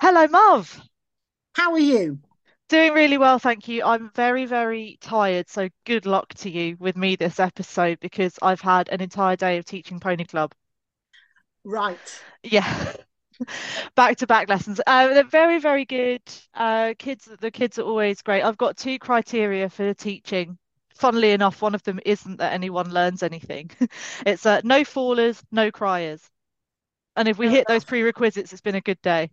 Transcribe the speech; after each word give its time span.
Hello, 0.00 0.26
Marv. 0.26 0.80
How 1.54 1.72
are 1.72 1.78
you? 1.78 2.20
Doing 2.70 2.94
really 2.94 3.18
well, 3.18 3.38
thank 3.38 3.68
you. 3.68 3.84
I'm 3.84 4.10
very, 4.14 4.46
very 4.46 4.96
tired, 5.02 5.50
so 5.50 5.68
good 5.84 6.06
luck 6.06 6.32
to 6.36 6.50
you 6.50 6.76
with 6.78 6.96
me 6.96 7.14
this 7.14 7.38
episode 7.38 8.00
because 8.00 8.38
I've 8.40 8.62
had 8.62 8.88
an 8.88 9.02
entire 9.02 9.36
day 9.36 9.58
of 9.58 9.66
teaching 9.66 10.00
Pony 10.00 10.24
Club. 10.24 10.54
Right. 11.64 12.22
Yeah, 12.42 12.92
back 13.94 14.16
to 14.18 14.26
back 14.26 14.48
lessons. 14.48 14.80
Uh, 14.86 15.08
they're 15.08 15.24
very, 15.24 15.58
very 15.58 15.84
good. 15.84 16.22
Uh, 16.54 16.94
kids, 16.98 17.28
the 17.40 17.50
kids 17.50 17.78
are 17.78 17.82
always 17.82 18.22
great. 18.22 18.42
I've 18.42 18.56
got 18.58 18.76
two 18.76 18.98
criteria 18.98 19.68
for 19.68 19.84
the 19.84 19.94
teaching. 19.94 20.58
Funnily 20.94 21.32
enough, 21.32 21.62
one 21.62 21.74
of 21.74 21.82
them 21.84 22.00
isn't 22.04 22.38
that 22.38 22.52
anyone 22.52 22.90
learns 22.92 23.22
anything. 23.22 23.70
It's 24.26 24.46
uh, 24.46 24.60
no 24.64 24.80
fallers, 24.84 25.42
no 25.52 25.70
criers. 25.70 26.28
And 27.16 27.28
if 27.28 27.38
we 27.38 27.50
hit 27.50 27.66
those 27.68 27.84
prerequisites, 27.84 28.52
it's 28.52 28.62
been 28.62 28.76
a 28.76 28.80
good 28.80 29.02
day. 29.02 29.30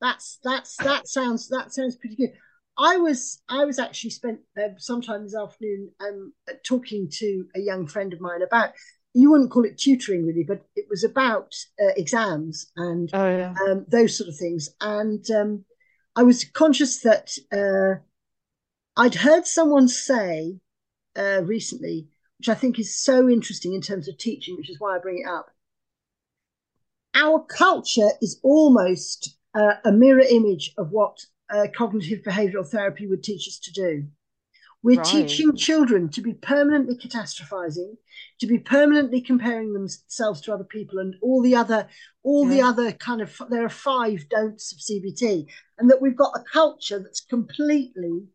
That's 0.00 0.38
that's 0.44 0.76
that 0.78 1.08
sounds 1.08 1.48
that 1.48 1.72
sounds 1.72 1.96
pretty 1.96 2.16
good. 2.16 2.32
I 2.78 2.96
was 2.98 3.42
I 3.48 3.64
was 3.64 3.78
actually 3.78 4.10
spent 4.10 4.40
uh, 4.56 4.68
sometime 4.78 5.24
this 5.24 5.34
afternoon 5.34 5.90
um 6.00 6.32
talking 6.64 7.08
to 7.14 7.46
a 7.56 7.60
young 7.60 7.86
friend 7.86 8.12
of 8.12 8.20
mine 8.20 8.42
about 8.42 8.70
you 9.14 9.30
wouldn't 9.30 9.50
call 9.50 9.64
it 9.64 9.78
tutoring 9.78 10.26
really, 10.26 10.44
but 10.44 10.64
it 10.76 10.86
was 10.88 11.02
about 11.02 11.54
uh, 11.82 11.92
exams 11.96 12.70
and 12.76 13.12
Oh 13.12 13.26
yeah. 13.28 13.54
um, 13.66 13.84
those 13.88 14.16
sort 14.16 14.28
of 14.28 14.36
things. 14.36 14.68
And 14.80 15.28
um, 15.30 15.64
I 16.14 16.22
was 16.22 16.44
conscious 16.44 17.00
that 17.00 17.36
uh, 17.50 18.00
I'd 18.96 19.14
heard 19.16 19.46
someone 19.46 19.88
say 19.88 20.60
uh, 21.16 21.42
recently, 21.44 22.08
which 22.38 22.48
I 22.48 22.54
think 22.54 22.78
is 22.78 23.02
so 23.02 23.28
interesting 23.28 23.74
in 23.74 23.80
terms 23.80 24.08
of 24.08 24.18
teaching, 24.18 24.56
which 24.56 24.70
is 24.70 24.78
why 24.78 24.94
I 24.94 25.00
bring 25.00 25.20
it 25.24 25.28
up 25.28 25.50
our 27.14 27.44
culture 27.44 28.10
is 28.22 28.38
almost 28.42 29.37
uh, 29.54 29.74
a 29.84 29.92
mirror 29.92 30.24
image 30.28 30.72
of 30.78 30.90
what 30.90 31.18
uh, 31.50 31.66
cognitive 31.76 32.22
behavioral 32.22 32.68
therapy 32.68 33.06
would 33.06 33.22
teach 33.22 33.48
us 33.48 33.58
to 33.60 33.72
do. 33.72 34.06
We're 34.82 34.98
Right. 34.98 35.28
teaching 35.28 35.56
children 35.56 36.08
to 36.10 36.20
be 36.20 36.34
permanently 36.34 36.96
catastrophizing, 36.96 37.96
to 38.38 38.46
be 38.46 38.58
permanently 38.58 39.20
comparing 39.20 39.72
themselves 39.72 40.40
to 40.42 40.54
other 40.54 40.64
people, 40.64 41.00
and 41.00 41.16
all 41.20 41.42
the 41.42 41.56
other, 41.56 41.88
all 42.22 42.46
the 42.46 42.60
other 42.60 42.92
kind 42.92 43.20
of. 43.20 43.36
There 43.50 43.64
are 43.64 43.68
five 43.68 44.28
don'ts 44.28 44.72
of 44.72 44.78
CBT, 44.78 45.46
and 45.78 45.90
that 45.90 46.00
we've 46.00 46.16
got 46.16 46.36
a 46.36 46.44
culture 46.52 47.00
that's 47.00 47.20
completely 47.20 48.28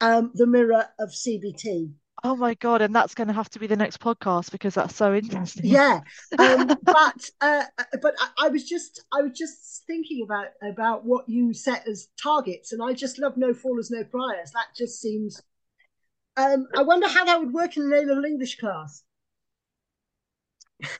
um, 0.00 0.30
the 0.34 0.46
mirror 0.46 0.86
of 1.00 1.10
CBT. 1.10 1.92
Oh 2.28 2.34
my 2.34 2.54
God, 2.54 2.82
and 2.82 2.92
that's 2.92 3.14
going 3.14 3.28
to 3.28 3.32
have 3.32 3.48
to 3.50 3.60
be 3.60 3.68
the 3.68 3.76
next 3.76 4.00
podcast 4.00 4.50
because 4.50 4.74
that's 4.74 4.96
so 4.96 5.14
interesting. 5.14 5.64
Yeah, 5.76 6.00
um, 6.40 6.66
but 6.82 7.30
uh, 7.40 7.62
but 8.02 8.16
I, 8.18 8.46
I 8.46 8.48
was 8.48 8.68
just 8.68 9.04
I 9.12 9.22
was 9.22 9.30
just 9.38 9.84
thinking 9.86 10.24
about 10.24 10.48
about 10.60 11.04
what 11.04 11.28
you 11.28 11.54
set 11.54 11.86
as 11.86 12.08
targets, 12.20 12.72
and 12.72 12.82
I 12.82 12.94
just 12.94 13.20
love 13.20 13.36
no 13.36 13.52
fallers, 13.52 13.92
no 13.92 14.02
criers. 14.02 14.50
That 14.54 14.66
just 14.76 15.00
seems. 15.00 15.40
Um, 16.36 16.66
I 16.76 16.82
wonder 16.82 17.06
how 17.06 17.24
that 17.26 17.38
would 17.38 17.52
work 17.52 17.76
in 17.76 17.84
an 17.84 17.92
A 17.92 18.02
level 18.02 18.24
English 18.24 18.58
class. 18.58 19.04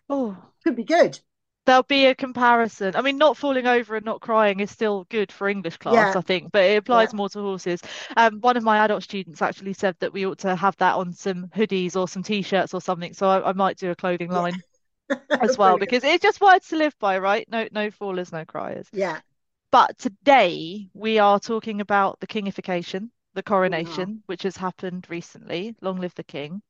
Oh, 0.09 0.37
Could 0.63 0.77
be 0.77 0.85
good. 0.85 1.19
There'll 1.67 1.83
be 1.83 2.07
a 2.07 2.15
comparison. 2.15 2.97
I 2.97 3.03
mean, 3.03 3.19
not 3.19 3.37
falling 3.37 3.67
over 3.67 3.97
and 3.97 4.05
not 4.07 4.21
crying 4.21 4.61
is 4.61 4.71
still 4.71 5.05
good 5.11 5.31
for 5.33 5.49
English 5.49 5.77
class, 5.79 6.09
Yeah, 6.09 6.17
I 6.17 6.21
think, 6.23 6.53
but 6.53 6.65
it 6.65 6.79
yeah, 6.89 7.09
applies 7.09 7.13
more 7.13 7.29
to 7.31 7.41
horses. 7.41 7.81
Um, 8.17 8.41
one 8.41 8.57
of 8.57 8.63
my 8.65 8.79
adult 8.79 9.03
students 9.03 9.43
actually 9.43 9.75
said 9.75 9.97
that 10.01 10.13
we 10.13 10.27
ought 10.27 10.39
to 10.41 10.57
have 10.57 10.77
that 10.79 10.95
on 10.95 11.13
some 11.13 11.49
hoodies 11.49 11.97
or 11.97 12.09
some 12.09 12.23
t-shirts 12.23 12.75
or 12.75 12.81
something. 12.81 13.13
So 13.15 13.29
I, 13.29 13.51
I 13.51 13.53
might 13.53 13.79
do 13.79 13.91
a 13.91 13.97
clothing 13.97 14.31
yeah. 14.31 14.41
line 14.41 14.63
as 15.41 15.59
well 15.59 15.79
because 15.79 16.05
it's 16.05 16.23
just 16.23 16.41
words 16.41 16.69
to 16.69 16.77
live 16.77 16.99
by, 17.01 17.19
right? 17.19 17.49
No, 17.51 17.69
no 17.73 17.91
fallers, 17.91 18.33
no 18.33 18.45
criers. 18.45 18.89
Yeah, 18.93 19.21
But 19.71 19.99
today 19.99 20.89
we 20.95 21.19
are 21.19 21.39
talking 21.39 21.81
about 21.81 22.19
the 22.21 22.27
kingification, 22.27 23.11
the 23.35 23.43
coronation, 23.45 24.23
which 24.27 24.43
has 24.43 24.57
happened 24.57 25.07
recently. 25.09 25.77
Long 25.81 26.01
live 26.01 26.15
the 26.17 26.25
king. 26.25 26.63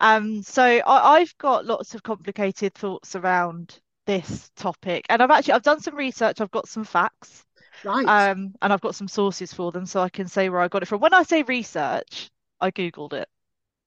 Um, 0.00 0.42
so 0.42 0.62
I, 0.64 1.16
I've 1.20 1.36
got 1.38 1.66
lots 1.66 1.94
of 1.94 2.02
complicated 2.02 2.74
thoughts 2.74 3.16
around 3.16 3.80
this 4.08 4.50
topic, 4.56 5.06
and 5.10 5.22
I've 5.22 5.30
actually 5.32 5.54
I've 5.54 5.62
done 5.64 5.80
some 5.82 5.96
research. 5.96 6.40
I've 6.42 6.52
got 6.52 6.68
some 6.68 6.84
facts, 6.84 7.46
Right, 7.82 8.06
um, 8.06 8.54
and 8.62 8.72
I've 8.72 8.82
got 8.82 8.94
some 8.96 9.08
sources 9.08 9.52
for 9.54 9.72
them, 9.72 9.86
so 9.86 10.00
I 10.02 10.10
can 10.10 10.28
say 10.28 10.48
where 10.50 10.60
I 10.62 10.68
got 10.68 10.82
it 10.84 10.86
from. 10.88 11.00
When 11.02 11.14
I 11.14 11.24
say 11.24 11.42
research, 11.44 12.30
I 12.60 12.70
Googled 12.72 13.14
it, 13.14 13.28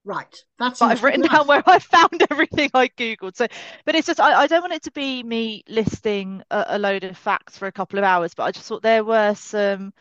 right. 0.06 0.36
That's 0.60 0.82
but 0.82 0.92
I've 0.92 1.04
written 1.04 1.22
down 1.22 1.48
where 1.48 1.64
I 1.66 1.80
found 1.80 2.24
everything 2.32 2.70
I 2.74 2.88
Googled. 2.88 3.36
So, 3.36 3.48
but 3.86 3.96
it's 3.96 4.08
just 4.08 4.20
I, 4.20 4.42
I 4.42 4.48
don't 4.48 4.62
want 4.62 4.74
it 4.74 4.84
to 4.84 4.92
be 4.92 5.22
me 5.24 5.64
listing 5.68 6.42
a, 6.50 6.66
a 6.70 6.80
load 6.80 7.04
of 7.04 7.18
facts 7.18 7.58
for 7.58 7.68
a 7.68 7.72
couple 7.72 8.00
of 8.00 8.06
hours, 8.06 8.34
but 8.34 8.44
I 8.44 8.52
just 8.52 8.68
thought 8.68 8.82
there 8.82 9.04
were 9.04 9.36
some 9.36 9.94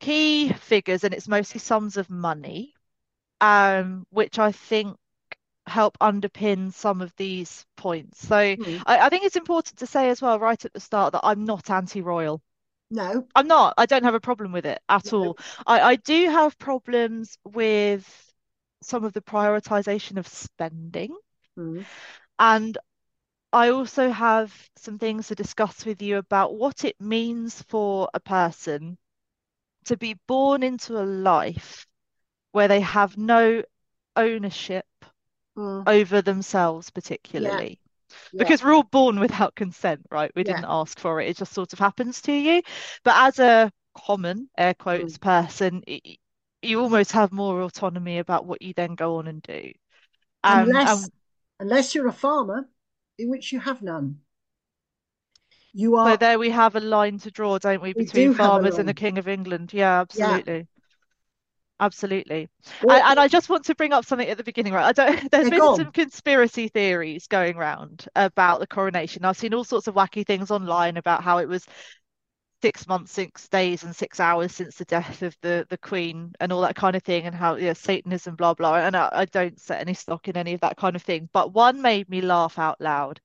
key 0.00 0.52
figures, 0.52 1.04
and 1.04 1.14
it's 1.14 1.28
mostly 1.28 1.60
sums 1.60 1.96
of 1.96 2.10
money, 2.10 2.74
um, 3.40 4.06
which 4.10 4.38
I 4.38 4.52
think 4.52 4.96
help 5.68 5.98
underpin 5.98 6.72
some 6.72 7.00
of 7.02 7.12
these 7.16 7.64
points. 7.76 8.26
So 8.26 8.36
I, 8.36 8.56
Hmm. 8.56 8.78
I 8.86 9.08
think 9.08 9.24
it's 9.24 9.36
important 9.36 9.78
to 9.78 9.86
say 9.86 10.10
as 10.10 10.22
well, 10.22 10.38
right 10.38 10.62
at 10.64 10.72
the 10.72 10.80
start, 10.80 11.12
that 11.12 11.20
I'm 11.24 11.44
not 11.44 11.70
anti-royal. 11.70 12.42
No, 12.90 13.26
I'm 13.34 13.46
not. 13.46 13.74
I 13.78 13.86
don't 13.86 14.04
have 14.04 14.14
a 14.14 14.20
problem 14.20 14.52
with 14.52 14.66
it 14.66 14.80
at 14.88 15.12
no. 15.12 15.18
all. 15.18 15.38
I, 15.66 15.80
I 15.80 15.96
do 15.96 16.30
have 16.30 16.58
problems 16.58 17.38
with 17.44 18.32
some 18.82 19.04
of 19.04 19.12
the 19.12 19.20
prioritization 19.20 20.16
of 20.18 20.26
spending. 20.26 21.16
Hmm. 21.56 21.82
And 22.38 22.76
I 23.52 23.70
also 23.70 24.10
have 24.10 24.52
some 24.76 24.98
things 24.98 25.28
to 25.28 25.34
discuss 25.34 25.84
with 25.84 26.02
you 26.02 26.18
about 26.18 26.54
what 26.54 26.84
it 26.84 27.00
means 27.00 27.62
for 27.68 28.08
a 28.14 28.20
person 28.20 28.98
to 29.86 29.96
be 29.96 30.14
born 30.26 30.62
into 30.62 30.98
a 30.98 31.04
life 31.04 31.86
where 32.52 32.68
they 32.68 32.80
have 32.80 33.16
no 33.16 33.62
ownership 34.16 34.84
Hmm. 35.58 35.80
over 35.86 36.22
themselves, 36.22 36.90
particularly. 36.90 37.80
yeah, 38.32 38.38
because 38.38 38.62
we're 38.62 38.74
all 38.74 38.84
born 38.84 39.20
without 39.20 39.54
consent, 39.56 40.02
right? 40.10 40.30
We 40.36 40.44
yeah. 40.44 40.54
didn't 40.54 40.66
ask 40.68 40.98
for 41.00 41.20
it. 41.20 41.28
It 41.28 41.36
just 41.38 41.52
sort 41.54 41.72
of 41.72 41.78
happens 41.80 42.22
to 42.22 42.32
you. 42.32 42.62
But 43.04 43.16
as 43.16 43.38
a 43.40 43.72
common, 43.96 44.50
air 44.58 44.74
quotes, 44.74 45.18
person, 45.18 45.82
y- 45.88 46.00
y- 46.04 46.16
you 46.62 46.80
almost 46.80 47.12
have 47.12 47.32
more 47.32 47.62
autonomy 47.62 48.18
about 48.18 48.46
what 48.46 48.62
you 48.62 48.74
then 48.74 48.94
go 48.94 49.16
on 49.16 49.28
and 49.28 49.42
do. 49.42 49.72
Um, 50.44 50.68
Unless 50.68 50.88
and 50.88 51.12
unless 51.60 51.94
you're 51.94 52.06
a 52.08 52.12
farmer, 52.12 52.68
in 53.18 53.28
which 53.30 53.52
you 53.52 53.60
have 53.60 53.82
none. 53.82 54.20
You 55.72 55.96
are. 55.96 56.10
so 56.10 56.16
there 56.16 56.38
we 56.38 56.50
have 56.50 56.76
a 56.76 56.80
line 56.80 57.18
to 57.18 57.30
draw, 57.30 57.58
don't 57.58 57.82
we, 57.82 57.92
We 57.94 58.04
between 58.04 58.30
do 58.30 58.34
farmers 58.34 58.78
and 58.78 58.88
the. 58.88 58.94
King 58.94 59.18
of 59.18 59.28
England? 59.28 59.72
Yeah, 59.72 60.04
Yeah. 60.14 60.42
Absolutely. 61.80 62.48
Absolutely. 62.60 62.88
And, 62.88 63.02
and 63.04 63.20
I 63.20 63.28
just 63.28 63.48
want 63.48 63.64
to 63.66 63.74
bring 63.74 63.92
up 63.92 64.04
something 64.04 64.28
at 64.28 64.36
the 64.36 64.44
beginning, 64.44 64.72
right? 64.72 64.86
I 64.86 64.92
don't, 64.92 65.30
there's 65.30 65.48
been 65.48 65.68
some 65.68 65.92
conspiracy 65.92 66.68
theories 66.68 67.26
going 67.28 67.56
around 67.56 68.08
about 68.16 68.60
the 68.60 68.66
coronation. 68.66 69.24
I've 69.24 69.36
seen 69.38 69.54
all 69.54 69.64
sorts 69.64 69.86
of 69.86 69.94
wacky 69.94 70.26
things 70.26 70.50
online 70.50 70.96
about 70.96 71.22
how 71.22 71.38
it 71.38 71.48
was 71.48 71.66
six 72.62 72.86
months, 72.88 73.12
six 73.12 73.48
days, 73.48 73.84
and 73.84 73.94
six 73.94 74.20
hours 74.20 74.54
since 74.54 74.76
the 74.76 74.84
death 74.86 75.22
of 75.22 75.36
the 75.42 75.66
the 75.70 75.78
Queen 75.78 76.32
and 76.40 76.52
all 76.52 76.62
that 76.62 76.76
kind 76.76 76.96
of 76.96 77.02
thing, 77.02 77.26
and 77.26 77.34
how 77.34 77.56
yeah, 77.56 77.72
Satanism, 77.74 78.36
blah 78.36 78.54
blah. 78.54 78.76
And 78.76 78.96
I, 78.96 79.08
I 79.12 79.24
don't 79.26 79.60
set 79.60 79.80
any 79.80 79.94
stock 79.94 80.28
in 80.28 80.36
any 80.36 80.54
of 80.54 80.60
that 80.60 80.76
kind 80.76 80.96
of 80.96 81.02
thing. 81.02 81.28
But 81.32 81.52
one 81.54 81.82
made 81.82 82.08
me 82.08 82.20
laugh 82.20 82.58
out 82.58 82.80
loud, 82.80 83.20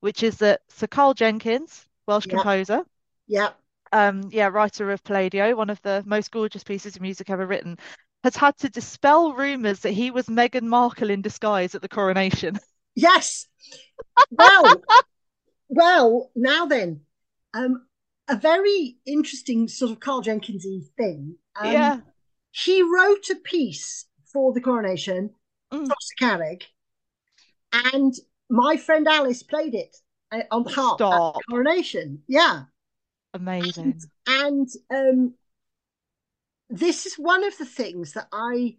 which 0.00 0.22
is 0.22 0.38
that 0.38 0.62
Sir 0.68 0.86
Karl 0.88 1.14
Jenkins, 1.14 1.86
Welsh 2.06 2.26
Yeah, 2.26 2.28
composer, 2.28 2.84
yeah. 3.26 3.52
um, 3.92 4.28
yeah, 4.32 4.48
writer 4.48 4.90
of 4.90 5.04
Palladio, 5.04 5.54
one 5.54 5.70
of 5.70 5.80
the 5.82 6.02
most 6.06 6.30
gorgeous 6.30 6.64
pieces 6.64 6.96
of 6.96 7.02
music 7.02 7.30
ever 7.30 7.46
written, 7.46 7.78
has 8.24 8.34
had 8.36 8.58
to 8.58 8.68
dispel 8.70 9.34
rumors 9.34 9.80
that 9.80 9.92
he 9.92 10.10
was 10.10 10.26
Meghan 10.26 10.64
Markle 10.64 11.10
in 11.10 11.22
disguise 11.22 11.76
at 11.76 11.82
the 11.82 11.88
coronation. 11.88 12.58
Yes. 12.94 13.46
Well, 14.30 14.84
well, 15.68 16.30
now 16.36 16.66
then, 16.66 17.02
um, 17.54 17.86
a 18.28 18.36
very 18.36 18.98
interesting 19.06 19.68
sort 19.68 19.92
of 19.92 20.00
Karl 20.00 20.22
Jenkinsy 20.22 20.88
thing. 20.96 21.36
Um, 21.56 21.72
Yeah. 21.72 22.00
he 22.52 22.82
wrote 22.82 23.30
a 23.30 23.36
piece 23.36 24.06
for 24.32 24.52
the 24.54 24.60
coronation, 24.62 25.34
Mm, 25.72 25.86
Tros 25.86 26.12
y 26.20 26.26
Garreg, 26.26 26.62
and 27.72 28.14
my 28.48 28.76
friend 28.76 29.06
Alice 29.08 29.42
played 29.42 29.74
it 29.74 29.96
uh, 30.32 30.42
on 30.50 30.64
harp 30.64 31.02
at 31.12 31.22
the 31.34 31.40
stop. 31.40 31.44
coronation. 31.50 32.22
Yeah, 32.28 32.64
and 33.84 33.94
Amazing. 33.94 34.10
and 34.26 34.68
um, 34.90 35.34
this 36.78 37.06
is 37.06 37.14
one 37.14 37.44
of 37.44 37.56
the 37.58 37.64
things 37.64 38.12
that 38.12 38.28
I 38.32 38.76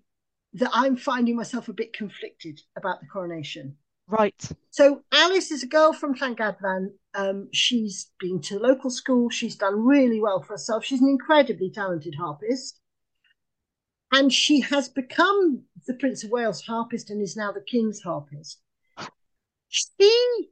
that 0.53 0.71
I'm 0.73 0.95
finding 0.95 1.35
myself 1.35 1.67
a 1.67 1.73
bit 1.73 1.93
conflicted 1.93 2.61
about 2.77 3.01
the 3.01 3.07
coronation. 3.07 3.75
Right. 4.07 4.49
So 4.69 5.01
Alice 5.11 5.51
is 5.51 5.63
a 5.63 5.67
girl 5.67 5.91
from 5.91 6.15
Llangadfan. 6.15 6.91
Um, 7.13 7.49
she's 7.51 8.11
been 8.19 8.39
to 8.43 8.59
local 8.59 8.89
school. 8.89 9.29
She's 9.29 9.55
done 9.55 9.83
really 9.85 10.21
well 10.21 10.41
for 10.41 10.53
herself. 10.53 10.85
She's 10.85 11.01
an 11.01 11.09
incredibly 11.09 11.71
talented 11.71 12.15
harpist, 12.15 12.79
and 14.11 14.31
she 14.31 14.61
has 14.61 14.87
become 14.87 15.63
the 15.87 15.95
Prince 15.95 16.23
of 16.23 16.31
Wales 16.31 16.61
harpist 16.61 17.09
and 17.09 17.21
is 17.21 17.35
now 17.35 17.51
the 17.51 17.61
King's 17.61 18.01
harpist. 18.01 18.59
She, 19.67 20.49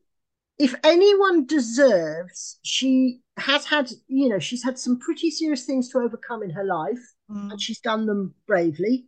if 0.57 0.75
anyone 0.83 1.45
deserves, 1.45 2.59
she 2.63 3.21
has 3.37 3.65
had, 3.65 3.91
you 4.07 4.29
know, 4.29 4.39
she's 4.39 4.63
had 4.63 4.77
some 4.77 4.99
pretty 4.99 5.31
serious 5.31 5.65
things 5.65 5.89
to 5.89 5.99
overcome 5.99 6.43
in 6.43 6.49
her 6.51 6.63
life, 6.63 7.12
and 7.29 7.51
Mm. 7.51 7.59
she's 7.59 7.79
done 7.79 8.05
them 8.05 8.35
bravely. 8.45 9.07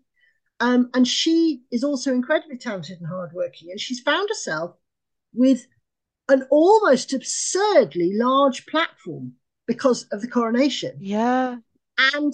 Um, 0.60 0.90
and 0.94 1.08
she 1.08 1.64
is 1.72 1.84
also 1.84 2.14
incredibly 2.14 2.58
talented 2.58 3.00
and 3.00 3.10
hardworking, 3.10 3.72
and 3.72 3.80
she's 3.80 4.00
found 4.00 4.30
herself 4.30 4.76
with 5.34 5.68
an 6.30 6.44
almost 6.50 7.14
absurdly 7.14 8.14
large 8.14 8.66
platform 8.66 9.34
because 9.68 10.06
of 10.12 10.22
the 10.22 10.28
coronation. 10.30 10.98
Yeah. 11.00 11.58
And 12.14 12.34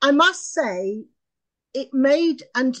I 0.00 0.12
must 0.12 0.52
say, 0.52 1.04
it 1.74 1.92
made 1.92 2.42
and 2.54 2.76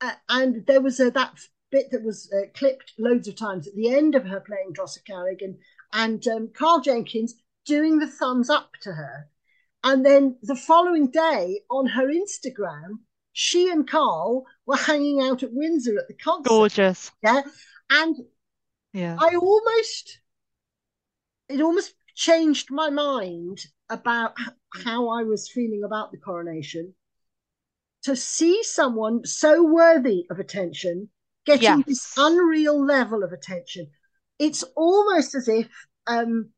uh, 0.00 0.14
and 0.28 0.66
there 0.66 0.80
was 0.80 0.98
a, 0.98 1.10
that 1.10 1.38
bit 1.70 1.90
that 1.92 2.02
was 2.02 2.30
uh, 2.32 2.48
clipped 2.54 2.92
loads 2.98 3.28
of 3.28 3.36
times 3.36 3.68
at 3.68 3.74
the 3.74 3.88
end 3.88 4.14
of 4.14 4.26
her 4.26 4.40
playing 4.40 4.72
Drossa 4.72 4.98
Carrig 5.08 5.42
and 5.42 5.56
and 5.92 6.26
um, 6.28 6.50
Karl 6.54 6.80
Jenkins 6.80 7.34
doing 7.66 7.98
the 7.98 8.06
thumbs 8.08 8.50
up 8.50 8.70
to 8.82 8.92
her, 8.92 9.28
and 9.84 10.04
then 10.04 10.36
the 10.42 10.56
following 10.56 11.10
day 11.10 11.60
on 11.70 11.86
her 11.86 12.06
Instagram, 12.06 12.98
she 13.32 13.70
and 13.70 13.88
Karl 13.88 14.44
were 14.66 14.76
hanging 14.76 15.22
out 15.22 15.42
at 15.42 15.52
Windsor 15.52 15.98
at 15.98 16.08
the 16.08 16.14
concert. 16.14 16.48
Gorgeous. 16.48 17.10
Yeah, 17.22 17.42
and 17.90 18.16
Yeah. 18.92 19.16
I 19.18 19.36
almost 19.36 20.20
it 21.48 21.60
almost 21.60 21.94
changed 22.14 22.70
my 22.70 22.90
mind 22.90 23.66
about 23.90 24.34
how 24.84 25.08
I 25.10 25.22
was 25.22 25.50
feeling 25.50 25.82
about 25.84 26.12
the 26.12 26.18
coronation 26.18 26.94
to 28.04 28.16
see 28.16 28.62
someone 28.62 29.24
so 29.24 29.62
worthy 29.64 30.26
of 30.30 30.38
attention 30.38 31.08
getting 31.44 31.78
Yes. 31.78 31.86
this 31.86 32.14
unreal 32.16 32.84
level 32.84 33.22
of 33.22 33.32
attention. 33.32 33.90
It's 34.38 34.62
almost 34.76 35.34
as 35.34 35.48
if 35.48 35.68
um, 36.06 36.50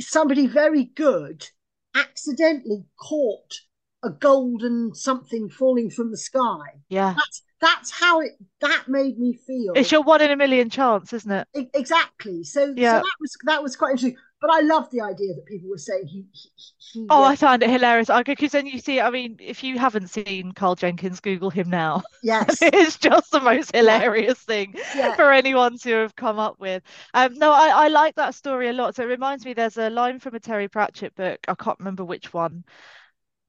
somebody 0.00 0.46
very 0.46 0.84
good 0.84 1.48
accidentally 1.96 2.84
caught 2.98 3.54
a 4.02 4.10
golden 4.10 4.94
something 4.94 5.48
falling 5.48 5.90
from 5.90 6.10
the 6.10 6.16
sky. 6.18 6.80
Yeah. 6.88 7.14
That's 7.16 7.42
that's 7.60 7.90
how 7.90 8.20
it 8.20 8.32
that 8.60 8.84
made 8.86 9.18
me 9.18 9.38
feel. 9.46 9.72
It's 9.74 9.90
your 9.90 10.02
one 10.02 10.20
in 10.20 10.30
a 10.30 10.36
million 10.36 10.68
chance, 10.70 11.12
isn't 11.12 11.30
it? 11.30 11.48
Exactly. 11.74 12.44
So, 12.44 12.74
Yeah. 12.76 12.98
so 12.98 13.04
that 13.04 13.16
was 13.20 13.36
that 13.44 13.62
was 13.62 13.76
quite 13.76 13.92
interesting. 13.92 14.16
But 14.40 14.50
I 14.50 14.60
love 14.60 14.90
the 14.90 15.00
idea 15.02 15.34
that 15.34 15.46
people 15.46 15.68
were 15.68 15.78
saying 15.78 16.06
he 16.08 16.26
he, 16.32 16.50
he 16.78 17.02
Oh, 17.08 17.22
uh, 17.22 17.24
I 17.24 17.36
found 17.36 17.62
it 17.62 17.70
hilarious. 17.70 18.10
Okay, 18.10 18.32
because 18.32 18.52
then 18.52 18.66
you 18.66 18.78
see, 18.80 19.00
I 19.00 19.10
mean, 19.10 19.36
if 19.40 19.62
you 19.62 19.78
haven't 19.78 20.08
seen 20.08 20.52
Karl 20.52 20.74
Jenkins, 20.74 21.20
Google 21.20 21.50
him 21.50 21.70
now. 21.70 22.04
yes 22.22 22.60
It's 22.60 22.98
just 22.98 23.30
the 23.32 23.40
most 23.40 23.74
hilarious 23.74 24.38
thing 24.38 24.74
yeah 24.92 25.16
for 25.16 25.32
anyone 25.32 25.78
to 25.78 25.90
have 26.02 26.14
come 26.16 26.38
up 26.38 26.58
with. 26.60 26.82
Um, 27.14 27.34
no, 27.34 27.50
I, 27.52 27.86
I 27.86 27.88
like 27.88 28.14
that 28.16 28.34
story 28.34 28.68
a 28.68 28.72
lot. 28.72 28.94
So 28.94 29.02
it 29.04 29.06
reminds 29.06 29.44
me, 29.44 29.52
there's 29.54 29.78
a 29.78 29.88
line 29.90 30.18
from 30.20 30.34
a 30.34 30.40
Terry 30.40 30.68
Pratchett 30.68 31.14
book. 31.14 31.38
I 31.48 31.54
can't 31.54 31.78
remember 31.78 32.04
which 32.04 32.32
one, 32.34 32.64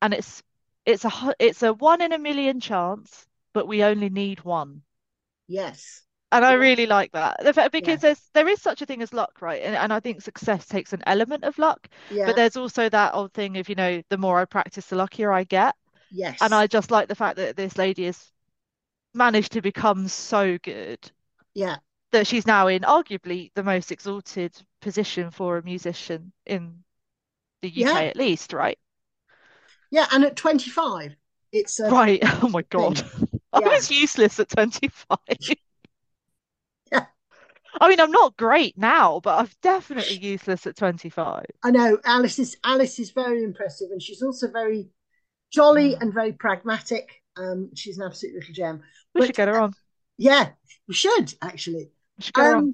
and 0.02 0.14
it's 0.14 0.44
it's 0.86 1.06
a 1.06 1.36
it's 1.40 1.64
a 1.64 1.74
one 1.74 2.02
in 2.02 2.14
a 2.14 2.20
million 2.20 2.60
chance, 2.62 3.28
but 3.54 3.68
we 3.68 3.84
only 3.84 4.10
need 4.10 4.44
one. 4.44 4.84
yes 5.48 6.04
And 6.32 6.44
I 6.44 6.54
really 6.54 6.86
like 6.86 7.12
that 7.14 7.38
fact- 7.56 7.58
yeah 7.58 7.68
because 7.70 8.02
there's 8.02 8.30
there 8.34 8.48
is 8.48 8.62
such 8.62 8.82
a 8.82 8.86
thing 8.86 9.02
as 9.02 9.14
luck, 9.14 9.42
right? 9.42 9.62
And, 9.64 9.76
and 9.76 9.94
I 9.94 10.00
think 10.00 10.22
success 10.22 10.66
takes 10.68 10.94
an 10.94 11.04
element 11.08 11.44
of 11.44 11.58
luck, 11.58 11.88
yeah. 12.10 12.26
but 12.26 12.36
there's 12.36 12.58
also 12.58 12.90
that 12.90 13.14
old 13.14 13.34
thing 13.34 13.58
of, 13.58 13.70
you 13.70 13.76
know, 13.76 14.02
the 14.10 14.18
more 14.18 14.40
I 14.40 14.46
practice, 14.46 14.88
the 14.88 14.96
luckier 14.98 15.32
I 15.32 15.44
get. 15.46 15.76
Yes. 16.12 16.38
And 16.42 16.54
I 16.54 16.68
just 16.68 16.92
like 16.92 17.08
the 17.08 17.16
fact 17.16 17.38
that 17.38 17.56
this 17.56 17.78
lady 17.78 18.06
has 18.06 18.32
managed 19.14 19.54
to 19.54 19.62
become 19.62 20.08
so 20.08 20.58
good 20.60 21.00
yeah 21.54 21.78
that 22.12 22.28
she's 22.28 22.46
now 22.46 22.68
in 22.68 22.82
arguably 22.84 23.52
the 23.56 23.64
most 23.64 23.92
exalted 23.92 24.56
position 24.82 25.32
for 25.32 25.58
a 25.58 25.64
musician 25.64 26.32
in 26.46 26.84
the 27.62 27.70
UK 27.70 27.76
yeah 27.76 28.00
at 28.02 28.16
least, 28.16 28.54
right? 28.54 28.78
yeah. 29.92 30.08
And 30.12 30.24
at 30.24 30.36
twenty 30.36 30.70
five, 30.70 31.16
it's 31.52 31.80
a 31.80 31.90
Right. 31.90 32.22
Oh 32.44 32.50
my 32.50 32.62
God. 32.64 33.02
I 33.54 33.60
was 33.60 33.90
useless 33.90 34.40
at 34.40 34.50
25. 34.50 35.18
I 37.80 37.90
mean, 37.90 38.00
I'm 38.00 38.12
not 38.12 38.38
great 38.38 38.78
now, 38.78 39.20
but 39.24 39.40
I'm 39.40 39.50
definitely 39.62 40.18
useless 40.18 40.66
at 40.68 40.76
25. 40.76 41.46
I 41.64 41.72
know 41.72 41.98
Alice 42.06 42.40
is 42.40 42.58
Alice 42.64 43.00
is 43.00 43.12
very 43.12 43.44
impressive, 43.44 43.90
and 43.92 44.02
she's 44.02 44.22
also 44.22 44.50
very 44.52 44.90
jolly 45.52 45.96
Mm. 45.96 46.02
and 46.02 46.14
very 46.14 46.34
pragmatic. 46.34 47.10
Um, 47.38 47.72
she's 47.76 47.98
an 47.98 48.06
absolute 48.06 48.36
little 48.36 48.54
gem. 48.54 48.82
We 49.14 49.26
should 49.26 49.36
get 49.36 49.48
her 49.48 49.60
on. 49.60 49.74
yeah, 50.18 50.50
we 50.88 50.94
should 50.94 51.34
actually. 51.42 51.92
We 52.18 52.24
should 52.24 52.34
get 52.34 52.46
her 52.46 52.56
on. 52.56 52.64
Um, 52.64 52.74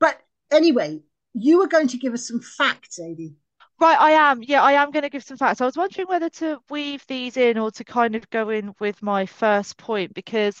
but 0.00 0.20
anyway, 0.50 1.02
you 1.34 1.58
were 1.58 1.68
going 1.68 1.88
to 1.88 1.98
give 1.98 2.14
us 2.14 2.26
some 2.26 2.40
facts, 2.40 2.98
Adi. 2.98 3.34
Right, 3.80 3.98
I 4.00 4.10
am. 4.12 4.42
Yeah, 4.42 4.62
I 4.62 4.72
am 4.72 4.90
going 4.90 5.04
to 5.04 5.10
give 5.10 5.22
some 5.22 5.36
facts. 5.36 5.60
I 5.60 5.64
was 5.66 5.76
wondering 5.76 6.08
whether 6.08 6.28
to 6.30 6.58
weave 6.68 7.06
these 7.06 7.36
in 7.36 7.58
or 7.58 7.70
to 7.72 7.84
kind 7.84 8.16
of 8.16 8.28
go 8.30 8.48
in 8.50 8.74
with 8.80 9.00
my 9.02 9.24
first 9.26 9.76
point 9.76 10.14
because 10.14 10.60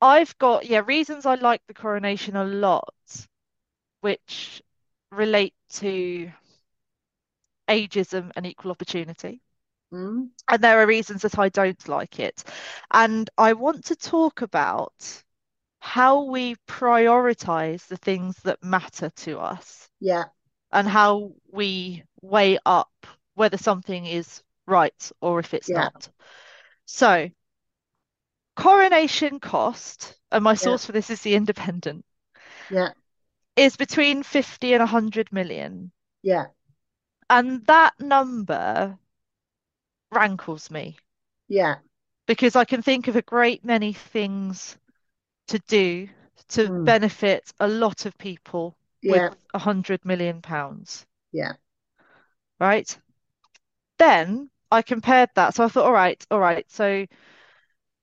I've 0.00 0.36
got, 0.38 0.66
yeah, 0.66 0.80
reasons 0.86 1.26
I 1.26 1.34
like 1.34 1.62
the 1.66 1.74
coronation 1.74 2.36
a 2.36 2.44
lot, 2.44 2.94
which 4.00 4.62
relate 5.10 5.54
to 5.70 6.32
ageism 7.68 8.32
and 8.34 8.44
equal 8.44 8.72
opportunity. 8.72 9.40
Mm? 9.92 10.30
And 10.48 10.62
there 10.62 10.80
are 10.80 10.86
reasons 10.86 11.22
that 11.22 11.38
I 11.38 11.48
don't 11.48 11.88
like 11.88 12.18
it. 12.20 12.42
And 12.90 13.28
I 13.38 13.52
want 13.52 13.84
to 13.86 13.96
talk 13.96 14.42
about 14.42 15.22
how 15.80 16.24
we 16.24 16.56
prioritize 16.68 17.86
the 17.88 17.96
things 17.98 18.36
that 18.44 18.62
matter 18.62 19.10
to 19.10 19.40
us 19.40 19.88
Yeah, 20.00 20.26
and 20.72 20.88
how 20.88 21.34
we 21.52 22.04
weigh 22.22 22.58
up 22.66 22.92
whether 23.34 23.58
something 23.58 24.06
is 24.06 24.42
right 24.66 25.12
or 25.20 25.40
if 25.40 25.54
it's 25.54 25.70
yeah, 25.70 25.72
not. 25.72 26.10
So, 26.86 27.30
coronation 28.56 29.40
cost, 29.40 30.18
and 30.32 30.42
my 30.44 30.54
yeah, 30.60 30.76
source 30.76 30.84
for 30.86 30.92
this 30.92 31.10
is 31.10 31.22
The 31.22 31.36
Independent, 31.36 32.04
yeah, 32.68 32.92
is 33.54 33.76
between 33.76 34.22
50 34.22 34.72
and 34.72 34.80
100 34.80 35.30
million. 35.30 35.92
yeah, 36.22 36.48
And 37.30 37.64
that 37.66 38.00
number 38.00 38.98
rankles 40.10 40.68
me 40.68 40.98
yeah. 41.48 41.78
because 42.26 42.54
I 42.54 42.64
can 42.64 42.82
think 42.82 43.08
of 43.08 43.16
a 43.16 43.22
great 43.22 43.64
many 43.64 43.92
things 43.92 44.78
to 45.48 45.58
do 45.68 46.08
to 46.48 46.70
Mm. 46.70 46.86
benefit 46.86 47.52
a 47.60 47.68
lot 47.68 48.06
of 48.06 48.18
people 48.18 48.76
with 49.06 49.24
Yeah, 49.24 49.34
a 49.54 49.58
hundred 49.60 50.04
million 50.04 50.42
pounds, 50.42 51.06
yeah, 51.32 51.54
right? 52.60 52.98
Then 53.98 54.50
I 54.70 54.80
compared 54.82 55.30
that. 55.34 55.54
So 55.54 55.64
I 55.64 55.68
thought, 55.68 55.84
all 55.84 55.92
right, 55.92 56.24
all 56.30 56.38
right. 56.40 56.64
So 56.70 57.06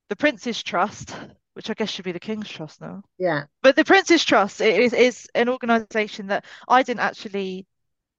the 0.09 0.15
Prince's 0.15 0.61
Trust, 0.63 1.15
which 1.53 1.69
I 1.69 1.73
guess 1.73 1.89
should 1.89 2.05
be 2.05 2.11
the 2.11 2.19
King's 2.19 2.49
Trust 2.49 2.81
now, 2.81 3.03
yeah, 3.17 3.45
but 3.63 3.75
the 3.75 3.85
Prince's 3.85 4.25
Trust 4.25 4.61
is 4.61 4.93
is 4.93 5.29
an 5.35 5.49
organization 5.49 6.27
that 6.27 6.45
I 6.67 6.83
didn't 6.83 7.01
actually 7.01 7.67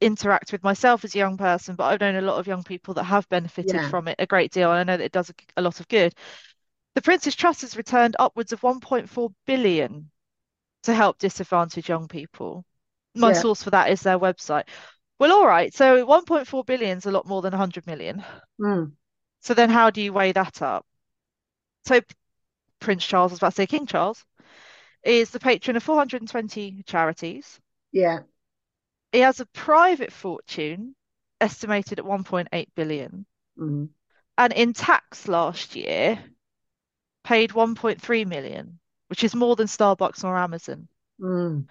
interact 0.00 0.52
with 0.52 0.62
myself 0.64 1.04
as 1.04 1.14
a 1.14 1.18
young 1.18 1.36
person, 1.38 1.76
but 1.76 1.84
I've 1.86 2.00
known 2.00 2.16
a 2.16 2.22
lot 2.26 2.38
of 2.38 2.46
young 2.48 2.64
people 2.64 2.94
that 2.94 3.04
have 3.04 3.28
benefited 3.30 3.82
yeah, 3.82 3.90
from 3.90 4.08
it 4.08 4.16
a 4.20 4.26
great 4.26 4.52
deal, 4.52 4.70
and 4.72 4.80
I 4.80 4.84
know 4.84 4.98
that 4.98 5.04
it 5.06 5.12
does 5.12 5.30
a, 5.30 5.34
a 5.58 5.62
lot 5.62 5.80
of 5.80 5.88
good. 5.88 6.14
The 6.94 7.02
Prince's 7.02 7.36
Trust 7.36 7.62
has 7.62 7.76
returned 7.76 8.16
upwards 8.18 8.52
of 8.52 8.62
1.4 8.62 9.34
billion 9.46 10.10
to 10.84 10.94
help 10.94 11.18
disadvantaged 11.18 11.88
young 11.88 12.08
people. 12.08 12.64
My 13.14 13.32
yeah, 13.32 13.42
source 13.42 13.62
for 13.62 13.70
that 13.70 13.90
is 13.90 14.02
their 14.02 14.18
website. 14.18 14.64
Well, 15.18 15.32
all 15.32 15.46
right, 15.46 15.74
so 15.74 16.04
1.4 16.06 16.64
billion 16.66 16.98
is 16.98 17.06
a 17.06 17.12
lot 17.12 17.26
more 17.26 17.42
than 17.42 17.52
100 17.52 17.86
million. 17.86 18.24
mm, 18.58 18.94
So 19.42 19.54
then 19.54 19.70
how 19.70 19.90
do 19.90 20.02
you 20.02 20.12
weigh 20.12 20.32
that 20.32 20.60
up? 20.60 20.84
So 21.86 22.00
Prince 22.80 23.06
Charles, 23.06 23.32
I 23.32 23.34
was 23.34 23.38
about 23.40 23.50
to 23.50 23.56
say 23.56 23.66
King 23.68 23.86
Charles, 23.86 24.24
is 25.04 25.30
the 25.30 25.40
patron 25.40 25.76
of 25.76 25.82
420 25.84 26.82
charities. 26.84 27.60
yeah, 27.92 28.22
He 29.12 29.20
has 29.20 29.40
a 29.40 29.46
private 29.46 30.12
fortune 30.12 30.94
estimated 31.40 31.98
at 31.98 32.04
1.8 32.04 32.74
billion. 32.74 33.24
mm, 33.56 33.88
And 34.38 34.52
in 34.52 34.74
tax 34.74 35.26
last 35.26 35.74
year, 35.74 36.22
paid 37.24 37.50
1.3 37.54 38.24
million, 38.24 38.78
which 39.08 39.24
is 39.24 39.34
more 39.34 39.56
than 39.56 39.66
Starbucks 39.66 40.22
or 40.22 40.36
Amazon. 40.36 40.86
mm, 41.18 41.66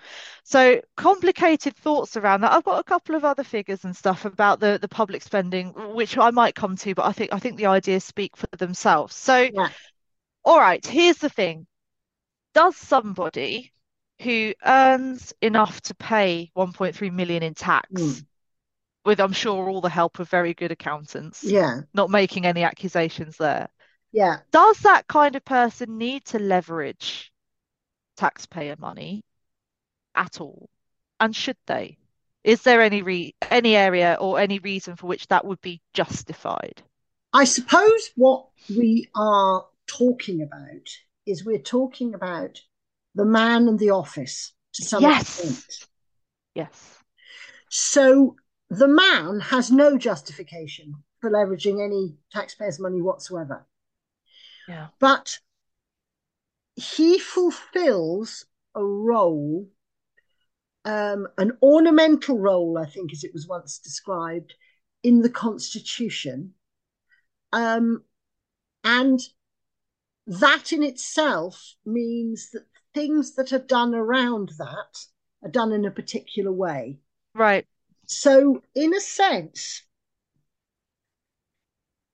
So 0.46 0.82
complicated 0.96 1.76
thoughts 1.76 2.16
around 2.18 2.42
that. 2.42 2.52
I've 2.54 2.64
got 2.64 2.80
a 2.80 2.84
couple 2.84 3.16
of 3.16 3.26
other 3.26 3.44
figures 3.44 3.84
and 3.86 3.96
stuff 3.96 4.24
about 4.26 4.60
the, 4.62 4.78
the 4.82 4.88
public 4.88 5.22
spending, 5.22 5.74
which 5.96 6.18
I 6.18 6.32
might 6.32 6.56
come 6.56 6.76
to, 6.78 6.96
but 6.96 7.06
I 7.06 7.12
think 7.12 7.34
I 7.34 7.40
think 7.40 7.58
the 7.58 7.66
ideas 7.68 8.04
speak 8.06 8.38
for 8.38 8.48
themselves. 8.58 9.16
So, 9.16 9.50
yeah, 9.50 9.70
all 10.46 10.60
right, 10.60 10.86
here's 10.86 11.18
the 11.18 11.30
thing. 11.30 11.68
Does 12.54 12.76
somebody 12.76 13.72
who 14.22 14.54
earns 14.66 15.34
enough 15.42 15.82
to 15.82 15.96
pay 15.96 16.52
1.3 16.56 17.12
million 17.12 17.44
in 17.44 17.54
tax, 17.54 17.90
mm, 17.92 18.26
with 19.06 19.20
I'm 19.20 19.34
sure 19.34 19.70
all 19.70 19.82
the 19.82 19.90
help 19.90 20.20
of 20.20 20.30
very 20.30 20.54
good 20.54 20.72
accountants, 20.72 21.44
yeah, 21.44 21.82
not 21.94 22.10
making 22.10 22.46
any 22.46 22.64
accusations 22.64 23.38
there, 23.38 23.70
yeah, 24.12 24.40
does 24.52 24.80
that 24.80 25.08
kind 25.08 25.36
of 25.36 25.44
person 25.46 25.98
need 25.98 26.26
to 26.26 26.40
leverage 26.40 27.32
taxpayer 28.18 28.76
money 28.78 29.24
at 30.16 30.40
all? 30.42 30.70
And 31.20 31.36
should 31.36 31.58
they? 31.68 31.98
Is 32.44 32.62
there 32.62 32.82
any 32.82 33.02
re 33.02 33.34
any 33.50 33.76
area 33.76 34.18
or 34.20 34.40
any 34.40 34.60
reason 34.60 34.96
for 34.96 35.08
which 35.08 35.28
that 35.28 35.46
would 35.46 35.62
be 35.62 35.82
justified? 35.94 36.84
I 37.34 37.46
suppose 37.46 38.12
what 38.16 38.48
we 38.70 39.10
are 39.16 39.66
talking 39.88 40.42
about 40.42 40.88
is 41.26 41.46
we're 41.46 41.60
talking 41.60 42.14
about 42.14 42.62
the 43.16 43.26
man 43.26 43.68
and 43.68 43.80
the 43.80 43.92
office 43.92 44.54
to 44.74 44.84
some 44.84 45.04
Yes. 45.04 45.40
extent. 45.40 45.88
Yes. 46.56 47.00
So 47.70 48.36
the 48.70 48.88
man 48.88 49.40
has 49.40 49.72
no 49.72 49.98
justification 49.98 51.04
for 51.20 51.30
leveraging 51.30 51.84
any 51.84 52.18
taxpayers' 52.32 52.80
money 52.80 53.02
whatsoever. 53.02 53.68
Yeah. 54.68 54.88
But 55.00 55.40
he 56.76 57.20
fulfills 57.20 58.46
a 58.76 58.84
role, 58.84 59.70
um, 60.86 61.28
an 61.38 61.58
ornamental 61.62 62.40
role, 62.40 62.78
I 62.78 62.86
think, 62.86 63.14
as 63.14 63.24
it 63.24 63.34
was 63.34 63.48
once 63.48 63.78
described, 63.78 64.54
in 65.04 65.22
the 65.22 65.30
Constitution. 65.30 66.54
Um, 67.52 68.04
and 68.84 69.20
that 70.28 70.72
in 70.72 70.84
itself 70.84 71.76
means 71.86 72.52
that 72.52 72.66
things 72.94 73.36
that 73.36 73.52
are 73.52 73.60
done 73.60 73.94
around 73.94 74.52
that 74.58 75.06
are 75.44 75.50
done 75.50 75.72
in 75.72 75.86
a 75.86 75.92
particular 75.92 76.52
way. 76.52 77.00
Right. 77.34 77.66
So, 78.06 78.62
in 78.76 78.94
a 78.94 79.00
sense, 79.00 79.84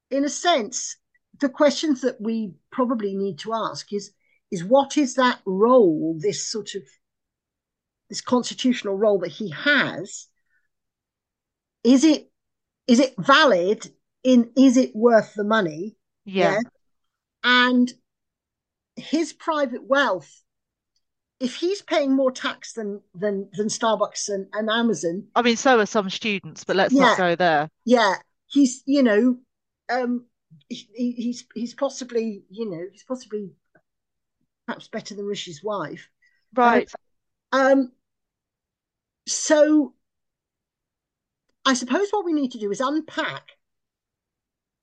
in 0.09 0.23
a 0.23 0.29
sense, 0.29 0.97
the 1.39 1.49
questions 1.49 2.01
that 2.01 2.19
we 2.19 2.53
probably 2.71 3.15
need 3.15 3.39
to 3.39 3.53
ask 3.53 3.91
is 3.93 4.11
is 4.51 4.63
what 4.63 4.97
is 4.97 5.15
that 5.15 5.39
role, 5.45 6.17
this 6.19 6.49
sort 6.49 6.73
of 6.75 6.81
this 8.09 8.21
constitutional 8.21 8.97
role 8.97 9.19
that 9.19 9.31
he 9.31 9.51
has? 9.51 10.27
Is 11.83 12.03
it 12.03 12.31
is 12.87 12.99
it 12.99 13.13
valid? 13.17 13.87
In 14.23 14.51
is 14.57 14.75
it 14.75 14.95
worth 14.95 15.33
the 15.35 15.43
money? 15.43 15.95
Yeah. 16.25 16.53
Yeah. 16.53 16.59
And 17.43 17.91
his 18.96 19.34
private 19.34 19.84
wealth, 19.84 20.43
if 21.39 21.55
he's 21.55 21.81
paying 21.81 22.15
more 22.15 22.31
tax 22.31 22.74
than 22.74 23.01
than 23.15 23.50
than 23.53 23.67
Starbucks 23.67 24.29
and, 24.29 24.48
and 24.53 24.69
Amazon, 24.69 25.27
I 25.36 25.41
mean, 25.41 25.55
so 25.55 25.79
are 25.79 25.86
some 25.86 26.10
students, 26.10 26.63
but 26.63 26.75
let's 26.75 26.93
Yeah. 26.93 27.10
not 27.12 27.17
go 27.17 27.36
there. 27.36 27.69
yeah, 27.86 28.15
he's 28.48 28.84
you 28.86 29.03
know, 29.03 29.38
um, 29.89 30.25
he, 30.67 30.88
he's 31.17 31.46
he's 31.55 31.74
possibly 31.74 32.43
you 32.50 32.69
know 32.69 32.86
he's 32.91 33.03
possibly 33.03 33.51
perhaps 34.65 34.88
better 34.88 35.15
than 35.15 35.25
Rishi's 35.25 35.63
wife. 35.63 36.10
Right. 36.55 36.89
Um, 37.51 37.91
so 39.27 39.93
I 41.65 41.74
suppose 41.74 42.10
what 42.12 42.25
we 42.25 42.34
need 42.34 42.51
to 42.51 42.60
do 42.60 42.72
is 42.72 42.81
unpack. 42.81 43.43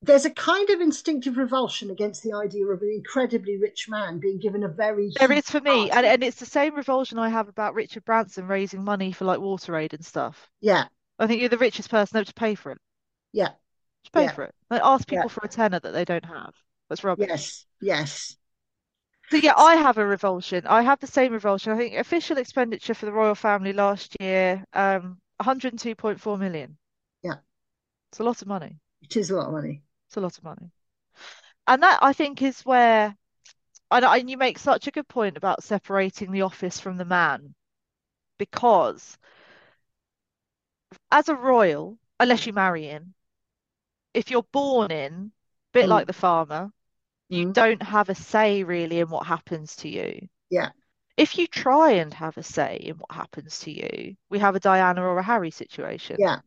There's 0.01 0.25
a 0.25 0.31
kind 0.31 0.71
of 0.71 0.81
instinctive 0.81 1.37
revulsion 1.37 1.91
against 1.91 2.23
the 2.23 2.33
idea 2.33 2.65
of 2.69 2.81
an 2.81 2.91
incredibly 2.91 3.59
rich 3.59 3.91
man 3.91 4.19
being 4.19 4.39
given 4.39 4.63
a 4.63 4.69
very 4.69 5.11
There 5.19 5.33
is 5.33 5.51
for 5.51 5.61
me, 5.61 5.91
and, 5.91 6.07
and 6.07 6.23
it's 6.23 6.39
the 6.39 6.47
same 6.47 6.77
revulsion 6.77 7.19
I 7.19 7.29
have 7.29 7.49
about 7.49 7.75
Richard 7.75 8.05
Branson 8.05 8.47
raising 8.47 8.85
money 8.85 9.11
for 9.11 9.25
like 9.25 9.41
Water 9.41 9.77
Aid 9.77 9.93
and 9.95 10.07
stuff. 10.07 10.49
yeah, 10.61 10.89
I 11.19 11.27
think 11.27 11.41
you're 11.41 11.51
the 11.51 11.59
richest 11.59 11.91
person 11.91 12.25
to 12.25 12.35
pay 12.35 12.55
for 12.57 12.73
it. 12.73 12.79
yeah, 13.33 13.53
to 14.05 14.11
pay 14.11 14.27
Yeah. 14.27 14.29
for 14.29 14.45
it. 14.45 14.55
Like 14.71 14.81
ask 14.83 15.07
Yeah. 15.11 15.25
people 15.25 15.29
for 15.29 15.43
a 15.45 15.49
tenner 15.49 15.79
that 15.81 15.93
they 15.93 16.05
don't 16.07 16.25
have. 16.25 16.55
That's 16.89 17.05
rubbish. 17.05 17.31
yes, 17.33 17.67
yes, 17.81 18.37
So 19.31 19.37
yeah, 19.37 19.53
I 19.57 19.77
have 19.77 19.99
a 19.99 20.05
revulsion. 20.05 20.67
I 20.67 20.83
have 20.83 20.99
the 20.99 21.07
same 21.07 21.33
revulsion. 21.33 21.73
I 21.73 21.77
think 21.77 21.95
official 21.95 22.39
expenditure 22.39 22.93
for 22.93 23.07
the 23.07 23.13
royal 23.13 23.37
family 23.37 23.73
last 23.73 24.17
year, 24.21 24.65
um, 24.73 25.21
102.4 25.37 26.37
million. 26.39 26.77
Yeah. 27.23 27.39
It's 28.11 28.19
a 28.19 28.25
lot 28.25 28.43
of 28.43 28.49
money. 28.49 28.81
it 29.03 29.17
is 29.17 29.31
a 29.31 29.37
lot 29.37 29.47
of 29.47 29.53
money. 29.53 29.83
It's 30.17 30.19
a 30.19 30.23
lot 30.23 30.39
of 30.39 30.45
money. 30.45 30.71
And 31.67 31.83
that 31.83 31.99
I 32.03 32.15
think 32.15 32.41
is 32.41 32.63
where, 32.63 33.15
and, 33.91 34.05
and 34.05 34.31
you 34.31 34.39
make 34.39 34.59
such 34.59 34.87
a 34.87 34.91
good 34.91 35.07
point 35.09 35.37
about 35.37 35.63
separating 35.63 36.33
the 36.33 36.41
office 36.41 36.81
from 36.81 36.97
the 36.97 37.05
man, 37.05 37.55
because 38.39 39.19
as 41.13 41.29
a 41.29 41.35
royal, 41.35 41.99
unless 42.19 42.47
you 42.47 42.55
marry 42.55 42.89
in, 42.89 43.13
if 44.15 44.31
you're 44.31 44.43
born 44.53 44.91
in, 44.91 45.33
bit 45.75 45.85
Mm. 45.85 45.89
like 45.91 46.07
the 46.07 46.15
farmer, 46.15 46.73
you 47.29 47.45
Mm. 47.45 47.53
don't 47.53 47.83
have 47.83 48.09
a 48.09 48.15
say 48.15 48.63
really 48.63 49.01
in 49.01 49.11
what 49.11 49.27
happens 49.27 49.77
to 49.77 49.89
you. 49.91 50.29
Yeah. 50.49 50.71
If 51.19 51.37
you 51.37 51.47
try 51.47 51.91
and 51.93 52.15
have 52.15 52.39
a 52.39 52.43
say 52.43 52.77
in 52.77 52.97
what 52.97 53.13
happens 53.13 53.59
to 53.61 53.71
you, 53.71 54.17
we 54.31 54.39
have 54.39 54.55
a 54.55 54.61
Diana 54.61 55.03
or 55.03 55.19
a 55.19 55.23
Harry 55.23 55.51
situation. 55.51 56.17
Yeah, 56.17 56.41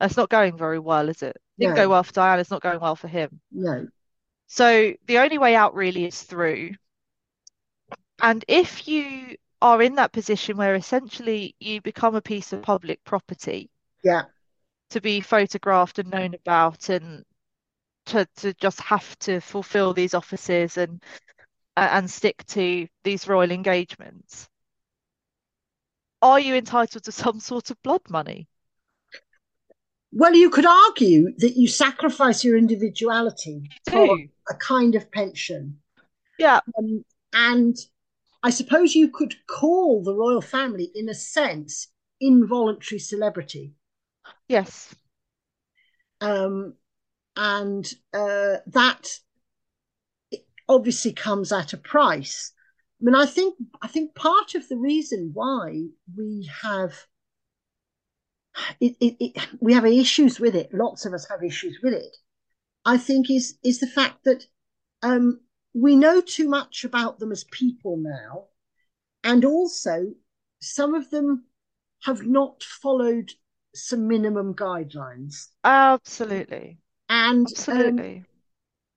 That's 0.00 0.16
not 0.16 0.28
going 0.30 0.56
very 0.56 0.78
well, 0.78 1.08
is 1.08 1.22
it? 1.22 1.36
Didn't 1.58 1.74
go 1.76 1.82
No. 1.84 1.90
well 1.90 2.02
for 2.02 2.12
Diana, 2.12 2.40
it's 2.40 2.50
not 2.50 2.62
going 2.62 2.80
well 2.80 2.96
for 2.96 3.08
him. 3.08 3.40
no, 3.50 3.88
So 4.46 4.94
the 5.06 5.18
only 5.18 5.36
way 5.36 5.54
out 5.54 5.74
really 5.74 6.06
is 6.06 6.22
through. 6.22 6.76
And 8.20 8.44
if 8.48 8.88
you 8.88 9.36
are 9.62 9.80
in 9.80 9.94
that 9.94 10.10
position 10.12 10.56
where 10.56 10.74
essentially 10.74 11.54
you 11.60 11.80
become 11.80 12.16
a 12.16 12.20
piece 12.22 12.52
of 12.52 12.62
public 12.62 13.04
property 13.04 13.70
yeah, 14.02 14.24
to 14.90 15.00
be 15.00 15.20
photographed 15.20 15.98
and 15.98 16.10
known 16.10 16.34
about 16.34 16.88
and 16.88 17.24
to, 18.06 18.26
to 18.36 18.54
just 18.54 18.80
have 18.80 19.18
to 19.20 19.40
fulfill 19.40 19.92
these 19.94 20.14
offices 20.14 20.76
and 20.76 21.02
and 21.76 22.10
stick 22.10 22.44
to 22.46 22.86
these 23.04 23.28
royal 23.28 23.50
engagements, 23.50 24.48
are 26.22 26.40
you 26.40 26.56
entitled 26.56 27.04
to 27.04 27.12
some 27.12 27.38
sort 27.40 27.70
of 27.70 27.80
blood 27.84 28.02
money? 28.10 28.48
Well, 30.16 30.34
you 30.34 30.48
could 30.48 30.64
argue 30.64 31.34
that 31.38 31.56
you 31.56 31.66
sacrifice 31.66 32.44
your 32.44 32.56
individuality 32.56 33.68
for 33.90 34.16
a 34.48 34.54
kind 34.54 34.94
of 34.94 35.10
pension. 35.10 35.80
Yeah, 36.38 36.60
Um, 36.78 37.04
and 37.32 37.76
I 38.42 38.50
suppose 38.50 38.94
you 38.94 39.08
could 39.08 39.34
call 39.46 40.04
the 40.04 40.14
royal 40.14 40.40
family, 40.40 40.90
in 40.94 41.08
a 41.08 41.14
sense, 41.14 41.88
involuntary 42.20 43.00
celebrity. 43.00 43.72
yes. 44.48 44.94
Um, 46.20 46.74
and 47.36 47.92
uh, 48.12 48.58
that 48.66 49.18
obviously 50.68 51.12
comes 51.12 51.52
at 51.52 51.72
a 51.72 51.76
price. 51.76 52.52
I 53.00 53.04
mean, 53.04 53.14
I 53.14 53.26
think 53.26 53.56
I 53.82 53.88
think 53.88 54.14
part 54.14 54.54
of 54.54 54.68
the 54.68 54.76
reason 54.76 55.30
why 55.34 55.86
we 56.16 56.48
have 56.62 56.94
it, 58.80 58.96
it, 59.00 59.16
it 59.20 59.48
we 59.60 59.72
have 59.74 59.86
issues 59.86 60.40
with 60.40 60.54
it. 60.54 60.72
Lots 60.72 61.06
of 61.06 61.12
us 61.12 61.28
have 61.28 61.42
issues 61.42 61.78
with 61.82 61.94
it. 61.94 62.16
I 62.84 62.98
think 62.98 63.30
is 63.30 63.58
is 63.64 63.80
the 63.80 63.86
fact 63.86 64.24
that 64.24 64.46
um, 65.02 65.40
we 65.74 65.96
know 65.96 66.20
too 66.20 66.48
much 66.48 66.84
about 66.84 67.18
them 67.18 67.32
as 67.32 67.44
people 67.44 67.96
now, 67.96 68.46
and 69.22 69.44
also 69.44 70.14
some 70.60 70.94
of 70.94 71.10
them 71.10 71.44
have 72.04 72.26
not 72.26 72.62
followed 72.62 73.32
some 73.74 74.06
minimum 74.06 74.54
guidelines. 74.54 75.48
Absolutely. 75.64 76.78
And 77.08 77.46
um, 77.68 77.98
Absolutely. 77.98 78.24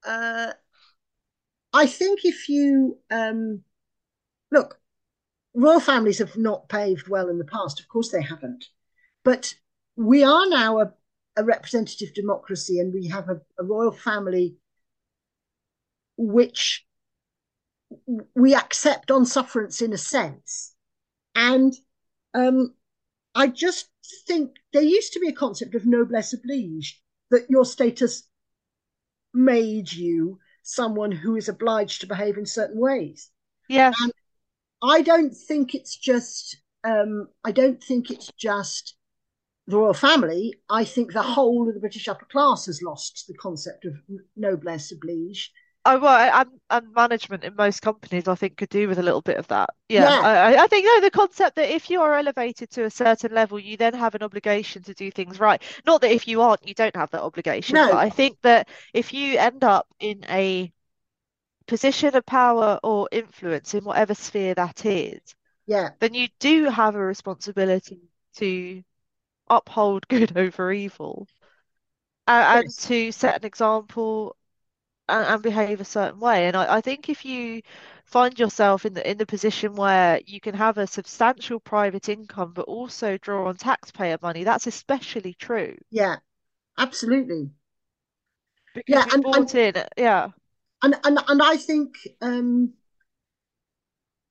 uh, 0.06 0.54
I 1.74 1.86
think 1.86 2.22
if 2.24 2.50
you 2.50 2.98
um, 3.12 3.64
look, 4.52 4.80
royal 5.54 5.80
families 5.80 6.20
have 6.20 6.38
not 6.38 6.70
behaved 6.70 7.08
well 7.08 7.30
in 7.30 7.38
the 7.38 7.46
past. 7.46 7.80
Of 7.80 7.88
course, 7.88 8.12
they 8.12 8.22
haven't. 8.22 8.66
But 9.28 9.56
we 9.98 10.24
are 10.24 10.48
now 10.48 10.80
a, 10.80 10.94
a 11.36 11.44
representative 11.44 12.14
democracy, 12.14 12.80
and 12.80 12.94
we 12.94 13.08
have 13.08 13.28
a, 13.28 13.42
a 13.60 13.64
royal 13.66 13.92
family 13.92 14.56
which 16.16 16.86
we 18.34 18.56
accept 18.56 19.12
on 19.12 19.26
sufferance 19.26 19.82
in 19.82 19.92
a 19.92 19.98
sense. 19.98 20.74
And 21.36 21.74
um, 22.34 22.74
I 23.36 23.48
just 23.48 23.90
think 24.26 24.52
there 24.72 24.82
used 24.82 25.12
to 25.12 25.20
be 25.20 25.28
a 25.28 25.34
concept 25.34 25.76
of 25.76 25.86
noblesse 25.86 26.32
oblige, 26.32 27.02
that 27.30 27.50
your 27.50 27.66
status 27.66 28.24
made 29.34 29.92
you 29.92 30.40
someone 30.64 31.12
who 31.12 31.36
is 31.36 31.50
obliged 31.50 32.00
to 32.00 32.08
behave 32.08 32.38
in 32.38 32.46
certain 32.46 32.80
ways. 32.80 33.30
Yes. 33.68 33.94
And 34.02 34.14
I 34.82 35.02
don't 35.02 35.36
think 35.36 35.76
it's 35.76 35.98
just 35.98 36.62
um, 36.86 37.28
I 37.44 37.52
don't 37.52 37.84
think 37.84 38.10
it's 38.10 38.32
just 38.38 38.97
the 39.68 39.78
royal 39.78 39.94
family. 39.94 40.54
I 40.70 40.84
think 40.86 41.14
the 41.14 41.22
whole 41.24 41.68
of 41.68 41.74
the 41.74 41.80
British 41.80 42.08
upper 42.08 42.26
class 42.26 42.66
has 42.68 42.82
lost 42.82 43.26
the 43.28 43.34
concept 43.36 43.86
of 43.86 43.96
noblesse 44.36 44.92
oblige. 44.92 45.52
Oh, 45.86 46.00
well, 46.00 46.42
and, 46.42 46.60
and 46.70 46.94
management 46.94 47.46
in 47.46 47.56
most 47.56 47.82
companies, 47.82 48.28
I 48.28 48.36
think, 48.36 48.58
could 48.58 48.68
do 48.70 48.90
with 48.90 49.00
a 49.00 49.04
little 49.04 49.22
bit 49.22 49.38
of 49.38 49.48
that. 49.48 49.70
Yeah, 49.88 50.10
Yeah. 50.10 50.20
I, 50.22 50.64
I- 50.64 50.68
think 50.68 50.86
no, 50.86 51.00
the 51.00 51.10
concept 51.12 51.56
that 51.56 51.70
if 51.74 51.90
you 51.90 52.02
are 52.02 52.14
elevated 52.16 52.70
to 52.72 52.84
a 52.84 52.90
certain 52.90 53.34
level, 53.34 53.58
you 53.58 53.78
then 53.78 53.94
have 53.94 54.14
an 54.14 54.22
obligation 54.22 54.84
to 54.84 54.94
do 54.94 55.10
things 55.12 55.40
right. 55.40 55.62
Not 55.86 56.02
that 56.02 56.12
if 56.12 56.28
you 56.28 56.42
aren't, 56.42 56.68
you 56.68 56.74
don't 56.74 56.96
have 56.98 57.12
that 57.12 57.22
obligation, 57.22 57.76
No. 57.76 57.88
but 57.88 58.00
I 58.00 58.10
think 58.10 58.38
that 58.42 58.68
if 58.94 59.14
you 59.14 59.38
end 59.38 59.64
up 59.64 59.88
in 60.00 60.26
a 60.30 60.74
position 61.68 62.16
of 62.16 62.26
power 62.26 62.80
or 62.84 63.10
influence 63.12 63.74
in 63.74 63.84
whatever 63.84 64.16
sphere 64.16 64.56
that 64.56 64.86
is, 64.86 65.22
Yeah, 65.68 65.92
then 66.00 66.14
you 66.14 66.30
do 66.40 66.66
have 66.70 66.96
a 66.96 67.00
responsibility 67.06 68.02
to 68.38 68.84
uphold 69.50 70.08
good 70.10 70.38
over 70.38 70.72
evil 70.72 71.28
and, 72.28 72.60
and 72.66 72.78
to 72.78 73.12
set 73.12 73.36
an 73.38 73.46
example 73.46 74.36
and, 75.10 75.26
and 75.26 75.44
behave 75.44 75.82
a 75.82 75.86
certain 75.86 76.20
way. 76.20 76.48
And 76.48 76.58
I, 76.58 76.78
I 76.78 76.82
think 76.82 77.10
if 77.10 77.26
you 77.26 77.62
find 78.06 78.38
yourself 78.40 78.86
in 78.86 78.94
the 78.96 79.10
in 79.10 79.18
the 79.20 79.26
position 79.28 79.76
where 79.76 80.22
you 80.26 80.40
can 80.42 80.56
have 80.56 80.78
a 80.80 80.88
substantial 80.88 81.60
private 81.62 82.10
income 82.10 82.54
but 82.54 82.64
also 82.68 83.18
draw 83.20 83.48
on 83.50 83.58
taxpayer 83.58 84.18
money, 84.22 84.44
that's 84.46 84.68
especially 84.68 85.36
true 85.36 85.76
Yeah. 85.92 86.20
Absolutely. 86.78 87.52
because 88.74 89.06
Yeah. 89.06 89.06
And 89.12 89.26
and 89.34 89.48
in, 89.56 89.74
yeah, 89.98 90.32
and 90.84 90.96
and, 91.04 91.20
and 91.28 91.42
I 91.42 91.58
think 91.58 91.96
um 92.22 92.74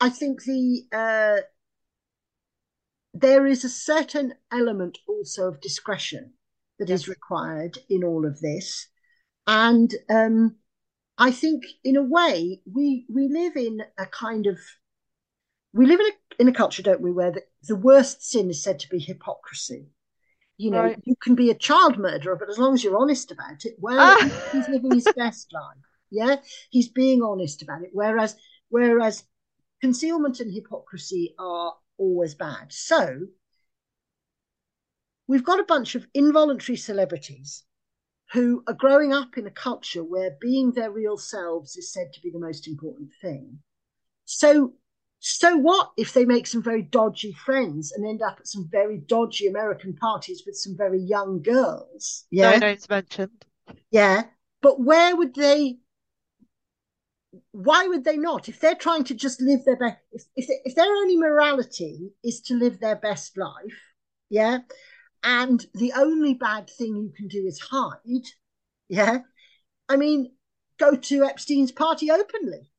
I 0.00 0.08
think 0.11 0.42
the 0.44 0.87
uh 0.92 1.40
there 3.20 3.46
is 3.46 3.64
a 3.64 3.68
certain 3.68 4.35
element 4.52 4.99
also 5.08 5.49
of 5.49 5.61
discretion 5.61 6.35
that 6.78 6.90
is 6.90 7.08
yes, 7.08 7.08
required 7.08 7.78
in 7.88 8.04
all 8.04 8.26
of 8.26 8.40
this. 8.40 8.88
And 9.46 9.94
um 10.11 10.56
I 11.18 11.30
think 11.32 11.64
in 11.85 11.96
a 11.96 12.02
way 12.02 12.62
we 12.73 13.06
we 13.08 13.28
live 13.28 13.56
in 13.56 13.82
a 13.99 14.06
kind 14.06 14.46
of 14.46 14.58
we 15.73 15.87
live 15.87 16.00
in 16.00 16.06
a 16.06 16.12
in 16.38 16.49
a 16.49 16.52
culture, 16.52 16.82
don't 16.82 17.00
we, 17.00 17.12
where 17.12 17.32
the, 17.32 17.42
the 17.68 17.76
worst 17.76 18.23
sin 18.23 18.50
is 18.50 18.62
said 18.62 18.78
to 18.80 18.88
be 18.88 18.99
hypocrisy. 18.99 19.87
You 20.58 20.70
know, 20.70 20.85
right. 20.85 20.99
you 21.04 21.16
can 21.23 21.35
be 21.35 21.50
a 21.50 21.54
child 21.54 21.99
murderer, 21.99 22.37
but 22.37 22.50
as 22.50 22.58
long 22.58 22.75
as 22.75 22.85
you're 22.85 22.99
honest 22.99 23.30
about 23.32 23.64
it, 23.64 23.76
well, 23.78 24.16
least 24.20 24.37
he's 24.52 24.68
Ah, 24.68 24.73
living 24.73 24.94
his 24.94 25.08
best 25.08 25.52
life. 25.52 25.78
Yeah, 26.11 26.37
he's 26.70 26.88
being 26.88 27.23
honest 27.23 27.62
about 27.62 27.82
it. 27.82 27.90
Whereas, 27.92 28.37
whereas 28.70 29.25
concealment 29.80 30.40
and 30.40 30.52
hypocrisy 30.52 31.35
are 31.38 31.75
always 31.99 32.35
bad. 32.35 32.73
So 32.73 33.29
we've 35.26 35.45
got 35.45 35.61
a 35.61 35.65
bunch 35.65 35.95
of 35.95 36.07
involuntary 36.15 36.76
celebrities 36.76 37.65
who 38.33 38.62
are 38.67 38.75
growing 38.75 39.12
up 39.12 39.38
in 39.38 39.47
a 39.47 39.50
culture 39.50 40.05
where 40.05 40.37
being 40.41 40.73
their 40.73 40.91
real 40.91 41.17
selves 41.17 41.76
is 41.76 41.93
said 41.93 42.12
to 42.12 42.21
be 42.21 42.31
the 42.31 42.38
most 42.41 42.67
important 42.69 43.11
thing. 43.21 43.61
So, 44.25 44.75
so 45.21 45.57
what 45.57 45.93
if 45.97 46.12
they 46.12 46.25
make 46.25 46.47
some 46.47 46.62
very 46.62 46.83
dodgy 46.83 47.33
friends 47.33 47.93
and 47.93 48.07
end 48.07 48.23
up 48.23 48.38
at 48.41 48.49
some 48.49 48.69
very 48.71 48.99
dodgy 48.99 49.47
American 49.47 49.95
parties 49.95 50.43
with 50.47 50.57
some 50.57 50.76
very 50.76 51.00
young 51.00 51.43
girls? 51.43 52.26
Yeah, 52.31 52.50
no 52.53 52.57
Yeah, 52.57 52.61
names 52.61 52.88
mentioned. 52.88 53.45
yeah. 53.91 54.25
But 54.62 54.81
where 54.81 55.17
would 55.17 55.35
they? 55.35 55.79
Why 57.52 57.87
would 57.87 58.05
they 58.05 58.16
not? 58.16 58.49
If 58.49 58.61
they're 58.61 58.75
trying 58.75 59.05
to 59.05 59.14
just 59.14 59.40
live 59.40 59.64
their 59.64 59.76
best, 59.76 59.99
if 60.12 60.25
if, 60.37 60.47
if 60.64 60.75
their 60.75 60.93
only 60.93 61.16
morality 61.16 62.12
is 62.25 62.40
to 62.43 62.55
live 62.55 62.81
their 62.81 62.97
best 62.97 63.37
life, 63.37 63.93
yeah, 64.28 64.59
and 65.23 65.64
the 65.75 65.93
only 65.97 66.35
bad 66.35 66.71
thing 66.71 66.97
you 66.97 67.12
can 67.16 67.28
do 67.28 67.47
is 67.47 67.61
hide, 67.61 68.26
yeah. 68.88 69.19
I 69.88 69.97
mean, 69.97 70.33
go 70.78 70.97
to 70.97 71.25
Epstein's 71.25 71.73
party 71.73 72.11
openly. 72.11 72.71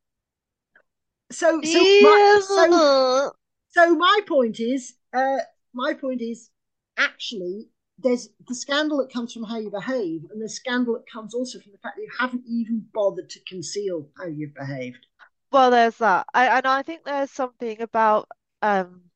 So, 1.32 1.62
so 1.62 1.80
my 2.02 2.42
so 2.48 3.32
So 3.70 3.96
my 3.96 4.20
point 4.28 4.60
is, 4.60 4.94
uh, 5.14 5.40
my 5.74 5.94
point 5.94 6.22
is, 6.22 6.50
actually, 6.98 7.70
there's 8.00 8.30
the 8.48 8.56
scandal 8.56 8.98
that 9.00 9.12
comes 9.12 9.34
from 9.34 9.44
how 9.44 9.58
you 9.58 9.70
behave, 9.72 10.26
and 10.32 10.42
the 10.42 10.50
scandal 10.50 10.94
that 10.96 11.10
comes 11.12 11.34
also 11.34 11.60
from 11.60 11.72
the 11.74 11.78
fact 11.80 11.98
that 11.98 12.04
you 12.04 12.12
haven't 12.20 12.44
even 12.48 12.88
bothered 12.94 13.30
to 13.32 13.40
conceal 13.48 14.10
how 14.18 14.26
you've 14.28 14.54
behaved. 14.56 15.06
Well, 15.52 15.72
there's 15.72 15.98
that. 15.98 16.26
I, 16.34 16.48
and 16.48 16.66
I 16.66 16.84
think 16.84 17.04
there's 17.04 17.32
something 17.32 17.82
about 17.82 18.30
um 18.62 19.12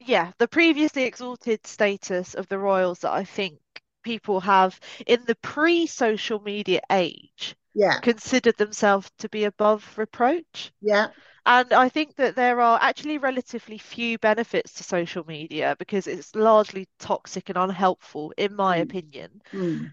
yeah, 0.00 0.32
the 0.38 0.48
previously 0.48 1.04
exalted 1.04 1.64
status 1.66 2.34
of 2.34 2.48
the 2.48 2.58
royals 2.58 3.00
that 3.00 3.12
I 3.12 3.22
think 3.24 3.60
people 4.02 4.40
have 4.40 4.80
in 5.06 5.24
the 5.26 5.36
pre-social 5.36 6.40
media 6.40 6.80
age 6.90 7.54
Yeah, 7.74 8.02
considered 8.02 8.56
themselves 8.56 9.10
to 9.18 9.28
be 9.28 9.44
above 9.44 9.96
reproach. 9.98 10.72
yeah, 10.80 11.08
And 11.50 11.74
I 11.74 11.90
think 11.90 12.16
that 12.16 12.34
there 12.34 12.62
are 12.62 12.78
actually 12.80 13.18
relatively 13.18 13.76
few 13.76 14.18
benefits 14.18 14.72
to 14.74 14.84
social 14.84 15.22
media 15.26 15.76
because 15.78 16.06
it's 16.06 16.34
largely 16.34 16.88
toxic 16.98 17.50
and 17.50 17.58
unhelpful, 17.58 18.32
in 18.38 18.56
my 18.56 18.76
mm, 18.76 18.78
opinion. 18.78 19.42
mm, 19.52 19.92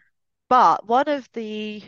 But 0.50 0.86
one 0.86 1.08
of 1.08 1.32
the 1.34 1.84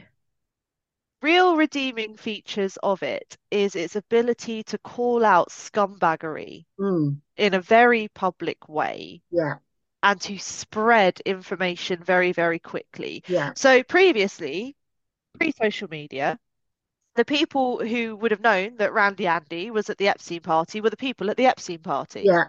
real 1.21 1.55
redeeming 1.55 2.17
features 2.17 2.77
of 2.83 3.03
it 3.03 3.37
is 3.51 3.75
its 3.75 3.95
ability 3.95 4.63
to 4.63 4.77
call 4.79 5.23
out 5.23 5.49
scumbaggery 5.49 6.65
mm, 6.77 7.21
in 7.37 7.53
a 7.53 7.61
very 7.61 8.07
public 8.09 8.69
way 8.69 9.21
yeah, 9.31 9.59
and 10.03 10.21
to 10.21 10.37
spread 10.39 11.19
information 11.21 12.03
very, 12.03 12.31
very 12.33 12.59
quickly. 12.59 13.23
yeah, 13.27 13.53
So 13.55 13.83
previously, 13.83 14.75
pre-social 15.39 15.89
media, 15.89 16.39
the 17.15 17.25
people 17.25 17.85
who 17.85 18.15
would 18.15 18.31
have 18.31 18.41
known 18.41 18.77
that 18.77 18.93
Randy 18.93 19.27
Andy 19.27 19.71
was 19.71 19.89
at 19.89 19.97
the 19.97 20.07
Epstein 20.07 20.41
party 20.41 20.81
were 20.81 20.89
the 20.89 20.97
people 20.97 21.29
at 21.29 21.37
the 21.37 21.45
Epstein 21.47 21.79
party. 21.79 22.21
yeah, 22.21 22.45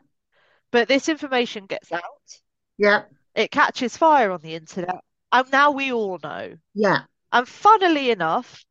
But 0.72 0.88
this 0.88 1.08
information 1.08 1.66
gets 1.66 1.92
out, 1.92 2.40
yeah, 2.78 3.04
it 3.34 3.50
catches 3.50 3.96
fire 3.96 4.30
on 4.30 4.40
the 4.40 4.54
internet, 4.54 5.02
and 5.32 5.50
now 5.50 5.72
we 5.72 5.92
all 5.92 6.18
know. 6.22 6.56
yeah. 6.74 7.04
And 7.32 7.48
funnily 7.48 8.10
enough, 8.10 8.64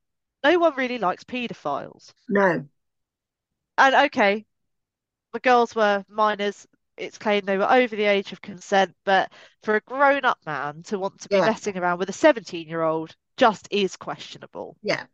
no 0.43 0.59
one 0.59 0.75
really 0.75 0.97
likes 0.99 1.23
paedophiles. 1.25 2.13
No, 2.29 2.67
And 3.79 3.95
okay, 3.95 4.45
the 5.33 5.39
girls 5.41 5.75
were 5.75 6.05
minors. 6.09 6.67
It's 6.97 7.17
claimed 7.17 7.47
they 7.47 7.57
were 7.57 7.71
over 7.71 7.95
the 7.95 8.05
age 8.05 8.31
of 8.33 8.41
consent, 8.41 8.95
but 9.05 9.31
for 9.63 9.75
a 9.75 9.81
grown-up 9.81 10.39
man 10.45 10.83
to 10.83 10.99
want 10.99 11.21
to 11.21 11.29
be 11.29 11.37
yeah, 11.37 11.45
messing 11.45 11.77
around 11.77 11.99
with 11.99 12.09
a 12.09 12.13
17-year-old 12.13 13.15
just 13.37 13.67
is 13.71 13.97
questionable. 13.97 14.77
yeah, 14.81 15.05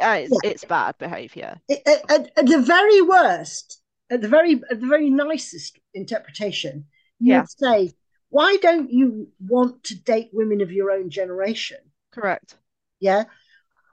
It's 0.00 0.38
yeah. 0.42 0.50
it's 0.50 0.64
bad 0.64 0.96
behavior. 0.98 1.60
It- 1.68 1.82
at, 1.86 2.30
at- 2.36 2.46
the 2.46 2.60
very 2.62 3.00
worst, 3.02 3.80
at 4.10 4.20
the 4.20 4.28
very 4.28 4.60
at 4.70 4.80
the 4.80 4.86
very 4.86 5.10
nicest 5.10 5.78
interpretation, 5.94 6.86
you 7.20 7.32
Yeah, 7.32 7.40
would 7.40 7.50
say, 7.50 7.92
why 8.30 8.56
don't 8.60 8.90
you 8.92 9.28
want 9.40 9.84
to 9.84 9.94
date 9.96 10.30
women 10.32 10.60
of 10.60 10.72
your 10.72 10.90
own 10.90 11.10
generation? 11.10 11.78
correct. 12.10 12.56
Yeah. 13.00 13.24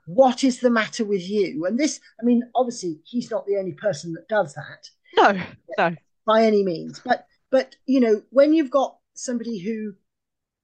what 0.06 0.42
is 0.44 0.60
the 0.60 0.70
matter 0.70 1.04
with 1.04 1.28
you? 1.28 1.64
And 1.66 1.78
this, 1.78 2.00
I 2.20 2.24
mean, 2.24 2.42
obviously, 2.54 3.00
he's 3.04 3.30
not 3.30 3.46
the 3.46 3.56
only 3.56 3.72
person 3.72 4.12
that 4.14 4.28
does 4.28 4.54
that 4.54 4.88
No, 5.16 5.40
no. 5.78 5.96
by 6.26 6.44
any 6.44 6.62
means. 6.64 7.00
But, 7.04 7.26
but 7.50 7.74
you 7.86 8.00
know, 8.00 8.22
when 8.30 8.52
you've 8.52 8.70
got 8.70 8.96
somebody 9.14 9.58
who 9.58 9.94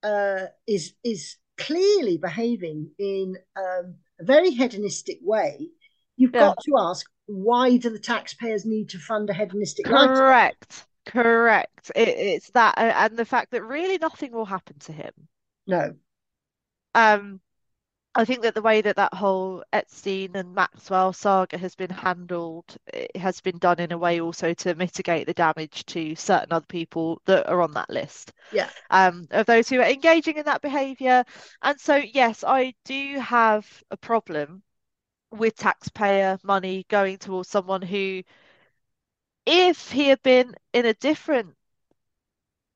uh, 0.08 0.46
is 0.66 0.94
is 1.04 1.36
clearly 1.58 2.16
behaving 2.18 2.90
in 2.98 3.36
um, 3.56 3.94
a 4.22 4.26
very 4.26 4.50
hedonistic 4.50 5.18
way, 5.22 5.70
you've 6.16 6.34
Yeah, 6.34 6.48
got 6.48 6.60
to 6.62 6.74
ask, 6.78 7.06
why 7.26 7.76
do 7.78 7.90
the 7.90 7.98
taxpayers 7.98 8.64
need 8.66 8.90
to 8.90 8.98
fund 8.98 9.30
a 9.30 9.34
hedonistic 9.34 9.88
lifestyle? 9.90 10.36
correct. 10.36 10.86
Correct. 11.06 11.90
It, 11.96 12.08
it's 12.08 12.50
that, 12.50 12.74
and 12.78 13.16
the 13.16 13.24
fact 13.24 13.50
that 13.50 13.62
really 13.64 13.98
nothing 13.98 14.32
will 14.32 14.44
happen 14.44 14.78
to 14.80 14.92
him. 14.92 15.12
No. 15.66 15.96
Um, 16.94 17.40
I 18.14 18.24
think 18.26 18.42
that 18.42 18.54
the 18.54 18.62
way 18.62 18.82
that 18.82 18.96
that 18.96 19.14
whole 19.14 19.64
Epstein 19.72 20.36
and 20.36 20.54
Maxwell 20.54 21.12
saga 21.14 21.56
has 21.56 21.74
been 21.74 21.90
handled, 21.90 22.76
it 22.86 23.16
has 23.16 23.40
been 23.40 23.58
done 23.58 23.80
in 23.80 23.90
a 23.92 23.98
way 23.98 24.20
also 24.20 24.52
to 24.54 24.74
mitigate 24.74 25.26
the 25.26 25.32
damage 25.34 25.84
to 25.86 26.14
certain 26.14 26.52
other 26.52 26.66
people 26.66 27.22
that 27.24 27.48
are 27.48 27.62
on 27.62 27.72
that 27.72 27.88
list, 27.88 28.32
Yeah. 28.50 28.70
um, 28.90 29.28
of 29.32 29.46
those 29.46 29.68
who 29.68 29.80
are 29.80 29.90
engaging 29.90 30.36
in 30.38 30.46
that 30.46 30.62
behaviour. 30.62 31.24
And 31.62 31.80
so, 31.80 31.96
yes, 31.96 32.44
I 32.46 32.74
do 32.84 33.18
have 33.20 33.66
a 33.90 33.96
problem 33.96 34.62
with 35.32 35.56
taxpayer 35.56 36.38
money 36.44 36.86
going 36.88 37.18
towards 37.18 37.48
someone 37.50 37.82
who, 37.82 38.22
if 39.46 39.92
he 39.92 40.08
had 40.08 40.20
been 40.22 40.56
in 40.72 40.84
a 40.84 40.94
different 40.94 41.54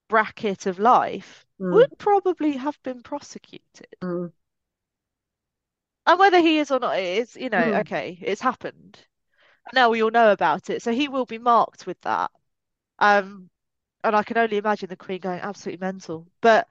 bracket 0.09 0.67
of 0.67 0.81
life, 0.81 1.47
Mm, 1.61 1.71
would 1.71 1.97
probably 1.97 2.57
have 2.57 2.83
been 2.83 3.05
prosecuted. 3.05 3.87
mm, 4.03 4.33
And 6.07 6.19
whether 6.19 6.41
he 6.41 6.59
is 6.59 6.71
or 6.71 6.79
not, 6.79 6.99
it 6.99 7.19
is, 7.19 7.37
you 7.37 7.51
know, 7.51 7.59
mm. 7.59 7.81
okay, 7.81 8.19
it's 8.23 8.41
happened. 8.41 8.99
Now 9.73 9.91
we 9.91 10.03
all 10.03 10.11
know 10.11 10.31
about 10.31 10.71
it, 10.71 10.83
so 10.83 10.93
he 10.93 11.09
will 11.09 11.27
be 11.27 11.39
marked 11.39 11.87
with 11.87 12.01
that. 12.03 12.31
Um, 12.99 13.51
and 14.05 14.15
I 14.15 14.23
can 14.23 14.39
only 14.39 14.57
imagine 14.57 14.89
the 14.89 14.97
Queen 14.97 15.21
going 15.21 15.41
absolutely 15.41 15.85
mental. 15.85 16.29
But 16.41 16.69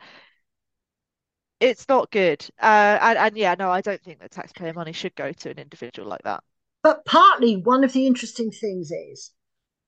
it's 1.60 1.88
not 1.90 2.12
good. 2.12 2.46
Uh, 2.62 2.98
and, 3.02 3.18
and 3.18 3.38
yeah, 3.38 3.56
no, 3.58 3.70
I 3.70 3.82
don't 3.82 4.02
think 4.02 4.20
that 4.20 4.32
taxpayer 4.32 4.74
money 4.74 4.94
should 4.94 5.16
go 5.16 5.32
to 5.32 5.50
an 5.50 5.60
individual 5.60 6.08
like 6.08 6.24
that. 6.24 6.44
But 6.84 7.04
partly, 7.06 7.58
one 7.58 7.84
of 7.84 7.94
the 7.94 8.08
interesting 8.08 8.52
things 8.52 8.92
is 8.92 9.32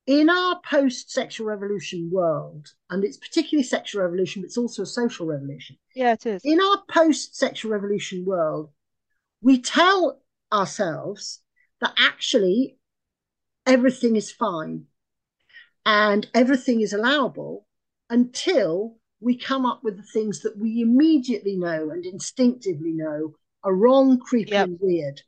in 0.06 0.28
our 0.28 0.60
post 0.68 1.10
sexual 1.10 1.46
revolution 1.46 2.10
world, 2.12 2.68
and 2.90 3.04
it's 3.04 3.16
particularly 3.16 3.62
sexual 3.62 4.02
revolution, 4.02 4.42
but 4.42 4.46
it's 4.46 4.58
also 4.58 4.82
a 4.82 4.86
social 4.86 5.26
revolution. 5.26 5.76
Yeah, 5.94 6.12
it 6.12 6.26
is. 6.26 6.42
In 6.44 6.60
our 6.60 6.82
post 6.90 7.36
sexual 7.36 7.70
revolution 7.70 8.24
world, 8.24 8.70
we 9.40 9.60
tell 9.60 10.20
ourselves 10.52 11.40
that 11.80 11.94
actually 11.98 12.78
everything 13.66 14.16
is 14.16 14.30
fine. 14.30 14.86
and 15.86 16.28
everything 16.34 16.82
is 16.82 16.92
allowable 16.92 17.66
until 18.10 18.98
we 19.20 19.36
come 19.36 19.64
up 19.64 19.82
with 19.82 19.96
the 19.96 20.02
things 20.02 20.40
that 20.40 20.56
we 20.58 20.82
immediately 20.82 21.56
know 21.56 21.90
and 21.90 22.04
instinctively 22.04 22.92
know 22.92 23.34
are 23.64 23.74
wrong, 23.74 24.18
creepy, 24.18 24.50
yep. 24.52 24.66
and 24.66 24.78
weird. 24.80 25.22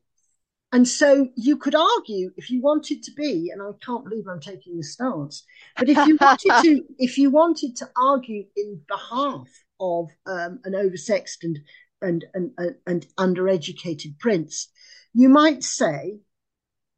And 0.73 0.87
so 0.87 1.29
you 1.35 1.57
could 1.57 1.75
argue 1.75 2.31
if 2.37 2.51
you 2.51 2.61
wanted 2.61 3.03
to 3.03 3.13
be, 3.13 3.51
and 3.51 3.61
I 3.61 3.71
can't 3.85 4.05
believe 4.05 4.29
I'm 4.29 4.41
taking 4.41 4.77
this 4.77 4.93
stance, 4.93 5.45
but 5.77 5.89
if 5.89 5.97
you 6.07 6.17
wanted 6.21 6.53
to, 6.63 6.85
if 6.99 7.19
you 7.19 7.31
wanted 7.31 7.75
to 7.77 7.91
argue 7.97 8.45
in 8.57 8.81
behalf 8.87 9.49
of 9.81 10.11
um, 10.27 10.61
an 10.65 10.75
oversexed 10.75 11.43
and, 11.43 11.59
and 12.03 12.25
and 12.35 12.53
and, 12.59 12.77
and 12.87 13.07
undereducated 13.19 14.19
prince, 14.19 14.69
you 15.13 15.29
might 15.29 15.63
say, 15.65 16.21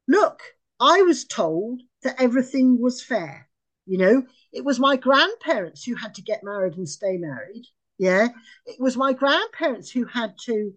"Look, 0.08 0.42
I 0.80 1.02
was 1.02 1.24
told 1.24 1.82
that 2.02 2.20
everything 2.20 2.80
was 2.80 3.02
fair. 3.02 3.48
You 3.86 3.98
know, 3.98 4.26
it 4.52 4.64
was 4.64 4.78
my 4.78 4.96
grandparents 4.96 5.84
who 5.84 5.94
had 5.94 6.14
to 6.16 6.22
get 6.22 6.44
married 6.44 6.76
and 6.76 6.88
stay 6.88 7.16
married. 7.16 7.66
Yeah, 7.98 8.28
it 8.66 8.80
was 8.80 8.96
my 8.96 9.12
grandparents 9.12 9.90
who 9.90 10.04
had 10.06 10.36
to, 10.46 10.74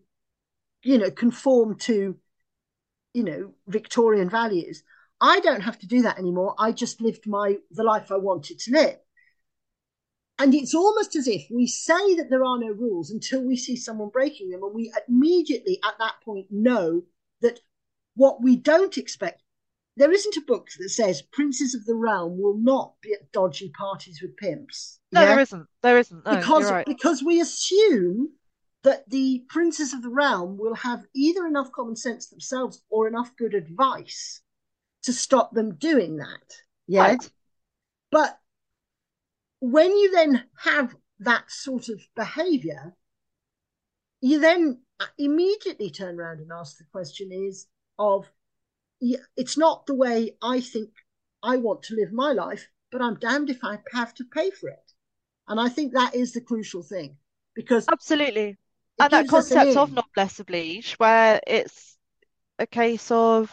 you 0.84 0.98
know, 0.98 1.12
conform 1.12 1.78
to." 1.80 2.20
you 3.16 3.24
know 3.24 3.54
Victorian 3.68 4.30
values. 4.30 4.84
I 5.22 5.40
don't 5.40 5.62
have 5.62 5.80
to 5.80 5.88
do 5.88 6.02
that 6.04 6.20
anymore. 6.20 6.54
I 6.60 6.74
just 6.74 7.02
lived 7.02 7.26
my 7.26 7.56
the 7.72 7.84
life 7.84 8.12
I 8.12 8.18
wanted 8.18 8.60
to 8.60 8.72
live. 8.72 8.98
And 10.38 10.54
it's 10.54 10.76
almost 10.76 11.16
as 11.16 11.28
if 11.28 11.48
we 11.50 11.66
say 11.66 12.16
that 12.16 12.30
there 12.30 12.44
are 12.44 12.60
no 12.60 12.68
rules 12.68 13.10
until 13.10 13.42
we 13.42 13.56
see 13.56 13.76
someone 13.76 14.10
breaking 14.10 14.50
them, 14.50 14.64
and 14.64 14.74
we 14.74 14.92
immediately 15.08 15.80
at 15.86 15.98
that 16.00 16.16
point 16.24 16.48
know 16.50 17.04
that 17.42 17.62
what 18.16 18.42
we 18.42 18.56
don't 18.56 18.98
expect. 18.98 19.44
There 19.98 20.12
isn't 20.12 20.36
a 20.36 20.42
book 20.42 20.68
that 20.78 20.90
says 20.90 21.22
princes 21.22 21.74
of 21.74 21.86
the 21.86 21.96
realm 21.96 22.38
will 22.38 22.58
not 22.58 22.96
be 23.02 23.14
at 23.14 23.32
dodgy 23.32 23.70
parties 23.70 24.22
with 24.22 24.36
pimps. 24.36 25.00
No, 25.14 25.22
yeah? 25.22 25.28
there 25.28 25.40
isn't. 25.40 25.68
There 25.82 25.98
isn't. 25.98 26.26
No, 26.26 26.36
because 26.36 26.70
right. 26.70 26.86
because 26.86 27.24
we 27.24 27.40
assume 27.40 28.30
that 28.84 29.10
the 29.10 29.44
princes 29.48 29.94
of 29.94 30.02
the 30.02 30.10
realm 30.10 30.58
will 30.58 30.76
have 30.76 31.06
either 31.16 31.46
enough 31.48 31.72
common 31.72 31.96
sense 31.96 32.28
themselves 32.28 32.84
or 32.90 33.08
enough 33.08 33.36
good 33.38 33.54
advice 33.54 34.42
to 35.04 35.14
stop 35.14 35.54
them 35.54 35.76
doing 35.76 36.18
that. 36.18 36.58
Yeah. 36.88 37.04
Right. 37.04 37.30
But 38.12 38.38
when 39.72 39.92
you 39.92 40.12
then 40.12 40.44
have 40.60 40.96
that 41.20 41.50
sort 41.50 41.90
of 41.90 42.00
behavior, 42.16 42.94
you 44.22 44.40
then 44.40 44.82
immediately 45.18 45.90
turn 45.90 46.20
around 46.20 46.40
and 46.40 46.52
ask 46.52 46.78
the 46.78 46.84
question 46.92 47.30
is 47.32 47.68
of 47.98 48.30
it's 49.02 49.58
not 49.58 49.86
the 49.86 49.96
way 49.96 50.36
I 50.42 50.62
think 50.62 50.90
I 51.42 51.58
want 51.58 51.84
to 51.84 51.96
live 51.96 52.12
my 52.12 52.32
life, 52.32 52.68
but 52.92 53.02
I'm 53.02 53.16
damned 53.16 53.50
if 53.50 53.64
I 53.64 53.80
have 53.92 54.14
to 54.16 54.24
pay 54.24 54.52
for 54.52 54.70
it. 54.70 54.92
And 55.48 55.60
I 55.60 55.70
think 55.70 55.94
that 55.94 56.16
is 56.16 56.34
the 56.34 56.42
crucial 56.42 56.82
thing 56.82 57.18
because 57.56 57.86
absolutely 57.92 58.58
and 59.00 59.12
that 59.12 59.28
concept 59.28 59.76
of 59.76 59.92
noblesse 59.92 60.40
oblige, 60.40 60.94
where 60.94 61.40
it's 61.46 61.98
a 62.60 62.68
case 62.68 63.12
of 63.12 63.52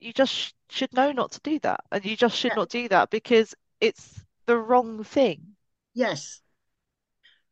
you 0.00 0.12
just 0.12 0.54
should 0.70 0.92
know 0.92 1.12
not 1.12 1.32
to 1.32 1.40
do 1.40 1.58
that, 1.60 1.80
and 1.90 2.04
you 2.04 2.16
just 2.16 2.36
should 2.36 2.52
yeah. 2.52 2.56
not 2.56 2.68
do 2.68 2.88
that 2.88 3.10
because 3.10 3.54
it's 3.80 4.24
the 4.48 4.58
wrong 4.58 5.04
thing. 5.04 5.54
Yes, 5.94 6.40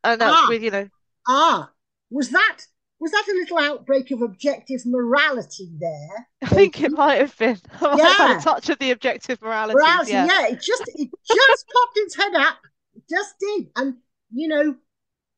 and 0.02 0.20
that's 0.20 0.34
ah, 0.34 0.46
with 0.48 0.62
you 0.62 0.72
know. 0.72 0.88
Ah, 1.28 1.70
was 2.10 2.30
that 2.30 2.58
was 2.98 3.12
that 3.12 3.26
a 3.28 3.34
little 3.34 3.58
outbreak 3.58 4.10
of 4.10 4.22
objective 4.22 4.80
morality 4.86 5.70
there? 5.78 6.28
I 6.42 6.46
think 6.46 6.80
it 6.80 6.90
might 6.90 7.20
have 7.20 7.36
been. 7.38 7.58
yeah, 7.82 8.38
a 8.38 8.40
touch 8.40 8.68
of 8.70 8.78
the 8.78 8.90
objective 8.90 9.40
morality. 9.42 9.74
Morality, 9.74 10.12
yeah. 10.12 10.26
yeah. 10.26 10.46
It 10.48 10.60
just 10.60 10.82
it 10.86 11.10
just 11.26 11.64
popped 11.72 11.96
its 11.96 12.16
head 12.16 12.34
up. 12.34 12.58
It 12.94 13.02
just 13.08 13.34
did, 13.38 13.66
and 13.76 13.96
you 14.32 14.48
know, 14.48 14.74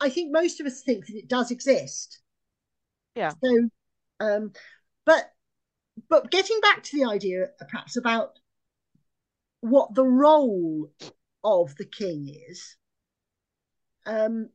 I 0.00 0.08
think 0.08 0.32
most 0.32 0.60
of 0.60 0.66
us 0.66 0.82
think 0.82 1.06
that 1.06 1.16
it 1.16 1.28
does 1.28 1.50
exist. 1.50 2.20
Yeah. 3.14 3.32
So, 3.42 3.68
um, 4.20 4.52
but 5.04 5.32
but 6.08 6.30
getting 6.30 6.60
back 6.60 6.84
to 6.84 6.96
the 6.96 7.10
idea, 7.10 7.44
uh, 7.44 7.64
perhaps 7.68 7.96
about 7.96 8.38
what 9.60 9.94
the 9.94 10.04
role 10.04 10.90
of 11.44 11.74
the 11.76 11.84
king 11.84 12.28
is. 12.48 12.76
Um, 14.06 14.50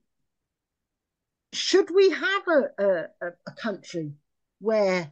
should 1.53 1.89
we 1.93 2.09
have 2.09 2.43
a, 2.47 3.07
a, 3.21 3.27
a 3.47 3.51
country 3.51 4.13
where 4.59 5.11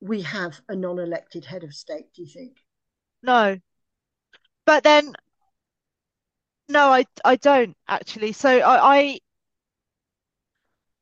we 0.00 0.22
have 0.22 0.60
a 0.68 0.74
non-elected 0.74 1.44
head 1.44 1.62
of 1.62 1.74
state? 1.74 2.12
Do 2.14 2.22
you 2.22 2.28
think? 2.28 2.56
No, 3.22 3.58
but 4.64 4.82
then 4.82 5.12
no, 6.68 6.90
I 6.92 7.04
I 7.24 7.36
don't 7.36 7.76
actually. 7.88 8.32
So 8.32 8.48
I, 8.48 8.98
I 8.98 9.18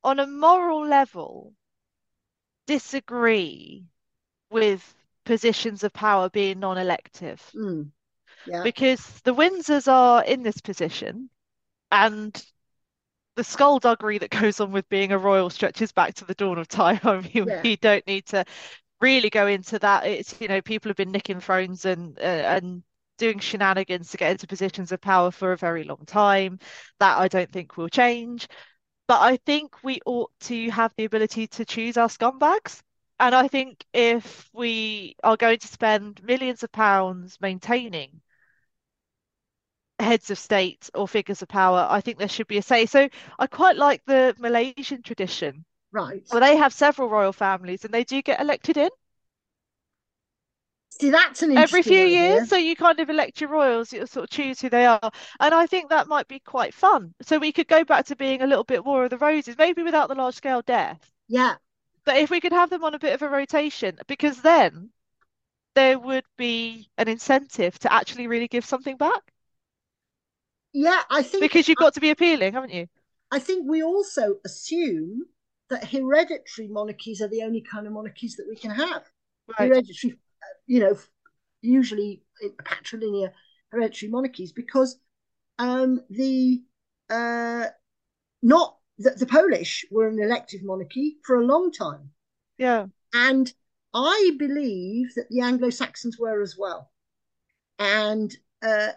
on 0.03 0.19
a 0.19 0.27
moral 0.27 0.87
level 0.87 1.55
disagree 2.67 3.87
with 4.51 4.95
positions 5.25 5.85
of 5.85 5.93
power 5.93 6.29
being 6.31 6.61
non-elective. 6.61 7.43
Mm. 7.55 7.91
Yeah. 8.49 8.63
Because 8.63 9.21
the 9.25 9.35
Windsors 9.35 9.91
are 9.91 10.25
in 10.25 10.43
this 10.43 10.61
position 10.61 11.31
and 11.91 12.43
the 13.37 13.45
skullduggery 13.45 14.19
that 14.19 14.31
goes 14.31 14.61
on 14.61 14.73
with 14.73 14.89
being 14.89 15.13
a 15.13 15.19
royal 15.19 15.51
stretches 15.51 15.93
back 15.93 16.15
to 16.15 16.25
the 16.25 16.35
dawn 16.35 16.59
of 16.59 16.69
time. 16.69 17.01
I 17.05 17.21
mean, 17.21 17.47
yeah. 17.47 17.63
we 17.63 17.77
don't 17.77 18.07
need 18.07 18.27
to 18.27 18.45
really 19.01 19.31
go 19.31 19.47
into 19.47 19.79
that. 19.79 20.07
It's 20.07 20.41
you 20.41 20.49
know 20.49 20.61
people 20.61 20.89
have 20.91 20.97
been 20.97 21.13
nicking 21.13 21.41
thrones 21.41 21.85
and 21.85 22.19
uh, 22.19 22.23
and 22.23 22.83
doing 23.17 23.39
shenanigans 23.39 24.11
to 24.11 24.17
get 24.17 24.33
into 24.33 24.47
positions 24.47 24.93
of 24.93 25.01
power 25.01 25.31
for 25.31 25.53
a 25.53 25.57
very 25.57 25.85
long 25.85 26.05
time. 26.07 26.59
That 27.01 27.19
I 27.19 27.29
don't 27.29 27.51
think 27.51 27.77
will 27.77 27.89
change. 27.89 28.49
But 29.07 29.23
I 29.23 29.39
think 29.39 29.83
we 29.83 30.01
ought 30.05 30.31
to 30.41 30.71
have 30.71 30.93
the 30.97 31.05
ability 31.05 31.47
to 31.47 31.65
choose 31.65 31.97
our 31.97 32.09
scumbags. 32.09 32.83
And 33.21 33.35
I 33.35 33.49
think 33.49 33.85
if 33.93 34.49
we 34.53 35.17
are 35.25 35.37
going 35.37 35.59
to 35.59 35.67
spend 35.67 36.23
millions 36.23 36.63
of 36.63 36.71
pounds 36.73 37.39
maintaining 37.41 38.21
heads 39.99 40.31
of 40.31 40.39
state 40.39 40.91
or 40.95 41.09
figures 41.09 41.43
of 41.43 41.49
power, 41.49 41.87
I 41.91 42.01
think 42.01 42.19
there 42.19 42.29
should 42.29 42.47
be 42.47 42.59
a 42.59 42.63
say. 42.63 42.87
So 42.87 43.09
I 43.39 43.47
quite 43.47 43.77
like 43.77 44.03
the 44.07 44.35
Malaysian 44.39 45.03
tradition. 45.03 45.65
Right. 45.93 46.23
Well, 46.31 46.41
they 46.41 46.57
have 46.57 46.73
several 46.73 47.09
royal 47.09 47.33
families 47.33 47.85
and 47.85 47.93
they 47.93 48.05
do 48.05 48.23
get 48.23 48.41
elected 48.41 48.77
in. 48.77 48.91
See, 51.01 51.11
that's 51.11 51.43
an 51.43 51.51
interesting 51.51 51.79
every 51.79 51.83
few 51.83 52.05
idea. 52.05 52.35
years. 52.35 52.49
So 52.49 52.57
you 52.57 52.75
kind 52.75 52.99
of 52.99 53.09
elect 53.09 53.41
your 53.41 53.51
royals, 53.51 53.93
you 53.93 54.05
sort 54.07 54.25
of 54.25 54.31
choose 54.31 54.61
who 54.61 54.69
they 54.69 54.85
are, 54.85 55.11
and 55.39 55.55
I 55.55 55.67
think 55.67 55.91
that 55.91 56.09
might 56.09 56.27
be 56.27 56.41
quite 56.41 56.75
fun. 56.75 57.15
So 57.23 57.39
we 57.39 57.53
could 57.53 57.69
go 57.69 57.85
back 57.85 58.07
to 58.07 58.17
being 58.17 58.43
a 58.43 58.47
little 58.47 58.65
bit 58.65 58.85
more 58.85 59.05
of 59.05 59.11
the 59.11 59.19
roses, 59.19 59.57
maybe 59.57 59.83
without 59.83 60.09
the 60.09 60.17
large 60.17 60.35
scale 60.35 60.63
death. 60.63 61.11
Yeah. 61.29 61.55
But 62.05 62.17
if 62.17 62.31
we 62.31 62.41
could 62.41 62.53
have 62.53 62.71
them 62.71 62.85
on 62.85 62.95
a 62.95 62.99
bit 62.99 63.15
of 63.15 63.23
a 63.23 63.29
rotation, 63.29 63.99
because 64.09 64.41
then 64.41 64.91
there 65.75 65.99
would 65.99 66.25
be 66.37 66.89
an 66.99 67.07
incentive 67.07 67.79
to 67.81 67.93
actually 67.93 68.27
really 68.27 68.49
give 68.49 68.65
something 68.65 68.97
back. 68.97 69.33
Yeah, 70.73 71.03
I 71.11 71.23
think 71.23 71.43
because 71.43 71.69
you've 71.69 71.79
got 71.79 71.95
to 71.95 72.01
be 72.01 72.11
appealing, 72.11 72.53
haven't 72.53 72.73
you? 72.73 72.87
I 73.31 73.39
think 73.39 73.69
we 73.69 73.83
also 73.83 74.37
assume 74.45 75.27
that 75.71 75.91
hereditary 75.91 76.69
monarchies 76.69 77.21
are 77.21 77.29
the 77.29 77.43
only 77.43 77.61
kind 77.61 77.87
of 77.87 77.93
monarchies 77.93 78.37
that 78.37 78.47
we 78.49 78.57
can 78.57 78.71
have. 78.71 79.05
Right. 79.59 79.71
Hereditary 79.71 80.19
you 80.67 80.81
know, 80.81 80.97
usually 81.63 82.23
patrilineal 82.63 83.33
hereditary 83.71 84.11
monarchies 84.11 84.53
because 84.53 84.99
um, 85.59 86.01
the 86.11 86.63
uh, 87.11 87.67
not 88.43 88.77
the, 88.99 89.11
the 89.11 89.27
Polish 89.27 89.85
were 89.91 90.09
an 90.09 90.21
elective 90.21 90.63
monarchy 90.63 91.19
for 91.25 91.37
a 91.37 91.45
long 91.45 91.73
time. 91.73 92.11
Yeah, 92.59 92.87
and 93.13 93.53
I 93.95 94.33
believe 94.39 95.15
that 95.17 95.29
the 95.31 95.41
Anglo 95.41 95.71
Saxons 95.71 96.19
were 96.19 96.43
as 96.43 96.57
well, 96.57 96.91
and 97.79 98.35
uh, 98.63 98.93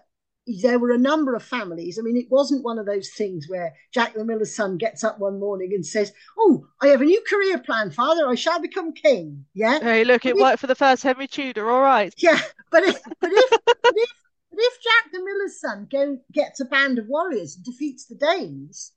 there 0.48 0.80
were 0.80 0.92
a 0.92 0.98
number 0.98 1.36
of 1.36 1.44
families. 1.44 2.00
I 2.00 2.02
mean, 2.02 2.18
it 2.18 2.30
wasn't 2.30 2.64
one 2.64 2.80
of 2.80 2.86
those 2.86 3.10
things 3.10 3.46
where 3.48 3.74
Jack 3.94 4.14
the 4.14 4.26
Miller's 4.26 4.56
son 4.56 4.78
gets 4.78 5.04
up 5.04 5.20
one 5.20 5.40
morning 5.40 5.72
and 5.74 5.86
says, 5.86 6.14
"Oh, 6.38 6.68
I 6.82 6.88
have 6.88 7.02
a 7.02 7.06
new 7.06 7.22
career 7.30 7.60
plan, 7.60 7.92
father. 7.92 8.28
I 8.28 8.36
shall 8.36 8.60
become 8.60 8.94
king." 8.94 9.46
Yeah. 9.54 9.80
Hey, 9.80 10.04
look, 10.04 10.26
it 10.26 10.36
worked 10.36 10.60
for 10.60 10.68
the 10.68 10.76
first 10.76 11.04
Henry 11.04 11.28
Tudor. 11.28 11.70
All 11.70 11.82
right. 11.82 12.14
Yeah, 12.18 12.40
but 12.72 12.84
if 12.84 13.02
but 13.20 13.32
if 13.32 13.50
but 13.66 13.94
if 13.96 14.10
but 14.50 14.60
if 14.60 14.84
Jack 14.84 15.12
the 15.12 15.24
Miller's 15.24 15.60
son 15.60 15.88
go, 15.92 16.18
gets 16.32 16.60
a 16.60 16.66
band 16.66 16.98
of 16.98 17.08
warriors 17.08 17.56
and 17.56 17.64
defeats 17.64 18.06
the 18.06 18.16
Danes, 18.16 18.94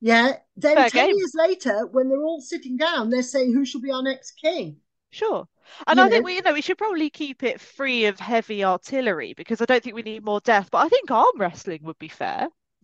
yeah, 0.00 0.36
then 0.56 0.76
Fair 0.76 0.90
ten 0.90 1.06
game. 1.08 1.16
years 1.16 1.32
later, 1.34 1.86
when 1.86 2.08
they're 2.08 2.22
all 2.22 2.40
sitting 2.40 2.76
down, 2.76 3.08
they're 3.10 3.22
saying, 3.22 3.54
"Who 3.54 3.64
shall 3.64 3.80
be 3.80 3.90
our 3.90 4.02
next 4.02 4.32
king?" 4.32 4.80
Sure. 5.10 5.48
And 5.86 6.00
I 6.00 6.08
think 6.08 6.24
we, 6.24 6.34
you 6.36 6.42
know, 6.42 6.52
we 6.52 6.62
should 6.62 6.78
probably 6.78 7.10
keep 7.10 7.42
it 7.42 7.60
free 7.60 8.06
of 8.06 8.18
heavy 8.18 8.64
artillery 8.64 9.34
because 9.34 9.60
I 9.60 9.64
don't 9.64 9.82
think 9.82 9.96
we 9.96 10.02
need 10.02 10.24
more 10.24 10.40
death. 10.40 10.70
But 10.70 10.78
I 10.78 10.88
think 10.88 11.10
arm 11.10 11.38
wrestling 11.38 11.80
would 11.82 11.98
be 11.98 12.08
fair. 12.08 12.48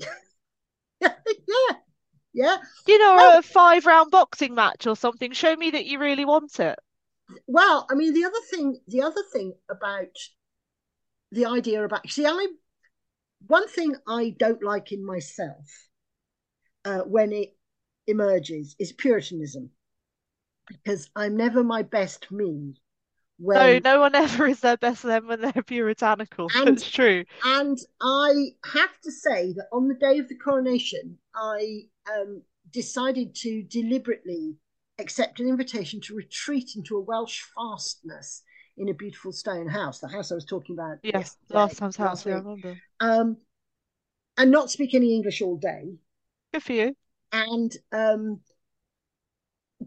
yeah, 1.01 1.09
yeah. 2.33 2.57
You 2.87 2.99
know, 2.99 3.15
well, 3.17 3.39
a 3.39 3.43
five 3.43 3.87
round 3.87 4.11
boxing 4.11 4.55
match 4.55 4.87
or 4.87 4.97
something. 4.97 5.33
Show 5.33 5.55
me 5.57 5.71
that 5.71 5.87
you 5.87 5.99
really 5.99 6.25
want 6.25 6.61
it. 6.61 6.79
Well, 7.47 7.87
I 7.91 7.95
mean, 7.95 8.15
the 8.15 8.25
other 8.25 8.41
thing, 8.51 8.79
the 8.89 9.03
other 9.03 9.23
thing 9.33 9.55
about 9.71 10.17
the 11.31 11.47
idea 11.47 11.85
about 11.85 12.09
see, 12.09 12.27
I 12.27 12.47
one 13.47 13.69
thing 13.69 13.97
I 14.09 14.35
don't 14.39 14.63
like 14.63 14.93
in 14.93 15.05
myself 15.05 15.89
uh, 16.85 17.01
when 17.01 17.33
it 17.33 17.57
emerges 18.07 18.77
is 18.79 18.93
Puritanism 18.93 19.71
because 20.67 21.11
I'm 21.17 21.37
never 21.37 21.63
my 21.63 21.83
best 21.83 22.31
me. 22.31 22.75
When... 23.39 23.83
No, 23.83 23.95
no 23.95 24.01
one 24.01 24.15
ever 24.15 24.47
is 24.47 24.61
their 24.61 24.77
best 24.77 25.03
them 25.03 25.27
when 25.27 25.41
they're 25.41 25.63
puritanical. 25.65 26.49
And, 26.55 26.69
That's 26.69 26.91
true. 26.91 27.25
And 27.45 27.79
I 28.01 28.51
have 28.65 29.01
to 29.03 29.11
say 29.11 29.53
that 29.55 29.67
on 29.73 29.89
the 29.89 29.95
day 29.95 30.19
of 30.19 30.29
the 30.29 30.37
coronation, 30.37 31.19
I 31.35 31.83
um, 32.11 32.43
decided 32.71 33.35
to 33.37 33.63
deliberately 33.63 34.57
accept 34.99 35.41
an 35.41 35.49
invitation 35.49 36.01
to 36.03 36.15
retreat 36.15 36.73
into 36.77 36.97
a 36.97 37.01
Welsh 37.01 37.43
fastness 37.57 38.43
in 38.77 38.89
a 38.89 38.95
beautiful 38.95 39.33
stone 39.33 39.69
house, 39.69 39.99
the 39.99 40.09
house 40.09 40.33
I 40.33 40.35
was 40.35 40.45
talking 40.45 40.75
about. 40.75 40.99
Yes, 41.03 41.37
last 41.51 41.77
time's 41.77 41.97
house, 41.97 42.25
yeah, 42.25 42.35
I 42.35 42.39
remember. 42.39 42.77
Um, 43.01 43.37
and 44.37 44.51
not 44.51 44.71
speak 44.71 44.95
any 44.95 45.15
English 45.15 45.43
all 45.43 45.57
day. 45.57 45.95
Good 46.53 46.63
for 46.63 46.73
you. 46.73 46.97
And 47.33 47.75
um, 47.93 48.41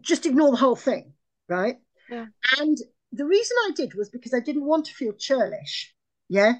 just 0.06 0.26
ignore 0.26 0.50
the 0.50 0.56
whole 0.56 0.76
thing, 0.76 1.12
right? 1.48 1.76
Yeah. 2.08 2.26
And 2.58 2.78
the 3.12 3.26
reason 3.26 3.56
I 3.66 3.70
did 3.74 3.94
was 3.94 4.08
because 4.08 4.32
I 4.32 4.40
didn't 4.40 4.64
want 4.64 4.86
to 4.86 4.94
feel 4.94 5.12
churlish. 5.12 5.94
Yeah. 6.28 6.54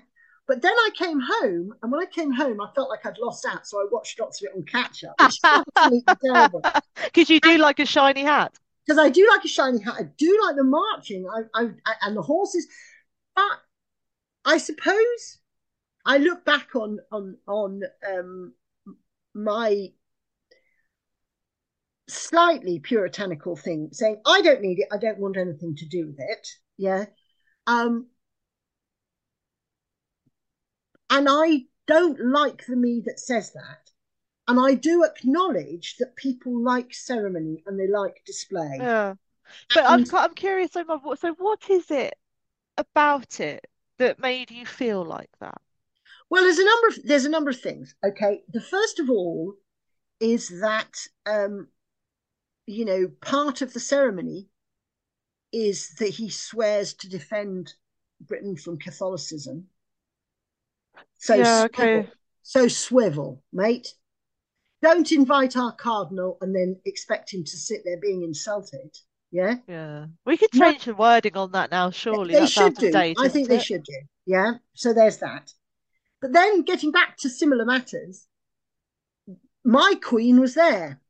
But 0.49 0.63
then 0.63 0.73
I 0.73 0.91
came 0.95 1.21
home, 1.21 1.75
and 1.83 1.91
when 1.91 2.01
I 2.01 2.07
came 2.07 2.31
home, 2.31 2.61
I 2.61 2.69
felt 2.75 2.89
like 2.89 3.05
I'd 3.05 3.19
lost 3.19 3.45
out. 3.47 3.67
So 3.67 3.81
I 3.81 3.87
watched 3.91 4.21
lots 4.21 4.41
of 4.41 4.47
it 4.47 4.57
on 4.57 4.65
catch 4.65 5.03
up, 5.03 5.15
which 5.21 5.35
is 5.35 5.41
absolutely 5.43 6.05
terrible. 6.25 6.63
Because 7.05 7.29
you 7.29 7.41
do 7.41 7.51
and, 7.51 7.61
like 7.61 7.81
a 7.81 7.87
shiny 7.87 8.23
hat. 8.23 8.55
Because 8.87 8.99
I 8.99 9.11
do 9.11 9.27
like 9.29 9.45
a 9.45 9.49
shiny 9.49 9.83
hat. 9.83 9.95
I 9.99 10.05
do 10.17 10.41
like 10.45 10.55
the 10.55 10.63
marching 10.63 11.27
I, 11.27 11.61
I, 11.61 11.65
I, 11.85 11.95
and 12.03 12.17
the 12.17 12.23
horses. 12.23 12.69
But 13.35 13.59
I 14.45 14.59
suppose 14.59 15.39
I 16.05 16.19
look 16.19 16.45
back 16.45 16.77
on 16.77 16.99
on 17.11 17.37
on 17.49 17.83
um, 18.09 18.53
my 19.35 19.89
slightly 22.09 22.79
puritanical 22.79 23.57
thing, 23.57 23.89
saying, 23.93 24.21
I 24.27 24.41
don't 24.43 24.63
need 24.63 24.79
it, 24.79 24.89
I 24.93 24.99
don't 24.99 25.19
want 25.19 25.37
anything 25.37 25.75
to 25.77 25.87
do 25.87 26.07
with 26.07 26.17
it. 26.19 26.49
Yeah. 26.77 27.07
Um, 27.67 28.07
and 31.11 31.27
I 31.29 31.65
don't 31.87 32.21
like 32.21 32.65
the 32.67 32.77
me 32.77 33.03
that 33.07 33.21
says 33.21 33.53
that. 33.53 33.91
And 34.49 34.61
I 34.61 34.75
do 34.75 35.05
acknowledge 35.05 35.97
that 35.99 36.15
people 36.15 36.63
like 36.63 36.95
ceremony 36.95 37.65
and 37.67 37.79
they 37.79 37.89
like 37.89 38.23
display. 38.25 38.77
Yeah. 38.79 39.15
But 39.75 39.85
and, 39.85 40.09
I'm, 40.13 40.17
I'm 40.17 40.35
curious, 40.35 40.73
so, 40.73 40.85
so 41.19 41.35
what 41.39 41.69
is 41.69 41.91
it 41.91 42.15
about 42.77 43.41
it 43.41 43.67
that 43.99 44.21
made 44.21 44.51
you 44.51 44.67
feel 44.67 45.05
like 45.05 45.31
that? 45.41 45.61
Well, 46.29 46.43
there's 46.43 46.59
a 46.59 46.65
number 46.65 46.87
of 46.89 46.95
there's 47.05 47.25
a 47.25 47.31
number 47.31 47.51
of 47.51 47.61
things. 47.61 47.95
Okay, 48.05 48.43
the 48.53 48.61
first 48.61 48.99
of 48.99 49.09
all 49.09 49.55
is 50.19 50.49
that 50.61 50.93
um, 51.25 51.69
you 52.67 52.85
know, 52.85 53.09
part 53.21 53.63
of 53.63 53.73
the 53.73 53.81
ceremony 53.81 54.49
is 55.53 55.95
that 55.99 56.09
he 56.09 56.29
swears 56.29 56.95
to 56.95 57.09
defend 57.09 57.73
Britain 58.21 58.57
from 58.57 58.79
Catholicism. 58.79 59.67
So 61.19 61.35
yeah, 61.35 61.63
okay. 61.65 61.85
Swivel. 61.85 62.13
So 62.43 62.69
swivel, 62.69 63.43
mate. 63.53 63.95
Don't 64.83 65.11
invite 65.11 65.57
our 65.57 65.73
cardinal 65.73 66.37
and 66.41 66.55
then 66.55 66.79
expect 66.85 67.33
him 67.33 67.43
to 67.45 67.57
sit 67.57 67.81
there 67.85 67.97
being 68.01 68.23
insulted. 68.23 68.95
Yeah. 69.33 69.57
Yeah. 69.67 70.07
We 70.25 70.37
could 70.37 70.53
change 70.53 70.85
the 70.85 70.95
wording 70.95 71.37
on 71.37 71.53
that 71.53 71.71
now, 71.71 71.91
surely. 71.91 72.35
They 72.35 72.47
should 72.47 72.77
do. 72.77 72.93
Date, 72.93 73.17
I 73.19 73.29
think 73.29 73.49
they 73.49 73.57
it? 73.57 73.65
should 73.65 73.83
do. 73.83 73.99
Yeah. 74.27 74.55
So 74.75 74.93
there's 74.93 75.19
that. 75.19 75.53
But 76.21 76.33
then 76.33 76.63
getting 76.63 76.93
back 76.93 77.17
to 77.19 77.29
similar 77.29 77.65
matters, 77.65 78.27
my 79.65 79.95
queen 80.03 80.41
was 80.41 80.55
there 80.55 81.01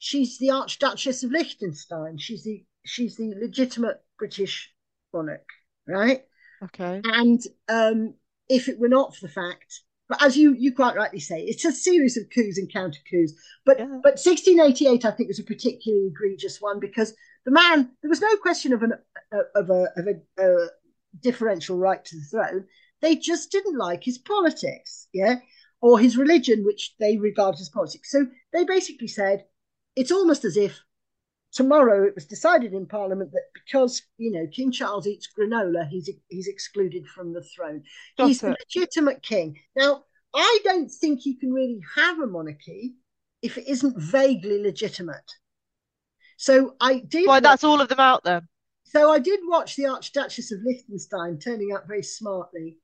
she's 0.00 0.38
the 0.38 0.50
Archduchess 0.50 1.22
of 1.22 1.30
Liechtenstein. 1.30 2.18
She's 2.18 2.42
the 2.42 2.64
she's 2.84 3.16
the 3.16 3.32
legitimate 3.40 4.02
British 4.18 4.72
monarch, 5.14 5.46
right? 5.86 6.24
Okay. 6.64 7.00
And 7.04 7.40
um, 7.68 8.14
if 8.48 8.68
it 8.68 8.80
were 8.80 8.88
not 8.88 9.14
for 9.14 9.26
the 9.26 9.32
fact, 9.32 9.82
but 10.08 10.22
as 10.22 10.36
you 10.36 10.54
you 10.54 10.74
quite 10.74 10.96
rightly 10.96 11.20
say, 11.20 11.42
it's 11.42 11.64
a 11.64 11.72
series 11.72 12.16
of 12.16 12.24
coups 12.34 12.58
and 12.58 12.72
counter 12.72 12.98
coups. 13.08 13.32
But 13.64 13.78
yeah. 13.78 14.00
but 14.02 14.18
1688, 14.18 15.04
I 15.04 15.10
think, 15.12 15.28
was 15.28 15.38
a 15.38 15.44
particularly 15.44 16.08
egregious 16.08 16.60
one 16.60 16.80
because 16.80 17.14
the 17.44 17.52
man 17.52 17.90
there 18.02 18.08
was 18.08 18.20
no 18.20 18.36
question 18.38 18.72
of 18.72 18.82
an 18.82 18.94
of 19.54 19.70
a 19.70 19.86
of 19.96 20.06
a, 20.08 20.42
a 20.42 20.66
differential 21.22 21.78
right 21.78 22.04
to 22.04 22.16
the 22.16 22.24
throne. 22.24 22.64
They 23.02 23.16
just 23.16 23.50
didn't 23.50 23.78
like 23.78 24.04
his 24.04 24.18
politics, 24.18 25.08
yeah, 25.12 25.36
or 25.80 25.98
his 25.98 26.16
religion, 26.16 26.64
which 26.64 26.94
they 26.98 27.16
regarded 27.16 27.60
as 27.60 27.68
politics. 27.68 28.10
So 28.10 28.26
they 28.52 28.64
basically 28.64 29.08
said, 29.08 29.44
it's 29.96 30.12
almost 30.12 30.44
as 30.44 30.56
if 30.56 30.80
tomorrow 31.52 32.06
it 32.06 32.14
was 32.14 32.26
decided 32.26 32.72
in 32.72 32.86
Parliament 32.86 33.32
that 33.32 33.44
because 33.54 34.02
you 34.18 34.30
know 34.30 34.46
King 34.52 34.72
Charles 34.72 35.06
eats 35.06 35.28
granola, 35.36 35.88
he's 35.88 36.10
he's 36.28 36.48
excluded 36.48 37.06
from 37.06 37.32
the 37.32 37.42
throne. 37.42 37.82
Got 38.18 38.28
he's 38.28 38.42
it. 38.42 38.46
the 38.46 38.56
legitimate 38.64 39.22
king. 39.22 39.58
Now, 39.76 40.04
I 40.34 40.58
don't 40.64 40.90
think 40.90 41.26
you 41.26 41.38
can 41.38 41.52
really 41.52 41.80
have 41.96 42.18
a 42.18 42.26
monarchy 42.26 42.94
if 43.42 43.58
it 43.58 43.68
isn't 43.68 43.98
vaguely 43.98 44.62
legitimate. 44.62 45.30
So 46.36 46.74
I 46.80 47.00
did. 47.00 47.26
Why? 47.26 47.40
That's 47.40 47.64
all 47.64 47.80
of 47.80 47.88
them 47.88 48.00
out 48.00 48.24
there. 48.24 48.42
So 48.84 49.10
I 49.10 49.18
did 49.20 49.40
watch 49.44 49.76
the 49.76 49.84
Archduchess 49.84 50.50
of 50.50 50.60
Liechtenstein 50.64 51.38
turning 51.38 51.72
up 51.72 51.86
very 51.86 52.02
smartly, 52.02 52.78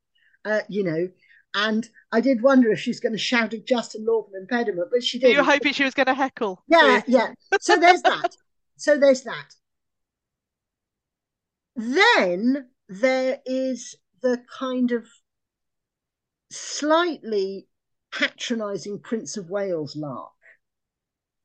uh, 0.45 0.61
you 0.69 0.85
know, 0.85 1.09
and 1.57 1.89
I 2.13 2.21
did 2.21 2.43
wonder 2.43 2.71
if 2.71 2.79
she's 2.79 3.01
going 3.01 3.15
to 3.15 3.19
shout 3.19 3.55
at 3.55 3.67
Justin 3.67 4.05
Lawful 4.05 4.35
impediment, 4.39 4.89
but 4.93 5.03
she 5.03 5.19
did. 5.19 5.31
You 5.31 5.39
were 5.39 5.43
hoping 5.43 5.73
she 5.73 5.85
was 5.85 5.95
going 5.95 6.07
to 6.07 6.15
heckle. 6.15 6.63
Yeah, 6.69 7.01
yeah. 7.09 7.29
So 7.61 7.77
there's 7.77 8.03
that. 8.03 8.37
so 8.77 8.99
there's 8.99 9.23
that. 9.23 9.55
Then 11.75 12.69
there 12.91 13.41
is 13.47 13.97
the 14.23 14.43
kind 14.59 14.93
of 14.93 15.07
slightly 16.53 17.69
patronizing 18.13 19.01
Prince 19.01 19.39
of 19.39 19.49
Wales 19.49 19.97
lark, 19.97 20.33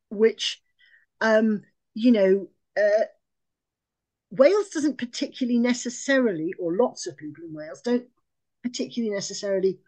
which, 0.09 0.61
um, 1.21 1.61
you 1.93 2.11
know, 2.11 2.47
uh, 2.77 3.05
Wales 4.29 4.69
doesn't 4.69 4.97
particularly 4.97 5.59
necessarily, 5.59 6.53
or 6.59 6.75
lots 6.75 7.07
of 7.07 7.15
people 7.15 7.45
in 7.45 7.53
Wales 7.53 7.81
don't 7.81 8.07
particularly 8.61 9.13
necessarily 9.13 9.79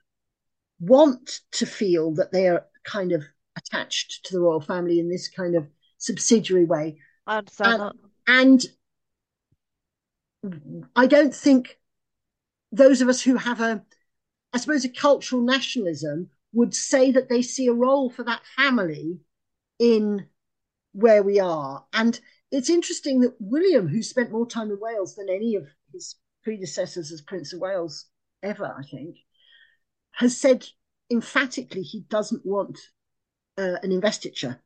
want 0.80 1.42
to 1.54 1.66
feel 1.66 2.14
that 2.16 2.32
they 2.32 2.48
are 2.48 2.66
kind 2.84 3.12
of 3.12 3.24
attached 3.58 4.26
to 4.26 4.34
the 4.34 4.42
royal 4.42 4.62
family 4.62 5.00
in 5.00 5.10
this 5.10 5.30
kind 5.30 5.56
of 5.56 5.68
subsidiary 5.98 6.66
way. 6.66 6.98
I 7.28 7.38
understand 7.38 7.82
and, 8.28 8.62
that. 8.62 8.70
And 10.46 10.90
I 10.96 11.08
don't 11.08 11.34
think 11.34 11.78
those 12.72 13.02
of 13.02 13.10
us 13.10 13.22
who 13.22 13.38
have 13.38 13.62
a, 13.62 13.84
I 14.52 14.58
suppose, 14.58 14.84
a 14.84 14.90
cultural 14.90 15.42
nationalism 15.42 16.30
would 16.52 16.76
say 16.76 17.12
that 17.12 17.30
they 17.30 17.42
see 17.42 17.68
a 17.68 17.74
role 17.74 18.10
for 18.10 18.24
that 18.24 18.42
family 18.56 19.20
in 19.80 20.28
where 20.92 21.24
we 21.24 21.40
are. 21.40 21.86
And 21.94 22.20
it's 22.52 22.70
interesting 22.70 23.22
that 23.22 23.36
William, 23.40 23.88
who 23.88 24.04
spent 24.04 24.32
more 24.32 24.46
time 24.48 24.70
in 24.70 24.80
Wales 24.80 25.16
than 25.16 25.30
any 25.30 25.56
of 25.56 25.68
his 25.92 26.16
predecessors 26.44 27.12
as 27.12 27.22
Prince 27.22 27.54
of 27.54 27.60
Wales 27.60 28.06
ever, 28.44 28.66
I 28.66 28.84
think, 28.84 29.18
has 30.14 30.38
said 30.38 30.66
emphatically 31.12 31.82
he 31.82 32.02
doesn't 32.10 32.46
want 32.46 32.80
uh, 33.58 33.76
an 33.84 33.92
investiture. 33.92 34.62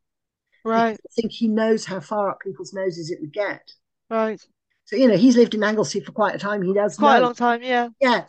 Right. 0.64 0.94
I 0.96 1.14
think 1.16 1.32
he 1.32 1.48
knows 1.48 1.86
how 1.86 2.00
far 2.00 2.30
up 2.30 2.40
people's 2.42 2.74
noses 2.74 3.10
it 3.10 3.20
would 3.22 3.34
get. 3.34 3.72
Right. 4.10 4.42
So 4.86 4.96
you 4.96 5.08
know 5.08 5.18
he's 5.18 5.38
lived 5.38 5.54
in 5.54 5.64
Anglesey 5.64 6.00
for 6.00 6.12
quite 6.12 6.36
a 6.36 6.40
time. 6.40 6.62
He 6.62 6.74
does 6.74 6.98
quite 6.98 7.18
know. 7.18 7.24
a 7.24 7.26
long 7.26 7.36
time. 7.36 7.62
Yeah. 7.64 7.90
Yeah. 8.02 8.26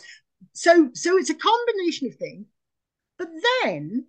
So 0.53 0.91
so 0.95 1.17
it's 1.19 1.31
a 1.31 1.35
combination 1.35 2.09
of 2.09 2.17
things, 2.17 2.47
but 3.19 3.29
then 3.63 4.07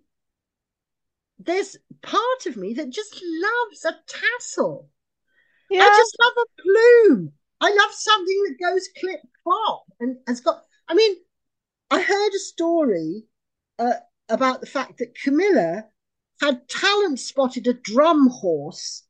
there's 1.38 1.76
part 2.02 2.46
of 2.46 2.56
me 2.56 2.74
that 2.74 2.90
just 2.90 3.20
loves 3.22 3.84
a 3.84 3.96
tassel. 4.06 4.88
Yeah. 5.70 5.82
I 5.82 5.88
just 5.88 6.16
love 6.20 6.32
a 6.36 6.62
plume. 6.62 7.32
I 7.60 7.70
love 7.70 7.92
something 7.92 8.44
that 8.48 8.64
goes 8.64 8.88
clip 8.98 9.20
clop 9.42 9.84
and 10.00 10.16
has 10.26 10.40
got. 10.40 10.64
I 10.88 10.94
mean, 10.94 11.14
I 11.90 12.00
heard 12.00 12.32
a 12.34 12.38
story 12.38 13.24
uh, 13.78 13.94
about 14.28 14.60
the 14.60 14.66
fact 14.66 14.98
that 14.98 15.14
Camilla 15.14 15.86
had 16.40 16.68
talent 16.68 17.18
spotted 17.18 17.66
a 17.66 17.74
drum 17.74 18.28
horse 18.28 19.02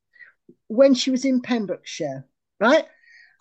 when 0.68 0.94
she 0.94 1.10
was 1.10 1.24
in 1.24 1.42
Pembrokeshire, 1.42 2.26
right? 2.58 2.84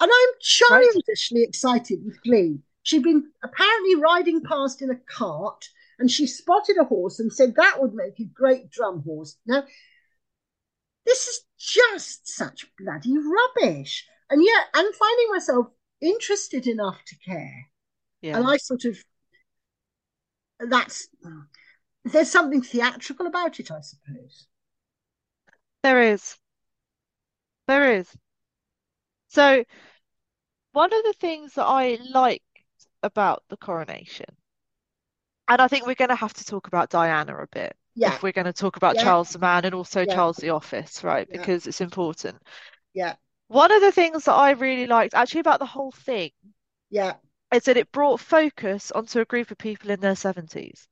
And 0.02 0.12
I'm 0.14 0.30
childishly 0.42 1.42
right. 1.42 1.48
excited 1.48 2.00
with 2.06 2.22
glee. 2.24 2.60
She'd 2.84 3.04
been 3.04 3.32
apparently 3.44 3.96
riding 3.96 4.42
past 4.42 4.82
in 4.82 4.90
a 4.90 4.96
cart 4.96 5.70
and 6.00 6.10
she 6.10 6.28
spotted 6.28 6.78
a 6.78 6.86
horse 6.86 7.20
and 7.20 7.32
said 7.32 7.56
that 7.56 7.82
would 7.82 7.94
make 7.94 8.20
a 8.20 8.24
great 8.26 8.70
drum 8.70 9.04
horse. 9.04 9.38
Now, 9.46 9.64
this 11.06 11.28
is 11.28 11.42
just 11.58 12.28
such 12.28 12.66
bloody 12.78 13.16
rubbish. 13.18 14.08
And 14.30 14.44
yet 14.44 14.68
I'm 14.74 14.94
finding 14.94 15.28
myself 15.32 15.68
interested 16.02 16.68
enough 16.68 17.04
to 17.08 17.16
care. 17.18 17.68
Yeah. 18.22 18.38
And 18.38 18.48
I 18.48 18.58
sort 18.58 18.86
of 18.86 18.98
that's 20.60 21.08
there's 22.04 22.32
something 22.32 22.62
theatrical 22.62 23.28
about 23.28 23.60
it, 23.60 23.72
I 23.72 23.82
suppose. 23.82 24.48
There 25.84 26.02
is. 26.02 26.38
There 27.68 27.94
is. 27.96 28.18
So, 29.30 29.64
one 30.72 30.92
of 30.92 31.04
the 31.04 31.14
things 31.14 31.54
that 31.54 31.66
I 31.68 32.00
liked 32.10 32.66
about 33.04 33.44
the 33.50 33.58
coronation, 33.58 34.36
and 35.48 35.62
I 35.62 35.68
think 35.68 35.86
we're 35.86 35.96
going 35.96 36.10
to 36.10 36.16
have 36.16 36.34
to 36.36 36.46
talk 36.46 36.68
about 36.68 36.90
Diana 36.90 37.36
a 37.38 37.48
bit 37.48 37.76
Yeah, 37.96 38.18
if 38.18 38.24
we're 38.24 38.32
going 38.32 38.46
to 38.46 38.54
talk 38.54 38.78
about 38.78 38.96
yeah, 38.96 38.98
Charles 38.98 39.32
the 39.32 39.40
man 39.40 39.66
and 39.66 39.76
also 39.76 40.06
yeah, 40.06 40.16
Charles 40.16 40.38
the 40.38 40.52
office, 40.52 41.04
right? 41.04 41.28
yeah, 41.28 41.42
Because 41.42 41.68
it's 41.68 41.82
important. 41.82 42.38
yeah, 42.94 43.16
One 43.50 43.70
of 43.74 43.82
the 43.82 43.92
things 43.92 44.24
that 44.24 44.32
I 44.34 44.52
really 44.52 44.88
liked 44.88 45.14
actually 45.14 45.42
about 45.42 45.60
the 45.60 45.66
whole 45.66 45.92
thing 45.92 46.32
yeah, 46.90 47.16
is 47.54 47.64
that 47.66 47.78
it 47.78 47.92
brought 47.92 48.20
focus 48.20 48.92
onto 48.92 49.20
a 49.20 49.26
group 49.26 49.52
of 49.52 49.58
people 49.58 49.92
in 49.92 50.00
their 50.00 50.16
70s. 50.16 50.88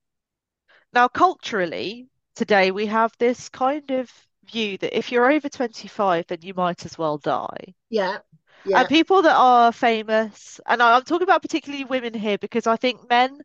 Now, 0.93 1.08
culturally, 1.10 2.10
today 2.36 2.72
we 2.72 2.88
have 2.88 3.13
this 3.20 3.50
kind 3.50 3.91
of 3.91 4.12
view 4.46 4.78
that 4.80 4.98
if 4.98 5.12
you're 5.12 5.32
over 5.32 5.50
25, 5.50 6.28
then 6.28 6.41
you 6.43 6.54
might 6.56 6.86
as 6.86 6.98
well 6.98 7.17
die. 7.20 7.76
yeah, 7.89 8.20
And 8.74 8.88
people 8.88 9.24
that 9.24 9.36
are 9.36 9.72
famous, 9.74 10.60
and 10.65 10.82
I'm 10.82 11.04
talking 11.04 11.24
about 11.24 11.41
particularly 11.41 11.84
women 11.86 12.13
here 12.13 12.38
because 12.38 12.65
I 12.67 12.78
think 12.78 13.10
men 13.10 13.41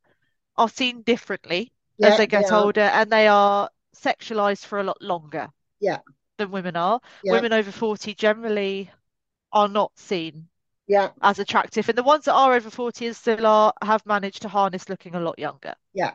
are 0.57 0.69
seen 0.69 1.03
differently 1.03 1.73
as 2.03 2.17
yeah, 2.17 2.19
they 2.19 2.27
they 2.29 2.29
get 2.29 2.53
are. 2.53 2.53
older 2.53 2.83
and 2.83 3.11
they 3.11 3.29
are 3.29 3.71
sexualized 3.97 4.67
for 4.67 4.81
a 4.81 4.85
lot 4.85 5.03
longer 5.03 5.51
Yeah, 5.81 6.01
than 6.39 6.51
women 6.53 6.77
are. 6.77 7.01
yeah, 7.23 7.43
Women 7.43 7.53
over 7.53 7.73
40 7.73 8.15
generally 8.15 8.91
are 9.53 9.69
not 9.69 9.99
seen 9.99 10.49
yeah, 10.87 11.11
as 11.23 11.39
attractive, 11.39 11.89
and 11.89 11.97
the 11.97 12.03
ones 12.03 12.27
that 12.27 12.35
are 12.35 12.53
over 12.55 12.71
40 12.71 13.07
and 13.07 13.17
still 13.17 13.47
are 13.47 13.73
have 13.83 14.05
managed 14.07 14.43
to 14.43 14.49
harness 14.49 14.89
looking 14.91 15.15
a 15.15 15.21
lot 15.21 15.39
younger. 15.39 15.75
yeah, 15.93 16.15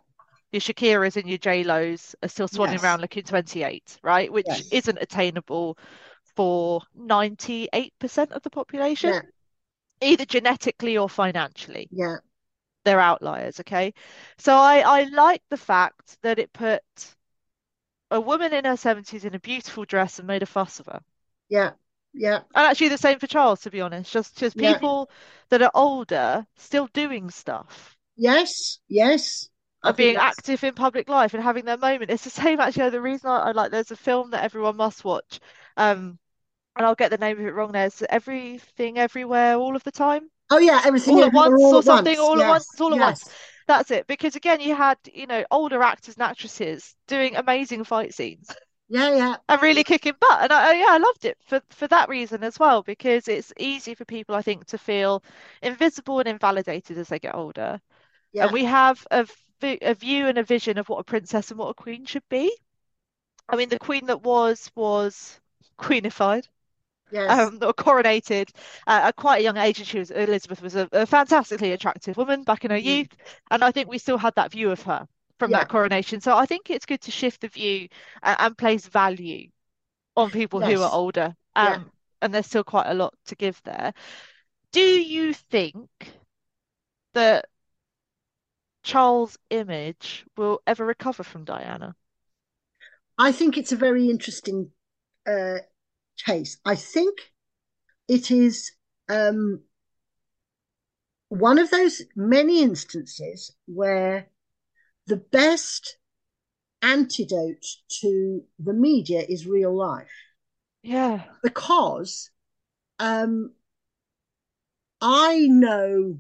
Your 0.52 0.62
Shakiras 0.62 1.18
and 1.18 1.30
your 1.30 1.38
J-Los 1.40 2.16
are 2.24 2.30
still 2.30 2.48
swanning 2.50 2.80
yes, 2.80 2.82
around 2.82 3.02
looking 3.02 3.24
28, 3.24 4.00
right? 4.04 4.32
Which 4.32 4.64
yes, 4.64 4.72
isn't 4.72 4.98
attainable 5.02 5.78
for 6.36 6.84
98% 6.96 8.32
of 8.34 8.44
the 8.44 8.50
population, 8.52 9.14
yeah, 9.14 9.22
either 10.02 10.26
genetically 10.26 10.98
or 10.98 11.10
financially. 11.10 11.92
yeah, 11.92 12.18
They're 12.86 13.00
outliers, 13.02 13.60
okay? 13.62 13.94
So 14.40 14.56
I, 14.56 14.80
I 14.80 15.04
like 15.06 15.44
the 15.50 15.58
fact 15.58 16.18
that 16.24 16.40
it 16.40 16.54
put 16.54 16.84
a 18.12 18.20
woman 18.20 18.52
in 18.54 18.66
her 18.66 18.76
70s 18.76 19.24
in 19.24 19.34
a 19.34 19.40
beautiful 19.40 19.86
dress 19.86 20.20
and 20.20 20.28
made 20.28 20.44
a 20.44 20.46
fuss 20.46 20.82
of 20.82 20.88
her. 20.88 21.02
yeah, 21.50 21.74
yeah, 22.18 22.42
And 22.56 22.66
actually 22.68 22.90
the 22.90 22.98
same 22.98 23.20
for 23.20 23.28
Charles, 23.28 23.62
to 23.62 23.72
be 23.72 23.82
honest. 23.82 24.12
Just 24.12 24.38
just 24.38 24.56
yeah, 24.56 24.80
people 24.80 25.10
that 25.50 25.62
are 25.62 25.72
older 25.74 26.46
still 26.58 26.88
doing 26.88 27.30
stuff 27.30 27.98
yes, 28.18 28.80
yes. 28.90 29.50
I 29.84 29.92
and 29.92 29.96
being 29.96 30.16
that's 30.16 30.18
active 30.18 30.64
in 30.64 30.74
public 30.76 31.08
life 31.10 31.34
and 31.34 31.42
having 31.44 31.66
their 31.66 31.78
moment. 31.78 32.12
It's 32.12 32.24
the 32.24 32.30
same 32.30 32.60
actually. 32.60 32.90
The 32.90 33.02
reason 33.02 33.30
I, 33.30 33.38
I 33.50 33.52
like 33.52 33.72
there's 33.72 33.92
a 33.92 33.96
film 33.96 34.32
that 34.32 34.44
everyone 34.44 34.76
must 34.78 35.04
watch. 35.06 35.40
Um, 35.78 36.20
and 36.76 36.86
I'll 36.86 36.96
get 36.96 37.12
the 37.12 37.18
name 37.20 37.40
of 37.40 37.46
it 37.46 37.52
wrong 37.54 37.72
there. 37.74 37.88
It's 37.88 38.04
Everything 38.10 39.00
Everywhere 39.00 39.56
All 39.58 39.76
of 39.76 39.84
the 39.84 39.92
Time. 39.92 40.32
oh 40.50 40.58
yeah, 40.60 40.82
everything 40.86 41.20
All 41.20 41.24
at 41.24 41.34
once 41.34 41.72
all 41.72 41.74
or 41.74 41.82
at 41.82 41.84
something, 41.84 42.18
once. 42.18 42.20
all 42.20 42.40
at 42.40 42.48
once, 42.48 42.68
Yes, 42.68 42.82
all 42.82 42.94
at 42.94 43.00
once. 43.00 43.26
That's 43.68 43.92
it. 43.92 44.08
Because 44.08 44.36
again, 44.36 44.62
you 44.62 44.76
had, 44.76 44.98
you 45.14 45.28
know, 45.28 45.46
older 45.52 45.84
actors 45.84 46.16
and 46.16 46.24
actresses 46.24 46.96
doing 47.08 47.36
amazing 47.38 47.84
fight 47.86 48.14
scenes. 48.14 48.58
yeah, 48.90 49.16
yeah, 49.16 49.36
and 49.50 49.62
really 49.62 49.84
kicking 49.84 50.14
butt. 50.20 50.44
And 50.44 50.54
I, 50.54 50.74
yeah, 50.80 50.88
I 50.90 50.98
loved 50.98 51.26
it 51.26 51.38
for 51.46 51.62
for 51.70 51.88
that 51.90 52.10
reason 52.10 52.44
as 52.44 52.58
well, 52.60 52.84
because 52.84 53.28
it's 53.28 53.54
easy 53.60 53.96
for 53.96 54.06
people, 54.06 54.36
I 54.36 54.42
think, 54.42 54.66
to 54.68 54.78
feel 54.78 55.24
invisible 55.62 56.20
and 56.20 56.28
invalidated 56.28 56.98
as 56.98 57.10
they 57.10 57.20
get 57.20 57.36
older. 57.36 57.82
yeah. 58.34 58.48
And 58.48 58.54
we 58.54 58.66
have 58.66 59.06
a, 59.12 59.28
a 59.64 59.94
view 59.96 60.28
and 60.28 60.38
a 60.40 60.44
vision 60.44 60.78
of 60.80 60.90
what 60.90 61.00
a 61.00 61.04
princess 61.06 61.52
and 61.52 61.60
what 61.60 61.70
a 61.70 61.74
queen 61.76 62.06
should 62.06 62.28
be. 62.30 62.56
I 63.50 63.56
mean, 63.58 63.70
the 63.70 63.78
queen 63.80 64.06
that 64.08 64.24
was 64.24 64.72
was 64.76 65.40
queenified, 65.78 66.48
yes, 67.12 67.52
um, 67.52 67.60
or 67.64 67.74
coronated 67.74 68.50
uh, 68.88 69.02
at 69.06 69.16
quite 69.18 69.40
a 69.42 69.44
young 69.44 69.58
age, 69.58 69.80
and 69.80 69.88
she 69.88 70.00
was 70.00 70.12
Elizabeth 70.12 70.62
was 70.62 70.76
a, 70.76 70.90
a 70.94 71.06
fantastically 71.08 71.74
attractive 71.74 72.18
woman 72.18 72.44
back 72.44 72.66
in 72.66 72.72
her 72.72 72.78
mm, 72.84 73.02
youth, 73.02 73.10
and 73.52 73.64
I 73.64 73.72
think 73.72 73.90
we 73.90 74.00
still 74.00 74.18
had 74.20 74.36
that 74.36 74.52
view 74.52 74.72
of 74.72 74.82
her 74.84 75.08
from 75.40 75.52
yeah, 75.52 75.60
that 75.60 75.70
coronation. 75.70 76.22
So 76.22 76.36
I 76.36 76.46
think 76.46 76.70
it's 76.70 76.86
good 76.86 77.02
to 77.02 77.12
shift 77.12 77.42
the 77.42 77.48
view 77.48 77.88
and, 78.24 78.38
and 78.40 78.58
place 78.58 78.88
value 78.88 79.50
on 80.16 80.32
people 80.32 80.60
who 80.60 80.68
are 80.68 80.72
yes, 80.72 80.94
older. 80.94 81.36
yeah. 81.56 81.76
Um, 81.76 81.92
and 82.22 82.34
there's 82.34 82.48
still 82.48 82.64
quite 82.64 82.88
a 82.88 82.94
lot 82.94 83.14
to 83.28 83.36
give 83.36 83.62
there. 83.64 83.94
Do 84.72 84.82
you 84.82 85.34
think 85.34 85.90
that 87.14 87.46
Charles' 88.84 89.38
image 89.50 90.26
will 90.36 90.62
ever 90.66 90.86
recover 90.86 91.24
from 91.24 91.44
Diana? 91.44 91.96
I 93.18 93.32
think 93.32 93.58
it's 93.58 93.72
a 93.72 93.78
very 93.78 94.10
interesting 94.10 94.72
uh, 95.28 95.58
case. 96.26 96.58
I 96.66 96.76
think 96.76 97.18
it 98.08 98.32
is 98.32 98.72
um, 99.10 99.62
one 101.30 101.60
of 101.60 101.70
those 101.70 102.02
many 102.16 102.62
instances 102.62 103.56
where 103.66 104.30
the 105.08 105.18
best 105.18 105.98
antidote 106.82 107.66
to 108.02 108.44
the 108.60 108.74
media 108.74 109.22
is 109.28 109.48
real 109.48 109.76
life 109.76 110.12
Yeah. 110.84 111.24
because 111.42 112.30
um, 113.00 113.54
I 115.02 115.48
know 115.48 116.20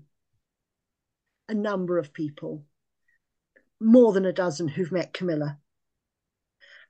a 1.49 1.53
number 1.53 1.97
of 1.97 2.13
people, 2.13 2.65
more 3.79 4.13
than 4.13 4.25
a 4.25 4.33
dozen, 4.33 4.67
who've 4.67 4.91
met 4.91 5.13
Camilla, 5.13 5.59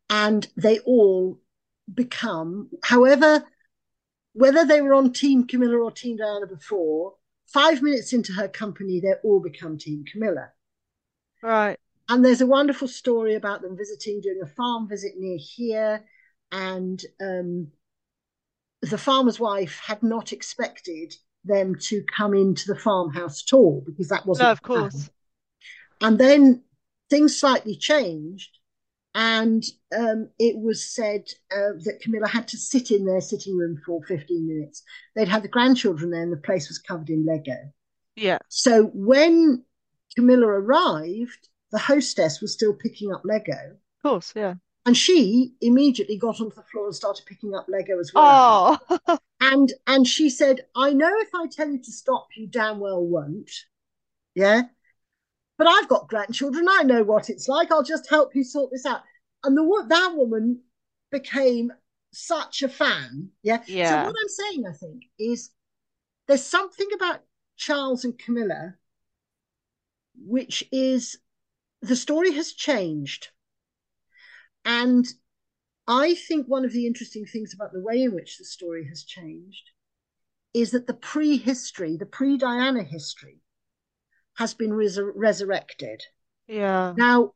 and 0.09 0.47
they 0.55 0.79
all 0.79 1.39
become, 1.93 2.69
however, 2.83 3.43
whether 4.33 4.65
they 4.65 4.81
were 4.81 4.93
on 4.93 5.13
Team 5.13 5.45
Camilla 5.45 5.77
or 5.77 5.91
Team 5.91 6.17
Diana 6.17 6.47
before, 6.47 7.15
five 7.47 7.81
minutes 7.81 8.13
into 8.13 8.33
her 8.33 8.47
company, 8.47 8.99
they 8.99 9.13
all 9.23 9.39
become 9.39 9.77
Team 9.77 10.05
Camilla. 10.11 10.51
Right. 11.41 11.79
And 12.09 12.23
there's 12.23 12.41
a 12.41 12.47
wonderful 12.47 12.87
story 12.87 13.35
about 13.35 13.61
them 13.61 13.77
visiting, 13.77 14.21
doing 14.21 14.39
a 14.41 14.47
farm 14.47 14.87
visit 14.87 15.13
near 15.17 15.37
here. 15.39 16.05
And 16.51 17.01
um, 17.21 17.67
the 18.81 18.97
farmer's 18.97 19.39
wife 19.39 19.81
had 19.85 20.03
not 20.03 20.31
expected 20.31 21.13
them 21.43 21.75
to 21.75 22.03
come 22.03 22.33
into 22.33 22.71
the 22.71 22.79
farmhouse 22.79 23.43
at 23.47 23.53
all 23.53 23.83
because 23.85 24.07
that 24.09 24.25
wasn't 24.25 24.49
of 24.49 24.61
the 24.61 24.67
plan. 24.67 24.79
course. 24.81 25.09
And 26.01 26.19
then 26.19 26.63
things 27.09 27.39
slightly 27.39 27.75
changed. 27.75 28.57
And 29.15 29.63
um, 29.97 30.29
it 30.37 30.57
was 30.57 30.87
said 30.87 31.23
uh, 31.51 31.73
that 31.85 32.01
Camilla 32.01 32.27
had 32.27 32.47
to 32.49 32.57
sit 32.57 32.91
in 32.91 33.05
their 33.05 33.21
sitting 33.21 33.57
room 33.57 33.81
for 33.83 34.03
15 34.03 34.47
minutes. 34.47 34.83
They'd 35.15 35.27
had 35.27 35.41
the 35.41 35.47
grandchildren 35.47 36.11
there, 36.11 36.21
and 36.21 36.31
the 36.31 36.37
place 36.37 36.67
was 36.67 36.77
covered 36.77 37.09
in 37.09 37.25
Lego. 37.25 37.57
Yeah. 38.15 38.37
So 38.47 38.91
when 38.93 39.63
Camilla 40.15 40.45
arrived, 40.45 41.49
the 41.71 41.77
hostess 41.77 42.41
was 42.41 42.53
still 42.53 42.73
picking 42.73 43.11
up 43.13 43.21
Lego. 43.23 43.71
Of 43.71 44.01
course. 44.01 44.33
Yeah. 44.35 44.55
And 44.85 44.95
she 44.95 45.53
immediately 45.59 46.17
got 46.17 46.39
onto 46.39 46.55
the 46.55 46.63
floor 46.63 46.85
and 46.85 46.95
started 46.95 47.25
picking 47.25 47.53
up 47.53 47.65
Lego 47.67 47.99
as 47.99 48.13
well. 48.13 48.81
Oh, 48.89 49.19
And 49.39 49.71
and 49.85 50.07
she 50.07 50.29
said, 50.29 50.65
I 50.75 50.93
know 50.93 51.11
if 51.19 51.29
I 51.35 51.45
tell 51.47 51.69
you 51.69 51.79
to 51.79 51.91
stop, 51.91 52.27
you 52.35 52.47
damn 52.47 52.79
well 52.79 53.03
won't. 53.03 53.51
Yeah. 54.33 54.63
But 55.57 55.67
I've 55.67 55.87
got 55.87 56.07
grandchildren. 56.07 56.67
I 56.69 56.83
know 56.83 57.03
what 57.03 57.29
it's 57.29 57.47
like. 57.47 57.71
I'll 57.71 57.83
just 57.83 58.09
help 58.09 58.35
you 58.35 58.43
sort 58.43 58.71
this 58.71 58.85
out. 58.85 59.01
And 59.43 59.57
the 59.57 59.85
that 59.89 60.13
woman 60.15 60.61
became 61.11 61.71
such 62.11 62.63
a 62.63 62.69
fan. 62.69 63.29
Yeah. 63.43 63.61
yeah. 63.67 64.03
So 64.03 64.07
what 64.07 64.15
I'm 64.21 64.29
saying, 64.29 64.65
I 64.67 64.73
think, 64.73 65.03
is 65.19 65.51
there's 66.27 66.43
something 66.45 66.87
about 66.95 67.21
Charles 67.57 68.05
and 68.05 68.17
Camilla, 68.17 68.75
which 70.15 70.63
is 70.71 71.17
the 71.81 71.95
story 71.95 72.31
has 72.33 72.53
changed. 72.53 73.29
And 74.65 75.07
I 75.87 76.15
think 76.15 76.47
one 76.47 76.65
of 76.65 76.73
the 76.73 76.85
interesting 76.85 77.25
things 77.25 77.53
about 77.53 77.71
the 77.71 77.81
way 77.81 78.03
in 78.03 78.13
which 78.13 78.37
the 78.37 78.45
story 78.45 78.87
has 78.89 79.03
changed 79.03 79.71
is 80.53 80.71
that 80.71 80.87
the 80.87 80.93
pre-history, 80.93 81.97
the 81.97 82.05
pre-Diana 82.05 82.83
history, 82.83 83.41
has 84.35 84.53
been 84.53 84.73
res- 84.73 84.99
resurrected. 85.15 86.01
Yeah. 86.47 86.93
Now, 86.97 87.33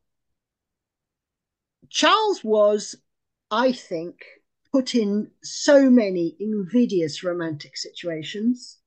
Charles 1.90 2.44
was, 2.44 2.96
I 3.50 3.72
think, 3.72 4.16
put 4.72 4.96
in 4.96 5.32
so 5.44 5.90
many 5.90 6.36
invidious 6.40 7.24
romantic 7.24 7.76
situations. 7.76 8.80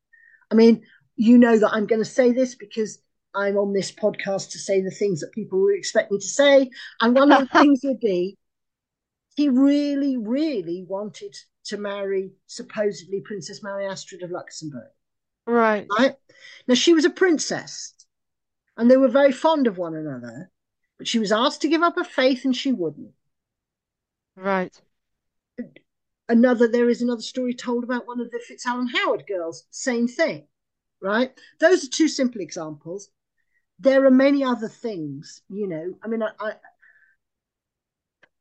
I 0.50 0.54
mean, 0.54 0.82
you 1.16 1.38
know 1.38 1.58
that 1.58 1.72
I'm 1.72 1.86
going 1.86 2.02
to 2.02 2.08
say 2.08 2.32
this 2.32 2.54
because 2.54 2.98
I'm 3.34 3.56
on 3.56 3.72
this 3.72 3.90
podcast 3.92 4.50
to 4.52 4.58
say 4.58 4.80
the 4.80 4.90
things 4.90 5.20
that 5.20 5.32
people 5.32 5.60
would 5.62 5.76
expect 5.76 6.12
me 6.12 6.18
to 6.18 6.26
say. 6.26 6.70
And 7.00 7.14
one 7.14 7.32
of 7.32 7.40
the 7.40 7.46
things 7.58 7.80
would 7.84 8.00
be 8.00 8.38
he 9.36 9.48
really, 9.48 10.16
really 10.16 10.84
wanted 10.88 11.36
to 11.64 11.76
marry 11.76 12.32
supposedly 12.46 13.20
Princess 13.20 13.62
Marie-Astrid 13.62 14.22
of 14.22 14.30
Luxembourg. 14.30 14.90
Right. 15.46 15.86
Right? 15.98 16.14
Now, 16.68 16.74
she 16.74 16.94
was 16.94 17.04
a 17.04 17.10
princess 17.10 17.94
and 18.76 18.90
they 18.90 18.96
were 18.96 19.08
very 19.08 19.32
fond 19.32 19.66
of 19.66 19.78
one 19.78 19.94
another. 19.94 20.50
but 20.98 21.08
she 21.08 21.18
was 21.18 21.32
asked 21.32 21.60
to 21.62 21.68
give 21.68 21.82
up 21.82 21.96
her 21.96 22.04
faith 22.04 22.44
and 22.44 22.56
she 22.56 22.72
wouldn't. 22.72 23.12
Right. 24.36 24.80
Another, 26.28 26.68
there 26.68 26.88
is 26.88 27.02
another 27.02 27.22
story 27.22 27.54
told 27.54 27.84
about 27.84 28.06
one 28.06 28.20
of 28.20 28.30
the 28.30 28.40
Fitzalan 28.48 28.88
Howard 28.94 29.24
girls, 29.26 29.64
same 29.70 30.08
thing, 30.08 30.46
right? 31.00 31.32
Those 31.60 31.84
are 31.84 31.88
two 31.90 32.08
simple 32.08 32.40
examples. 32.40 33.10
There 33.78 34.04
are 34.06 34.10
many 34.10 34.44
other 34.44 34.68
things, 34.68 35.42
you 35.48 35.66
know. 35.66 35.94
I 36.02 36.08
mean, 36.08 36.22
I, 36.22 36.30
I 36.40 36.52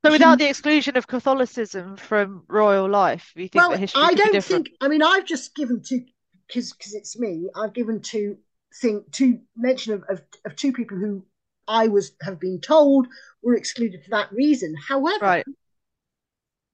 so 0.05 0.11
without 0.11 0.37
the 0.37 0.49
exclusion 0.49 0.97
of 0.97 1.07
Catholicism 1.07 1.95
from 1.95 2.43
royal 2.47 2.89
life, 2.89 3.31
you 3.35 3.47
think 3.47 3.55
well, 3.55 3.71
the 3.71 3.77
history 3.77 4.01
I 4.03 4.13
don't 4.13 4.43
think. 4.43 4.71
I 4.81 4.89
mean, 4.89 5.01
I've 5.01 5.25
just 5.25 5.55
given 5.55 5.81
two 5.81 6.05
because 6.47 6.73
because 6.73 6.93
it's 6.93 7.17
me. 7.17 7.49
I've 7.55 7.73
given 7.73 8.01
two 8.01 8.37
think 8.81 9.11
two 9.11 9.39
mention 9.55 9.93
of, 9.93 10.03
of, 10.09 10.21
of 10.45 10.55
two 10.55 10.73
people 10.73 10.97
who 10.97 11.25
I 11.67 11.87
was 11.87 12.11
have 12.21 12.39
been 12.39 12.59
told 12.59 13.07
were 13.41 13.55
excluded 13.55 14.03
for 14.03 14.09
that 14.11 14.31
reason. 14.31 14.75
However, 14.75 15.25
right. 15.25 15.45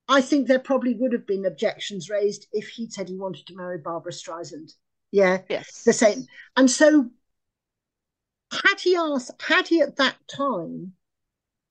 I 0.07 0.21
think 0.21 0.47
there 0.47 0.59
probably 0.59 0.95
would 0.95 1.13
have 1.13 1.27
been 1.27 1.45
objections 1.45 2.09
raised 2.09 2.47
if 2.51 2.69
he'd 2.69 2.93
said 2.93 3.09
he 3.09 3.17
wanted 3.17 3.45
to 3.47 3.55
marry 3.55 3.77
Barbra 3.77 4.11
Streisand. 4.11 4.73
Yeah, 5.11 5.39
yes, 5.49 5.83
the 5.83 5.93
same. 5.93 6.25
And 6.57 6.69
so, 6.69 7.09
had 8.51 8.79
he 8.79 8.95
asked, 8.95 9.31
had 9.41 9.67
he 9.67 9.81
at 9.81 9.97
that 9.97 10.15
time 10.27 10.93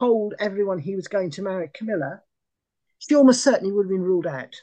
told 0.01 0.35
everyone 0.39 0.79
he 0.79 0.95
was 0.95 1.09
going 1.09 1.31
to 1.33 1.43
marry 1.43 1.71
Camilla, 1.75 2.23
she 2.99 3.15
almost 3.15 3.43
certainly 3.43 3.73
would 3.73 3.87
have 3.87 3.91
been 3.91 4.03
ruled 4.03 4.27
out. 4.27 4.55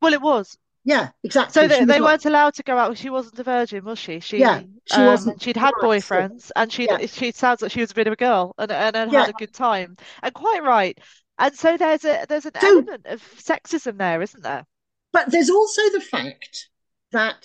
Well, 0.00 0.12
it 0.12 0.20
was. 0.20 0.58
Yeah, 0.84 1.08
exactly. 1.24 1.52
So 1.52 1.66
they, 1.66 1.84
they 1.84 2.00
weren't 2.00 2.26
allowed 2.26 2.54
to 2.54 2.62
go 2.62 2.78
out. 2.78 2.96
She 2.96 3.10
wasn't 3.10 3.40
a 3.40 3.42
virgin, 3.42 3.84
was 3.84 3.98
she? 3.98 4.20
She 4.20 4.38
yeah, 4.38 4.62
she 4.84 5.00
um, 5.00 5.06
wasn't. 5.06 5.42
She'd 5.42 5.56
had 5.56 5.74
boyfriends, 5.82 6.52
and 6.54 6.72
she 6.72 6.84
yeah. 6.84 7.04
she 7.06 7.32
sounds 7.32 7.60
like 7.60 7.72
she 7.72 7.80
was 7.80 7.90
a 7.90 7.94
bit 7.94 8.06
of 8.06 8.12
a 8.12 8.16
girl, 8.16 8.54
and 8.56 8.70
and, 8.70 8.94
and 8.94 9.10
yeah. 9.10 9.22
had 9.22 9.30
a 9.30 9.32
good 9.32 9.52
time, 9.52 9.96
and 10.22 10.32
quite 10.32 10.62
right. 10.62 10.96
And 11.38 11.52
so 11.56 11.76
there's 11.76 12.04
a 12.04 12.24
there's 12.28 12.46
an 12.46 12.52
so, 12.60 12.68
element 12.68 13.04
of 13.06 13.20
sexism 13.36 13.98
there, 13.98 14.22
isn't 14.22 14.44
there? 14.44 14.64
But 15.12 15.32
there's 15.32 15.50
also 15.50 15.82
the 15.90 16.00
fact 16.00 16.68
that 17.10 17.44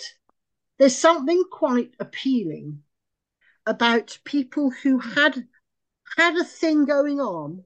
there's 0.78 0.96
something 0.96 1.42
quite 1.50 1.94
appealing 1.98 2.84
about 3.66 4.18
people 4.24 4.70
who 4.70 4.98
had 4.98 5.46
had 6.16 6.36
a 6.36 6.44
thing 6.44 6.84
going 6.84 7.20
on 7.20 7.64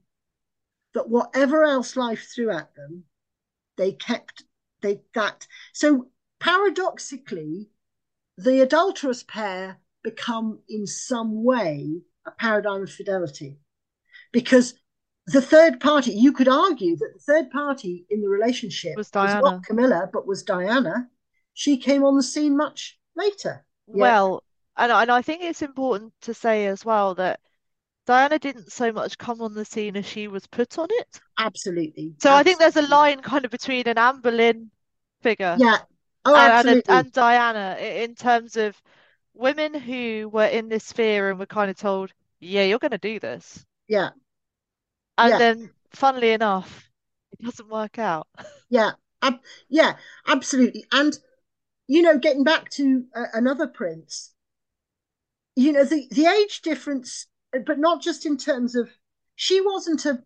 that 0.95 1.09
whatever 1.09 1.65
else 1.65 1.97
life 1.97 2.29
threw 2.35 2.51
at 2.51 2.75
them, 2.75 3.05
they 3.77 3.93
kept 3.93 4.45
they 4.83 5.01
that 5.15 5.47
so 5.73 6.09
paradoxically, 6.39 7.69
the 8.37 8.61
adulterous 8.61 9.23
pair 9.23 9.79
become 10.03 10.61
in 10.69 10.87
some 10.87 11.43
way 11.45 12.03
a 12.27 12.31
paradigm 12.31 12.83
of 12.83 12.91
fidelity. 12.91 13.59
Because 14.33 14.75
the 15.27 15.43
third 15.43 15.81
party, 15.81 16.13
you 16.13 16.33
could 16.33 16.49
argue 16.49 16.97
that 16.97 17.11
the 17.15 17.21
third 17.21 17.51
party 17.51 18.07
in 18.11 18.21
the 18.21 18.29
relationship 18.29 18.97
was, 18.97 19.11
was 19.15 19.35
not 19.35 19.65
Camilla, 19.65 20.09
but 20.13 20.27
was 20.27 20.43
Diana. 20.43 21.09
She 21.55 21.79
came 21.79 22.05
on 22.05 22.17
the 22.17 22.23
scene 22.23 22.57
much 22.57 22.99
later. 23.17 23.65
Well, 23.87 24.43
and, 24.77 24.93
and 24.93 25.11
I 25.11 25.23
think 25.23 25.43
it's 25.43 25.63
important 25.63 26.13
to 26.23 26.35
say 26.35 26.67
as 26.67 26.85
well 26.85 27.15
that 27.17 27.41
Diana 28.07 28.39
didn't 28.39 28.71
so 28.71 28.93
much 28.93 29.19
come 29.19 29.41
on 29.43 29.55
the 29.55 29.65
scene 29.65 29.97
as 29.97 30.07
she 30.07 30.29
was 30.29 30.47
put 30.47 30.79
on 30.79 30.89
it. 30.91 31.21
Absolutely. 31.39 32.15
So 32.21 32.31
absolutely. 32.31 32.39
I 32.39 32.43
think 32.43 32.59
there's 32.59 32.85
a 32.85 32.89
line 32.89 33.21
kind 33.21 33.45
of 33.45 33.51
between 33.51 33.89
an 33.89 33.99
Anne 33.99 34.21
Boleyn 34.21 34.71
figure 35.23 35.57
yeah. 35.59 35.79
oh, 36.25 36.35
and, 36.35 36.53
absolutely. 36.53 36.83
and, 36.89 37.07
and 37.07 37.13
Diana 37.13 37.77
in 37.81 38.15
terms 38.15 38.57
of 38.57 38.81
women 39.35 39.75
who 39.75 40.29
were 40.33 40.47
in 40.47 40.69
this 40.69 40.85
sphere 40.85 41.31
and 41.31 41.39
were 41.39 41.47
kind 41.47 41.71
of 41.71 41.77
told, 41.77 42.13
yeah, 42.39 42.63
you're 42.63 42.79
going 42.79 42.93
to 42.93 42.99
do 42.99 43.19
this. 43.19 43.65
Yeah. 43.89 44.11
And 45.19 45.31
yeah. 45.31 45.39
then, 45.39 45.71
funnily 45.91 46.31
enough, 46.31 46.91
it 47.33 47.45
doesn't 47.45 47.69
work 47.69 47.99
out. 47.99 48.27
Yeah. 48.69 48.93
Yeah, 49.69 49.95
absolutely. 50.27 50.85
And, 50.93 51.17
you 51.87 52.03
know, 52.03 52.19
getting 52.19 52.45
back 52.45 52.71
to 52.71 53.05
uh, 53.15 53.25
another 53.33 53.67
prince, 53.67 54.33
you 55.57 55.73
know, 55.73 55.85
the, 55.85 56.07
the 56.11 56.27
age 56.27 56.61
difference 56.63 57.27
but 57.65 57.79
not 57.79 58.03
just 58.03 58.27
in 58.27 58.37
terms 58.37 58.75
of 58.75 58.91
she 59.35 59.61
wasn't 59.61 60.05
a 60.05 60.23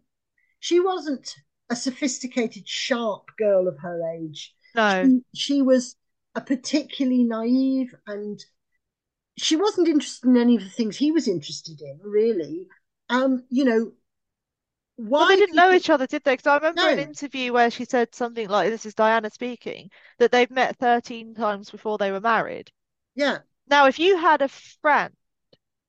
she 0.59 0.81
wasn't 0.81 1.37
a 1.71 1.77
sophisticated, 1.77 2.69
sharp 2.69 3.31
girl 3.39 3.69
of 3.69 3.79
her 3.79 4.01
age. 4.15 4.55
No, 4.75 5.05
she, 5.05 5.21
she 5.35 5.63
was 5.63 5.97
a 6.35 6.41
particularly 6.41 7.25
naive 7.25 7.95
and 8.07 8.45
she 9.37 9.57
wasn't 9.57 9.89
interested 9.89 10.29
in 10.29 10.37
any 10.37 10.57
of 10.57 10.63
the 10.63 10.69
things 10.69 10.97
he 10.97 11.13
was 11.13 11.27
interested 11.27 11.81
in, 11.81 11.99
really. 12.03 12.67
Um, 13.09 13.45
you 13.49 13.65
know, 13.65 13.93
why 14.97 15.21
well, 15.21 15.29
they 15.29 15.37
didn't 15.37 15.57
know 15.57 15.73
each 15.73 15.91
other, 15.91 16.07
did 16.07 16.23
they? 16.25 16.35
Because 16.35 16.47
I 16.47 16.57
remember 16.57 16.83
no. 16.83 16.89
an 16.89 16.99
interview 16.99 17.53
where 17.53 17.71
she 17.71 17.85
said 17.85 18.15
something 18.15 18.49
like, 18.49 18.71
"This 18.71 18.87
is 18.87 18.95
Diana 18.95 19.31
speaking," 19.31 19.91
that 20.19 20.31
they've 20.31 20.51
met 20.51 20.77
thirteen 20.77 21.35
times 21.35 21.71
before 21.71 21.99
they 21.99 22.13
were 22.13 22.21
married. 22.21 22.71
Yeah. 23.15 23.39
Now, 23.69 23.87
if 23.87 23.99
you 23.99 24.17
had 24.17 24.43
a 24.43 24.49
friend 24.49 25.15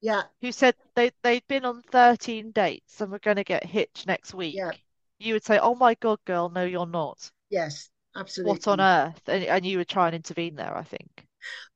yeah. 0.02 0.24
who 0.42 0.52
said 0.52 0.76
they 0.96 1.12
they'd 1.24 1.48
been 1.48 1.66
on 1.66 1.82
13 1.92 2.52
dates 2.52 3.02
and 3.02 3.12
were 3.12 3.20
going 3.20 3.38
to 3.38 3.44
get 3.44 3.66
hitched 3.66 4.08
next 4.08 4.34
week, 4.34 4.56
yeah. 4.56 4.72
you 5.20 5.34
would 5.34 5.44
say, 5.44 5.60
"Oh 5.60 5.76
my 5.76 5.94
God, 5.96 6.20
girl, 6.26 6.50
no, 6.50 6.64
you're 6.64 6.86
not." 6.86 7.32
Yes, 7.50 7.90
absolutely. 8.16 8.52
What 8.52 8.68
on 8.68 8.82
earth? 8.82 9.22
And, 9.28 9.44
and 9.44 9.66
you 9.66 9.78
would 9.78 9.90
try 9.90 10.08
and 10.08 10.16
intervene 10.16 10.56
there, 10.56 10.76
I 10.76 10.84
think. 10.84 11.26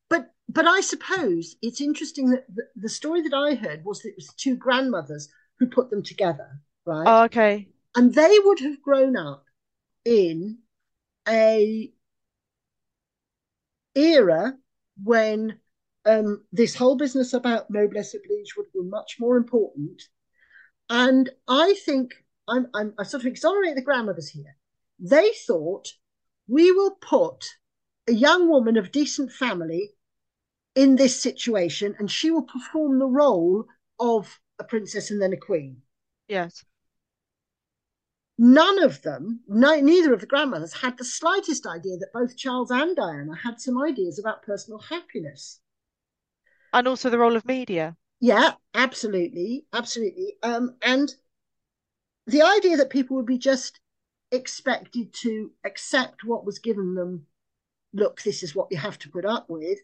But 0.10 0.28
but 0.50 0.66
I 0.68 0.82
suppose 0.82 1.56
it's 1.62 1.82
interesting 1.82 2.30
that 2.32 2.46
the, 2.54 2.64
the 2.76 2.90
story 2.90 3.22
that 3.22 3.34
I 3.34 3.56
heard 3.56 3.84
was 3.86 4.02
that 4.02 4.10
it 4.10 4.16
was 4.18 4.34
two 4.36 4.56
grandmothers 4.56 5.30
who 5.60 5.68
put 5.68 5.90
them 5.90 6.04
together, 6.04 6.60
right? 6.86 7.06
Oh, 7.08 7.24
okay. 7.26 7.68
And 7.96 8.14
they 8.14 8.38
would 8.44 8.60
have 8.60 8.82
grown 8.82 9.16
up 9.16 9.46
in 10.04 10.60
a 11.28 11.92
era 13.96 14.54
when 15.02 15.60
um, 16.06 16.44
this 16.52 16.76
whole 16.76 16.96
business 16.96 17.34
about 17.34 17.70
noblesse 17.70 18.14
oblige 18.14 18.56
would 18.56 18.72
be 18.72 18.82
much 18.82 19.18
more 19.20 19.38
important. 19.38 20.04
And 20.90 21.30
I 21.48 21.76
think 21.86 22.14
I'm, 22.48 22.68
I'm 22.76 22.94
I 23.00 23.04
sort 23.04 23.24
of 23.24 23.28
exonerate 23.28 23.76
the 23.76 23.82
grandmothers 23.82 24.30
here. 24.30 24.56
They 25.00 25.32
thought 25.48 25.88
we 26.48 26.72
will 26.72 26.92
put 27.02 27.44
a 28.08 28.14
young 28.14 28.50
woman 28.50 28.78
of 28.78 28.92
decent 28.92 29.32
family 29.32 29.92
in 30.76 30.96
this 30.96 31.20
situation, 31.20 31.96
and 31.98 32.12
she 32.12 32.30
will 32.30 32.44
perform 32.44 33.00
the 33.00 33.08
role 33.08 33.66
of 34.00 34.40
a 34.60 34.64
princess 34.64 35.10
and 35.10 35.22
then 35.22 35.34
a 35.34 35.38
queen. 35.38 35.82
Yes. 36.28 36.64
None 38.38 38.84
of 38.84 39.02
them, 39.02 39.40
no, 39.48 39.80
neither 39.80 40.14
of 40.14 40.20
the 40.20 40.28
grandmothers, 40.28 40.74
had 40.74 40.98
the 40.98 41.06
slightest 41.06 41.66
idea 41.66 41.98
that 41.98 42.14
both 42.14 42.36
Charles 42.36 42.70
and 42.70 42.96
Diana 42.96 43.34
had 43.34 43.62
some 43.62 43.82
ideas 43.82 44.20
about 44.20 44.44
personal 44.44 44.80
happiness 44.80 45.62
and 46.74 46.88
also 46.88 47.10
the 47.10 47.20
role 47.20 47.36
of 47.36 47.46
media. 47.46 47.96
Yeah, 48.20 48.54
absolutely, 48.74 49.66
absolutely. 49.74 50.36
Um, 50.44 50.76
and 50.82 51.14
the 52.28 52.42
idea 52.42 52.78
that 52.78 52.90
people 52.90 53.18
would 53.18 53.26
be 53.26 53.38
just 53.38 53.80
expected 54.32 55.14
to 55.22 55.52
accept 55.66 56.24
what 56.24 56.46
was 56.46 56.60
given 56.60 56.96
them. 56.96 57.26
Look, 57.94 58.22
this 58.22 58.44
is 58.44 58.56
what 58.56 58.68
you 58.72 58.78
have 58.78 59.00
to 59.00 59.10
put 59.10 59.26
up 59.26 59.50
with. 59.50 59.80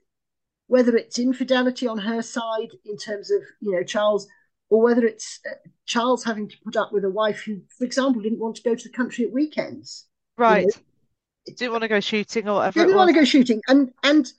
Whether 0.67 0.95
it's 0.95 1.19
infidelity 1.19 1.87
on 1.87 1.97
her 1.99 2.21
side 2.21 2.69
in 2.85 2.97
terms 2.97 3.29
of 3.31 3.41
you 3.59 3.71
know 3.71 3.83
Charles, 3.83 4.27
or 4.69 4.81
whether 4.81 5.05
it's 5.05 5.39
uh, 5.49 5.55
Charles 5.85 6.23
having 6.23 6.47
to 6.47 6.57
put 6.63 6.77
up 6.77 6.93
with 6.93 7.03
a 7.03 7.09
wife 7.09 7.41
who, 7.41 7.61
for 7.77 7.83
example, 7.83 8.21
didn't 8.21 8.39
want 8.39 8.55
to 8.55 8.63
go 8.63 8.73
to 8.73 8.83
the 8.83 8.95
country 8.95 9.25
at 9.25 9.31
weekends. 9.31 10.07
Right. 10.37 10.61
You 10.61 10.67
know? 10.67 11.53
Didn't 11.57 11.71
want 11.71 11.81
to 11.81 11.87
go 11.87 11.99
shooting 11.99 12.47
or 12.47 12.55
whatever. 12.55 12.79
Didn't 12.79 12.95
want 12.95 13.09
to 13.09 13.13
go 13.13 13.25
shooting, 13.25 13.61
and 13.67 13.91
and 14.03 14.31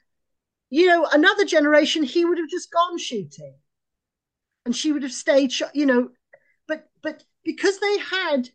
you 0.73 0.87
know, 0.87 1.07
another 1.13 1.45
generation, 1.45 2.03
he 2.03 2.25
would 2.25 2.39
have 2.39 2.49
just 2.49 2.73
gone 2.73 2.97
shooting, 2.97 3.55
and 4.65 4.75
she 4.75 4.91
would 4.91 5.03
have 5.03 5.13
stayed. 5.13 5.53
You 5.75 5.85
know, 5.85 6.09
but 6.67 6.89
but 7.03 7.25
because 7.45 7.79
they 7.79 7.99
had, 7.99 8.49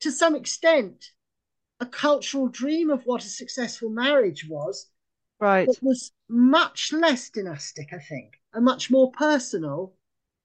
to 0.00 0.10
some 0.10 0.34
extent, 0.34 1.10
a 1.78 1.84
cultural 1.84 2.48
dream 2.48 2.88
of 2.88 3.02
what 3.04 3.22
a 3.22 3.28
successful 3.28 3.90
marriage 3.90 4.46
was, 4.48 4.86
right? 5.40 5.68
It 5.68 5.78
was 5.82 6.10
much 6.26 6.90
less 6.90 7.28
dynastic, 7.28 7.92
I 7.92 7.98
think, 7.98 8.40
and 8.54 8.64
much 8.64 8.90
more 8.90 9.12
personal. 9.12 9.92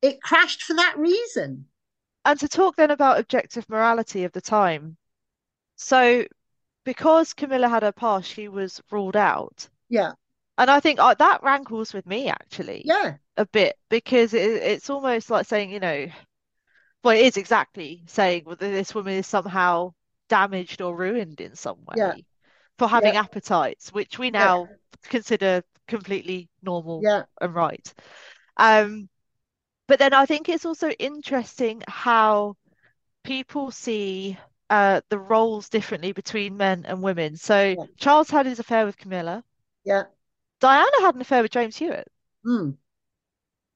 It 0.01 0.21
crashed 0.21 0.63
for 0.63 0.74
that 0.74 0.95
reason. 0.97 1.67
And 2.26 2.38
to 2.41 2.49
talk 2.49 2.76
then 2.76 2.91
about 2.91 3.17
objective 3.17 3.69
morality 3.69 4.26
of 4.26 4.34
the 4.34 4.41
time, 4.41 4.97
so 5.78 6.26
because 6.84 7.34
Camilla 7.34 7.69
had 7.69 7.84
her 7.84 7.93
past, 7.93 8.30
she 8.30 8.49
was 8.49 8.82
ruled 8.91 9.15
out. 9.15 9.69
Yeah. 9.88 10.11
And 10.58 10.70
I 10.70 10.80
think 10.80 10.99
uh, 10.99 11.16
that 11.16 11.43
rankles 11.43 11.93
with 11.93 12.06
me 12.06 12.30
actually. 12.30 12.84
Yeah. 12.86 13.16
A 13.38 13.45
bit 13.47 13.76
because 13.89 14.34
it, 14.34 14.41
it's 14.64 14.89
almost 14.89 15.30
like 15.30 15.47
saying, 15.47 15.72
you 15.72 15.80
know, 15.80 16.08
well, 17.04 17.16
it 17.18 17.26
is 17.26 17.38
exactly 17.38 18.04
saying 18.08 18.43
well, 18.45 18.56
this 18.56 18.93
woman 18.95 19.16
is 19.16 19.28
somehow 19.28 19.93
damaged 20.30 20.82
or 20.82 20.95
ruined 20.95 21.41
in 21.41 21.56
some 21.56 21.80
way 21.86 21.95
yeah. 21.97 22.14
for 22.78 22.88
having 22.88 23.14
yeah. 23.16 23.22
appetites, 23.22 23.91
which 23.93 24.20
we 24.20 24.32
now 24.32 24.68
yeah. 24.70 25.10
consider 25.10 25.64
completely 25.88 26.49
normal 26.62 27.01
yeah. 27.04 27.24
and 27.41 27.54
right. 27.56 27.93
Um, 28.58 29.10
But 29.88 29.99
then 29.99 30.14
I 30.14 30.26
think 30.26 30.49
it's 30.49 30.66
also 30.66 30.89
interesting 30.91 31.84
how 31.88 32.56
people 33.24 33.72
see 33.72 34.38
uh, 34.70 35.01
the 35.10 35.20
roles 35.20 35.70
differently 35.70 36.12
between 36.14 36.58
men 36.58 36.86
and 36.86 37.01
women. 37.01 37.36
So 37.38 37.76
Charles 37.97 38.30
had 38.30 38.45
his 38.45 38.60
affair 38.60 38.86
with 38.86 38.97
Camilla. 38.97 39.43
yeah, 39.86 40.04
Diana 40.64 41.01
had 41.01 41.16
an 41.16 41.20
affair 41.20 41.41
with 41.41 41.51
James 41.51 41.76
Hewitt, 41.76 42.07
mm, 42.45 42.78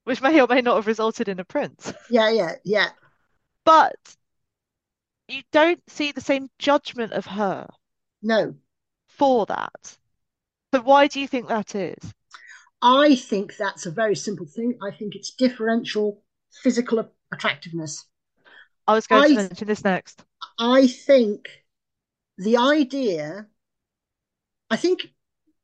which 0.05 0.21
may 0.21 0.39
or 0.39 0.47
may 0.47 0.61
not 0.61 0.75
have 0.77 0.87
resulted 0.87 1.27
in 1.27 1.37
a 1.37 1.43
prince. 1.43 1.93
yeah, 2.09 2.29
yeah, 2.29 2.53
yeah. 2.63 2.89
But 3.65 4.15
you 5.27 5.43
don't 5.51 5.81
see 5.89 6.13
the 6.13 6.21
same 6.21 6.49
judgment 6.57 7.11
of 7.11 7.25
her 7.25 7.67
No, 8.21 8.55
for 9.07 9.45
that. 9.47 9.97
So 10.73 10.81
why 10.81 11.07
do 11.07 11.19
you 11.19 11.27
think 11.27 11.49
that 11.49 11.75
is? 11.75 12.13
I 12.81 13.15
think 13.15 13.57
that's 13.57 13.85
a 13.85 13.91
very 13.91 14.15
simple 14.15 14.45
thing. 14.45 14.77
I 14.81 14.91
think 14.91 15.15
it's 15.15 15.31
differential 15.31 16.23
physical 16.63 17.11
attractiveness. 17.33 18.05
I 18.87 18.93
was 18.93 19.07
going 19.07 19.27
to 19.27 19.35
mention 19.35 19.67
this 19.67 19.83
next. 19.83 20.23
I 20.57 20.87
think 20.87 21.49
the 22.37 22.57
idea. 22.57 23.47
I 24.69 24.75
think 24.77 25.07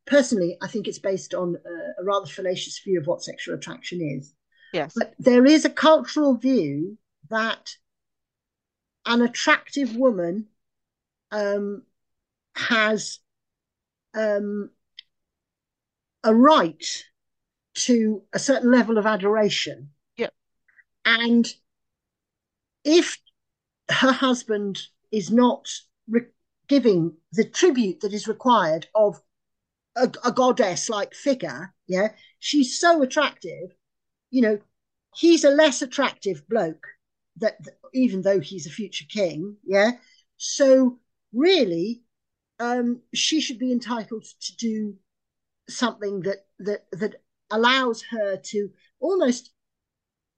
personally, 0.06 0.58
I 0.62 0.68
think 0.68 0.88
it's 0.88 0.99
based 0.99 1.34
on 1.34 1.56
a, 1.56 2.01
a 2.01 2.04
rather 2.04 2.28
fallacious 2.28 2.80
view 2.80 2.99
of 2.99 3.08
what 3.08 3.24
sexual 3.24 3.56
attraction 3.56 4.01
is. 4.01 4.34
Yes. 4.74 4.93
But 4.95 5.14
there 5.20 5.45
is 5.45 5.66
a 5.66 5.70
cultural 5.70 6.36
view 6.36 6.97
that 7.30 7.76
an 9.06 9.22
attractive 9.22 9.95
woman 9.95 10.47
um, 11.32 11.84
has 12.56 13.20
um, 14.14 14.70
a 16.24 16.34
right 16.34 17.04
to 17.76 18.22
a 18.34 18.39
certain 18.39 18.72
level 18.72 18.97
of 18.97 19.06
adoration. 19.06 19.89
Yep. 20.18 20.34
And 21.06 21.54
if 22.84 23.18
her 23.89 24.12
husband 24.12 24.80
is 25.12 25.32
not 25.32 25.68
re- 26.08 26.22
giving 26.68 27.14
the 27.32 27.45
tribute 27.45 28.01
that 28.01 28.14
is 28.14 28.28
required 28.28 28.88
of 28.95 29.22
a, 29.95 30.11
a 30.23 30.31
goddess 30.31 30.89
like 30.89 31.13
figure, 31.13 31.73
yeah, 31.87 32.09
she's 32.39 32.79
so 32.79 33.01
attractive, 33.01 33.75
you 34.31 34.41
know, 34.41 34.59
he's 35.15 35.43
a 35.43 35.49
less 35.49 35.81
attractive 35.81 36.47
bloke 36.47 36.87
that, 37.37 37.63
that 37.63 37.75
even 37.93 38.21
though 38.21 38.39
he's 38.39 38.67
a 38.67 38.71
future 38.71 39.05
king, 39.07 39.57
yeah. 39.65 39.91
So 40.37 40.99
really, 41.33 42.01
um, 42.59 43.01
she 43.13 43.41
should 43.41 43.59
be 43.59 43.71
entitled 43.71 44.25
to 44.41 44.55
do 44.55 44.95
something 45.69 46.21
that 46.21 46.45
that 46.59 46.85
that 46.91 47.15
allows 47.49 48.03
her 48.03 48.37
to 48.37 48.69
almost 48.99 49.51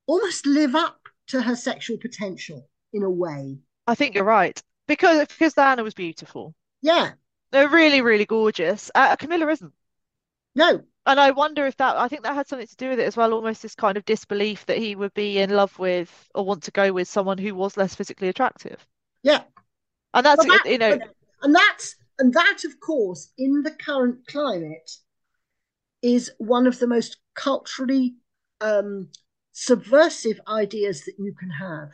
almost 0.06 0.46
live 0.46 0.76
up 0.76 1.00
to 1.28 1.42
her 1.42 1.56
sexual 1.56 1.98
potential 1.98 2.70
in 2.94 3.04
a 3.04 3.10
way. 3.10 3.58
I 3.88 3.96
think 3.96 4.16
you're 4.16 4.24
right. 4.24 4.62
Because 4.88 5.28
because 5.28 5.54
Diana 5.54 5.84
was 5.84 5.94
beautiful. 5.94 6.54
Yeah, 6.82 7.14
They're 7.56 7.70
really, 7.70 8.02
really 8.02 8.26
gorgeous. 8.26 8.92
Uh, 8.94 9.16
Camilla 9.16 9.48
isn't. 9.48 9.74
no, 10.56 10.84
And 11.06 11.22
I 11.22 11.32
wonder 11.32 11.66
if 11.66 11.78
that, 11.78 11.96
I 11.96 12.10
think 12.10 12.24
that 12.24 12.36
had 12.36 12.50
something 12.50 12.68
to 12.68 12.76
do 12.76 12.90
with 12.90 13.00
it 13.00 13.06
as 13.06 13.16
well, 13.16 13.32
almost 13.32 13.62
this 13.62 13.76
kind 13.76 13.96
of 13.96 14.04
disbelief 14.04 14.66
that 14.66 14.78
he 14.78 14.94
would 14.94 15.14
be 15.14 15.40
in 15.40 15.52
love 15.52 15.80
with 15.80 16.30
or 16.36 16.44
want 16.44 16.64
to 16.64 16.72
go 16.72 16.92
with 16.92 17.08
someone 17.08 17.38
who 17.38 17.56
was 17.56 17.78
less 17.78 17.96
physically 17.96 18.28
attractive. 18.28 18.86
yeah. 19.24 19.44
And 20.14 20.26
that's, 20.26 20.46
Well, 20.46 20.48
that, 20.48 20.70
you 20.70 20.78
know, 20.78 20.98
and 21.44 21.56
that's 21.56 21.96
and 22.20 22.34
that, 22.34 22.64
of 22.66 22.78
course, 22.82 23.32
in 23.38 23.64
the 23.64 23.72
current 23.72 24.28
climate, 24.28 24.92
is 26.02 26.32
one 26.38 26.68
of 26.68 26.80
the 26.80 26.88
most 26.88 27.18
culturally 27.36 28.16
um, 28.60 29.08
subversive 29.54 30.42
ideas 30.48 31.06
that 31.06 31.16
you 31.18 31.34
can 31.34 31.52
have. 31.52 31.92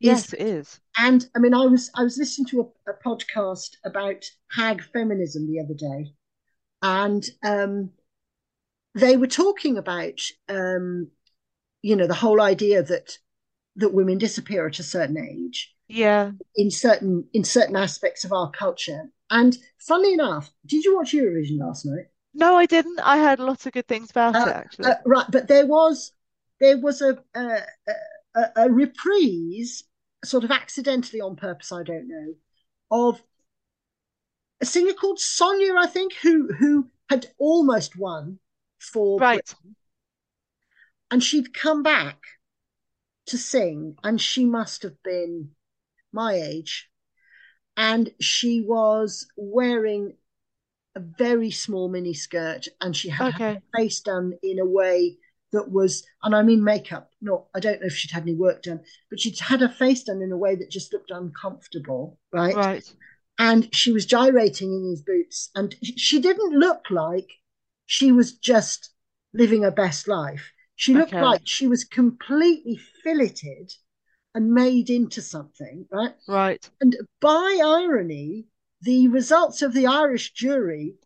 Yes, 0.00 0.32
it 0.32 0.40
is. 0.40 0.80
and 0.98 1.28
I 1.34 1.38
mean, 1.38 1.54
I 1.54 1.66
was 1.66 1.90
I 1.94 2.02
was 2.02 2.18
listening 2.18 2.46
to 2.48 2.72
a, 2.86 2.92
a 2.92 2.94
podcast 3.04 3.76
about 3.84 4.24
hag 4.50 4.82
feminism 4.82 5.46
the 5.46 5.60
other 5.60 5.74
day, 5.74 6.14
and 6.82 7.24
um, 7.44 7.92
they 8.94 9.16
were 9.16 9.26
talking 9.26 9.76
about 9.78 10.20
um, 10.48 11.08
you 11.82 11.96
know 11.96 12.06
the 12.06 12.14
whole 12.14 12.40
idea 12.40 12.82
that 12.82 13.18
that 13.76 13.94
women 13.94 14.18
disappear 14.18 14.66
at 14.68 14.78
a 14.80 14.84
certain 14.84 15.18
age 15.18 15.74
Yeah. 15.88 16.32
in 16.56 16.70
certain 16.70 17.28
in 17.34 17.44
certain 17.44 17.76
aspects 17.76 18.24
of 18.24 18.32
our 18.32 18.50
culture. 18.50 19.10
And 19.30 19.58
funnily 19.78 20.14
enough, 20.14 20.52
did 20.66 20.84
you 20.84 20.96
watch 20.96 21.12
Eurovision 21.12 21.60
last 21.60 21.86
night? 21.86 22.06
No, 22.34 22.56
I 22.56 22.66
didn't. 22.66 22.98
I 22.98 23.18
heard 23.20 23.38
lots 23.38 23.66
of 23.66 23.72
good 23.72 23.86
things 23.86 24.10
about 24.10 24.44
it, 24.44 24.48
Uh, 24.48 24.54
uh, 24.84 24.94
actually. 24.94 24.96
right, 25.04 25.26
but 25.30 25.48
there 25.48 25.66
was 25.66 26.12
there 26.60 26.78
was 26.78 27.02
a, 27.02 27.22
a 27.34 27.58
a 28.34 28.42
a 28.56 28.70
reprise, 28.70 29.84
sort 30.24 30.44
of 30.44 30.50
accidentally 30.50 31.20
on 31.20 31.36
purpose, 31.36 31.72
I 31.72 31.82
don't 31.82 32.08
know, 32.08 32.34
of 32.90 33.22
a 34.60 34.66
singer 34.66 34.92
called 34.92 35.18
Sonia, 35.18 35.74
I 35.76 35.86
think, 35.86 36.14
who 36.14 36.52
who 36.52 36.88
had 37.08 37.26
almost 37.38 37.96
won 37.96 38.38
for 38.78 39.18
Right. 39.18 39.44
Britain, 39.44 39.76
and 41.10 41.22
she'd 41.22 41.54
come 41.54 41.82
back 41.82 42.18
to 43.26 43.38
sing, 43.38 43.96
and 44.02 44.20
she 44.20 44.44
must 44.44 44.82
have 44.82 45.02
been 45.02 45.50
my 46.12 46.34
age, 46.34 46.88
and 47.76 48.12
she 48.20 48.60
was 48.60 49.26
wearing 49.36 50.16
a 50.94 51.00
very 51.00 51.50
small 51.50 51.88
mini 51.88 52.14
skirt, 52.14 52.68
and 52.80 52.96
she 52.96 53.08
had 53.08 53.32
her 53.34 53.62
face 53.76 54.00
done 54.00 54.34
in 54.42 54.58
a 54.58 54.66
way 54.66 55.16
that 55.52 55.70
was, 55.70 56.04
and 56.22 56.34
I 56.34 56.42
mean 56.42 56.62
makeup. 56.62 57.10
Not, 57.20 57.46
I 57.54 57.60
don't 57.60 57.80
know 57.80 57.86
if 57.86 57.94
she'd 57.94 58.10
had 58.12 58.22
any 58.22 58.34
work 58.34 58.62
done, 58.62 58.80
but 59.10 59.20
she'd 59.20 59.38
had 59.38 59.60
her 59.60 59.68
face 59.68 60.04
done 60.04 60.22
in 60.22 60.32
a 60.32 60.36
way 60.38 60.54
that 60.56 60.70
just 60.70 60.92
looked 60.92 61.10
uncomfortable, 61.10 62.18
right? 62.32 62.54
Right. 62.54 62.94
and 63.38 63.74
she 63.74 63.90
was 63.92 64.06
gyrating 64.06 64.72
in 64.72 64.82
these 64.84 65.02
boots 65.02 65.50
and 65.54 65.74
she 65.82 66.20
didn't 66.20 66.58
look 66.58 66.90
like 66.90 67.28
she 67.86 68.12
was 68.12 68.32
just 68.34 68.90
living 69.32 69.62
her 69.62 69.70
best 69.70 70.06
life 70.08 70.52
she 70.76 70.92
looked 70.94 71.12
like 71.22 71.42
she 71.44 71.66
was 71.66 71.84
completely 71.84 72.78
filleted 73.02 73.72
and 74.34 74.52
made 74.52 74.90
into 74.90 75.22
something 75.22 75.86
right 75.90 76.14
Right. 76.28 76.68
and 76.80 76.96
by 77.20 77.60
irony 77.64 78.46
the 78.82 79.08
results 79.08 79.62
of 79.62 79.72
the 79.72 79.86
irish 79.86 80.32
jury 80.32 80.96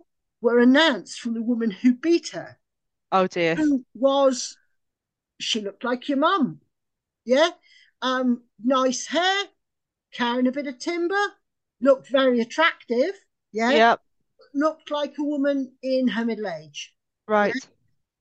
were 0.40 0.58
announced 0.58 1.20
from 1.20 1.34
the 1.34 1.42
woman 1.42 1.70
who 1.70 1.94
beat 1.94 2.28
her 2.30 2.58
Oh 3.14 3.26
dear. 3.26 3.54
who 3.54 3.84
was 3.94 4.56
she 5.40 5.60
looked 5.60 5.84
like 5.84 6.08
your 6.08 6.18
mum 6.18 6.60
yeah 7.24 7.50
um 8.02 8.42
nice 8.62 9.06
hair 9.06 9.44
carrying 10.12 10.46
a 10.46 10.52
bit 10.52 10.66
of 10.66 10.78
timber 10.78 11.24
looked 11.80 12.08
very 12.08 12.40
attractive 12.40 13.14
yeah 13.52 13.70
Yep. 13.70 14.00
looked 14.54 14.90
like 14.90 15.14
a 15.18 15.22
woman 15.24 15.72
in 15.82 16.08
her 16.08 16.24
middle 16.24 16.48
age. 16.48 16.92
Yeah. 17.28 17.34
Right. 17.34 17.68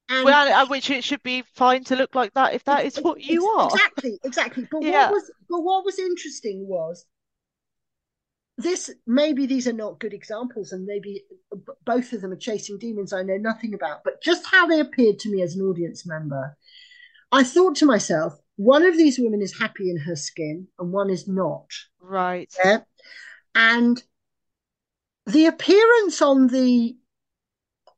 And 0.10 0.26
Well, 0.26 0.68
which 0.68 0.89
it 0.89 1.04
should 1.04 1.24
be 1.24 1.44
fine 1.54 1.84
to 1.86 1.96
look 1.96 2.14
like 2.16 2.34
that 2.34 2.54
if 2.54 2.64
that 2.66 2.86
is 2.86 2.98
what 2.98 3.22
you 3.22 3.48
are. 3.48 3.72
exactly, 3.72 4.20
exactly. 4.24 4.68
But 4.70 4.82
what 4.84 5.12
was 5.12 5.32
but 5.50 5.62
what 5.62 5.86
was 5.86 6.00
interesting 6.00 6.68
was 6.68 7.06
this 8.64 8.89
maybe 9.05 9.45
these 9.45 9.68
are 9.68 9.74
not 9.74 9.99
good 9.99 10.14
examples 10.14 10.72
and 10.72 10.86
maybe 10.86 11.24
both 11.86 12.14
of 12.14 12.22
them 12.22 12.32
are 12.32 12.38
chasing 12.38 12.80
demons 12.80 13.14
I 13.14 13.22
know 13.24 13.38
nothing 13.38 13.74
about, 13.74 14.03
but 14.03 14.22
just 14.24 14.45
how 14.47 14.66
they 14.66 14.80
appeared 14.80 15.20
to 15.20 15.32
me 15.32 15.41
as 15.41 15.55
an 15.55 15.61
audience 15.61 16.05
member, 16.05 16.57
I 17.32 17.43
thought 17.43 17.76
to 17.78 17.86
myself, 17.86 18.34
one 18.55 18.84
of 18.84 18.97
these 18.97 19.20
women 19.20 19.41
is 19.41 19.57
happy 19.57 19.89
in 19.89 19.97
her 19.97 20.16
skin 20.16 20.68
and 20.80 20.91
one 20.91 21.09
is 21.09 21.28
not. 21.28 21.70
Right. 21.99 22.53
Yeah. 22.64 22.80
And 23.55 24.01
the 25.26 25.45
appearance 25.45 26.22
on 26.22 26.47
the 26.47 26.95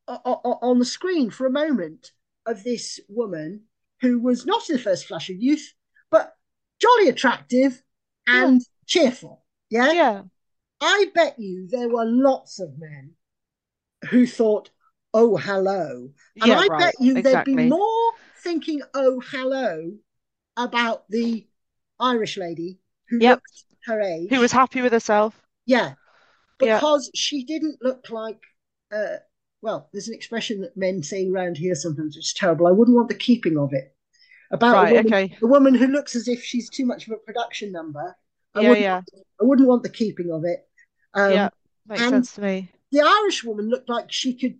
on 0.08 0.80
the 0.80 0.86
screen 0.86 1.32
for 1.32 1.48
a 1.48 1.52
moment 1.52 2.12
of 2.46 2.64
this 2.64 3.00
woman 3.10 3.64
who 4.02 4.20
was 4.20 4.46
not 4.46 4.70
in 4.70 4.76
the 4.76 4.82
first 4.82 5.08
flush 5.08 5.30
of 5.30 5.38
youth, 5.38 5.74
but 6.12 6.34
jolly 6.80 7.10
attractive 7.10 7.82
Yeah. 8.28 8.46
and 8.46 8.62
cheerful. 8.86 9.44
Yeah. 9.70 9.92
Yeah. 9.92 10.22
I 10.82 11.12
bet 11.14 11.40
you 11.40 11.68
there 11.68 11.90
were 11.90 12.06
lots 12.06 12.60
of 12.60 12.78
men 12.78 13.16
who 14.10 14.26
thought, 14.28 14.70
oh, 15.14 15.38
hello. 15.38 16.12
And 16.42 16.52
Yeah, 16.52 16.58
I 16.60 16.68
right. 16.70 16.80
bet 16.80 16.96
you 17.00 17.22
there'd 17.22 17.46
be 17.46 17.56
more 17.56 18.14
thinking, 18.44 18.82
oh, 18.94 19.22
hello, 19.26 19.94
about 20.58 21.10
the 21.10 21.48
Irish 22.00 22.38
lady 22.38 22.80
who 23.10 23.20
Yep. 23.20 23.40
looked 23.40 23.64
her 23.86 24.02
age. 24.02 24.30
Who 24.30 24.40
was 24.40 24.52
happy 24.52 24.82
with 24.82 24.92
herself. 24.92 25.42
Yeah, 25.66 25.96
because 26.60 27.12
she 27.16 27.44
didn't 27.46 27.82
look 27.82 28.10
like 28.10 28.42
uh 28.92 29.18
well 29.62 29.90
there's 29.92 30.08
an 30.08 30.14
expression 30.14 30.62
that 30.62 30.78
men 30.78 31.02
say 31.04 31.30
around 31.30 31.58
here 31.58 31.76
sometimes 31.76 32.16
which 32.16 32.26
is 32.28 32.34
terrible 32.34 32.68
i 32.68 32.72
wouldn't 32.72 32.96
want 32.96 33.10
the 33.10 33.16
keeping 33.16 33.58
of 33.58 33.74
it 33.74 33.96
about 34.52 34.80
a 34.80 34.86
woman 34.86 35.14
Okay. 35.14 35.38
a 35.44 35.48
woman 35.48 35.76
who 35.76 35.88
looks 35.88 36.16
as 36.16 36.28
if 36.28 36.44
she's 36.44 36.70
too 36.70 36.86
much 36.86 37.08
of 37.08 37.14
a 37.14 37.18
production 37.18 37.72
number 37.72 38.16
i 38.56 38.62
Yeah. 38.62 38.70
wouldn't 38.70 38.84
Yeah. 38.84 39.02
i 39.42 39.46
wouldn't 39.46 39.68
want 39.68 39.84
the 39.84 39.90
keeping 39.90 40.32
of 40.32 40.44
it 40.46 40.65
um 41.16 41.32
Yeah. 41.32 41.50
Makes 41.88 42.02
sense 42.10 42.36
to 42.36 42.42
me. 42.42 42.72
the 42.92 43.02
irish 43.02 43.44
woman 43.44 43.70
looked 43.70 43.90
like 43.90 44.12
she 44.12 44.36
could 44.36 44.60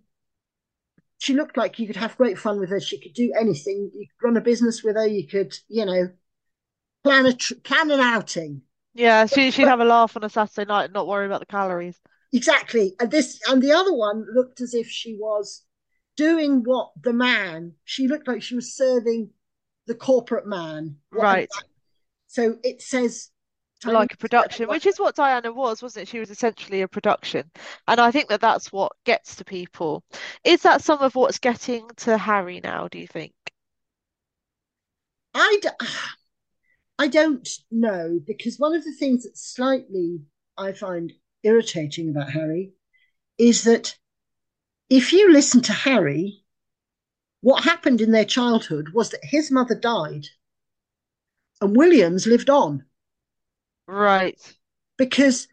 she 1.18 1.34
looked 1.34 1.56
like 1.56 1.78
you 1.78 1.86
could 1.86 1.96
have 1.96 2.16
great 2.16 2.38
fun 2.38 2.60
with 2.60 2.68
her. 2.68 2.78
She 2.80 3.00
could 3.00 3.14
do 3.14 3.32
anything. 3.38 3.90
You 3.94 4.06
could 4.06 4.26
run 4.26 4.36
a 4.36 4.40
business 4.40 4.82
with 4.82 4.96
her. 4.96 5.06
You 5.06 5.26
could, 5.26 5.56
you 5.68 5.86
know, 5.86 6.10
plan 7.04 7.24
a 7.24 7.32
tr- 7.32 7.54
plan 7.54 7.90
an 7.90 8.00
outing. 8.00 8.62
Yeah, 8.94 9.26
she 9.26 9.50
she'd 9.50 9.66
have 9.66 9.80
a 9.80 9.84
laugh 9.84 10.16
on 10.16 10.24
a 10.24 10.28
Saturday 10.28 10.68
night 10.68 10.84
and 10.84 10.92
not 10.92 11.06
worry 11.06 11.26
about 11.26 11.40
the 11.40 11.46
calories. 11.46 11.98
Exactly. 12.32 12.94
And 13.00 13.10
this 13.10 13.40
and 13.48 13.62
the 13.62 13.72
other 13.72 13.94
one 13.94 14.26
looked 14.34 14.60
as 14.60 14.74
if 14.74 14.88
she 14.88 15.16
was 15.18 15.64
doing 16.16 16.62
what 16.64 16.90
the 17.00 17.12
man. 17.12 17.72
She 17.84 18.08
looked 18.08 18.28
like 18.28 18.42
she 18.42 18.54
was 18.54 18.74
serving 18.76 19.30
the 19.86 19.94
corporate 19.94 20.46
man. 20.46 20.96
Right. 21.10 21.48
So 22.26 22.58
it 22.62 22.82
says 22.82 23.30
like 23.84 24.14
a 24.14 24.16
production, 24.16 24.68
which 24.68 24.86
is 24.86 24.98
what 24.98 25.16
Diana 25.16 25.52
was, 25.52 25.82
wasn't 25.82 26.04
it? 26.04 26.08
She 26.08 26.18
was 26.18 26.30
essentially 26.30 26.82
a 26.82 26.88
production. 26.88 27.50
And 27.86 28.00
I 28.00 28.10
think 28.10 28.28
that 28.28 28.40
that's 28.40 28.72
what 28.72 28.92
gets 29.04 29.36
to 29.36 29.44
people. 29.44 30.02
Is 30.44 30.62
that 30.62 30.82
some 30.82 31.00
of 31.00 31.14
what's 31.14 31.38
getting 31.38 31.88
to 31.98 32.16
Harry 32.16 32.60
now, 32.62 32.88
do 32.88 32.98
you 32.98 33.06
think? 33.06 33.34
I, 35.34 35.58
d- 35.60 35.68
I 36.98 37.08
don't 37.08 37.48
know, 37.70 38.20
because 38.26 38.58
one 38.58 38.74
of 38.74 38.84
the 38.84 38.94
things 38.94 39.24
that 39.24 39.36
slightly 39.36 40.20
I 40.56 40.72
find 40.72 41.12
irritating 41.42 42.08
about 42.08 42.30
Harry 42.30 42.72
is 43.38 43.64
that 43.64 43.96
if 44.88 45.12
you 45.12 45.30
listen 45.30 45.60
to 45.62 45.72
Harry, 45.72 46.44
what 47.42 47.64
happened 47.64 48.00
in 48.00 48.12
their 48.12 48.24
childhood 48.24 48.90
was 48.94 49.10
that 49.10 49.20
his 49.22 49.50
mother 49.50 49.74
died 49.74 50.26
and 51.60 51.76
Williams 51.76 52.26
lived 52.26 52.50
on. 52.50 52.84
Right. 53.86 54.38
Because 54.98 55.48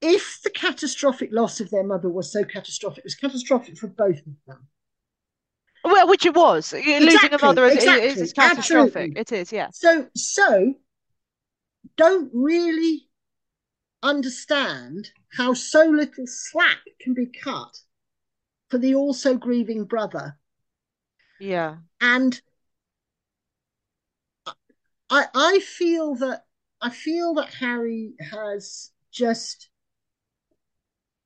if 0.00 0.40
the 0.42 0.50
catastrophic 0.50 1.30
loss 1.32 1.60
of 1.60 1.70
their 1.70 1.84
mother 1.84 2.08
was 2.08 2.32
so 2.32 2.44
catastrophic, 2.44 2.98
it 2.98 3.04
was 3.04 3.14
catastrophic 3.14 3.78
for 3.78 3.88
both 3.88 4.18
of 4.18 4.34
them. 4.46 4.66
Well, 5.84 6.08
which 6.08 6.26
it 6.26 6.34
was. 6.34 6.72
Exactly, 6.72 7.06
Losing 7.06 7.34
a 7.34 7.38
mother 7.38 7.64
is, 7.66 7.74
exactly, 7.74 8.08
is, 8.08 8.20
is 8.20 8.32
catastrophic. 8.32 9.16
Absolutely. 9.16 9.20
It 9.20 9.32
is, 9.32 9.52
yeah. 9.52 9.68
So, 9.72 10.06
so 10.16 10.74
don't 11.96 12.30
really 12.32 13.08
understand 14.02 15.10
how 15.36 15.54
so 15.54 15.84
little 15.86 16.24
slack 16.26 16.78
can 17.00 17.14
be 17.14 17.26
cut 17.26 17.76
for 18.70 18.78
the 18.78 18.94
also 18.94 19.36
grieving 19.36 19.84
brother. 19.84 20.38
Yeah. 21.40 21.76
And 22.00 22.40
I 25.10 25.26
I 25.34 25.58
feel 25.60 26.14
that 26.16 26.44
I 26.82 26.90
feel 26.90 27.34
that 27.34 27.54
Harry 27.54 28.14
has 28.20 28.90
just 29.12 29.70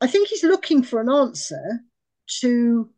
I 0.01 0.07
think 0.07 0.29
he's 0.29 0.45
looking 0.45 0.83
for 0.83 1.01
an 1.01 1.09
answer 1.09 1.81
to 2.41 2.91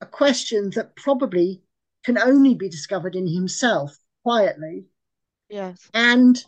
a 0.00 0.06
question 0.06 0.70
that 0.74 0.96
probably 0.96 1.62
can 2.04 2.18
only 2.18 2.54
be 2.54 2.68
discovered 2.68 3.14
in 3.14 3.26
himself 3.26 3.96
quietly. 4.24 4.86
Yes. 5.48 5.88
And 5.94 6.42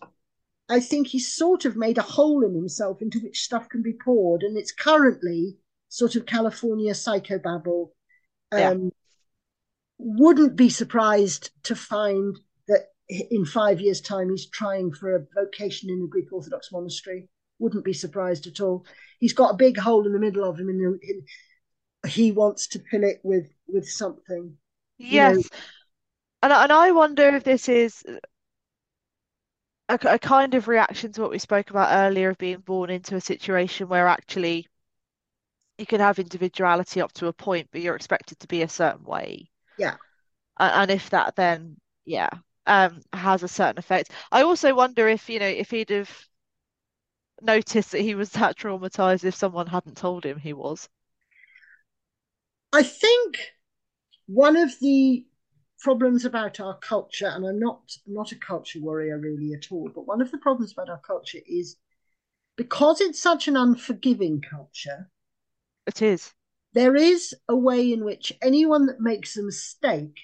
I 0.68 0.80
think 0.80 1.06
he's 1.06 1.32
sort 1.32 1.64
of 1.64 1.76
made 1.76 1.98
a 1.98 2.02
hole 2.02 2.44
in 2.44 2.54
himself 2.54 3.02
into 3.02 3.20
which 3.20 3.42
stuff 3.42 3.68
can 3.68 3.82
be 3.82 3.92
poured. 3.92 4.42
And 4.42 4.56
it's 4.56 4.72
currently 4.72 5.58
sort 5.88 6.16
of 6.16 6.26
California 6.26 6.92
psychobabble. 6.92 7.90
Um, 8.50 8.58
yeah. 8.60 8.74
Wouldn't 9.98 10.56
be 10.56 10.68
surprised 10.68 11.50
to 11.64 11.76
find 11.76 12.38
in 13.08 13.44
five 13.44 13.80
years' 13.80 14.00
time 14.00 14.30
he's 14.30 14.48
trying 14.48 14.92
for 14.92 15.14
a 15.14 15.26
vocation 15.34 15.90
in 15.90 16.02
a 16.02 16.08
Greek 16.08 16.32
Orthodox 16.32 16.70
monastery. 16.72 17.28
Wouldn't 17.58 17.84
be 17.84 17.92
surprised 17.92 18.46
at 18.46 18.60
all. 18.60 18.84
He's 19.18 19.34
got 19.34 19.54
a 19.54 19.56
big 19.56 19.78
hole 19.78 20.06
in 20.06 20.12
the 20.12 20.18
middle 20.18 20.44
of 20.44 20.58
him, 20.58 20.68
and 20.68 21.00
he 22.06 22.32
wants 22.32 22.68
to 22.68 22.82
fill 22.90 23.04
it 23.04 23.20
with 23.22 23.48
with 23.66 23.88
something. 23.88 24.56
Yes, 24.98 25.36
you 25.36 25.42
know. 25.42 25.48
and 26.42 26.52
and 26.52 26.72
I 26.72 26.90
wonder 26.92 27.28
if 27.28 27.44
this 27.44 27.68
is 27.68 28.04
a, 29.88 29.98
a 30.04 30.18
kind 30.18 30.54
of 30.54 30.68
reaction 30.68 31.12
to 31.12 31.20
what 31.20 31.30
we 31.30 31.38
spoke 31.38 31.70
about 31.70 31.92
earlier 31.92 32.30
of 32.30 32.38
being 32.38 32.60
born 32.60 32.90
into 32.90 33.16
a 33.16 33.20
situation 33.20 33.88
where 33.88 34.08
actually 34.08 34.66
you 35.78 35.86
can 35.86 36.00
have 36.00 36.18
individuality 36.18 37.00
up 37.00 37.12
to 37.12 37.26
a 37.26 37.32
point, 37.32 37.68
but 37.72 37.80
you're 37.80 37.96
expected 37.96 38.38
to 38.40 38.46
be 38.46 38.62
a 38.62 38.68
certain 38.68 39.04
way. 39.04 39.50
Yeah. 39.78 39.96
And, 40.58 40.82
and 40.82 40.90
if 40.90 41.10
that 41.10 41.36
then, 41.36 41.76
yeah, 42.04 42.30
um, 42.66 43.00
has 43.12 43.42
a 43.42 43.48
certain 43.48 43.78
effect. 43.78 44.10
I 44.30 44.42
also 44.42 44.74
wonder 44.74 45.08
if, 45.08 45.28
you 45.28 45.38
know, 45.38 45.46
if 45.46 45.70
he'd 45.70 45.90
have 45.90 46.26
noticed 47.40 47.92
that 47.92 48.00
he 48.00 48.14
was 48.14 48.30
that 48.30 48.56
traumatized 48.56 49.24
if 49.24 49.34
someone 49.34 49.66
hadn't 49.66 49.96
told 49.96 50.24
him 50.24 50.38
he 50.38 50.52
was. 50.52 50.88
I 52.72 52.82
think 52.82 53.38
one 54.26 54.56
of 54.56 54.78
the 54.80 55.26
problems 55.80 56.24
about 56.24 56.60
our 56.60 56.78
culture, 56.78 57.26
and 57.26 57.44
I'm 57.44 57.58
not 57.58 57.82
I'm 58.06 58.14
not 58.14 58.32
a 58.32 58.36
culture 58.36 58.80
warrior 58.80 59.18
really 59.18 59.52
at 59.52 59.70
all, 59.70 59.90
but 59.94 60.06
one 60.06 60.22
of 60.22 60.30
the 60.30 60.38
problems 60.38 60.72
about 60.72 60.88
our 60.88 61.00
culture 61.00 61.40
is 61.46 61.76
because 62.56 63.00
it's 63.00 63.20
such 63.20 63.48
an 63.48 63.56
unforgiving 63.56 64.40
culture. 64.40 65.10
It 65.86 66.00
is. 66.00 66.32
There 66.72 66.96
is 66.96 67.34
a 67.48 67.56
way 67.56 67.92
in 67.92 68.04
which 68.04 68.32
anyone 68.40 68.86
that 68.86 69.00
makes 69.00 69.36
a 69.36 69.42
mistake 69.42 70.18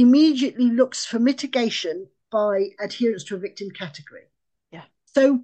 immediately 0.00 0.70
looks 0.70 1.04
for 1.04 1.18
mitigation 1.18 2.08
by 2.30 2.68
adherence 2.80 3.24
to 3.24 3.36
a 3.36 3.38
victim 3.38 3.70
category. 3.70 4.24
Yeah. 4.70 4.84
So 5.06 5.40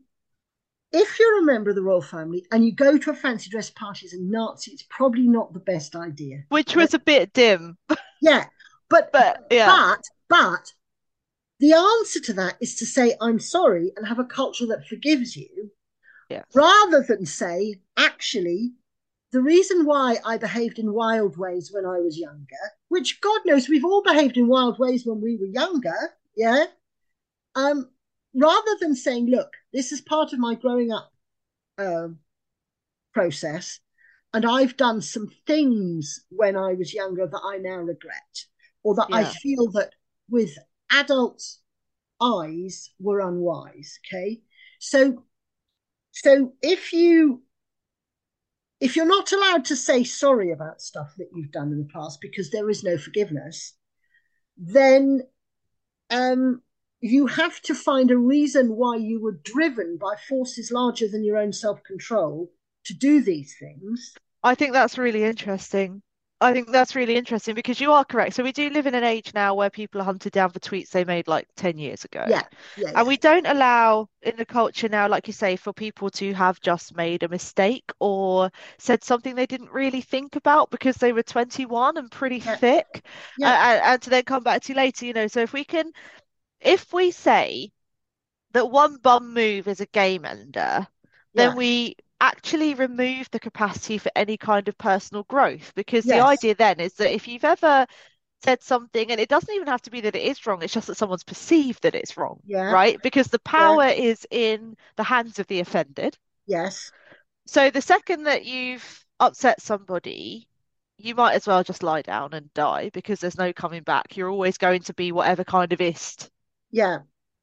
if 0.93 1.19
you're 1.19 1.41
a 1.41 1.45
member 1.45 1.71
of 1.71 1.77
the 1.77 1.83
royal 1.83 2.03
family 2.03 2.47
and 2.53 2.65
you 2.65 2.73
go 2.73 2.97
to 2.97 3.11
a 3.11 3.15
fancy 3.15 3.51
dress 3.51 3.71
party 3.71 4.07
as 4.07 4.13
a 4.13 4.21
Nazi, 4.21 4.73
it's 4.73 4.85
probably 4.89 5.27
not 5.27 5.53
the 5.53 5.61
best 5.61 5.97
idea. 5.97 6.45
Which 6.51 6.77
was 6.77 6.95
a 6.95 6.99
bit 6.99 7.33
dim. 7.33 7.77
yeah. 8.23 8.45
But 8.89 9.11
but 9.13 9.47
yeah. 9.51 9.67
but 9.67 10.03
but 10.29 10.73
the 11.59 11.73
answer 11.73 12.21
to 12.21 12.33
that 12.35 12.57
is 12.61 12.77
to 12.77 12.87
say 12.87 13.17
I'm 13.21 13.41
sorry 13.41 13.93
and 13.97 14.07
have 14.07 14.19
a 14.19 14.25
culture 14.25 14.67
that 14.67 14.87
forgives 14.87 15.37
you. 15.37 15.71
Yes. 16.31 16.45
Rather 16.55 17.03
than 17.03 17.27
say, 17.27 17.81
actually, 17.97 18.73
the 19.35 19.43
reason 19.43 19.85
why 19.85 20.17
I 20.25 20.39
behaved 20.39 20.79
in 20.79 20.93
wild 20.93 21.37
ways 21.37 21.71
when 21.73 21.85
I 21.85 21.99
was 21.99 22.17
younger, 22.17 22.65
which 22.87 23.21
God 23.21 23.41
knows 23.45 23.69
we've 23.69 23.85
all 23.85 24.01
behaved 24.01 24.37
in 24.37 24.47
wild 24.47 24.79
ways 24.79 25.05
when 25.05 25.21
we 25.21 25.37
were 25.37 25.47
younger, 25.47 25.97
yeah. 26.37 26.67
Um, 27.57 27.91
rather 28.33 28.77
than 28.81 28.95
saying, 28.95 29.27
look, 29.27 29.49
this 29.73 29.91
is 29.91 30.01
part 30.03 30.33
of 30.33 30.39
my 30.39 30.55
growing 30.55 30.93
up 30.93 31.13
um, 31.79 32.21
process, 33.13 33.81
and 34.33 34.47
I've 34.47 34.77
done 34.77 35.03
some 35.03 35.33
things 35.49 36.25
when 36.29 36.57
I 36.57 36.75
was 36.75 36.95
younger 36.95 37.27
that 37.27 37.43
I 37.45 37.57
now 37.57 37.79
regret, 37.79 38.45
or 38.85 38.95
that 38.95 39.11
yeah. 39.11 39.17
I 39.17 39.25
feel 39.25 39.69
that 39.73 39.95
with 40.31 40.57
adults' 40.93 41.59
eyes 42.21 42.89
were 43.01 43.19
unwise. 43.19 43.99
Okay, 44.07 44.43
so 44.79 45.25
so 46.13 46.53
if 46.63 46.93
you 46.93 47.43
if 48.85 48.97
you're 48.97 49.07
not 49.07 49.33
allowed 49.33 49.65
to 49.65 49.77
say 49.77 50.05
sorry 50.05 50.51
about 50.51 50.83
stuff 50.83 51.15
that 51.17 51.31
you've 51.35 51.51
done 51.51 51.73
in 51.73 51.79
the 51.79 51.89
past 51.91 52.21
because 52.21 52.51
there 52.51 52.69
is 52.69 52.85
no 52.85 52.99
forgiveness, 52.99 53.73
then 54.59 55.23
um, 56.11 56.61
you 57.01 57.27
have 57.27 57.59
to 57.63 57.75
find 57.75 58.11
a 58.11 58.17
reason 58.19 58.77
why 58.77 58.97
you 58.97 59.23
were 59.23 59.41
driven 59.43 59.97
by 59.97 60.17
forces 60.29 60.71
larger 60.71 61.09
than 61.09 61.25
your 61.25 61.39
own 61.39 61.51
self 61.51 61.83
control 61.83 62.53
to 62.85 62.93
do 62.93 63.23
these 63.23 63.57
things. 63.59 64.15
I 64.43 64.55
think 64.55 64.75
that's 64.75 64.99
really 64.99 65.25
interesting. 65.25 66.03
I 66.41 66.53
think 66.53 66.71
that's 66.71 66.95
really 66.95 67.17
interesting 67.17 67.55
because 67.55 67.81
you 67.81 67.93
are 67.93 68.05
correct. 68.05 68.35
So 68.35 68.43
we 68.43 68.53
do 68.53 68.69
live 68.69 68.87
in 68.87 68.95
an 68.95 69.05
age 69.05 69.33
now 69.35 69.55
where 69.55 69.71
people 69.71 70.01
are 70.01 70.05
hunted 70.05 70.33
down 70.33 70.51
for 70.51 70.59
tweets 70.59 70.91
they 70.91 71.05
made 71.05 71.29
like 71.29 71.49
10 71.57 71.79
years 71.79 72.05
ago. 72.05 72.25
Yeah. 72.29 72.43
yeah 72.77 72.89
and 72.89 72.97
yeah. 72.97 73.03
we 73.05 73.17
don't 73.17 73.47
allow 73.47 74.09
in 74.23 74.37
the 74.37 74.45
culture 74.45 74.89
now, 74.89 75.09
like 75.09 75.27
you 75.27 75.33
say, 75.33 75.57
for 75.57 75.73
people 75.73 76.11
to 76.11 76.35
have 76.35 76.61
just 76.61 76.97
made 76.97 77.23
a 77.23 77.29
mistake 77.29 77.91
or 78.01 78.51
said 78.79 79.05
something 79.05 79.35
they 79.35 79.47
didn't 79.47 79.71
really 79.71 80.01
think 80.01 80.37
about 80.37 80.71
because 80.71 80.97
they 80.97 81.13
were 81.13 81.23
21 81.23 81.97
and 81.97 82.11
pretty 82.11 82.39
yeah. 82.39 82.57
thick 82.57 83.07
yeah. 83.39 83.73
And, 83.73 83.83
and 83.83 84.03
to 84.03 84.11
then 84.11 84.25
come 84.25 84.43
back 84.43 84.63
to 84.63 84.75
later, 84.75 85.07
you 85.07 85.13
know. 85.13 85.29
So 85.29 85.41
if 85.41 85.53
we 85.53 85.65
can 85.65 85.93
if 86.61 86.93
we 86.93 87.11
say 87.11 87.71
that 88.53 88.71
one 88.71 88.97
bum 88.97 89.35
move 89.35 89.69
is 89.69 89.81
a 89.81 89.87
game 89.87 90.25
ender, 90.25 90.87
then 91.35 91.57
we 91.57 91.97
actually 92.25 92.75
remove 92.75 93.31
the 93.31 93.41
capacity 93.41 93.99
for 93.99 94.11
any 94.17 94.37
kind 94.37 94.69
of 94.69 94.79
personal 94.79 95.25
growth 95.25 95.73
because 95.75 96.07
yes. 96.07 96.17
the 96.17 96.25
idea 96.25 96.55
then 96.55 96.81
is 96.81 96.95
that 96.95 97.15
if 97.15 97.29
you've 97.29 97.45
ever 97.45 97.87
said 98.43 98.63
something 98.63 99.11
and 99.11 99.21
it 99.21 99.29
doesn't 99.29 99.55
even 99.55 99.69
have 99.69 99.83
to 99.83 99.91
be 99.91 100.01
that 100.01 100.17
it 100.17 100.23
is 100.23 100.47
wrong 100.47 100.63
it's 100.63 100.73
just 100.73 100.87
that 100.87 100.97
someone's 100.97 101.25
perceived 101.25 101.83
that 101.83 101.95
it's 101.95 102.17
wrong 102.17 102.41
yeah. 102.47 102.71
right 102.71 103.01
because 103.03 103.29
the 103.29 103.39
power 103.41 103.85
yeah. 103.85 104.11
is 104.11 104.27
in 104.31 104.77
the 104.97 105.03
hands 105.03 105.39
of 105.39 105.47
the 105.47 105.61
offended 105.61 106.17
yes 106.47 106.91
so 107.47 107.71
the 107.71 107.83
second 107.83 108.25
that 108.25 108.45
you've 108.45 109.05
upset 109.21 109.61
somebody 109.61 110.49
you 110.97 111.15
might 111.15 111.35
as 111.35 111.47
well 111.47 111.63
just 111.63 111.83
lie 111.83 112.03
down 112.03 112.33
and 112.33 112.53
die 112.55 112.91
because 112.93 113.21
there's 113.21 113.39
no 113.39 113.53
coming 113.53 113.83
back 113.83 114.17
you're 114.17 114.31
always 114.31 114.59
going 114.59 114.83
to 114.83 114.95
be 114.95 115.13
whatever 115.13 115.45
kind 115.45 115.73
of 115.73 115.81
ist 115.81 116.31
yeah. 116.75 116.99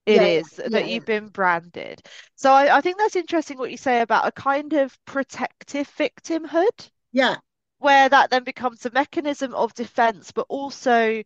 It 0.05 0.21
yeah, 0.21 0.23
is 0.23 0.59
yeah, 0.65 0.69
that 0.71 0.85
yeah. 0.85 0.87
you've 0.87 1.05
been 1.05 1.27
branded. 1.29 2.01
So 2.35 2.51
I, 2.51 2.77
I 2.77 2.81
think 2.81 2.97
that's 2.97 3.15
interesting 3.15 3.57
what 3.57 3.71
you 3.71 3.77
say 3.77 4.01
about 4.01 4.27
a 4.27 4.31
kind 4.31 4.73
of 4.73 4.97
protective 5.05 5.89
victimhood. 5.97 6.91
Yeah. 7.11 7.37
where 7.79 8.07
that 8.09 8.29
then 8.29 8.43
becomes 8.45 8.85
a 8.85 8.91
mechanism 8.91 9.53
of 9.55 9.73
defense, 9.73 10.31
but 10.31 10.45
also 10.49 11.21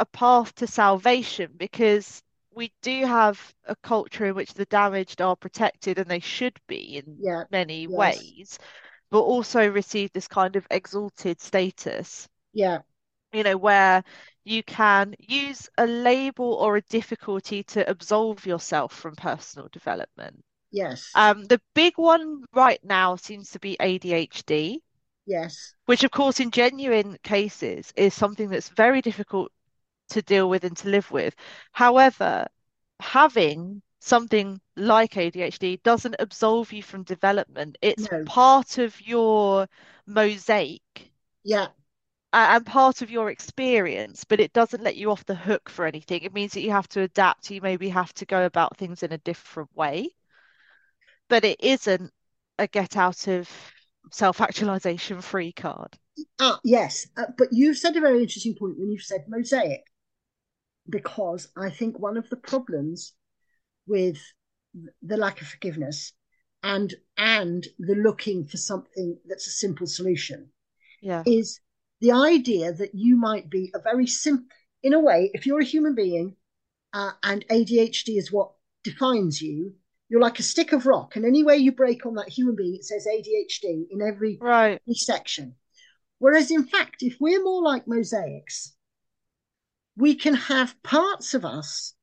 a 0.00 0.06
path 0.06 0.54
to 0.56 0.66
salvation 0.66 1.52
because 1.56 2.22
we 2.52 2.72
do 2.82 3.06
have 3.06 3.54
a 3.66 3.76
culture 3.76 4.26
in 4.26 4.34
which 4.36 4.54
the 4.54 4.66
damaged 4.66 5.22
are 5.22 5.36
protected 5.36 5.98
and 5.98 6.10
they 6.10 6.20
should 6.20 6.58
be 6.68 6.98
in 6.98 7.18
Yeah. 7.18 7.44
many 7.50 7.86
Yes. 7.86 8.24
ways, 8.26 8.58
but 9.10 9.22
also 9.22 9.70
receive 9.70 10.12
this 10.12 10.28
kind 10.28 10.56
of 10.56 10.66
exalted 10.70 11.40
status, 11.40 12.28
Yeah. 12.52 12.82
you 13.32 13.42
know, 13.42 13.56
where 13.56 14.04
you 14.44 14.62
can 14.62 15.14
use 15.18 15.68
a 15.78 15.86
label 15.86 16.54
or 16.54 16.76
a 16.76 16.82
difficulty 16.82 17.62
to 17.64 17.88
absolve 17.88 18.46
yourself 18.46 18.92
from 18.94 19.16
personal 19.16 19.68
development. 19.72 20.44
Yes. 20.72 21.14
Um, 21.14 21.44
the 21.44 21.60
big 21.74 21.94
one 21.98 22.44
right 22.54 22.82
now 22.84 23.16
seems 23.16 23.50
to 23.52 23.58
be 23.60 23.76
ADHD, 23.80 24.82
Yes. 25.26 25.74
which, 25.86 26.04
of 26.04 26.10
course, 26.10 26.40
in 26.40 26.50
genuine 26.50 27.18
cases 27.22 27.92
is 27.96 28.14
something 28.14 28.48
that's 28.50 28.68
very 28.70 29.00
difficult 29.02 29.52
to 30.10 30.22
deal 30.22 30.48
with 30.48 30.64
and 30.64 30.76
to 30.78 30.88
live 30.88 31.10
with. 31.10 31.34
However, 31.72 32.48
having 33.00 33.82
something 34.00 34.60
like 34.76 35.16
ADHD 35.16 35.76
doesn't 35.84 36.16
absolve 36.18 36.72
you 36.72 36.82
from 36.82 37.04
development. 37.04 37.78
It's 37.82 38.08
No. 38.10 38.24
part 38.26 38.78
of 38.78 39.00
your 39.00 39.68
mosaic 40.06 40.82
Yeah. 41.44 41.68
And 42.32 42.64
part 42.66 43.02
of 43.02 43.10
your 43.10 43.30
experience, 43.30 44.24
but 44.24 44.40
it 44.40 44.52
doesn't 44.52 44.82
let 44.82 44.96
you 44.96 45.10
off 45.10 45.24
the 45.26 45.34
hook 45.34 45.68
for 45.68 45.86
anything. 45.86 46.22
It 46.22 46.32
means 46.32 46.52
that 46.52 46.62
you 46.62 46.70
have 46.70 46.88
to 46.88 47.02
adapt. 47.02 47.50
You 47.50 47.60
maybe 47.60 47.88
have 47.90 48.12
to 48.14 48.26
go 48.26 48.44
about 48.46 48.76
things 48.76 49.02
in 49.02 49.12
a 49.12 49.18
different 49.18 49.74
way, 49.76 50.10
but 51.28 51.44
it 51.44 51.60
isn't 51.60 52.12
a 52.58 52.66
get 52.66 52.96
out 52.96 53.28
of 53.28 53.48
self-actualization 54.10 55.20
free 55.20 55.52
card. 55.52 55.98
Ah, 56.38 56.60
yes. 56.64 57.06
Uh, 57.16 57.26
but 57.36 57.48
you've 57.52 57.78
said 57.78 57.96
a 57.96 58.00
very 58.00 58.22
interesting 58.22 58.54
point 58.54 58.78
when 58.78 58.90
you've 58.90 59.02
said 59.02 59.24
mosaic, 59.28 59.84
because 60.88 61.48
I 61.56 61.70
think 61.70 61.98
one 61.98 62.16
of 62.16 62.28
the 62.30 62.36
problems 62.36 63.14
with 63.86 64.18
the 65.02 65.16
lack 65.16 65.40
of 65.40 65.48
forgiveness 65.48 66.12
and 66.62 66.94
and 67.16 67.66
the 67.78 67.94
looking 67.94 68.46
for 68.46 68.56
something 68.56 69.18
that's 69.26 69.46
a 69.46 69.50
simple 69.50 69.86
solution 69.86 70.48
Yeah. 71.00 71.24
is 71.26 71.60
the 72.02 72.12
idea 72.12 72.72
that 72.72 72.94
you 72.94 73.16
might 73.16 73.48
be 73.48 73.70
a 73.74 73.78
very 73.78 74.08
simple, 74.08 74.46
in 74.82 74.92
a 74.92 74.98
way, 74.98 75.30
if 75.34 75.46
you're 75.46 75.60
a 75.60 75.64
human 75.64 75.94
being 75.94 76.34
uh, 76.92 77.12
and 77.22 77.46
ADHD 77.48 78.18
is 78.18 78.32
what 78.32 78.50
defines 78.82 79.40
you, 79.40 79.74
you're 80.08 80.20
like 80.20 80.40
a 80.40 80.42
stick 80.42 80.72
of 80.72 80.84
rock, 80.84 81.14
and 81.14 81.24
any 81.24 81.44
way 81.44 81.56
you 81.56 81.70
break 81.70 82.04
on 82.04 82.16
that 82.16 82.28
human 82.28 82.56
being, 82.56 82.74
it 82.74 82.84
says 82.84 83.06
ADHD 83.06 83.86
in 83.90 84.02
every, 84.02 84.38
Right. 84.40 84.80
section. 84.90 85.54
Whereas, 86.18 86.50
in 86.50 86.64
fact, 86.64 87.02
if 87.02 87.16
we're 87.20 87.42
more 87.42 87.62
like 87.62 87.86
mosaics, 87.86 88.74
we 89.96 90.16
can 90.16 90.34
have 90.34 90.82
parts 90.82 91.34
of 91.34 91.44
us. 91.44 91.94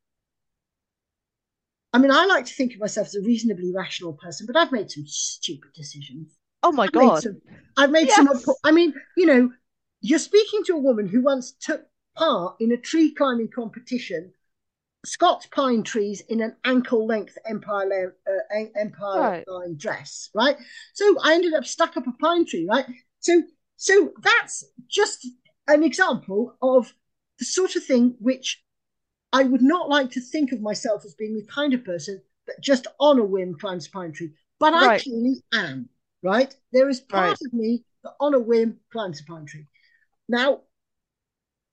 I 1.91 1.97
mean, 1.97 2.11
I 2.11 2.25
like 2.25 2.45
to 2.45 2.53
think 2.53 2.73
of 2.73 2.79
myself 2.79 3.07
as 3.07 3.15
a 3.15 3.21
reasonably 3.21 3.73
rational 3.75 4.13
person, 4.13 4.47
but 4.47 4.55
I've 4.55 4.71
made 4.71 4.89
some 4.89 5.05
stupid 5.07 5.71
decisions. 5.75 6.37
Oh 6.63 6.71
my 6.71 6.87
I've 6.87 6.95
made 6.95 7.09
God. 7.09 7.23
some. 7.23 7.41
I've 7.77 7.91
made 7.91 8.09
some. 8.11 8.29
I 8.63 8.71
mean, 8.71 8.93
you 9.17 9.25
know, 9.25 9.51
you're 10.01 10.19
speaking 10.19 10.63
to 10.65 10.73
a 10.73 10.79
woman 10.79 11.07
who 11.07 11.21
once 11.21 11.51
took 11.51 11.87
part 12.15 12.55
in 12.59 12.71
a 12.71 12.77
tree 12.77 13.13
climbing 13.13 13.49
competition, 13.49 14.33
Scots 15.05 15.47
pine 15.47 15.83
trees 15.83 16.21
in 16.29 16.41
an 16.41 16.57
ankle 16.65 17.05
length 17.07 17.37
empire 17.45 18.17
uh, 18.27 18.55
empire 18.75 19.31
Right. 19.31 19.47
line 19.47 19.75
dress, 19.77 20.29
right? 20.35 20.57
So 20.93 21.17
I 21.23 21.35
ended 21.35 21.53
up 21.53 21.65
stuck 21.65 21.97
up 21.97 22.07
a 22.07 22.11
pine 22.13 22.45
tree, 22.45 22.67
right? 22.69 22.85
So 23.19 23.43
so 23.77 24.13
that's 24.21 24.65
just 24.87 25.27
an 25.67 25.83
example 25.83 26.57
of 26.61 26.93
the 27.39 27.45
sort 27.45 27.75
of 27.77 27.85
thing 27.85 28.15
which 28.19 28.63
I 29.33 29.43
would 29.43 29.61
not 29.63 29.89
like 29.89 30.11
to 30.11 30.21
think 30.21 30.51
of 30.51 30.61
myself 30.61 31.03
as 31.05 31.15
being 31.15 31.35
the 31.35 31.45
kind 31.45 31.73
of 31.73 31.83
person 31.83 32.21
that 32.47 32.61
just 32.61 32.87
on 32.99 33.19
a 33.19 33.23
whim 33.25 33.55
climbs 33.57 33.87
a 33.87 33.91
pine 33.91 34.11
tree, 34.11 34.33
but 34.59 34.73
I 34.75 34.89
clearly 34.91 35.43
am, 35.53 35.89
right? 36.23 36.55
There 36.71 36.89
is 36.89 36.99
part 36.99 37.37
Right. 37.37 37.43
of 37.45 37.53
me 37.53 37.85
that 38.03 38.15
on 38.19 38.33
a 38.35 38.39
whim 38.39 38.79
climbs 38.91 39.21
a 39.21 39.23
pine 39.23 39.45
tree. 39.47 39.65
Now, 40.29 40.61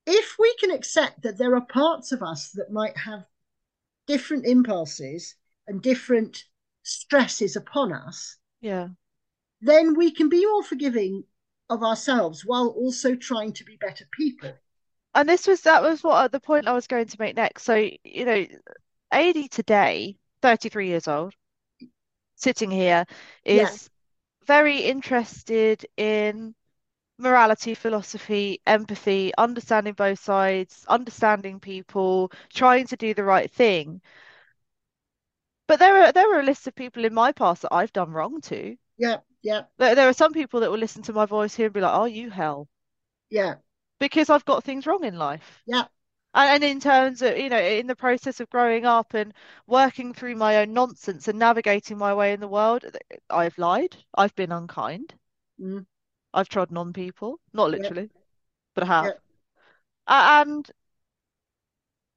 if 0.06 0.36
we 0.38 0.54
can 0.58 0.70
accept 0.70 1.22
that 1.22 1.36
there 1.36 1.54
are 1.54 1.60
parts 1.60 2.10
of 2.10 2.22
us 2.22 2.50
that 2.52 2.72
might 2.72 2.96
have 2.96 3.26
different 4.06 4.46
impulses 4.46 5.34
and 5.66 5.82
different 5.82 6.44
stresses 6.82 7.56
upon 7.56 7.92
us, 7.92 8.38
Yeah. 8.60 8.88
then 9.60 9.94
we 9.96 10.10
can 10.10 10.28
be 10.28 10.46
more 10.46 10.62
forgiving 10.62 11.24
of 11.68 11.82
ourselves 11.82 12.44
while 12.44 12.68
also 12.68 13.14
trying 13.14 13.52
to 13.52 13.64
be 13.64 13.76
better 13.76 14.06
people. 14.12 14.52
And 15.14 15.28
this 15.28 15.46
was 15.46 15.62
that 15.62 15.82
was 15.82 16.02
what 16.02 16.30
the 16.32 16.40
point 16.40 16.68
I 16.68 16.72
was 16.72 16.86
going 16.86 17.06
to 17.06 17.16
make 17.18 17.36
next. 17.36 17.64
So, 17.64 17.74
you 18.04 18.24
know, 18.24 18.46
AD 19.10 19.48
today, 19.48 20.16
33 20.42 20.88
years 20.88 21.08
old, 21.08 21.34
sitting 22.36 22.70
here, 22.70 23.04
is 23.44 23.68
Yeah. 23.68 24.46
very 24.46 24.78
interested 24.80 25.86
in 25.96 26.54
morality, 27.18 27.74
philosophy, 27.74 28.60
empathy, 28.66 29.32
understanding 29.38 29.94
both 29.94 30.18
sides, 30.20 30.84
understanding 30.88 31.60
people, 31.60 32.32
trying 32.52 32.86
to 32.88 32.96
do 32.96 33.14
the 33.14 33.24
right 33.24 33.50
thing. 33.50 34.00
But 35.68 35.78
there 35.78 35.96
are 36.02 36.10
there 36.10 36.34
are 36.34 36.40
a 36.40 36.42
list 36.42 36.66
of 36.66 36.74
people 36.74 37.04
in 37.04 37.14
my 37.14 37.30
past 37.30 37.62
that 37.62 37.72
I've 37.72 37.92
done 37.92 38.10
wrong 38.10 38.40
to. 38.40 38.76
Yeah, 38.98 39.20
yeah, 39.42 39.66
There, 39.78 39.94
there 39.94 40.08
are 40.08 40.12
some 40.12 40.34
people 40.34 40.60
that 40.60 40.70
will 40.70 40.78
listen 40.78 41.02
to 41.04 41.14
my 41.14 41.26
voice 41.26 41.54
here 41.54 41.66
and 41.66 41.74
be 41.74 41.80
like, 41.80 41.94
"Oh, 41.94 42.04
you 42.04 42.30
hell," 42.30 42.68
yeah, 43.30 43.56
because 43.98 44.30
I've 44.30 44.44
got 44.46 44.64
things 44.64 44.86
wrong 44.86 45.04
in 45.04 45.16
life. 45.18 45.62
yeah, 45.66 45.88
And, 46.34 46.62
and 46.62 46.64
in 46.64 46.80
terms 46.80 47.22
of, 47.22 47.38
you 47.38 47.50
know, 47.50 47.60
in 47.60 47.86
the 47.88 47.96
process 47.96 48.40
of 48.40 48.50
growing 48.50 48.86
up 48.86 49.14
and 49.14 49.34
working 49.66 50.14
through 50.14 50.36
my 50.36 50.58
own 50.58 50.72
nonsense 50.74 51.28
and 51.28 51.38
navigating 51.38 51.98
my 51.98 52.14
way 52.14 52.32
in 52.34 52.40
the 52.40 52.48
world, 52.48 52.84
I've 53.30 53.58
lied, 53.58 53.96
I've 54.14 54.34
been 54.36 54.52
unkind, 54.52 55.14
mm, 55.58 55.86
I've 56.36 56.50
trodden 56.50 56.78
on 56.78 56.92
people, 56.94 57.40
not 57.54 57.70
literally, 57.72 58.12
but 58.74 58.84
I 58.84 58.88
have. 58.88 59.12
A- 60.08 60.42
And 60.42 60.70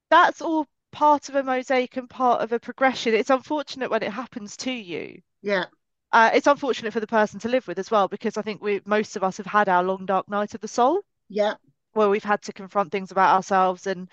that's 0.09 0.41
all 0.41 0.67
part 0.91 1.30
of 1.30 1.36
a 1.36 1.43
mosaic 1.43 1.97
and 1.97 2.09
part 2.09 2.41
of 2.41 2.51
a 2.51 2.59
progression. 2.59 3.13
It's 3.13 3.30
unfortunate 3.30 3.89
when 3.91 4.03
it 4.03 4.11
happens 4.11 4.57
to 4.57 4.72
you. 4.72 5.22
yeah, 5.41 5.65
Uh, 6.11 6.32
it's 6.34 6.47
unfortunate 6.47 6.93
for 6.93 6.99
the 7.01 7.07
person 7.07 7.39
to 7.41 7.49
live 7.49 7.67
with 7.67 7.80
as 7.80 7.91
well, 7.91 8.07
because 8.07 8.38
I 8.38 8.41
think 8.43 8.61
we 8.61 8.82
most 8.86 9.15
of 9.17 9.24
us 9.24 9.38
have 9.38 9.45
had 9.47 9.70
our 9.70 9.84
long 9.84 10.05
dark 10.05 10.30
night 10.30 10.55
of 10.55 10.61
the 10.61 10.67
soul, 10.67 11.01
yeah, 11.30 11.55
where 11.93 12.09
we've 12.09 12.24
had 12.24 12.41
to 12.43 12.53
confront 12.53 12.91
things 12.91 13.11
about 13.11 13.36
ourselves 13.36 13.88
and, 13.88 14.09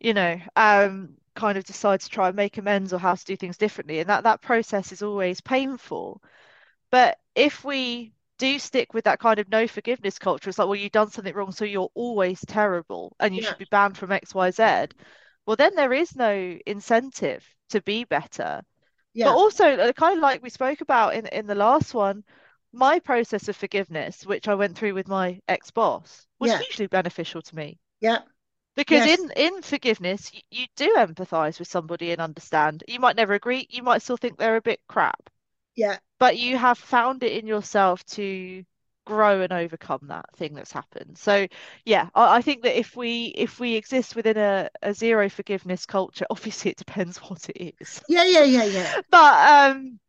you 0.00 0.14
know, 0.14 0.40
um, 0.56 1.16
kind 1.36 1.58
of 1.58 1.64
decide 1.64 2.00
to 2.00 2.08
try 2.10 2.28
and 2.28 2.36
make 2.36 2.58
amends 2.58 2.92
or 2.92 2.98
how 2.98 3.14
to 3.14 3.24
do 3.26 3.36
things 3.36 3.58
differently. 3.58 4.00
And 4.00 4.10
that 4.10 4.24
that 4.24 4.42
process 4.42 4.92
is 4.92 5.02
always 5.02 5.40
painful. 5.40 6.22
But 6.90 7.18
if 7.34 7.64
we 7.64 8.12
do 8.38 8.58
stick 8.58 8.94
with 8.94 9.04
that 9.04 9.20
kind 9.20 9.38
of 9.40 9.48
no 9.48 9.66
forgiveness 9.68 10.18
culture, 10.18 10.50
it's 10.50 10.58
like, 10.58 10.68
well, 10.68 10.76
you've 10.76 10.92
done 10.92 11.10
something 11.10 11.34
wrong, 11.34 11.52
so 11.52 11.64
you're 11.64 11.90
always 11.94 12.40
terrible 12.46 13.16
and 13.20 13.34
you 13.34 13.40
yeah, 13.40 13.42
should 13.42 13.58
be 13.58 13.66
banned 13.66 13.96
from 13.98 14.12
X, 14.12 14.34
Y, 14.34 14.50
Z. 14.50 14.88
Well, 15.46 15.56
then 15.56 15.74
there 15.76 15.92
is 15.92 16.16
no 16.16 16.58
incentive 16.66 17.46
to 17.70 17.82
be 17.82 18.04
better. 18.04 18.62
But 19.22 19.32
also, 19.34 19.64
uh, 19.66 19.92
kind 19.94 20.18
of 20.18 20.22
like 20.22 20.42
we 20.42 20.50
spoke 20.50 20.80
about 20.80 21.14
in 21.14 21.26
in 21.28 21.46
the 21.48 21.54
last 21.56 21.94
one, 21.94 22.24
my 22.72 23.00
process 23.00 23.48
of 23.48 23.56
forgiveness, 23.56 24.26
which 24.26 24.48
I 24.48 24.54
went 24.54 24.78
through 24.78 24.94
with 24.94 25.08
my 25.08 25.40
ex-boss, 25.48 26.26
was 26.38 26.52
yeah, 26.52 26.58
hugely 26.58 26.86
beneficial 26.88 27.42
to 27.42 27.56
me. 27.56 27.80
yeah, 28.00 28.22
Because 28.76 29.06
yes, 29.06 29.06
in 29.06 29.30
in 29.34 29.62
forgiveness, 29.62 30.30
you, 30.34 30.42
you 30.50 30.66
do 30.76 30.96
empathize 30.98 31.58
with 31.58 31.68
somebody 31.68 32.10
and 32.12 32.20
understand. 32.20 32.84
You 32.86 33.00
might 33.00 33.16
never 33.16 33.32
agree, 33.32 33.66
you 33.70 33.82
might 33.82 34.02
still 34.02 34.18
think 34.18 34.36
they're 34.38 34.56
a 34.56 34.60
bit 34.60 34.80
crap, 34.88 35.30
yeah, 35.76 35.98
but 36.18 36.38
you 36.38 36.56
have 36.56 36.78
found 36.78 37.22
it 37.22 37.32
in 37.32 37.46
yourself 37.46 38.04
to 38.06 38.64
grow 39.04 39.40
and 39.42 39.52
overcome 39.52 40.00
that 40.08 40.26
thing 40.36 40.54
that's 40.54 40.72
happened. 40.72 41.18
So 41.18 41.46
yeah, 41.84 42.08
I, 42.14 42.36
I 42.36 42.42
think 42.42 42.62
that 42.62 42.78
if 42.78 42.96
we 42.96 43.26
if 43.36 43.58
we 43.60 43.74
exist 43.74 44.14
within 44.16 44.36
a, 44.38 44.70
a 44.82 44.94
zero 44.94 45.28
forgiveness 45.28 45.86
culture, 45.86 46.26
obviously 46.30 46.70
it 46.72 46.76
depends 46.78 47.18
what 47.18 47.48
it 47.50 47.74
is. 47.80 48.02
yeah, 48.08 48.24
yeah, 48.24 48.44
yeah, 48.44 48.64
yeah. 48.64 48.92
But 49.10 49.48
um, 49.72 50.00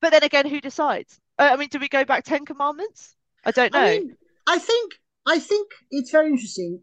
but 0.00 0.10
then 0.12 0.24
again, 0.24 0.46
who 0.48 0.60
decides? 0.60 1.20
Uh, 1.38 1.50
I 1.52 1.56
mean, 1.56 1.68
do 1.70 1.78
we 1.80 1.88
go 1.88 2.04
back 2.04 2.24
Ten 2.24 2.44
Commandments? 2.46 3.16
I 3.44 3.52
don't 3.52 3.72
I 3.72 3.80
know. 3.80 3.80
mean, 3.80 4.16
I 4.46 4.58
think 4.58 4.94
I 5.24 5.38
think 5.38 5.70
it's 5.90 6.10
very 6.10 6.30
interesting. 6.30 6.82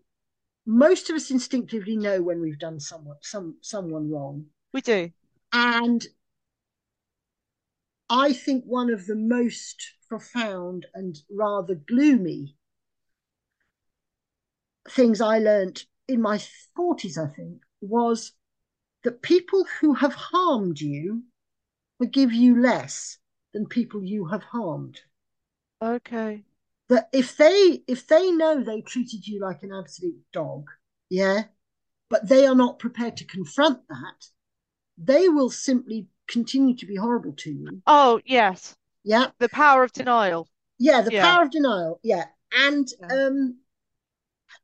Most 0.65 1.09
of 1.09 1.15
us 1.17 1.31
instinctively 1.31 1.97
know 1.97 2.21
when 2.23 2.41
we've 2.41 2.59
done 2.59 2.79
someone 2.79 3.17
some 3.21 3.57
someone 3.61 4.11
wrong, 4.11 4.47
We 4.73 4.81
do. 4.81 5.13
and 5.53 6.05
I 8.15 8.31
think 8.31 8.63
one 8.65 8.91
of 8.91 9.07
the 9.07 9.15
most 9.15 9.81
profound 10.07 10.85
and 10.93 11.17
rather 11.31 11.73
gloomy 11.73 12.55
things 14.87 15.19
I 15.19 15.39
learnt 15.39 15.87
in 16.07 16.21
my 16.21 16.37
40s, 16.77 17.17
I 17.17 17.25
think, 17.25 17.63
was 17.81 18.33
that 19.03 19.23
people 19.23 19.65
who 19.81 19.95
have 19.95 20.13
harmed 20.13 20.79
you 20.79 21.23
forgive 21.97 22.31
you 22.31 22.61
less 22.61 23.17
than 23.51 23.65
people 23.65 24.03
you 24.03 24.25
have 24.25 24.43
harmed. 24.43 25.01
Okay. 25.81 26.43
that 26.89 27.09
if 27.13 27.35
they 27.35 27.83
if 27.87 28.05
they 28.05 28.29
know 28.29 28.63
they 28.63 28.81
treated 28.81 29.27
you 29.27 29.39
like 29.39 29.63
an 29.63 29.73
absolute 29.73 30.21
dog, 30.31 30.69
yeah, 31.09 31.45
but 32.11 32.29
they 32.29 32.45
are 32.45 32.55
not 32.55 32.77
prepared 32.77 33.17
to 33.17 33.25
confront 33.25 33.87
that, 33.87 34.27
they 34.99 35.29
will 35.29 35.49
simply 35.49 36.09
continue 36.27 36.75
to 36.77 36.85
be 36.85 36.95
horrible 36.95 37.33
to 37.33 37.51
you. 37.51 37.81
Oh, 37.87 38.21
yes. 38.25 38.75
Yeah. 39.03 39.27
The 39.39 39.49
power 39.49 39.83
of 39.83 39.91
denial. 39.91 40.47
Yeah, 40.79 41.01
the 41.01 41.13
yeah. 41.13 41.29
power 41.29 41.43
of 41.43 41.51
denial. 41.51 41.99
Yeah. 42.03 42.25
And 42.57 42.87
yeah. 42.99 43.07
um 43.07 43.57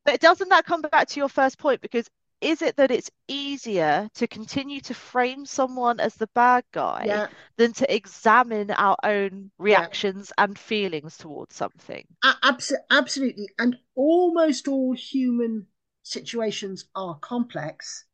but 0.05 0.19
doesn't 0.19 0.49
that 0.49 0.65
come 0.65 0.81
back 0.81 1.07
to 1.09 1.19
your 1.19 1.29
first 1.29 1.57
point? 1.57 1.81
Because 1.81 2.09
is 2.41 2.61
it 2.61 2.77
that 2.77 2.91
it's 2.91 3.11
easier 3.27 4.09
to 4.13 4.27
continue 4.27 4.79
to 4.81 4.93
frame 4.93 5.45
someone 5.45 5.99
as 5.99 6.15
the 6.15 6.29
bad 6.33 6.63
guy 6.71 7.03
yeah. 7.05 7.27
than 7.57 7.73
to 7.73 7.93
examine 7.93 8.71
our 8.71 8.95
own 9.03 9.51
reactions 9.57 10.31
yeah. 10.37 10.45
and 10.45 10.57
feelings 10.57 11.17
towards 11.17 11.55
something? 11.55 12.05
Abs- 12.43 12.71
absolutely. 12.89 13.49
And 13.59 13.77
almost 13.95 14.69
all 14.69 14.93
human 14.93 15.67
situations 16.03 16.85
are 16.95 17.19
complex. 17.19 18.05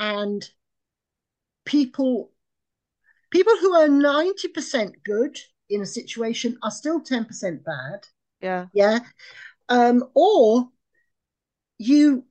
And 0.00 0.44
people 1.64 2.32
people 3.34 3.56
who 3.60 3.74
are 3.74 3.88
90% 3.88 4.92
good 5.04 5.36
in 5.68 5.82
a 5.82 5.86
situation 5.86 6.56
are 6.62 6.70
still 6.70 7.02
10% 7.02 7.64
bad. 7.64 8.00
Yeah. 8.40 8.66
Yeah. 8.72 9.00
Um, 9.68 10.04
or 10.14 10.68
you 11.78 12.24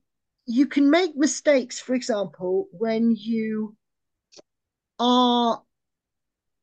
you 0.45 0.67
can 0.67 0.89
make 0.89 1.15
mistakes, 1.15 1.79
for 1.79 1.93
example, 1.93 2.67
when 2.71 3.15
you 3.17 3.75
are 4.99 5.61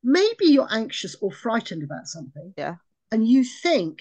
maybe 0.03 0.47
you're 0.47 0.69
anxious 0.71 1.17
or 1.21 1.33
frightened 1.33 1.83
about 1.83 2.07
something. 2.07 2.55
Yeah. 2.57 2.77
And 3.11 3.27
you 3.27 3.45
think 3.45 4.01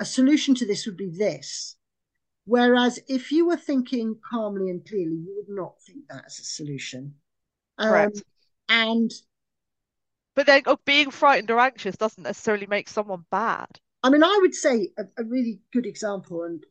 a 0.00 0.04
solution 0.04 0.54
to 0.56 0.66
this 0.66 0.86
would 0.86 0.96
be 0.96 1.10
this. 1.10 1.76
Whereas 2.46 2.98
if 3.08 3.30
you 3.30 3.46
were 3.46 3.56
thinking 3.56 4.16
calmly 4.28 4.70
and 4.70 4.84
clearly, 4.88 5.16
you 5.16 5.34
would 5.36 5.54
not 5.54 5.74
think 5.86 6.08
that 6.08 6.24
as 6.26 6.38
a 6.38 6.44
solution. 6.44 7.14
Correct. 7.78 8.16
Um, 8.16 8.22
and 8.70 9.10
but 10.38 10.46
then 10.46 10.62
oh, 10.66 10.78
being 10.84 11.10
frightened 11.10 11.50
or 11.50 11.58
anxious 11.58 11.96
doesn't 11.96 12.22
necessarily 12.22 12.68
make 12.68 12.88
someone 12.88 13.24
bad. 13.28 13.66
I 14.04 14.10
mean, 14.10 14.22
I 14.22 14.38
would 14.40 14.54
say 14.54 14.90
a, 14.96 15.02
a 15.20 15.24
really 15.24 15.58
good 15.72 15.84
example, 15.84 16.44
and 16.44 16.62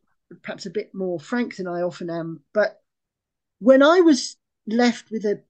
perhaps 0.42 0.64
a 0.64 0.70
bit 0.70 0.94
more 0.94 1.20
frank 1.20 1.56
than 1.56 1.66
I 1.66 1.82
often 1.82 2.08
am. 2.08 2.40
But 2.54 2.80
when 3.58 3.82
I 3.82 4.00
was 4.00 4.38
left 4.66 5.10
with 5.10 5.26
a 5.26 5.42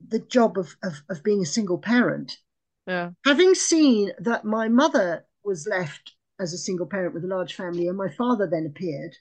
the 0.00 0.18
job 0.18 0.56
of, 0.56 0.76
of, 0.82 0.94
of 1.10 1.22
being 1.22 1.42
a 1.42 1.46
single 1.46 1.76
parent, 1.76 2.38
yeah. 2.86 3.10
having 3.26 3.54
seen 3.54 4.12
that 4.18 4.46
my 4.46 4.68
mother 4.68 5.26
was 5.44 5.68
left 5.68 6.14
as 6.40 6.54
a 6.54 6.58
single 6.58 6.86
parent 6.86 7.12
with 7.12 7.24
a 7.24 7.28
large 7.28 7.52
family 7.52 7.86
and 7.86 7.98
my 7.98 8.08
father 8.08 8.46
then 8.46 8.64
appeared, 8.64 9.14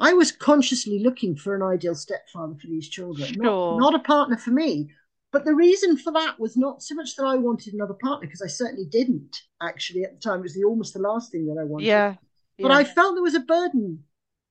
I 0.00 0.14
was 0.14 0.32
consciously 0.32 0.98
looking 0.98 1.36
for 1.36 1.54
an 1.54 1.62
ideal 1.62 1.94
stepfather 1.94 2.56
for 2.56 2.66
these 2.66 2.88
children, 2.88 3.34
sure. 3.34 3.78
not, 3.78 3.92
not 3.92 3.94
a 3.94 4.00
partner 4.00 4.36
for 4.36 4.50
me. 4.50 4.90
But 5.32 5.46
the 5.46 5.54
reason 5.54 5.96
for 5.96 6.12
that 6.12 6.38
was 6.38 6.56
not 6.56 6.82
so 6.82 6.94
much 6.94 7.16
that 7.16 7.24
I 7.24 7.36
wanted 7.36 7.72
another 7.72 7.94
partner, 7.94 8.26
because 8.26 8.42
I 8.42 8.48
certainly 8.48 8.84
didn't 8.84 9.34
actually 9.62 10.04
at 10.04 10.12
the 10.14 10.20
time. 10.20 10.40
It 10.40 10.42
was 10.42 10.54
the, 10.54 10.64
almost 10.64 10.92
the 10.92 11.00
last 11.00 11.32
thing 11.32 11.46
that 11.46 11.58
I 11.60 11.64
wanted. 11.64 11.86
Yeah. 11.86 12.14
But 12.58 12.70
yeah. 12.70 12.76
I 12.76 12.84
felt 12.84 13.14
there 13.14 13.22
was 13.22 13.34
a 13.34 13.40
burden 13.40 14.04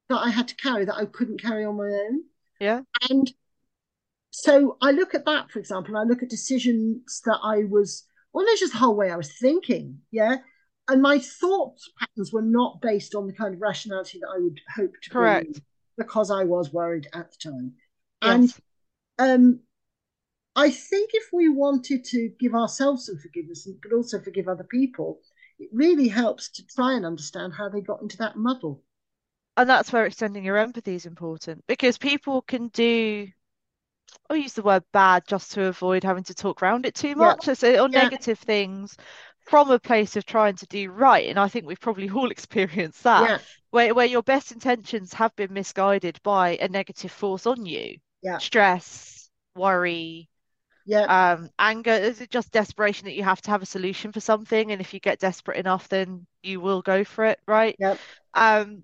that 0.09 0.17
I 0.17 0.29
had 0.29 0.47
to 0.47 0.55
carry 0.55 0.85
that 0.85 0.95
I 0.95 1.05
couldn't 1.05 1.41
carry 1.41 1.63
on 1.63 1.77
my 1.77 1.85
own. 1.85 2.23
Yeah. 2.59 2.81
And 3.09 3.31
so 4.31 4.77
I 4.81 4.91
look 4.91 5.13
at 5.13 5.25
that, 5.25 5.51
for 5.51 5.59
example, 5.59 5.95
I 5.95 6.03
look 6.03 6.23
at 6.23 6.29
decisions 6.29 7.21
that 7.25 7.39
I 7.43 7.63
was, 7.69 8.07
well, 8.33 8.45
there's 8.45 8.59
just 8.59 8.73
the 8.73 8.79
whole 8.79 8.95
way 8.95 9.11
I 9.11 9.17
was 9.17 9.31
thinking. 9.39 9.99
Yeah. 10.11 10.37
And 10.89 11.01
my 11.01 11.19
thought 11.19 11.77
patterns 11.99 12.33
were 12.33 12.41
not 12.41 12.81
based 12.81 13.13
on 13.13 13.27
the 13.27 13.33
kind 13.33 13.53
of 13.53 13.61
rationality 13.61 14.19
that 14.19 14.33
I 14.35 14.39
would 14.39 14.59
hope 14.75 14.93
to 15.03 15.09
correct 15.11 15.61
because 15.97 16.31
I 16.31 16.43
was 16.43 16.73
worried 16.73 17.07
at 17.13 17.31
the 17.31 17.51
time. 17.51 17.73
Yes. 18.23 18.59
And 19.19 19.41
um, 19.41 19.59
I 20.55 20.69
think 20.69 21.11
if 21.13 21.29
we 21.31 21.49
wanted 21.49 22.03
to 22.05 22.29
give 22.39 22.53
ourselves 22.53 23.05
some 23.05 23.17
forgiveness 23.17 23.65
and 23.65 23.81
could 23.81 23.93
also 23.93 24.19
forgive 24.19 24.47
other 24.47 24.65
people, 24.65 25.19
it 25.59 25.69
really 25.71 26.07
helps 26.07 26.49
to 26.49 26.65
try 26.65 26.93
and 26.93 27.05
understand 27.05 27.53
how 27.53 27.69
they 27.69 27.81
got 27.81 28.01
into 28.01 28.17
that 28.17 28.35
muddle 28.35 28.83
and 29.57 29.69
that's 29.69 29.91
where 29.91 30.05
extending 30.05 30.43
your 30.43 30.57
empathy 30.57 30.95
is 30.95 31.05
important 31.05 31.63
because 31.67 31.97
people 31.97 32.41
can 32.41 32.67
do 32.69 33.27
I'll 34.29 34.35
use 34.35 34.53
the 34.53 34.63
word 34.63 34.83
bad 34.91 35.23
just 35.27 35.53
to 35.53 35.65
avoid 35.65 36.03
having 36.03 36.23
to 36.25 36.33
talk 36.33 36.61
around 36.61 36.85
it 36.85 36.95
too 36.95 37.15
much 37.15 37.47
yeah. 37.47 37.53
so, 37.53 37.69
or 37.69 37.89
yeah. 37.89 38.03
negative 38.03 38.39
things 38.39 38.97
from 39.45 39.71
a 39.71 39.79
place 39.79 40.15
of 40.15 40.25
trying 40.25 40.55
to 40.55 40.65
do 40.67 40.89
right 40.89 41.29
and 41.29 41.39
I 41.39 41.47
think 41.47 41.65
we've 41.65 41.79
probably 41.79 42.09
all 42.09 42.31
experienced 42.31 43.03
that 43.03 43.29
yeah. 43.29 43.37
where, 43.69 43.93
where 43.93 44.05
your 44.05 44.23
best 44.23 44.51
intentions 44.51 45.13
have 45.13 45.35
been 45.35 45.53
misguided 45.53 46.19
by 46.23 46.57
a 46.57 46.67
negative 46.67 47.11
force 47.11 47.45
on 47.45 47.65
you 47.65 47.97
yeah. 48.21 48.37
stress 48.37 49.29
worry 49.55 50.29
yeah 50.85 51.33
um 51.33 51.49
anger 51.59 51.91
is 51.91 52.21
it 52.21 52.31
just 52.31 52.51
desperation 52.51 53.05
that 53.05 53.15
you 53.15 53.23
have 53.23 53.41
to 53.41 53.51
have 53.51 53.61
a 53.61 53.65
solution 53.65 54.11
for 54.11 54.19
something 54.19 54.71
and 54.71 54.81
if 54.81 54.93
you 54.93 54.99
get 54.99 55.19
desperate 55.19 55.57
enough 55.57 55.87
then 55.89 56.25
you 56.43 56.59
will 56.59 56.81
go 56.81 57.03
for 57.03 57.25
it 57.25 57.39
right 57.47 57.75
yeah 57.79 57.95
um 58.33 58.83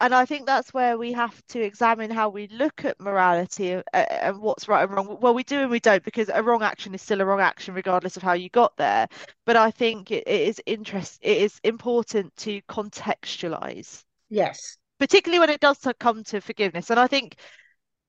and 0.00 0.14
I 0.14 0.24
think 0.24 0.46
that's 0.46 0.72
where 0.72 0.96
we 0.98 1.12
have 1.12 1.40
to 1.48 1.60
examine 1.60 2.10
how 2.10 2.28
we 2.28 2.48
look 2.48 2.84
at 2.84 3.00
morality 3.00 3.72
and, 3.72 3.84
and, 3.92 4.38
what's 4.38 4.68
right 4.68 4.82
and 4.82 4.92
wrong. 4.92 5.18
Well, 5.20 5.34
we 5.34 5.42
do 5.42 5.60
and 5.60 5.70
we 5.70 5.80
don't 5.80 6.02
because 6.02 6.30
a 6.32 6.42
wrong 6.42 6.62
action 6.62 6.94
is 6.94 7.02
still 7.02 7.20
a 7.20 7.24
wrong 7.24 7.40
action 7.40 7.74
regardless 7.74 8.16
of 8.16 8.22
how 8.22 8.32
you 8.32 8.48
got 8.50 8.76
there. 8.76 9.08
But 9.46 9.56
I 9.56 9.70
think 9.70 10.10
it, 10.10 10.24
it 10.26 10.48
is 10.48 10.60
interest. 10.66 11.18
It 11.22 11.38
is 11.38 11.60
important 11.64 12.34
to 12.38 12.60
contextualize. 12.62 14.02
Yes. 14.28 14.78
Particularly 14.98 15.40
when 15.40 15.50
it 15.50 15.60
does 15.60 15.78
come 15.98 16.24
to 16.24 16.40
forgiveness, 16.40 16.90
and 16.90 17.00
I 17.00 17.06
think 17.06 17.36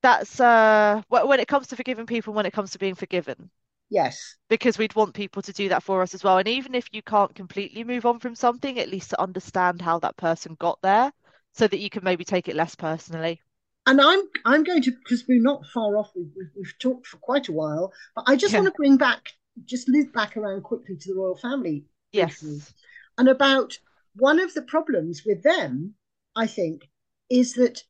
that's 0.01 0.39
uh 0.39 1.01
when 1.09 1.39
it 1.39 1.47
comes 1.47 1.67
to 1.67 1.75
forgiving 1.75 2.05
people, 2.05 2.33
when 2.33 2.45
it 2.45 2.53
comes 2.53 2.71
to 2.71 2.79
being 2.79 2.95
forgiven. 2.95 3.49
Yes. 3.89 4.37
Because 4.49 4.77
we'd 4.77 4.95
want 4.95 5.13
people 5.13 5.41
to 5.41 5.51
do 5.51 5.69
that 5.69 5.83
for 5.83 6.01
us 6.01 6.13
as 6.13 6.23
well. 6.23 6.37
And 6.37 6.47
even 6.47 6.75
if 6.75 6.87
you 6.93 7.01
can't 7.01 7.35
completely 7.35 7.83
move 7.83 8.05
on 8.05 8.19
from 8.19 8.35
something, 8.35 8.79
at 8.79 8.89
least 8.89 9.09
to 9.09 9.21
understand 9.21 9.81
how 9.81 9.99
that 9.99 10.15
person 10.15 10.55
got 10.57 10.79
there 10.81 11.11
so 11.53 11.67
that 11.67 11.79
you 11.79 11.89
can 11.89 12.03
maybe 12.03 12.23
take 12.23 12.47
it 12.47 12.55
less 12.55 12.73
personally. 12.73 13.41
And 13.85 13.99
I'm 13.99 14.21
I'm 14.45 14.63
going 14.63 14.81
to 14.83 14.91
because 14.91 15.25
we're 15.27 15.41
not 15.41 15.65
far 15.73 15.97
off. 15.97 16.11
We've, 16.15 16.31
we've 16.55 16.73
talked 16.79 17.07
for 17.07 17.17
quite 17.17 17.49
a 17.49 17.51
while, 17.51 17.91
but 18.15 18.25
I 18.27 18.35
just 18.35 18.53
yeah. 18.53 18.59
want 18.59 18.73
to 18.73 18.77
bring 18.77 18.97
back, 18.97 19.33
just 19.65 19.89
loop 19.89 20.13
back 20.13 20.37
around 20.37 20.63
quickly 20.63 20.95
to 20.95 21.13
the 21.13 21.19
royal 21.19 21.35
family. 21.35 21.85
Yes, 22.11 22.43
and 23.17 23.27
about 23.27 23.77
one 24.15 24.39
of 24.39 24.53
the 24.53 24.61
problems 24.61 25.23
with 25.25 25.41
them, 25.41 25.95
I 26.35 26.45
think, 26.45 26.89
is 27.29 27.53
that 27.53 27.83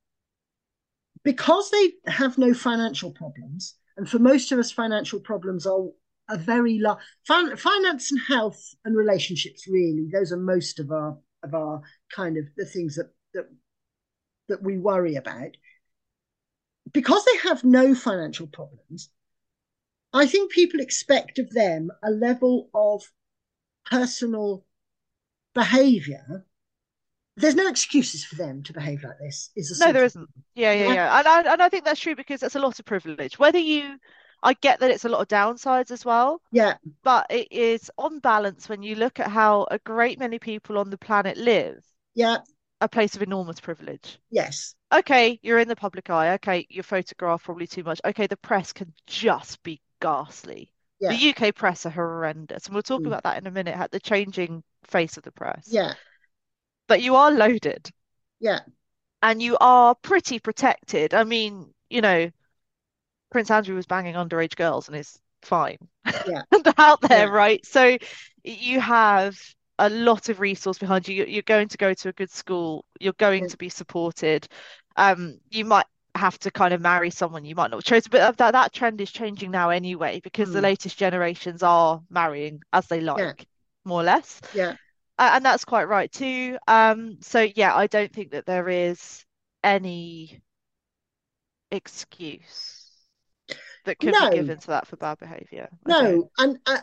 because 1.24 1.70
they 1.72 1.94
have 2.08 2.38
no 2.38 2.54
financial 2.54 3.12
problems, 3.12 3.76
and 3.98 4.10
for 4.10 4.20
most 4.20 4.52
of 4.52 4.60
us, 4.60 4.72
financial 4.72 5.20
problems 5.20 5.66
are 5.66 5.88
a 6.30 6.38
very 6.38 6.80
large 6.80 7.00
fin- 7.28 7.58
finance 7.58 8.12
and 8.12 8.22
health 8.28 8.74
and 8.86 8.96
relationships. 8.96 9.68
Really, 9.68 10.10
those 10.12 10.32
are 10.32 10.38
most 10.38 10.80
of 10.80 10.92
our 10.92 11.18
of 11.44 11.54
our 11.54 11.82
kind 12.16 12.38
of 12.38 12.46
the 12.58 12.66
things 12.66 12.96
that 12.96 13.12
that 13.34 13.48
that 14.48 14.64
we 14.64 14.78
worry 14.78 15.16
about 15.16 15.56
because 16.92 17.24
they 17.26 17.50
have 17.50 17.64
no 17.64 17.96
financial 17.96 18.48
problems 18.48 19.10
i 20.14 20.26
think 20.26 20.52
people 20.52 20.80
expect 20.80 21.40
of 21.40 21.50
them 21.52 21.90
a 22.04 22.12
level 22.12 22.70
of 22.74 23.04
personal 23.90 24.66
behavior 25.54 26.46
there's 27.42 27.56
no 27.56 27.68
excuses 27.68 28.24
for 28.24 28.36
them 28.36 28.64
to 28.64 28.74
behave 28.74 29.04
like 29.04 29.18
this 29.20 29.52
is 29.56 29.80
no 29.80 29.92
there 29.92 30.06
isn't 30.06 30.30
yeah 30.56 30.74
yeah 30.74 30.86
yeah, 30.86 30.94
yeah. 30.94 31.20
And, 31.20 31.28
I, 31.28 31.54
and 31.54 31.62
i 31.62 31.70
think 31.70 31.86
that's 31.86 32.00
true 32.00 32.16
because 32.16 32.44
it's 32.44 32.56
a 32.56 32.60
lot 32.60 32.80
of 32.80 32.86
privilege 32.86 33.38
whether 33.40 33.60
you 33.60 33.98
I 34.44 34.54
get 34.54 34.80
that 34.80 34.90
it's 34.90 35.06
a 35.06 35.10
lot 35.10 35.22
of 35.22 35.28
downsides 35.28 35.92
as 35.92 36.04
well. 36.04 36.42
Yeah. 36.52 36.78
But 37.04 37.28
it 37.30 37.52
is 37.52 37.92
on 38.00 38.18
balance 38.18 38.68
when 38.68 38.82
you 38.82 38.96
look 38.96 39.20
at 39.20 39.28
how 39.28 39.68
a 39.70 39.78
great 39.78 40.18
many 40.18 40.40
people 40.40 40.80
on 40.80 40.90
the 40.90 40.98
planet 40.98 41.38
live. 41.38 41.86
Yeah 42.16 42.38
a 42.82 42.90
place 42.90 43.16
of 43.16 43.22
enormous 43.22 43.60
privilege. 43.60 44.20
Yes. 44.32 44.76
Okay, 44.92 45.40
you're 45.44 45.60
in 45.60 45.68
the 45.68 45.76
public 45.76 46.10
eye. 46.10 46.34
Okay, 46.34 46.66
your 46.70 46.84
photograph 46.84 47.44
probably 47.44 47.68
too 47.68 47.84
much. 47.84 48.02
Okay, 48.04 48.28
the 48.28 48.38
press 48.38 48.74
can 48.74 48.92
just 49.08 49.64
be 49.64 49.80
ghastly. 50.02 50.74
Yeah. 51.00 51.12
The 51.12 51.30
UK 51.30 51.56
press 51.56 51.86
are 51.86 51.92
horrendous, 51.92 52.66
and 52.66 52.74
we'll 52.74 52.84
talk 52.84 53.04
mm. 53.04 53.08
about 53.08 53.24
that 53.24 53.38
in 53.38 53.48
a 53.48 53.52
minute. 53.52 53.78
At 53.78 53.92
the 53.92 54.00
changing 54.00 54.64
face 54.84 55.16
of 55.16 55.24
the 55.24 55.32
press. 55.32 55.68
Yeah. 55.68 55.94
But 56.92 57.02
you 57.02 57.16
are 57.16 57.32
loaded. 57.32 57.90
Yeah. 58.42 58.60
And 59.24 59.42
you 59.42 59.58
are 59.62 59.96
pretty 59.96 60.40
protected. 60.40 61.14
I 61.14 61.24
mean, 61.24 61.74
you 61.90 62.02
know, 62.02 62.30
Prince 63.30 63.50
Andrew 63.50 63.78
was 63.78 63.86
banging 63.86 64.16
underage 64.16 64.58
girls 64.58 64.90
and 64.90 64.98
is 64.98 65.18
fine. 65.42 65.78
Yeah. 66.28 66.42
out 66.78 67.00
there, 67.00 67.28
yeah. 67.28 67.34
right? 67.34 67.66
So 67.66 67.98
you 68.44 68.82
have 68.82 69.40
a 69.80 69.90
lot 69.90 70.28
of 70.28 70.42
resource 70.42 70.80
behind 70.80 71.08
you. 71.08 71.24
You're 71.24 71.44
going 71.44 71.70
to 71.70 71.78
go 71.78 71.94
to 71.94 72.10
a 72.10 72.12
good 72.12 72.30
school. 72.30 72.84
You're 73.00 73.14
going 73.14 73.48
to 73.48 73.56
be 73.56 73.70
supported. 73.70 74.50
Um, 74.98 75.40
you 75.50 75.64
might 75.64 75.86
have 76.16 76.38
to 76.40 76.52
kind 76.52 76.74
of 76.74 76.82
marry 76.82 77.10
someone 77.10 77.46
you 77.46 77.56
might 77.56 77.72
not 77.72 77.86
choose, 77.86 78.10
but 78.10 78.36
that 78.36 78.52
that 78.52 78.74
trend 78.74 79.00
is 79.00 79.14
changing 79.14 79.52
now 79.52 79.70
anyway 79.70 80.20
because 80.22 80.50
mm. 80.50 80.54
the 80.56 80.62
latest 80.62 80.98
generations 80.98 81.64
are 81.64 82.02
marrying 82.10 82.62
as 82.74 82.88
they 82.88 83.00
like, 83.00 83.18
yeah. 83.18 83.46
more 83.86 84.02
or 84.02 84.04
less. 84.04 84.42
Yeah. 84.54 84.76
And 85.36 85.46
that's 85.46 85.66
quite 85.66 85.86
right 85.88 86.12
too. 86.12 86.58
Um, 86.68 87.18
so 87.22 87.42
yeah, 87.56 87.76
I 87.76 87.88
don't 87.88 88.12
think 88.12 88.32
that 88.32 88.46
there 88.46 88.70
is 88.70 89.26
any 89.64 90.42
excuse 91.72 92.90
that 93.86 94.00
could 94.00 94.18
be 94.18 94.18
No, 94.18 94.30
given 94.30 94.58
to 94.60 94.68
that 94.68 94.88
for 94.88 94.96
bad 94.98 95.20
don't. 95.98 96.22
no, 96.22 96.30
and 96.38 96.60
uh, 96.66 96.82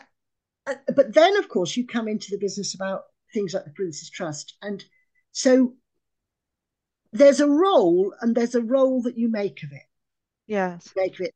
uh, 0.67 0.75
but 0.95 1.13
then 1.13 1.37
of 1.37 1.49
course 1.49 1.77
you 1.77 1.87
come 1.87 2.07
into 2.07 2.27
the 2.31 2.37
business 2.39 2.75
about 2.75 3.03
things 3.33 3.53
like 3.53 3.65
the 3.65 3.71
Prince's 3.71 4.09
Trust, 4.09 4.57
and 4.61 4.83
so 5.31 5.75
there's 7.11 7.39
a 7.39 7.47
role, 7.47 8.13
and 8.21 8.35
there's 8.35 8.55
a 8.55 8.61
role 8.63 9.01
that 9.03 9.17
you 9.17 9.29
make 9.29 9.61
of 9.63 9.71
it. 9.71 9.83
Yes. 10.47 10.93
Make 10.95 11.15
of 11.19 11.27
it. 11.27 11.35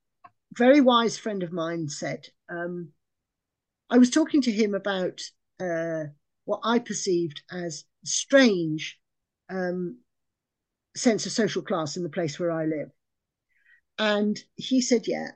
Very 0.58 0.82
wise 0.82 1.18
friend 1.18 1.44
of 1.44 1.52
mine 1.52 1.90
said. 1.90 2.28
Um, 2.50 2.94
I 3.90 3.98
was 3.98 4.10
talking 4.10 4.42
to 4.44 4.52
him 4.52 4.74
about 4.76 5.22
uh, 5.60 6.06
what 6.46 6.62
I 6.64 6.80
perceived 6.80 7.42
as 7.52 7.86
strange 8.04 9.00
um, 9.50 10.00
sense 10.96 11.26
of 11.26 11.32
social 11.32 11.62
class 11.62 11.98
in 11.98 12.04
the 12.04 12.10
place 12.10 12.40
where 12.40 12.52
I 12.52 12.66
live. 12.66 12.90
And 13.98 14.38
he 14.56 14.82
said, 14.82 15.08
yeah, 15.08 15.30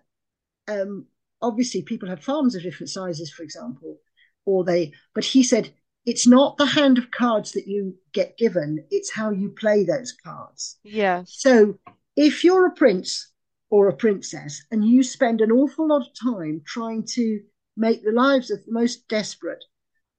um, 0.67 1.07
obviously 1.41 1.81
people 1.81 2.09
have 2.09 2.23
farms 2.23 2.55
of 2.55 2.63
different 2.63 2.89
sizes, 2.89 3.31
for 3.31 3.43
example, 3.43 3.97
or 4.45 4.63
they, 4.63 4.93
but 5.13 5.23
he 5.23 5.43
said, 5.43 5.73
it's 6.05 6.25
not 6.25 6.57
the 6.57 6.65
hand 6.65 6.97
of 6.97 7.11
cards 7.11 7.51
that 7.51 7.67
you 7.67 7.95
get 8.13 8.37
given, 8.37 8.85
it's 8.89 9.11
how 9.11 9.29
you 9.29 9.49
play 9.49 9.83
those 9.83 10.15
cards. 10.23 10.77
Yeah. 10.83 11.23
So 11.25 11.77
if 12.15 12.43
you're 12.43 12.65
a 12.65 12.71
prince 12.71 13.31
or 13.69 13.89
a 13.89 13.95
princess 13.95 14.63
and 14.71 14.87
you 14.87 15.03
spend 15.03 15.41
an 15.41 15.51
awful 15.51 15.87
lot 15.87 16.01
of 16.01 16.07
time 16.19 16.61
trying 16.65 17.05
to 17.13 17.41
make 17.75 18.03
the 18.03 18.11
lives 18.11 18.49
of 18.49 18.65
the 18.65 18.71
most 18.71 19.07
desperate 19.07 19.63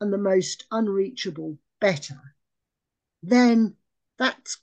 and 0.01 0.12
the 0.12 0.18
most 0.18 0.64
unreachable 0.70 1.59
better, 1.80 2.34
then 3.22 3.74
that's 4.18 4.59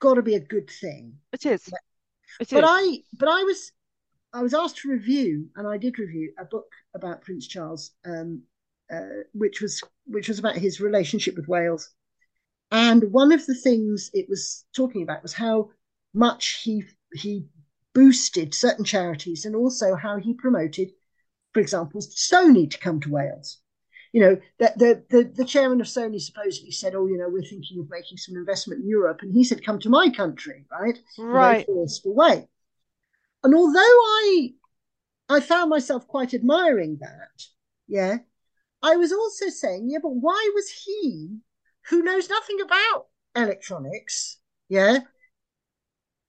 got 0.00 0.14
to 0.14 0.22
be 0.22 0.34
a 0.34 0.40
good 0.40 0.70
thing. 0.70 1.18
It 1.32 1.46
is. 1.46 1.68
It 2.40 2.50
But 2.50 2.64
is. 2.64 2.70
I, 2.70 2.98
but 3.16 3.28
I 3.28 3.42
was, 3.44 3.72
I 4.32 4.42
was 4.42 4.54
asked 4.54 4.78
to 4.78 4.90
review, 4.90 5.48
and 5.56 5.66
I 5.66 5.78
did 5.78 5.98
review 5.98 6.32
a 6.38 6.44
book 6.44 6.70
about 6.94 7.22
Prince 7.22 7.46
Charles, 7.46 7.92
um, 8.04 8.42
uh, 8.92 9.22
which 9.32 9.60
was 9.60 9.82
which 10.06 10.28
was 10.28 10.38
about 10.38 10.56
his 10.56 10.80
relationship 10.80 11.36
with 11.36 11.48
Wales. 11.48 11.90
And 12.70 13.12
one 13.12 13.32
of 13.32 13.46
the 13.46 13.54
things 13.54 14.10
it 14.12 14.26
was 14.28 14.64
talking 14.74 15.02
about 15.02 15.22
was 15.22 15.32
how 15.32 15.70
much 16.12 16.60
he 16.64 16.84
he 17.12 17.46
boosted 17.92 18.52
certain 18.54 18.84
charities, 18.84 19.44
and 19.44 19.54
also 19.54 19.94
how 19.94 20.18
he 20.18 20.34
promoted, 20.34 20.90
for 21.52 21.60
example, 21.60 22.00
Sony 22.00 22.68
to 22.70 22.78
come 22.78 23.00
to 23.00 23.10
Wales. 23.10 23.58
You 24.14 24.20
know, 24.22 24.40
that 24.60 24.78
the, 24.78 25.04
the 25.10 25.24
the 25.24 25.44
chairman 25.44 25.82
of 25.82 25.88
Sony 25.88 26.20
supposedly 26.22 26.70
said, 26.72 26.94
"Oh, 26.94 27.06
you 27.08 27.18
know, 27.18 27.28
we're 27.28 27.42
thinking 27.42 27.80
of 27.80 27.90
making 27.90 28.18
some 28.18 28.36
investment 28.36 28.82
in 28.82 28.88
Europe," 28.88 29.20
and 29.22 29.34
he 29.34 29.44
said, 29.44 29.64
"Come 29.66 29.80
to 29.80 29.90
my 29.90 30.08
country, 30.10 30.66
right?" 30.72 30.96
In 30.96 31.02
a 31.32 31.32
Right. 31.32 31.66
forceful 31.66 32.14
way. 32.14 32.48
And 33.44 33.54
although 33.54 33.80
I 33.80 34.54
I 35.28 35.40
found 35.40 35.70
myself 35.70 36.08
quite 36.08 36.34
admiring 36.34 36.98
that, 37.00 37.46
yeah, 37.88 38.18
I 38.82 38.96
was 38.96 39.12
also 39.12 39.48
saying, 39.50 39.90
yeah, 39.90 40.00
but 40.02 40.10
why 40.16 40.50
was 40.54 40.70
he, 40.70 41.40
who 41.90 42.02
knows 42.02 42.28
nothing 42.30 42.60
about 42.62 43.08
electronics, 43.36 44.38
yeah, 44.68 45.00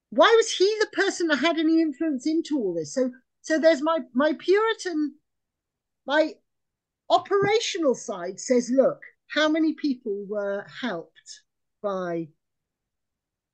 why 0.10 0.34
was 0.38 0.52
he 0.52 0.66
the 0.80 0.88
person 0.94 1.28
that 1.28 1.38
had 1.38 1.58
any 1.60 1.82
influence 1.82 2.26
into 2.26 2.58
all 2.58 2.74
this? 2.74 2.94
So, 2.94 3.12
so 3.42 3.60
there's 3.60 3.82
my 3.82 4.00
my 4.14 4.34
Puritan, 4.34 5.16
my 6.06 6.36
operational 7.10 7.96
side 7.96 8.40
says, 8.40 8.72
look, 8.74 9.02
how 9.28 9.50
many 9.50 9.74
people 9.74 10.26
were 10.28 10.66
helped 10.82 11.42
by, 11.82 12.28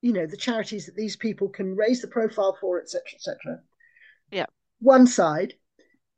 you 0.02 0.14
know, 0.14 0.26
the 0.26 0.38
charities 0.38 0.86
that 0.86 0.96
these 0.96 1.16
people 1.16 1.50
can 1.50 1.76
raise 1.76 2.02
the 2.02 2.08
profile 2.08 2.58
for, 2.60 2.80
etc., 2.82 3.02
etc. 3.14 3.60
Yeah. 4.32 4.46
One 4.80 5.08
side, 5.08 5.54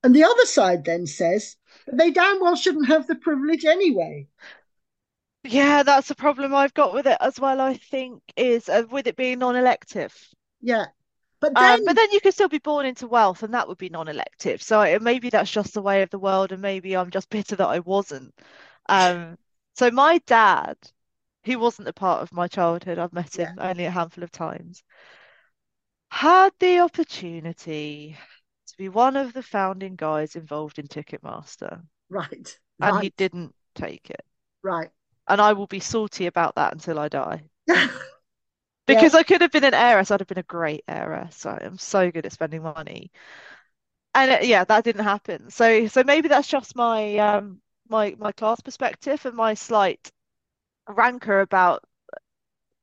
and 0.03 0.15
the 0.15 0.23
other 0.25 0.45
side 0.45 0.84
then 0.86 1.07
says 1.07 1.55
they 1.91 2.11
damn 2.11 2.39
well 2.41 2.55
shouldn't 2.55 2.88
have 2.88 3.07
the 3.07 3.15
privilege 3.15 3.65
anyway. 3.65 4.27
Yeah, 5.45 5.84
that's 5.84 6.09
a 6.09 6.15
problem 6.15 6.55
I've 6.55 6.73
got 6.73 6.93
with 6.93 7.05
it 7.05 7.17
as 7.19 7.39
well, 7.39 7.59
I 7.59 7.75
think, 7.75 8.21
is 8.38 8.69
uh, 8.69 8.84
with 8.89 9.07
it 9.07 9.17
being 9.17 9.39
non-elective. 9.39 10.15
Yeah, 10.61 10.86
but 11.43 11.57
then 11.59 11.77
Um, 11.77 11.85
but 11.85 11.95
then 11.97 12.11
you 12.11 12.21
could 12.21 12.33
still 12.33 12.47
be 12.49 12.59
born 12.59 12.85
into 12.85 13.07
wealth, 13.07 13.43
and 13.43 13.53
that 13.53 13.67
would 13.67 13.77
be 13.77 13.89
non-elective. 13.89 14.63
So 14.63 14.97
maybe 14.99 15.29
that's 15.29 15.51
just 15.51 15.73
the 15.73 15.81
way 15.81 16.01
of 16.01 16.09
the 16.09 16.19
world, 16.19 16.51
and 16.53 16.61
maybe 16.61 16.95
I'm 16.95 17.11
just 17.11 17.29
bitter 17.29 17.55
that 17.57 17.67
I 17.67 17.79
wasn't. 17.79 18.33
Um, 18.89 19.37
so 19.75 19.91
my 19.91 20.19
dad, 20.19 20.77
who 21.45 21.59
wasn't 21.59 21.89
a 21.89 21.93
part 21.93 22.21
of 22.21 22.31
my 22.33 22.47
childhood, 22.47 22.99
I've 22.99 23.13
met 23.13 23.37
yeah, 23.37 23.51
him 23.51 23.57
only 23.59 23.85
a 23.85 23.91
handful 23.91 24.23
of 24.23 24.31
times, 24.31 24.83
had 26.11 26.53
the 26.59 26.79
opportunity 26.79 28.17
to 28.67 28.77
be 28.77 28.87
one 28.87 29.17
of 29.17 29.33
the 29.33 29.43
founding 29.43 29.95
guys 29.97 30.35
involved 30.37 30.79
in 30.79 30.87
Ticketmaster, 30.87 31.85
right, 32.09 32.59
and 32.81 32.97
he 32.99 33.11
didn't 33.17 33.55
take 33.75 34.09
it. 34.11 34.25
right. 34.63 34.89
And 35.27 35.41
I 35.41 35.51
will 35.51 35.67
be 35.67 35.81
salty 35.81 36.27
about 36.27 36.55
that 36.55 36.71
until 36.71 36.97
I 36.97 37.09
die. 37.09 37.43
yeah, 38.88 39.09
Because 39.09 39.15
I 39.15 39.23
could 39.23 39.41
have 39.41 39.51
been 39.51 39.63
an 39.63 39.73
heiress, 39.73 40.11
I'd 40.11 40.19
have 40.21 40.27
been 40.27 40.38
a 40.39 40.43
great 40.43 40.84
heiress. 40.88 41.45
I 41.45 41.57
am 41.63 41.77
so 41.77 42.11
good 42.11 42.25
at 42.25 42.34
spending 42.34 42.63
money. 42.63 43.11
And 44.15 44.31
uh, 44.31 44.39
yeah, 44.41 44.63
that 44.65 44.84
didn't 44.84 45.03
happen. 45.03 45.49
So 45.49 45.88
so 45.88 46.03
maybe 46.03 46.27
that's 46.27 46.47
just 46.47 46.75
my 46.75 47.17
um 47.17 47.61
my 47.89 48.15
my 48.17 48.31
class 48.31 48.61
perspective 48.61 49.25
and 49.25 49.36
my 49.36 49.53
slight 49.55 50.11
rancor 50.89 51.41
about, 51.41 51.84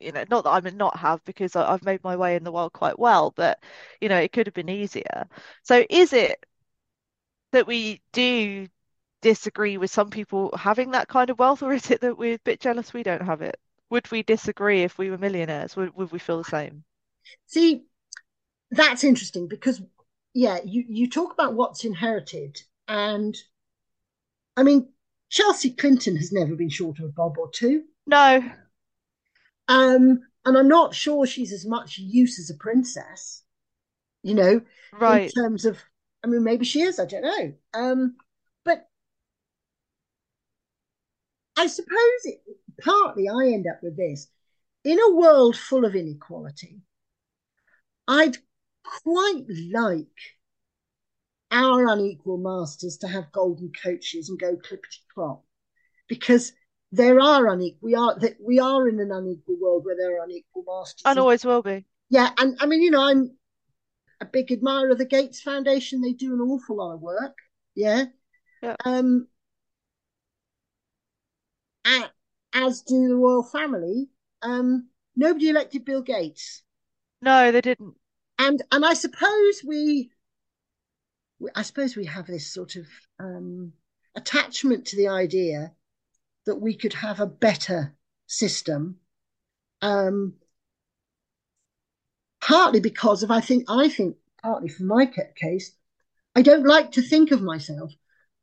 you 0.00 0.12
know, 0.12 0.24
not 0.30 0.44
that 0.44 0.50
I 0.50 0.60
may 0.60 0.70
not 0.70 0.96
have 0.98 1.24
because 1.24 1.56
I, 1.56 1.72
I've 1.72 1.84
made 1.84 2.02
my 2.04 2.16
way 2.16 2.36
in 2.36 2.44
the 2.44 2.52
world 2.52 2.72
quite 2.72 2.98
well, 2.98 3.32
but 3.36 3.62
you 4.00 4.08
know, 4.08 4.18
it 4.18 4.32
could 4.32 4.46
have 4.46 4.54
been 4.54 4.68
easier. 4.70 5.28
So 5.62 5.84
is 5.90 6.12
it 6.12 6.44
that 7.52 7.66
we 7.66 8.02
do 8.12 8.66
disagree 9.22 9.78
with 9.78 9.90
some 9.90 10.10
people 10.10 10.56
having 10.56 10.92
that 10.92 11.08
kind 11.08 11.30
of 11.30 11.38
wealth, 11.38 11.62
or 11.62 11.72
is 11.72 11.90
it 11.90 12.00
that 12.02 12.18
we're 12.18 12.34
a 12.36 12.40
bit 12.40 12.60
jealous 12.60 12.92
we 12.92 13.02
don't 13.04 13.22
have 13.22 13.42
it? 13.42 13.58
Would 13.90 14.10
we 14.10 14.22
disagree 14.22 14.84
if 14.84 14.96
we 14.96 15.10
were 15.10 15.18
millionaires? 15.18 15.76
Would 15.76 15.94
would 15.94 16.12
we 16.12 16.18
feel 16.18 16.38
the 16.38 16.44
same? 16.44 16.84
See, 17.46 17.84
that's 18.70 19.04
interesting 19.04 19.48
because, 19.48 19.82
yeah, 20.34 20.60
you 20.64 20.84
you 20.88 21.08
talk 21.10 21.32
about 21.32 21.54
what's 21.54 21.84
inherited, 21.84 22.62
and 22.88 23.36
I 24.56 24.62
mean, 24.62 24.92
Chelsea 25.28 25.70
Clinton 25.72 26.14
has 26.16 26.30
never 26.30 26.54
been 26.54 26.68
short 26.68 27.00
of 27.00 27.06
a 27.06 27.08
bob 27.08 27.36
or 27.36 27.50
two. 27.50 27.88
No, 28.06 28.42
Um, 29.68 30.22
and 30.44 30.56
I'm 30.58 30.68
not 30.68 30.94
sure 30.94 31.26
she's 31.26 31.52
as 31.52 31.66
much 31.66 31.98
use 31.98 32.38
as 32.38 32.50
a 32.50 32.58
princess, 32.58 33.42
you 34.22 34.34
know, 34.34 34.62
right. 34.92 35.34
in 35.36 35.42
terms 35.42 35.64
of, 35.66 35.78
I 36.24 36.28
mean, 36.28 36.44
maybe 36.44 36.64
she 36.64 36.82
is, 36.82 36.98
I 37.00 37.06
don't 37.06 37.22
know. 37.22 37.54
Um, 37.74 38.16
but 38.64 38.88
I 41.56 41.66
suppose 41.68 42.24
it 42.24 42.42
partly 42.82 43.28
I 43.28 43.52
end 43.52 43.66
up 43.66 43.80
with 43.82 43.96
this. 43.96 44.28
In 44.84 44.98
a 44.98 45.14
world 45.14 45.56
full 45.56 45.84
of 45.84 45.94
inequality, 45.94 46.80
I'd 48.08 48.38
quite 48.82 49.44
like 49.72 50.06
our 51.50 51.86
unequal 51.88 52.38
masters 52.38 52.96
to 52.98 53.08
have 53.08 53.32
golden 53.32 53.72
coaches 53.72 54.28
and 54.28 54.38
go 54.38 54.56
clippity 54.56 55.00
clop 55.12 55.44
because 56.08 56.52
there 56.92 57.20
are 57.20 57.48
unequal 57.48 57.78
we 57.82 57.94
are 57.94 58.18
that 58.18 58.36
we 58.40 58.58
are 58.58 58.88
in 58.88 59.00
an 59.00 59.10
unequal 59.12 59.56
world 59.60 59.84
where 59.84 59.96
there 59.96 60.20
are 60.20 60.24
unequal 60.24 60.64
masters 60.66 61.02
And 61.04 61.18
and 61.18 61.20
always 61.20 61.44
will 61.44 61.62
be. 61.62 61.84
yeah 62.08 62.30
and 62.38 62.56
i 62.60 62.66
mean 62.66 62.82
you 62.82 62.90
know 62.90 63.02
i'm 63.02 63.36
a 64.20 64.24
big 64.24 64.50
admirer 64.52 64.90
of 64.90 64.98
the 64.98 65.04
gates 65.04 65.40
foundation 65.40 66.00
they 66.00 66.12
do 66.12 66.34
an 66.34 66.40
awful 66.40 66.76
lot 66.76 66.94
of 66.94 67.00
work 67.00 67.36
yeah 67.74 68.04
Yeah. 68.62 68.76
um 68.84 69.28
a- 71.86 72.10
as 72.52 72.82
do 72.82 73.08
the 73.08 73.14
royal 73.16 73.42
family 73.42 74.08
um 74.42 74.88
nobody 75.16 75.48
elected 75.48 75.84
bill 75.84 76.02
gates 76.02 76.62
No, 77.22 77.52
they 77.52 77.60
didn't. 77.60 77.94
and 78.38 78.62
and 78.72 78.84
i 78.84 78.94
suppose 78.94 79.62
we 79.64 80.10
I 81.54 81.62
suppose 81.62 81.96
we 81.96 82.04
have 82.06 82.26
this 82.26 82.52
sort 82.52 82.76
of 82.76 82.86
um, 83.18 83.72
attachment 84.14 84.86
to 84.88 84.96
the 84.96 85.08
idea 85.08 85.72
that 86.46 86.56
we 86.60 86.74
could 86.74 86.92
have 86.94 87.20
a 87.20 87.26
better 87.26 87.94
system, 88.26 88.96
um, 89.80 90.34
partly 92.40 92.80
because 92.80 93.22
of 93.22 93.30
I 93.30 93.40
think 93.40 93.64
I 93.68 93.88
think 93.88 94.16
partly 94.42 94.68
for 94.68 94.84
my 94.84 95.06
case, 95.06 95.72
I 96.34 96.42
don't 96.42 96.66
like 96.66 96.92
to 96.92 97.02
think 97.02 97.30
of 97.30 97.42
myself. 97.42 97.92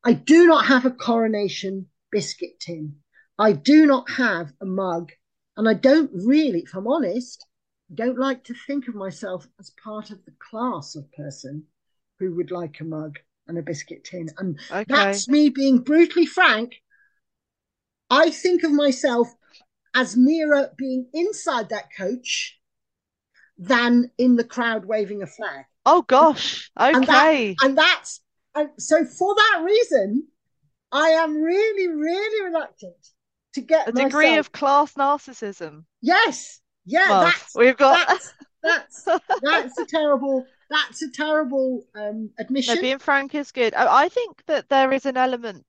I 0.03 0.13
do 0.13 0.47
not 0.47 0.65
have 0.65 0.85
a 0.85 0.91
coronation 0.91 1.87
biscuit 2.11 2.59
tin. 2.59 2.97
I 3.39 3.53
do 3.53 3.85
not 3.85 4.09
have 4.11 4.53
a 4.61 4.65
mug, 4.65 5.11
and 5.55 5.67
I 5.67 5.73
don't 5.73 6.11
really, 6.13 6.61
if 6.61 6.75
I'm 6.75 6.87
honest, 6.87 7.45
don't 7.93 8.19
like 8.19 8.43
to 8.45 8.53
think 8.53 8.87
of 8.87 8.95
myself 8.95 9.47
as 9.59 9.71
part 9.83 10.11
of 10.11 10.23
the 10.25 10.33
class 10.39 10.95
of 10.95 11.11
person 11.13 11.67
who 12.19 12.35
would 12.35 12.51
like 12.51 12.79
a 12.79 12.83
mug 12.83 13.19
and 13.47 13.57
a 13.57 13.61
biscuit 13.63 14.03
tin. 14.03 14.29
And 14.37 14.59
Okay. 14.69 14.87
that's 14.87 15.27
me 15.27 15.49
being 15.49 15.79
brutally 15.79 16.25
frank. 16.25 16.81
I 18.09 18.31
think 18.31 18.63
of 18.63 18.71
myself 18.73 19.33
as 19.95 20.17
nearer 20.17 20.73
being 20.77 21.09
inside 21.13 21.69
that 21.69 21.89
coach 21.95 22.59
than 23.57 24.11
in 24.17 24.35
the 24.35 24.43
crowd 24.43 24.85
waving 24.85 25.21
a 25.21 25.27
flag. 25.27 25.65
Oh 25.85 26.03
gosh. 26.03 26.71
And 26.93 27.07
that 27.07 27.29
Okay. 27.33 27.55
and 27.61 27.77
that's 27.77 28.21
and 28.55 28.69
so 28.77 29.05
for 29.05 29.35
that 29.35 29.61
reason, 29.63 30.27
I 30.91 31.09
am 31.11 31.41
really, 31.41 31.87
really 31.87 32.45
reluctant 32.45 33.13
to 33.57 33.61
get 33.61 33.87
A 33.87 33.91
degree 33.91 34.35
myself. 34.35 34.37
of 34.37 34.51
class 34.51 34.93
narcissism. 34.93 35.87
Yes, 36.01 36.61
yeah, 36.85 37.15
Well, 37.15 37.33
that's 37.33 37.55
we've 37.55 37.77
got 37.77 38.01
that's 38.09 38.33
that's 38.63 39.07
that's 39.41 39.77
a 39.79 39.85
terrible 39.85 40.47
that's 40.69 41.01
a 41.01 41.11
terrible 41.11 41.85
um 41.95 42.31
no, 42.67 42.75
admission. 42.75 42.77
being 42.77 42.99
frank 42.99 43.33
is 43.33 43.51
good. 43.51 43.73
I, 43.73 44.03
I 44.05 44.09
think 44.09 44.43
that 44.45 44.69
there 44.69 44.91
is 44.93 45.05
an 45.07 45.17
element 45.17 45.65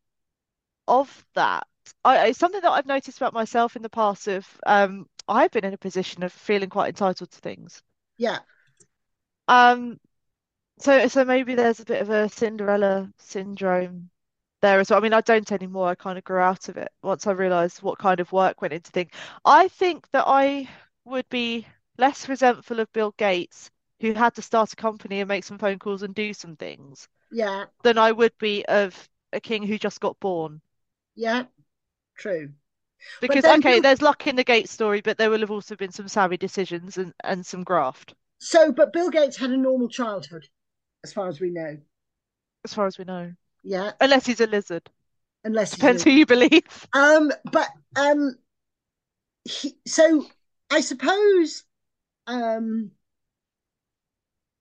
of 0.88 1.26
that. 1.34 1.66
I, 2.04 2.28
it's 2.28 2.38
something 2.40 2.60
that 2.62 2.70
I've 2.72 2.86
noticed 2.86 3.18
about 3.18 3.34
myself 3.34 3.76
in 3.76 3.82
the 3.82 3.90
past 3.90 4.28
of 4.28 4.46
um 4.66 5.08
I've 5.28 5.52
been 5.52 5.64
in 5.66 5.74
a 5.74 5.78
position 5.78 6.22
of 6.24 6.32
feeling 6.32 6.70
quite 6.70 6.88
entitled 6.90 7.30
to 7.32 7.40
things. 7.40 7.82
Yeah, 8.18 8.40
Um 9.48 9.98
so 10.80 11.08
so 11.08 11.24
maybe 11.24 11.54
there's 11.56 11.80
a 11.80 11.84
bit 11.86 12.02
of 12.02 12.10
a 12.10 12.28
Cinderella 12.28 13.12
syndrome 13.18 14.10
there 14.60 14.80
as 14.80 14.90
well. 14.90 14.98
I 14.98 15.02
mean, 15.02 15.12
I 15.12 15.20
don't 15.20 15.50
anymore. 15.52 15.88
I 15.88 15.94
kind 15.94 16.18
of 16.18 16.24
grew 16.24 16.38
out 16.38 16.68
of 16.68 16.76
it 16.76 16.90
once 17.02 17.26
I 17.26 17.32
realized 17.32 17.82
what 17.82 17.98
kind 17.98 18.20
of 18.20 18.32
work 18.32 18.60
went 18.62 18.74
into 18.74 18.90
things. 18.90 19.10
I 19.44 19.68
think 19.68 20.08
that 20.12 20.24
I 20.26 20.68
would 21.04 21.28
be 21.28 21.66
less 21.98 22.28
resentful 22.28 22.80
of 22.80 22.92
Bill 22.92 23.12
Gates, 23.18 23.70
who 24.00 24.12
had 24.14 24.34
to 24.36 24.42
start 24.42 24.72
a 24.72 24.76
company 24.76 25.20
and 25.20 25.28
make 25.28 25.44
some 25.44 25.58
phone 25.58 25.78
calls 25.78 26.02
and 26.02 26.14
do 26.14 26.32
some 26.34 26.56
things, 26.56 27.08
yeah, 27.30 27.66
than 27.84 27.98
I 27.98 28.12
would 28.12 28.36
be 28.38 28.64
of 28.66 29.08
a 29.32 29.40
king 29.40 29.64
who 29.64 29.78
just 29.78 30.00
got 30.00 30.20
born. 30.20 30.62
yeah, 31.14 31.44
true. 32.18 32.50
Because, 33.20 33.46
okay, 33.46 33.78
Bill, 33.78 33.80
there's 33.80 34.02
luck 34.02 34.26
in 34.26 34.34
the 34.34 34.42
Gates 34.42 34.72
story, 34.72 35.00
but 35.00 35.18
there 35.18 35.30
will 35.30 35.38
have 35.38 35.52
also 35.52 35.76
been 35.76 35.92
some 35.92 36.08
savvy 36.08 36.36
decisions 36.36 36.98
and, 36.98 37.14
and 37.22 37.46
some 37.46 37.62
graft, 37.62 38.14
so 38.40 38.72
but 38.72 38.92
Bill 38.92 39.10
Gates 39.10 39.36
had 39.36 39.50
a 39.50 39.56
normal 39.56 39.88
childhood, 39.88 40.48
as 41.04 41.12
far 41.12 41.28
as 41.28 41.40
we 41.40 41.50
know. 41.50 41.78
as 42.64 42.74
far 42.74 42.86
as 42.86 42.98
we 42.98 43.04
know. 43.04 43.34
Yeah, 43.62 43.92
Unless 44.00 44.26
he's 44.26 44.40
a 44.40 44.46
lizard. 44.46 44.90
unless 45.44 45.74
he's 45.74 45.80
Depends 45.80 46.02
a 46.02 46.04
who 46.04 46.10
you 46.10 46.26
believe. 46.26 46.86
um, 46.94 47.32
but 47.52 47.68
um, 47.96 48.36
he, 49.44 49.74
so 49.86 50.26
I 50.70 50.80
suppose 50.80 51.64
um, 52.26 52.90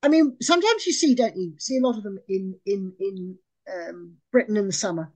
I 0.03 0.07
mean 0.09 0.37
sometimes 0.41 0.85
you 0.85 0.93
see, 0.93 1.15
don't 1.15 1.35
you? 1.35 1.53
See 1.57 1.77
a 1.77 1.81
lot 1.81 1.97
of 1.97 2.03
them 2.03 2.19
in 2.27 2.55
in 2.65 2.93
in 2.99 3.37
um 3.71 4.15
Britain 4.31 4.57
in 4.57 4.67
the 4.67 4.73
summer. 4.73 5.11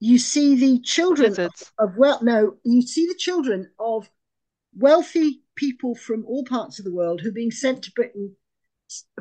You 0.00 0.18
see 0.18 0.54
the 0.56 0.80
children 0.80 1.30
Lizards. 1.30 1.72
of 1.78 1.96
well, 1.96 2.18
no, 2.22 2.56
you 2.64 2.82
see 2.82 3.06
the 3.06 3.14
children 3.18 3.70
of 3.78 4.08
wealthy 4.76 5.42
people 5.56 5.94
from 5.94 6.24
all 6.26 6.44
parts 6.44 6.78
of 6.78 6.84
the 6.84 6.92
world 6.94 7.20
who 7.20 7.30
are 7.30 7.32
being 7.32 7.50
sent 7.50 7.82
to 7.84 7.92
Britain 7.92 8.36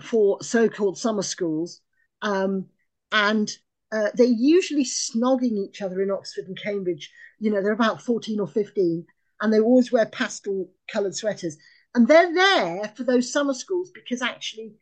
for 0.01 0.41
so-called 0.41 0.97
summer 0.97 1.23
schools, 1.23 1.81
um, 2.21 2.67
and 3.11 3.51
uh, 3.91 4.09
they're 4.13 4.25
usually 4.27 4.83
snogging 4.83 5.57
each 5.57 5.81
other 5.81 6.01
in 6.01 6.11
Oxford 6.11 6.45
and 6.47 6.57
Cambridge. 6.61 7.11
You 7.39 7.51
know, 7.51 7.61
they're 7.61 7.71
about 7.71 8.01
fourteen 8.01 8.39
or 8.39 8.47
fifteen, 8.47 9.05
and 9.41 9.53
they 9.53 9.59
always 9.59 9.91
wear 9.91 10.05
pastel-coloured 10.05 11.15
sweaters, 11.15 11.57
and 11.95 12.07
they're 12.07 12.33
there 12.33 12.91
for 12.95 13.03
those 13.03 13.31
summer 13.31 13.53
schools 13.53 13.91
because 13.93 14.21
actually 14.21 14.73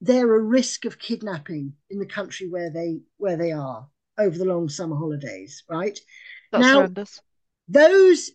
they're 0.00 0.34
a 0.34 0.42
risk 0.42 0.84
of 0.84 0.98
kidnapping 0.98 1.72
in 1.90 1.98
the 1.98 2.06
country 2.06 2.48
where 2.48 2.70
they 2.70 3.00
where 3.16 3.36
they 3.36 3.52
are 3.52 3.88
over 4.18 4.36
the 4.36 4.44
long 4.44 4.68
summer 4.68 4.96
holidays, 4.96 5.64
right? 5.68 5.98
That's 6.50 6.62
Now, 6.62 6.74
horrendous. 6.74 7.20
those 7.68 8.30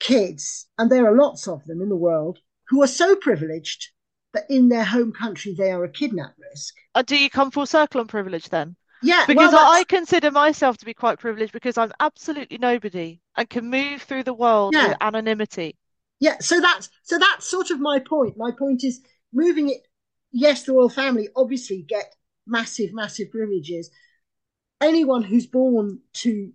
kids, 0.00 0.66
and 0.78 0.90
there 0.90 1.06
are 1.06 1.16
lots 1.16 1.46
of 1.46 1.64
them 1.66 1.80
in 1.82 1.88
the 1.88 1.96
world, 1.96 2.38
who 2.68 2.82
are 2.82 2.88
so 2.88 3.14
privileged 3.16 3.90
that 4.32 4.46
in 4.48 4.68
their 4.68 4.84
home 4.84 5.12
country 5.12 5.54
they 5.56 5.70
are 5.70 5.84
a 5.84 5.90
kidnap 5.90 6.34
risk. 6.50 6.74
Uh, 6.94 7.02
do 7.02 7.16
you 7.16 7.28
come 7.28 7.50
full 7.50 7.66
circle 7.66 8.00
on 8.00 8.06
privilege 8.06 8.48
then? 8.48 8.76
Yeah, 9.02 9.26
Because 9.26 9.52
well, 9.52 9.54
I, 9.54 9.84
consider 9.84 10.30
myself 10.30 10.76
to 10.78 10.84
be 10.84 10.94
quite 10.94 11.18
privileged 11.18 11.52
because 11.52 11.78
I'm 11.78 11.92
absolutely 12.00 12.58
nobody 12.58 13.22
and 13.36 13.48
can 13.48 13.70
move 13.70 14.02
through 14.02 14.24
the 14.24 14.34
world 14.34 14.76
yeah, 14.76 14.78
with 14.78 14.94
anonymity. 15.00 15.76
yeah. 16.18 16.38
So 16.40 16.60
that's 16.60 16.90
so 17.02 17.18
that's 17.18 17.48
sort 17.48 17.70
of 17.70 17.80
my 17.80 17.98
point. 17.98 18.36
My 18.36 18.50
point 18.50 18.84
is 18.84 19.00
moving 19.32 19.70
it. 19.70 19.86
Yes, 20.32 20.64
the 20.64 20.72
royal 20.74 20.88
family 20.88 21.28
obviously 21.34 21.82
get 21.82 22.14
massive, 22.46 22.92
massive 22.92 23.30
privileges. 23.30 23.90
Anyone 24.80 25.22
who's 25.24 25.46
born 25.46 26.00
to 26.14 26.52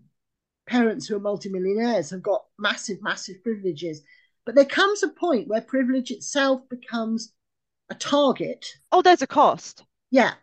parents 0.67 1.07
who 1.07 1.17
are 1.17 1.21
multimillionaires 1.21 2.11
have 2.11 2.23
got 2.23 2.45
massive, 2.59 3.01
massive 3.01 3.43
privileges. 3.43 4.01
But 4.45 4.55
there 4.55 4.65
comes 4.65 5.03
a 5.03 5.09
point 5.09 5.47
where 5.47 5.61
privilege 5.61 6.11
itself 6.11 6.69
becomes 6.69 7.33
a 7.89 7.95
target. 7.95 8.65
Oh, 8.91 9.03
there's 9.03 9.21
a 9.21 9.27
cost. 9.27 9.83
Yeah, 10.09 10.35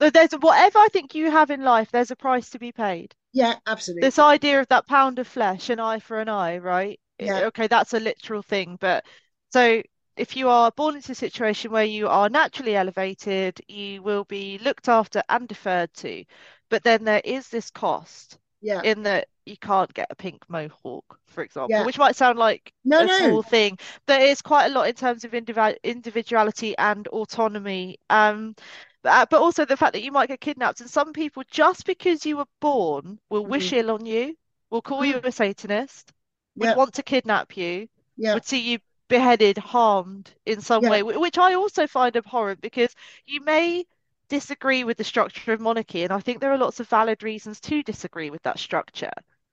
There's 0.00 0.32
whatever 0.32 0.78
I 0.78 0.88
think 0.92 1.14
you 1.14 1.30
have 1.30 1.50
in 1.50 1.62
life, 1.62 1.90
there's 1.90 2.10
a 2.10 2.16
price 2.16 2.50
to 2.50 2.58
be 2.58 2.72
paid. 2.72 3.14
yeah, 3.32 3.56
absolutely. 3.66 4.08
This 4.08 4.18
idea 4.18 4.60
of 4.60 4.68
that 4.68 4.86
pound 4.88 5.18
of 5.18 5.28
flesh, 5.28 5.70
an 5.70 5.80
eye 5.80 6.00
for 6.00 6.20
an 6.20 6.28
eye, 6.28 6.58
right? 6.58 7.00
Yeah, 7.20 7.44
Okay, 7.48 7.66
that's 7.68 7.94
a 7.94 8.00
literal 8.00 8.42
thing, 8.42 8.76
but 8.80 9.04
so 9.50 9.82
if 10.16 10.36
you 10.36 10.48
are 10.48 10.70
born 10.72 10.96
into 10.96 11.12
a 11.12 11.14
situation 11.16 11.70
where 11.72 11.84
you 11.84 12.08
are 12.08 12.28
naturally 12.28 12.76
elevated, 12.76 13.60
you 13.68 14.02
will 14.02 14.24
be 14.24 14.58
looked 14.58 14.88
after 14.88 15.22
and 15.28 15.48
deferred 15.48 15.92
to, 15.94 16.24
but 16.70 16.82
then 16.84 17.04
there 17.04 17.22
is 17.24 17.48
this 17.48 17.70
cost 17.70 18.38
yeah, 18.60 18.82
in 18.82 19.02
that 19.04 19.28
you 19.46 19.56
can't 19.56 19.92
get 19.94 20.08
a 20.10 20.14
pink 20.16 20.48
mohawk, 20.48 21.18
for 21.26 21.42
example, 21.42 21.82
yeah. 21.82 21.84
which 21.84 21.98
might 21.98 22.16
sound 22.16 22.38
like 22.38 22.72
No, 22.84 23.02
a 23.02 23.06
no. 23.06 23.08
small 23.08 23.42
thing, 23.42 23.78
but 24.06 24.20
it's 24.22 24.42
quite 24.42 24.66
a 24.66 24.74
lot 24.74 24.88
in 24.88 24.94
terms 24.94 25.24
of 25.24 25.34
individual 25.34 25.74
individuality 25.84 26.76
and 26.78 27.06
autonomy. 27.08 27.98
Um, 28.10 28.54
but, 29.02 29.10
uh, 29.12 29.26
but 29.30 29.40
also 29.40 29.64
the 29.64 29.76
fact 29.76 29.92
that 29.94 30.02
you 30.02 30.12
might 30.12 30.28
get 30.28 30.40
kidnapped, 30.40 30.80
and 30.80 30.90
some 30.90 31.12
people, 31.12 31.42
just 31.50 31.84
because 31.86 32.24
you 32.26 32.36
were 32.38 32.46
born, 32.60 33.18
will 33.28 33.46
wish 33.46 33.72
Mm, 33.72 33.74
ill 33.74 33.90
on 33.90 34.06
you, 34.06 34.36
will 34.70 34.82
call 34.82 35.04
you 35.04 35.20
a 35.22 35.32
Satanist, 35.32 36.12
would 36.58 36.70
yeah, 36.70 36.74
want 36.74 36.94
to 36.94 37.02
kidnap 37.02 37.56
you, 37.56 37.88
yeah, 38.16 38.34
would 38.34 38.44
see 38.44 38.58
you 38.60 38.78
beheaded, 39.08 39.58
harmed 39.58 40.34
in 40.46 40.60
some 40.60 40.84
yeah, 40.84 40.88
way, 40.88 41.02
which 41.02 41.38
I 41.38 41.54
also 41.54 41.86
find 41.86 42.16
abhorrent 42.16 42.60
because 42.60 42.94
you 43.26 43.40
may 43.42 43.86
disagree 44.28 44.84
with 44.84 44.96
the 44.98 45.04
structure 45.04 45.52
of 45.52 45.60
monarchy, 45.60 46.04
and 46.04 46.12
I 46.12 46.20
think 46.20 46.40
there 46.40 46.52
are 46.52 46.58
lots 46.58 46.80
of 46.80 46.88
valid 46.88 47.22
reasons 47.22 47.60
to 47.62 47.82
disagree 47.82 48.30
with 48.30 48.42
that 48.42 48.58
structure. 48.58 49.12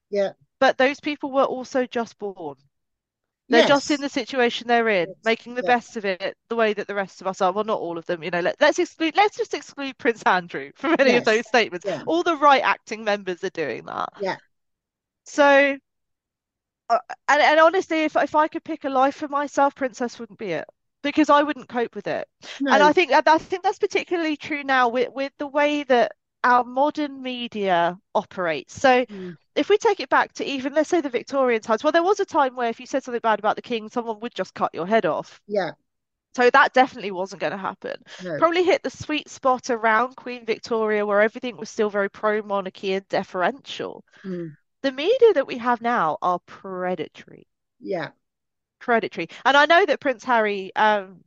yeah. 0.10 0.34
But 0.60 0.78
those 0.78 1.00
people 1.00 1.32
were 1.32 1.46
also 1.46 1.86
just 1.86 2.18
born. 2.20 2.58
They're 3.50 3.64
just 3.64 3.92
in 3.92 4.02
the 4.02 4.10
situation 4.10 4.68
they're 4.68 4.90
in, 4.90 5.08
yes, 5.08 5.16
making 5.24 5.56
the 5.56 5.64
yeah, 5.64 5.72
best 5.72 5.98
of 5.98 6.06
it 6.06 6.38
the 6.50 6.56
way 6.56 6.74
that 6.74 6.88
the 6.88 6.96
rest 6.96 7.22
of 7.22 7.28
us 7.28 7.42
are. 7.42 7.52
Well, 7.52 7.64
not 7.64 7.80
all 7.80 7.98
of 7.98 8.06
them, 8.06 8.24
you 8.24 8.32
know. 8.32 8.40
Let, 8.42 8.60
let's 8.60 8.80
exclude, 8.80 9.16
let's 9.16 9.38
just 9.38 9.54
exclude 9.54 9.98
Prince 9.98 10.24
Andrew 10.24 10.72
from 10.76 10.96
any 11.00 11.16
of 11.16 11.24
those 11.26 11.48
statements. 11.48 11.86
yeah, 11.86 12.04
All 12.06 12.24
the 12.24 12.38
right 12.38 12.64
acting 12.64 13.04
members 13.04 13.44
are 13.44 13.50
doing 13.52 13.86
that. 13.86 14.10
yeah, 14.18 14.38
So, 15.26 15.78
uh, 16.90 17.00
and, 17.28 17.42
and 17.42 17.60
honestly, 17.60 18.04
if 18.04 18.16
if 18.16 18.36
I 18.36 18.48
could 18.48 18.64
pick 18.64 18.84
a 18.86 18.90
life 18.90 19.16
for 19.16 19.28
myself, 19.28 19.76
Princess 19.76 20.20
wouldn't 20.20 20.40
be 20.40 20.52
it 20.52 20.66
because 21.02 21.30
I 21.30 21.44
wouldn't 21.44 21.70
cope 21.70 21.96
with 21.96 22.08
it. 22.08 22.28
And 22.70 22.84
I 22.84 22.92
think 22.94 23.12
I 23.12 23.38
think 23.38 23.64
that's 23.64 23.80
particularly 23.80 24.38
true 24.38 24.64
now 24.64 24.90
with 24.90 25.10
with 25.14 25.34
the 25.38 25.48
way 25.48 25.84
that 25.84 26.14
our 26.46 26.64
modern 26.66 27.22
media 27.24 28.00
operates. 28.16 28.80
So 28.80 29.06
mm, 29.10 29.36
if 29.56 29.70
we 29.70 29.78
take 29.80 30.00
it 30.02 30.10
back 30.10 30.34
to 30.36 30.46
even, 30.46 30.74
let's 30.76 30.90
say, 30.90 31.02
the 31.02 31.10
Victorian 31.10 31.62
times, 31.62 31.84
well, 31.84 31.94
there 31.94 32.04
was 32.04 32.22
a 32.22 32.26
time 32.26 32.56
where 32.56 32.70
if 32.70 32.80
you 32.82 32.88
said 32.88 33.04
something 33.04 33.22
bad 33.22 33.40
about 33.40 33.58
the 33.58 33.64
king, 33.64 33.90
someone 33.90 34.22
would 34.22 34.36
just 34.36 34.56
cut 34.56 34.76
your 34.76 34.88
head 34.88 35.06
off. 35.06 35.42
yeah, 35.48 35.72
So 36.36 36.50
that 36.52 36.74
definitely 36.74 37.12
wasn't 37.12 37.42
going 37.42 37.52
to 37.54 37.58
happen. 37.58 38.04
no, 38.20 38.40
Probably 38.40 38.64
hit 38.64 38.84
the 38.84 38.92
sweet 38.92 39.30
spot 39.30 39.72
around 39.72 40.16
Queen 40.16 40.46
Victoria 40.46 41.06
where 41.06 41.22
everything 41.22 41.58
was 41.58 41.70
still 41.70 41.90
very 41.90 42.10
pro-monarchy 42.12 42.94
and 42.94 43.08
deferential. 43.10 44.06
mm, 44.24 44.56
The 44.84 44.92
media 44.94 45.34
that 45.34 45.48
we 45.48 45.58
have 45.60 45.82
now 45.82 46.18
are 46.22 46.40
predatory, 46.40 47.48
yeah, 47.80 48.12
predatory. 48.80 49.30
And 49.46 49.58
I 49.58 49.66
know 49.66 49.86
that 49.86 50.00
Prince 50.00 50.24
Harry 50.24 50.76
um, 50.76 51.24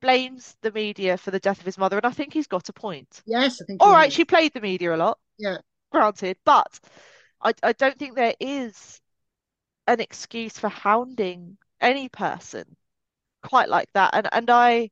blames 0.00 0.56
the 0.62 0.72
media 0.72 1.16
for 1.18 1.30
the 1.30 1.40
death 1.40 1.60
of 1.60 1.66
his 1.66 1.78
mother, 1.78 1.96
and 1.98 2.06
I 2.06 2.10
think 2.12 2.32
he's 2.32 2.46
got 2.46 2.68
a 2.68 2.72
point. 2.72 3.22
yes, 3.26 3.60
I 3.62 3.64
think 3.64 3.80
All 3.80 3.92
right, 3.92 4.12
is. 4.12 4.12
she 4.12 4.24
played 4.26 4.54
the 4.54 4.60
media 4.62 4.94
a 4.94 4.98
lot, 4.98 5.18
Yeah, 5.38 5.58
granted, 5.92 6.38
but 6.44 6.80
I, 7.42 7.54
I 7.62 7.72
don't 7.74 7.98
think 7.98 8.16
there 8.16 8.34
is 8.40 9.00
an 9.88 10.00
excuse 10.00 10.58
for 10.58 10.68
hounding 10.70 11.58
any 11.80 12.08
person 12.08 12.76
quite 13.42 13.68
like 13.70 13.92
that. 13.94 14.14
And 14.14 14.28
and 14.32 14.50
I 14.50 14.90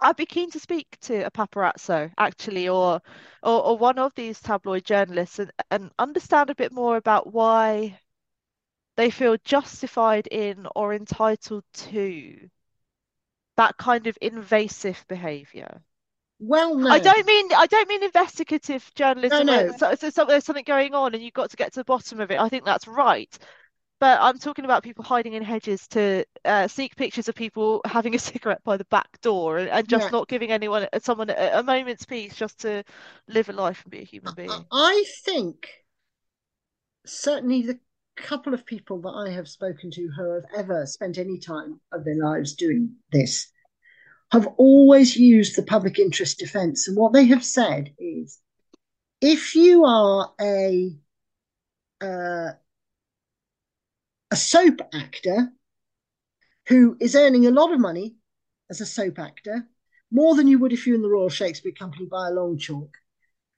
I'd 0.00 0.16
be 0.16 0.26
keen 0.26 0.50
to 0.50 0.58
speak 0.58 0.98
to 1.02 1.24
a 1.24 1.30
paparazzo 1.30 2.12
actually, 2.18 2.68
or 2.68 3.00
or, 3.44 3.62
or 3.64 3.78
one 3.78 3.96
of 4.00 4.12
these 4.16 4.40
tabloid 4.40 4.84
journalists, 4.84 5.38
and, 5.38 5.52
and 5.70 5.92
understand 6.00 6.50
a 6.50 6.56
bit 6.56 6.72
more 6.72 6.96
about 6.96 7.32
why 7.32 8.00
they 8.96 9.10
feel 9.10 9.38
justified 9.38 10.26
in 10.28 10.66
or 10.76 10.94
entitled 10.94 11.64
to 11.72 12.50
that 13.58 13.76
kind 13.76 14.06
of 14.06 14.16
invasive 14.22 15.04
behavior. 15.08 15.82
well 16.38 16.88
I 16.88 17.00
don't 17.00 17.26
mean 17.26 17.50
I 17.52 17.66
don't 17.66 17.88
mean 17.88 18.04
investigative 18.04 18.88
journalism 18.94 19.46
where 19.48 19.66
no, 19.66 19.76
so, 19.76 19.94
so, 19.96 20.10
so 20.10 20.24
there's 20.24 20.44
something 20.44 20.64
going 20.64 20.94
on 20.94 21.12
and 21.12 21.22
you've 21.22 21.34
got 21.34 21.50
to 21.50 21.56
get 21.56 21.72
to 21.72 21.80
the 21.80 21.84
bottom 21.84 22.20
of 22.20 22.30
it. 22.30 22.40
I 22.40 22.48
think 22.48 22.64
that's 22.64 22.86
right. 22.86 23.36
But 24.00 24.20
I'm 24.20 24.38
talking 24.38 24.64
about 24.64 24.84
people 24.84 25.02
hiding 25.02 25.32
in 25.32 25.42
hedges 25.42 25.88
to 25.88 26.24
uh, 26.44 26.68
sneak 26.68 26.94
pictures 26.94 27.28
of 27.28 27.34
people 27.34 27.80
having 27.84 28.14
a 28.14 28.18
cigarette 28.30 28.62
by 28.62 28.76
the 28.76 28.84
back 28.84 29.20
door 29.22 29.58
and, 29.58 29.68
and 29.68 29.88
just 29.88 30.04
yeah. 30.04 30.10
not 30.10 30.28
giving 30.28 30.52
anyone 30.52 30.86
someone 31.02 31.30
a, 31.30 31.50
a 31.54 31.62
moment's 31.64 32.06
peace 32.06 32.36
just 32.36 32.60
to 32.60 32.84
live 33.26 33.48
a 33.48 33.52
life 33.52 33.82
and 33.82 33.90
be 33.90 33.98
a 33.98 34.04
human 34.04 34.34
being. 34.34 34.52
I 34.70 35.04
think 35.24 35.68
certainly 37.04 37.62
the 37.62 37.80
couple 38.22 38.54
of 38.54 38.66
people 38.66 39.00
that 39.02 39.10
I 39.10 39.30
have 39.30 39.48
spoken 39.48 39.90
to 39.92 40.08
who 40.16 40.34
have 40.34 40.44
ever 40.56 40.86
spent 40.86 41.18
any 41.18 41.38
time 41.38 41.80
of 41.92 42.04
their 42.04 42.16
lives 42.16 42.54
doing 42.54 42.96
this 43.12 43.50
have 44.32 44.46
always 44.58 45.16
used 45.16 45.56
the 45.56 45.62
public 45.62 45.98
interest 45.98 46.38
defense. 46.38 46.86
And 46.86 46.96
what 46.96 47.12
they 47.12 47.24
have 47.26 47.44
said 47.44 47.94
is 47.98 48.38
if 49.20 49.54
you 49.54 49.84
are 49.84 50.32
a 50.40 50.96
uh, 52.00 52.50
a 54.30 54.36
soap 54.36 54.80
actor 54.92 55.50
who 56.66 56.96
is 57.00 57.16
earning 57.16 57.46
a 57.46 57.50
lot 57.50 57.72
of 57.72 57.80
money 57.80 58.16
as 58.70 58.80
a 58.80 58.86
soap 58.86 59.18
actor, 59.18 59.66
more 60.10 60.34
than 60.34 60.46
you 60.46 60.58
would 60.58 60.72
if 60.72 60.86
you're 60.86 60.96
in 60.96 61.02
the 61.02 61.08
Royal 61.08 61.30
Shakespeare 61.30 61.72
Company 61.72 62.06
by 62.06 62.28
a 62.28 62.32
long 62.32 62.58
chalk. 62.58 62.90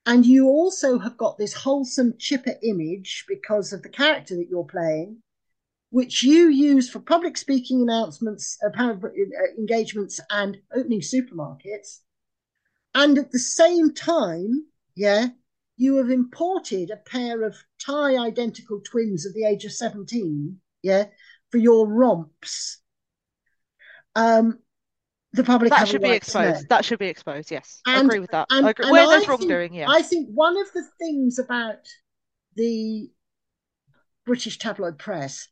And 0.06 0.24
you 0.24 0.46
also 0.46 0.98
have 0.98 1.16
got 1.16 1.38
this 1.38 1.52
wholesome, 1.52 2.14
chipper 2.18 2.54
image 2.62 3.24
because 3.28 3.72
of 3.72 3.82
the 3.82 3.88
character 3.88 4.34
that 4.36 4.48
you're 4.48 4.64
playing, 4.64 5.22
which 5.90 6.22
you 6.22 6.48
use 6.48 6.88
for 6.88 7.00
public 7.00 7.36
speaking 7.36 7.82
announcements, 7.82 8.58
uh, 8.64 8.94
engagements, 9.58 10.20
and 10.30 10.58
opening 10.74 11.00
supermarkets. 11.00 12.00
And 12.94 13.18
at 13.18 13.30
the 13.30 13.38
same 13.38 13.92
time, 13.92 14.66
yeah, 14.96 15.28
you 15.76 15.96
have 15.96 16.10
imported 16.10 16.90
a 16.90 16.96
pair 16.96 17.42
of 17.42 17.56
tie 17.78 18.16
identical 18.16 18.80
twins 18.80 19.26
of 19.26 19.34
the 19.34 19.44
age 19.44 19.64
of 19.64 19.72
17, 19.72 20.60
yeah, 20.82 21.06
for 21.50 21.58
your 21.58 21.86
romps. 21.86 22.78
Um, 24.14 24.58
the 25.32 25.44
public 25.44 25.70
that 25.70 25.86
should 25.86 26.02
be 26.02 26.10
exposed. 26.10 26.68
That 26.68 26.84
should 26.84 26.98
be 26.98 27.06
exposed. 27.06 27.50
Yes, 27.50 27.80
and, 27.86 27.96
I 27.96 28.00
agree 28.00 28.18
with 28.20 28.30
that. 28.32 28.46
And, 28.50 28.66
I 28.66 28.70
agree. 28.70 28.90
Where 28.90 29.06
there's 29.06 29.28
wrongdoing, 29.28 29.74
yeah. 29.74 29.86
I 29.88 30.02
think 30.02 30.28
one 30.32 30.58
of 30.58 30.72
the 30.72 30.84
things 30.98 31.38
about 31.38 31.86
the 32.56 33.10
British 34.26 34.58
tabloid 34.58 34.98
press, 34.98 35.48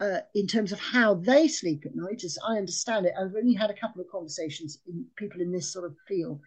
uh, 0.00 0.18
in 0.34 0.46
terms 0.46 0.72
of 0.72 0.80
how 0.80 1.14
they 1.14 1.48
sleep 1.48 1.84
at 1.86 1.94
night, 1.94 2.22
as 2.24 2.38
I 2.46 2.56
understand 2.56 3.06
it, 3.06 3.14
I've 3.18 3.34
only 3.36 3.54
had 3.54 3.70
a 3.70 3.74
couple 3.74 4.00
of 4.00 4.08
conversations 4.10 4.78
with 4.86 4.96
people 5.16 5.40
in 5.40 5.52
this 5.52 5.72
sort 5.72 5.84
of 5.84 5.96
field, 6.06 6.40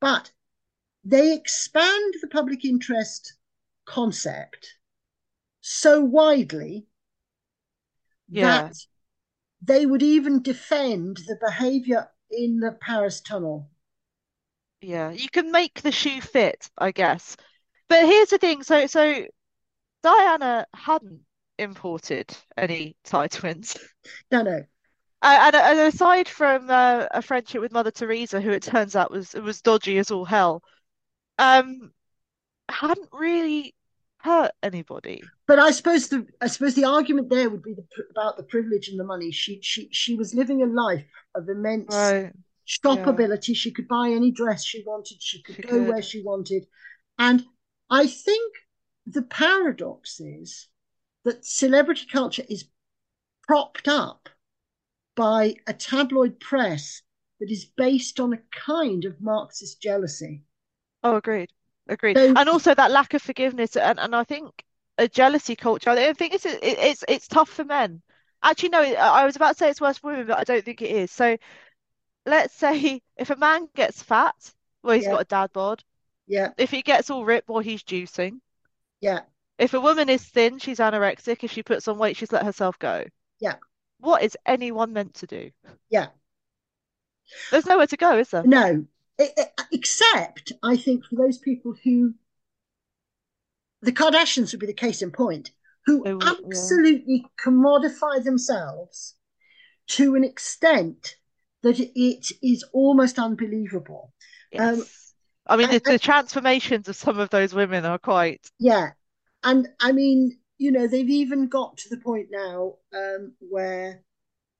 but 0.00 0.30
they 1.04 1.34
expand 1.34 2.14
the 2.20 2.28
public 2.28 2.64
interest 2.64 3.34
concept 3.84 4.76
so 5.60 6.00
widely 6.00 6.86
yeah. 8.28 8.62
that 8.62 8.76
they 9.62 9.86
would 9.86 10.02
even 10.02 10.42
defend 10.42 11.18
the 11.28 11.36
behavior 11.40 12.08
in 12.30 12.58
the 12.58 12.72
Paris 12.72 13.20
tunnel. 13.20 13.70
Yeah, 14.80 15.12
you 15.12 15.28
can 15.28 15.52
make 15.52 15.80
the 15.80 15.92
shoe 15.92 16.20
fit, 16.20 16.68
I 16.76 16.90
guess. 16.90 17.36
But 17.88 18.06
here's 18.06 18.30
the 18.30 18.38
thing, 18.38 18.62
so 18.64 18.86
so 18.86 19.24
Diana 20.02 20.66
hadn't 20.74 21.20
imported 21.58 22.36
any 22.56 22.96
tie 23.04 23.28
twins. 23.28 23.76
No, 24.32 24.42
no. 24.42 24.64
Uh, 25.22 25.38
and, 25.40 25.54
and, 25.54 25.78
aside 25.78 26.26
from 26.26 26.68
uh, 26.68 27.06
a 27.12 27.22
friendship 27.22 27.60
with 27.60 27.70
Mother 27.70 27.92
Teresa, 27.92 28.40
who 28.40 28.50
it 28.50 28.64
turns 28.64 28.96
out 28.96 29.12
was 29.12 29.32
was 29.34 29.62
dodgy 29.62 29.98
as 29.98 30.10
all 30.10 30.24
hell, 30.24 30.64
um, 31.38 31.92
hadn't 32.68 33.08
really 33.12 33.76
hurt 34.16 34.50
anybody. 34.60 35.22
But 35.52 35.58
I 35.58 35.70
suppose 35.70 36.08
the 36.08 36.26
I 36.40 36.46
suppose 36.46 36.74
the 36.74 36.86
argument 36.86 37.28
there 37.28 37.50
would 37.50 37.62
be 37.62 37.74
the, 37.74 37.84
about 38.10 38.38
the 38.38 38.42
privilege 38.42 38.88
and 38.88 38.98
the 38.98 39.04
money. 39.04 39.30
She 39.30 39.60
she 39.60 39.90
she 39.92 40.16
was 40.16 40.32
living 40.32 40.62
a 40.62 40.66
life 40.66 41.04
of 41.34 41.46
immense 41.46 41.94
right. 41.94 42.32
shoppability. 42.66 43.48
Yeah. 43.48 43.54
She 43.56 43.70
could 43.70 43.86
buy 43.86 44.08
any 44.08 44.30
dress 44.30 44.64
she 44.64 44.82
wanted. 44.86 45.18
She 45.20 45.42
could 45.42 45.56
she 45.56 45.60
go 45.60 45.68
could. 45.68 45.88
where 45.88 46.00
she 46.00 46.22
wanted, 46.22 46.64
and 47.18 47.44
I 47.90 48.06
think 48.06 48.54
the 49.04 49.20
paradox 49.20 50.20
is 50.20 50.68
that 51.26 51.44
celebrity 51.44 52.06
culture 52.10 52.44
is 52.48 52.64
propped 53.46 53.88
up 53.88 54.30
by 55.16 55.56
a 55.66 55.74
tabloid 55.74 56.40
press 56.40 57.02
that 57.40 57.50
is 57.50 57.66
based 57.66 58.20
on 58.20 58.32
a 58.32 58.40
kind 58.58 59.04
of 59.04 59.20
Marxist 59.20 59.82
jealousy. 59.82 60.44
Oh, 61.04 61.16
agreed. 61.16 61.50
Agreed. 61.88 62.16
So, 62.16 62.32
and 62.34 62.48
also 62.48 62.74
that 62.74 62.90
lack 62.90 63.12
of 63.12 63.20
forgiveness 63.20 63.76
and, 63.76 64.00
and 64.00 64.16
I 64.16 64.24
think 64.24 64.64
a 65.02 65.08
jealousy 65.08 65.56
culture. 65.56 65.90
I 65.90 66.12
think 66.12 66.34
it's 66.34 66.46
it's 66.46 67.04
it's 67.08 67.28
tough 67.28 67.48
for 67.48 67.64
men. 67.64 68.02
Actually, 68.42 68.70
no, 68.70 68.80
I 68.82 69.24
was 69.24 69.36
about 69.36 69.52
to 69.52 69.58
say 69.58 69.70
it's 69.70 69.80
worse 69.80 69.98
for 69.98 70.10
women, 70.10 70.26
but 70.26 70.38
I 70.38 70.44
don't 70.44 70.64
think 70.64 70.82
it 70.82 70.90
is. 70.90 71.10
So 71.10 71.36
let's 72.26 72.54
say 72.54 73.02
if 73.16 73.30
a 73.30 73.36
man 73.36 73.68
gets 73.74 74.02
fat, 74.02 74.34
well, 74.82 74.96
he's 74.96 75.04
yeah. 75.04 75.12
got 75.12 75.22
a 75.22 75.26
dad 75.26 75.52
bod. 75.52 75.84
Yeah. 76.26 76.50
If 76.56 76.70
he 76.70 76.82
gets 76.82 77.10
all 77.10 77.24
ripped, 77.24 77.48
well, 77.48 77.60
he's 77.60 77.82
juicing. 77.82 78.40
Yeah. 79.00 79.20
If 79.58 79.74
a 79.74 79.80
woman 79.80 80.08
is 80.08 80.24
thin, 80.24 80.58
she's 80.58 80.78
anorexic. 80.78 81.44
If 81.44 81.52
she 81.52 81.62
puts 81.62 81.86
on 81.88 81.98
weight, 81.98 82.16
she's 82.16 82.32
let 82.32 82.44
herself 82.44 82.78
go. 82.78 83.04
Yeah. 83.38 83.56
What 83.98 84.22
is 84.22 84.36
anyone 84.46 84.92
meant 84.92 85.14
to 85.14 85.26
do? 85.26 85.50
Yeah. 85.88 86.08
There's 87.50 87.66
nowhere 87.66 87.86
to 87.86 87.96
go, 87.96 88.18
is 88.18 88.30
there? 88.30 88.42
No, 88.44 88.84
except 89.70 90.52
I 90.62 90.76
think 90.76 91.04
for 91.04 91.16
those 91.16 91.38
people 91.38 91.74
who 91.84 92.14
the 93.82 93.92
Kardashians 93.92 94.52
would 94.52 94.60
be 94.60 94.66
the 94.66 94.72
case 94.72 95.02
in 95.02 95.10
point, 95.10 95.50
who 95.86 96.02
would, 96.02 96.22
absolutely 96.22 97.24
yeah. 97.24 97.44
commodify 97.44 98.22
themselves 98.22 99.16
to 99.88 100.14
an 100.14 100.24
extent 100.24 101.16
that 101.62 101.78
it 101.78 102.26
is 102.42 102.64
almost 102.72 103.18
unbelievable. 103.18 104.12
Yes. 104.52 104.78
Um, 104.78 104.86
I 105.46 105.56
mean, 105.56 105.70
and, 105.70 105.80
the, 105.80 105.92
the 105.92 105.98
transformations 105.98 106.88
of 106.88 106.96
some 106.96 107.18
of 107.18 107.30
those 107.30 107.52
women 107.52 107.84
are 107.84 107.98
quite. 107.98 108.48
Yeah. 108.58 108.90
And 109.42 109.68
I 109.80 109.92
mean, 109.92 110.38
you 110.58 110.70
know, 110.70 110.86
they've 110.86 111.08
even 111.08 111.48
got 111.48 111.76
to 111.78 111.88
the 111.88 111.98
point 111.98 112.28
now 112.30 112.76
um, 112.94 113.34
where 113.40 114.02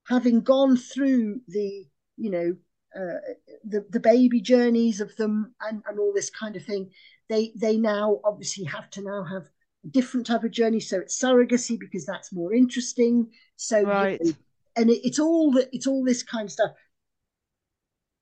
having 0.09 0.41
gone 0.41 0.77
through 0.77 1.41
the, 1.47 1.87
you 2.17 2.31
know, 2.31 2.57
uh, 2.95 3.19
the 3.65 3.87
the 3.91 4.01
baby 4.01 4.41
journeys 4.41 5.01
of 5.01 5.15
them 5.17 5.55
and, 5.61 5.83
and 5.89 5.99
all 5.99 6.13
this 6.13 6.31
kind 6.31 6.57
of 6.57 6.65
thing. 6.65 6.91
They 7.29 7.53
they 7.57 7.77
now 7.77 8.21
obviously 8.25 8.65
have 8.65 8.91
to 8.91 9.03
now 9.03 9.25
have 9.25 9.49
a 9.85 9.89
different 9.89 10.27
type 10.27 10.45
of 10.45 10.51
journey. 10.51 10.81
So 10.81 10.99
it's 10.99 11.21
surrogacy 11.21 11.79
because 11.79 12.05
that's 12.05 12.33
more 12.33 12.53
interesting. 12.53 13.31
So 13.57 13.83
right. 13.83 14.21
You 14.21 14.31
know, 14.31 14.37
and 14.77 14.91
it, 14.91 15.01
it's 15.05 15.19
all 15.19 15.53
that 15.53 15.69
it's 15.73 15.87
all 15.87 16.05
this 16.05 16.23
kind 16.23 16.47
of 16.47 16.53
stuff. 16.53 16.71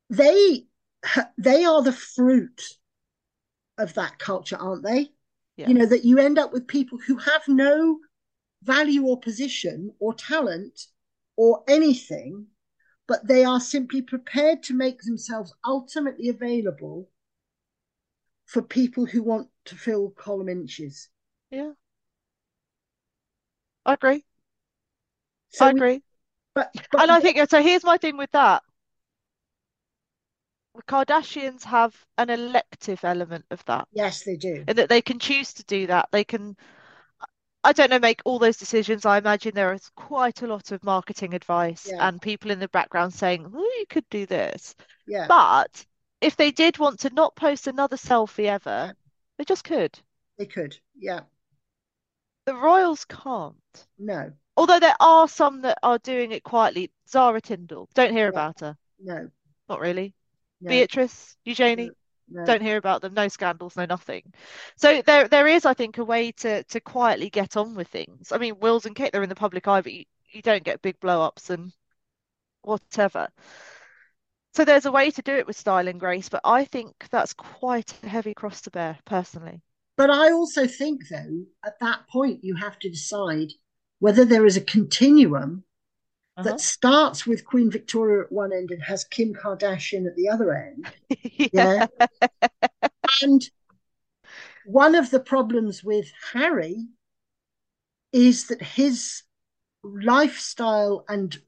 They 0.09 0.67
they 1.39 1.65
are 1.65 1.83
the 1.83 1.93
fruit 1.93 2.63
of 3.79 3.95
that 3.95 4.19
culture, 4.19 4.57
aren't 4.57 4.85
they? 4.85 5.09
Yeah. 5.57 5.69
You 5.69 5.75
know 5.75 5.87
that 5.87 6.05
you 6.05 6.19
end 6.19 6.39
up 6.39 6.53
with 6.53 6.67
people 6.67 6.99
who 6.99 7.17
have 7.17 7.43
no 7.49 7.99
value 8.63 9.07
or 9.07 9.19
position 9.19 9.91
or 9.99 10.15
talent 10.15 10.87
or 11.37 11.65
anything 11.67 12.47
but 13.11 13.27
they 13.27 13.43
are 13.45 13.59
simply 13.59 14.01
prepared 14.01 14.63
to 14.63 14.73
make 14.73 15.03
themselves 15.03 15.53
ultimately 15.65 16.29
available 16.29 17.09
for 18.47 18.63
people 18.63 19.05
who 19.05 19.21
want 19.21 19.49
to 19.65 19.75
fill 19.75 20.11
column 20.11 20.49
inches. 20.49 21.09
Yeah. 21.51 21.73
I 23.85 23.95
agree. 23.95 24.25
So 25.49 25.67
I 25.67 25.71
agree. 25.71 25.95
We, 25.95 26.03
but, 26.55 26.71
but 26.93 27.03
and 27.03 27.11
I 27.11 27.19
think 27.19 27.51
so 27.51 27.61
here's 27.61 27.83
my 27.83 27.97
thing 27.97 28.17
with 28.17 28.31
that. 28.31 28.63
The 30.77 30.83
Kardashians 30.85 31.65
have 31.65 32.07
an 32.17 32.31
elective 32.31 33.05
element 33.05 33.45
of 33.51 33.65
that. 33.65 33.89
Yes, 33.93 34.23
they 34.23 34.37
do. 34.37 34.63
And 34.69 34.79
that 34.79 34.89
they 34.89 35.03
can 35.03 35.19
choose 35.19 35.53
to 35.55 35.65
do 35.65 35.89
that. 35.89 36.11
They 36.13 36.23
can 36.23 36.57
I 37.63 37.73
don't 37.73 37.91
know, 37.91 37.99
make 37.99 38.23
all 38.25 38.39
those 38.39 38.57
decisions. 38.57 39.05
I 39.05 39.19
imagine 39.19 39.55
there 39.55 39.75
is 39.75 39.91
quite 39.95 40.43
a 40.43 40.47
lot 40.47 40.73
of 40.73 40.83
marketing 40.83 41.35
advice 41.35 41.89
yeah. 41.91 42.09
and 42.09 42.21
people 42.21 42.51
in 42.51 42.59
the 42.59 42.69
background 42.69 43.13
saying, 43.13 43.51
"Oh, 43.55 43.75
you 43.79 43.85
could 43.89 44.09
do 44.09 44.25
this." 44.27 44.75
Yeah. 45.07 45.27
But 45.29 45.85
if 46.21 46.37
they 46.37 46.51
did 46.53 46.79
want 46.79 47.01
to 47.01 47.11
not 47.11 47.37
post 47.37 47.67
another 47.67 47.97
selfie 47.97 48.47
ever, 48.47 48.95
they 49.37 49.45
just 49.45 49.65
could. 49.65 49.99
They 50.39 50.47
could, 50.47 50.77
yeah. 50.99 51.21
The 52.47 52.55
royals 52.55 53.05
can't. 53.05 53.87
No. 53.99 54.33
Although 54.57 54.81
there 54.81 54.97
are 55.01 55.29
some 55.29 55.63
that 55.63 55.79
are 55.83 55.99
doing 55.99 56.33
it 56.33 56.43
quietly. 56.43 56.91
Zara 57.09 57.41
Tindall, 57.41 57.89
don't 57.95 58.13
hear 58.13 58.29
about 58.29 58.61
her. 58.61 58.77
No. 58.99 59.29
Not 59.69 59.81
really. 59.81 60.15
No. 60.61 60.69
Beatrice, 60.69 61.37
Eugenie. 61.45 61.91
No. 62.31 62.45
Don't 62.45 62.63
hear 62.63 62.77
about 62.77 63.03
them. 63.03 63.15
No 63.15 63.29
scandals, 63.29 63.77
no 63.77 63.87
nothing. 63.87 64.33
So 64.77 65.03
there, 65.03 65.27
there 65.29 65.49
is, 65.49 65.67
I 65.67 65.75
think, 65.75 65.99
a 65.99 66.05
way 66.05 66.33
to 66.33 66.63
to 66.65 66.81
quietly 66.81 67.29
get 67.29 67.57
on 67.57 67.75
with 67.75 67.89
things. 67.89 68.31
I 68.33 68.39
mean, 68.39 68.59
Wills 68.61 68.87
and 68.87 68.95
Kate, 68.95 69.13
they're 69.13 69.23
in 69.23 69.29
the 69.29 69.35
public 69.35 69.67
eye, 69.67 69.81
but 69.81 69.93
you, 69.93 70.05
you 70.31 70.43
don't 70.43 70.63
get 70.63 70.83
big 70.83 71.01
blow 71.01 71.23
ups 71.23 71.51
and 71.51 71.73
whatever. 72.63 73.29
So 74.55 74.65
there's 74.65 74.87
a 74.87 74.93
way 74.93 75.11
to 75.11 75.23
do 75.23 75.35
it 75.35 75.47
with 75.47 75.57
style 75.57 75.87
and 75.87 76.01
grace, 76.01 76.29
but 76.29 76.41
I 76.45 76.65
think 76.65 77.07
that's 77.11 77.35
quite 77.35 77.95
a 78.03 78.09
heavy 78.09 78.35
cross 78.35 78.61
to 78.63 78.71
bear, 78.71 78.99
personally. 79.05 79.63
But 79.97 80.11
I 80.11 80.33
also 80.33 80.67
think, 80.67 81.09
though, 81.09 81.45
at 81.65 81.79
that 81.81 82.09
point, 82.09 82.43
you 82.43 82.57
have 82.57 82.79
to 82.81 82.91
decide 82.91 83.53
whether 84.01 84.25
there 84.25 84.47
is 84.47 84.57
a 84.57 84.63
continuum 84.63 85.65
Uh-huh. 86.41 86.51
that 86.51 86.61
starts 86.61 87.27
with 87.27 87.45
Queen 87.45 87.71
Victoria 87.71 88.25
at 88.25 88.33
one 88.33 88.53
end 88.53 88.71
and 88.71 88.83
has 88.83 89.05
Kim 89.05 89.35
Kardashian 89.35 90.07
at 90.07 90.17
the 90.17 90.29
other 90.29 90.55
end. 90.55 90.87
Yeah. 91.09 91.49
Yeah. 91.53 91.87
And 93.23 93.43
one 94.65 94.95
of 94.95 95.11
the 95.11 95.21
problems 95.21 95.83
with 95.83 96.11
Harry 96.33 96.87
is 98.13 98.49
that 98.49 98.63
his 98.63 99.23
lifestyle 99.83 101.05
and 101.09 101.39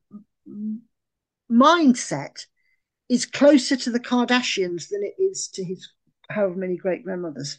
mindset 1.51 2.47
is 3.09 3.27
closer 3.27 3.77
to 3.77 3.91
the 3.91 4.01
Kardashians 4.01 4.89
than 4.89 5.03
it 5.03 5.21
is 5.23 5.49
to 5.49 5.65
his 5.65 5.93
however 6.31 6.55
many 6.55 6.77
great 6.77 7.05
grandmothers. 7.05 7.59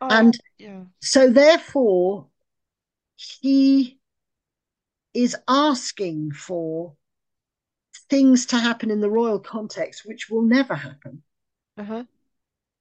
Oh, 0.00 0.08
And 0.10 0.38
yeah. 0.58 0.82
so, 1.00 1.30
therefore, 1.30 2.26
he 3.16 3.97
is 5.14 5.36
asking 5.48 6.32
for 6.32 6.94
things 8.10 8.46
to 8.46 8.58
happen 8.58 8.90
in 8.90 9.00
the 9.00 9.10
royal 9.10 9.38
context, 9.38 10.02
which 10.04 10.28
will 10.30 10.42
never 10.42 10.74
happen. 10.74 11.22
Uh-huh. 11.76 12.04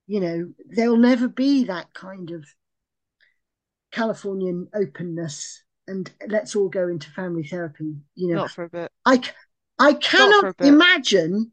You 0.07 0.19
know, 0.19 0.53
there'll 0.69 0.97
never 0.97 1.27
be 1.27 1.65
that 1.65 1.93
kind 1.93 2.31
of 2.31 2.45
Californian 3.91 4.69
openness 4.73 5.63
and 5.87 6.11
let's 6.27 6.55
all 6.55 6.69
go 6.69 6.87
into 6.87 7.09
family 7.11 7.43
therapy. 7.43 7.95
You 8.15 8.29
know, 8.29 8.41
Not 8.41 8.51
for 8.51 8.65
a 8.65 8.69
bit. 8.69 8.91
I 9.05 9.21
I 9.79 9.93
cannot 9.93 10.55
imagine 10.59 11.51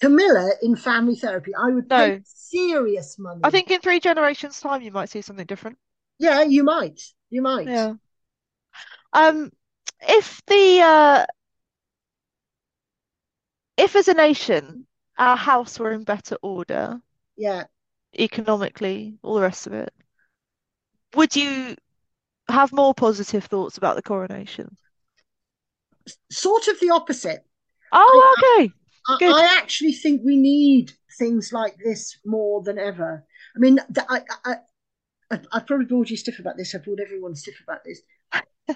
Camilla 0.00 0.52
in 0.62 0.76
family 0.76 1.16
therapy. 1.16 1.52
I 1.54 1.70
would 1.70 1.88
pay 1.88 2.20
serious 2.24 3.18
money. 3.18 3.40
I 3.42 3.50
think 3.50 3.70
in 3.70 3.80
three 3.80 4.00
generations' 4.00 4.60
time 4.60 4.82
you 4.82 4.92
might 4.92 5.08
see 5.08 5.22
something 5.22 5.46
different. 5.46 5.78
yeah, 6.18 6.42
you 6.42 6.64
might, 6.64 7.00
you 7.30 7.42
might. 7.42 7.68
Yeah. 7.68 7.94
Um, 9.12 9.50
if 10.00 10.42
the 10.46 10.80
uh 10.82 11.26
if 13.78 13.96
as 13.96 14.08
a 14.08 14.12
nation 14.12 14.86
our 15.16 15.34
house 15.34 15.78
were 15.78 15.90
in 15.92 16.04
better 16.04 16.36
order, 16.42 17.00
Yeah. 17.36 17.66
economically, 18.18 19.18
all 19.22 19.36
the 19.36 19.40
rest 19.40 19.66
of 19.66 19.72
it, 19.72 19.94
would 21.14 21.36
you 21.36 21.76
have 22.48 22.72
more 22.72 22.94
positive 22.94 23.44
thoughts 23.44 23.78
about 23.78 23.96
the 23.96 24.02
coronation? 24.02 24.76
Sort 26.30 26.68
of 26.68 26.80
the 26.80 26.90
opposite. 26.90 27.44
Oh, 27.92 28.34
okay. 28.38 28.74
I, 29.08 29.18
I 29.26 29.58
actually 29.58 29.92
think 29.92 30.22
we 30.24 30.36
need 30.36 30.92
things 31.18 31.52
like 31.52 31.76
this 31.84 32.18
more 32.24 32.62
than 32.62 32.78
ever. 32.78 33.24
I 33.56 33.58
mean, 33.58 33.80
I, 34.08 34.22
I, 34.44 34.56
I, 35.30 35.40
I've 35.52 35.66
probably 35.66 35.86
bored 35.86 36.10
you 36.10 36.16
stiff 36.16 36.38
about 36.38 36.56
this. 36.56 36.74
I've 36.74 36.84
bored 36.84 37.00
everyone 37.00 37.34
stiff 37.36 37.56
about 37.62 37.84
this. 37.84 38.00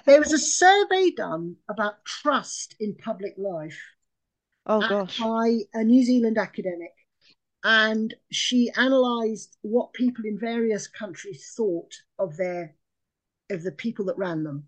There 0.05 0.19
was 0.19 0.33
a 0.33 0.39
survey 0.39 1.11
done 1.11 1.57
about 1.69 2.03
trust 2.05 2.75
in 2.79 2.95
public 2.95 3.35
life 3.37 3.79
Oh 4.65 4.81
gosh. 4.81 5.19
by 5.19 5.59
a 5.73 5.83
New 5.83 6.03
Zealand 6.03 6.37
academic, 6.37 6.93
and 7.63 8.13
she 8.31 8.71
analysed 8.75 9.57
what 9.61 9.93
people 9.93 10.25
in 10.25 10.39
various 10.39 10.87
countries 10.87 11.53
thought 11.55 11.93
of 12.19 12.37
their 12.37 12.75
of 13.49 13.63
the 13.63 13.71
people 13.71 14.05
that 14.05 14.17
ran 14.17 14.43
them, 14.43 14.67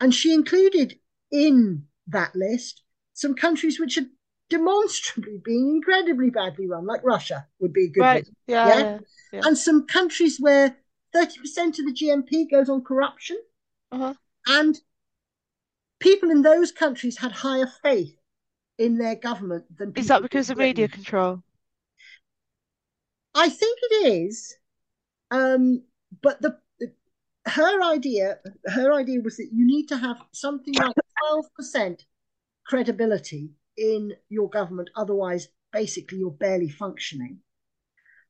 and 0.00 0.14
she 0.14 0.32
included 0.32 0.98
in 1.32 1.86
that 2.06 2.34
list 2.36 2.82
some 3.14 3.34
countries 3.34 3.80
which 3.80 3.98
are 3.98 4.06
demonstrably 4.50 5.40
being 5.44 5.68
incredibly 5.76 6.30
badly 6.30 6.68
run, 6.68 6.86
like 6.86 7.02
Russia 7.02 7.46
would 7.60 7.72
be 7.72 7.86
a 7.86 7.88
good 7.88 8.02
Right. 8.02 8.24
one, 8.24 8.36
Yeah, 8.46 8.66
yeah? 8.68 8.78
yeah. 8.78 8.98
Yeah. 9.32 9.40
and 9.42 9.58
some 9.58 9.86
countries 9.86 10.38
where 10.38 10.76
thirty 11.12 11.38
percent 11.40 11.78
of 11.78 11.86
the 11.86 11.92
GNP 11.92 12.50
goes 12.50 12.68
on 12.68 12.84
corruption, 12.84 13.38
Uh-huh. 13.92 14.14
And 14.46 14.80
people 16.00 16.30
in 16.30 16.42
those 16.42 16.72
countries 16.72 17.18
had 17.18 17.32
higher 17.32 17.70
faith 17.82 18.16
in 18.78 18.98
their 18.98 19.14
government 19.14 19.64
than 19.76 19.92
Is 19.96 20.08
that 20.08 20.22
because 20.22 20.50
of 20.50 20.58
media 20.58 20.88
control? 20.88 21.42
I 23.34 23.48
think 23.48 23.78
it 23.82 24.12
is, 24.12 24.54
um, 25.30 25.82
but 26.22 26.40
the 26.40 26.58
her 27.46 27.82
idea 27.82 28.38
her 28.66 28.92
idea 28.92 29.20
was 29.20 29.36
that 29.36 29.50
you 29.52 29.66
need 29.66 29.86
to 29.88 29.96
have 29.96 30.16
something 30.32 30.74
like 30.74 30.94
twelve 31.20 31.46
percent 31.54 32.04
credibility 32.66 33.50
in 33.76 34.12
your 34.28 34.48
government, 34.48 34.90
otherwise, 34.96 35.48
basically, 35.72 36.18
you're 36.18 36.30
barely 36.30 36.68
functioning. 36.68 37.38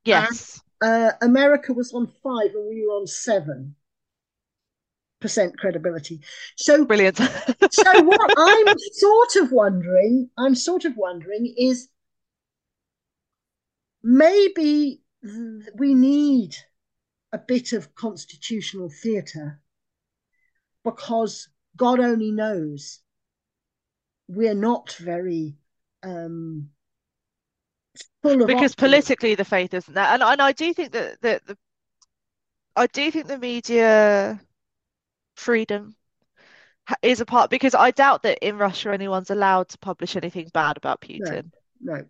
Yes. 0.04 0.60
Uh, 0.82 1.12
America 1.22 1.72
was 1.72 1.92
on 1.92 2.06
five, 2.22 2.54
and 2.54 2.68
we 2.68 2.84
were 2.86 2.94
on 2.94 3.06
seven 3.06 3.76
percent 5.20 5.58
credibility. 5.58 6.20
So, 6.56 6.84
Brilliant. 6.84 7.16
so 7.70 8.02
what 8.02 8.30
I'm 8.36 8.78
sort 8.92 9.36
of 9.36 9.52
wondering, 9.52 10.30
I'm 10.36 10.54
sort 10.54 10.84
of 10.84 10.96
wondering 10.96 11.54
is 11.56 11.88
maybe 14.02 15.00
we 15.76 15.94
need 15.94 16.56
a 17.32 17.38
bit 17.38 17.72
of 17.72 17.94
constitutional 17.94 18.90
theatre 18.90 19.60
because 20.84 21.48
God 21.76 21.98
only 22.00 22.30
knows 22.30 23.00
we're 24.28 24.54
not 24.54 24.92
very 24.92 25.56
um, 26.02 26.70
full 28.22 28.42
of 28.42 28.48
Because 28.48 28.72
optimism. 28.72 28.74
politically 28.74 29.34
the 29.34 29.44
faith 29.44 29.74
isn't 29.74 29.94
there. 29.94 30.04
And 30.04 30.22
and 30.22 30.40
I 30.42 30.52
do 30.52 30.72
think 30.74 30.92
that 30.92 31.20
that 31.22 31.46
the 31.46 31.56
I 32.76 32.86
do 32.86 33.10
think 33.10 33.26
the 33.26 33.38
media 33.38 34.40
freedom 35.34 35.94
is 37.02 37.20
a 37.20 37.24
part 37.26 37.50
because 37.50 37.74
I 37.74 37.90
doubt 37.90 38.22
that 38.22 38.38
in 38.46 38.58
Russia 38.58 38.92
anyone's 38.92 39.30
allowed 39.30 39.68
to 39.70 39.78
publish 39.78 40.16
anything 40.16 40.50
bad 40.52 40.76
about 40.76 41.00
Putin. 41.00 41.50
no. 41.80 42.04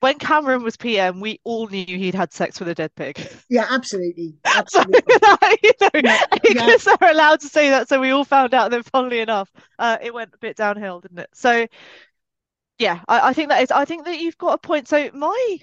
When 0.00 0.18
Cameron 0.18 0.64
was 0.64 0.76
PM, 0.76 1.20
we 1.20 1.38
all 1.44 1.68
knew 1.68 1.84
he'd 1.86 2.14
had 2.16 2.32
sex 2.32 2.58
with 2.58 2.68
a 2.68 2.74
dead 2.74 2.92
pig. 2.96 3.24
Yeah, 3.48 3.66
absolutely. 3.70 4.34
So, 4.68 4.82
you 5.62 5.72
know, 5.80 5.90
Yeah, 5.94 6.00
yeah. 6.02 6.26
because 6.42 6.84
they're 6.84 7.10
allowed 7.12 7.40
to 7.40 7.48
say 7.48 7.70
that, 7.70 7.88
so 7.88 8.00
we 8.00 8.10
all 8.10 8.24
found 8.24 8.52
out. 8.52 8.64
And 8.64 8.72
then, 8.74 8.82
funnily 8.82 9.20
enough, 9.20 9.52
uh, 9.78 9.98
it 10.02 10.12
went 10.12 10.34
a 10.34 10.38
bit 10.38 10.56
downhill, 10.56 11.00
didn't 11.00 11.20
it? 11.20 11.30
So, 11.34 11.66
yeah, 12.78 13.00
I, 13.06 13.28
I 13.28 13.32
think 13.32 13.50
that 13.50 13.62
is. 13.62 13.70
I 13.70 13.84
think 13.84 14.04
that 14.06 14.18
you've 14.18 14.38
got 14.38 14.54
a 14.54 14.58
point. 14.58 14.88
So, 14.88 15.08
my 15.14 15.58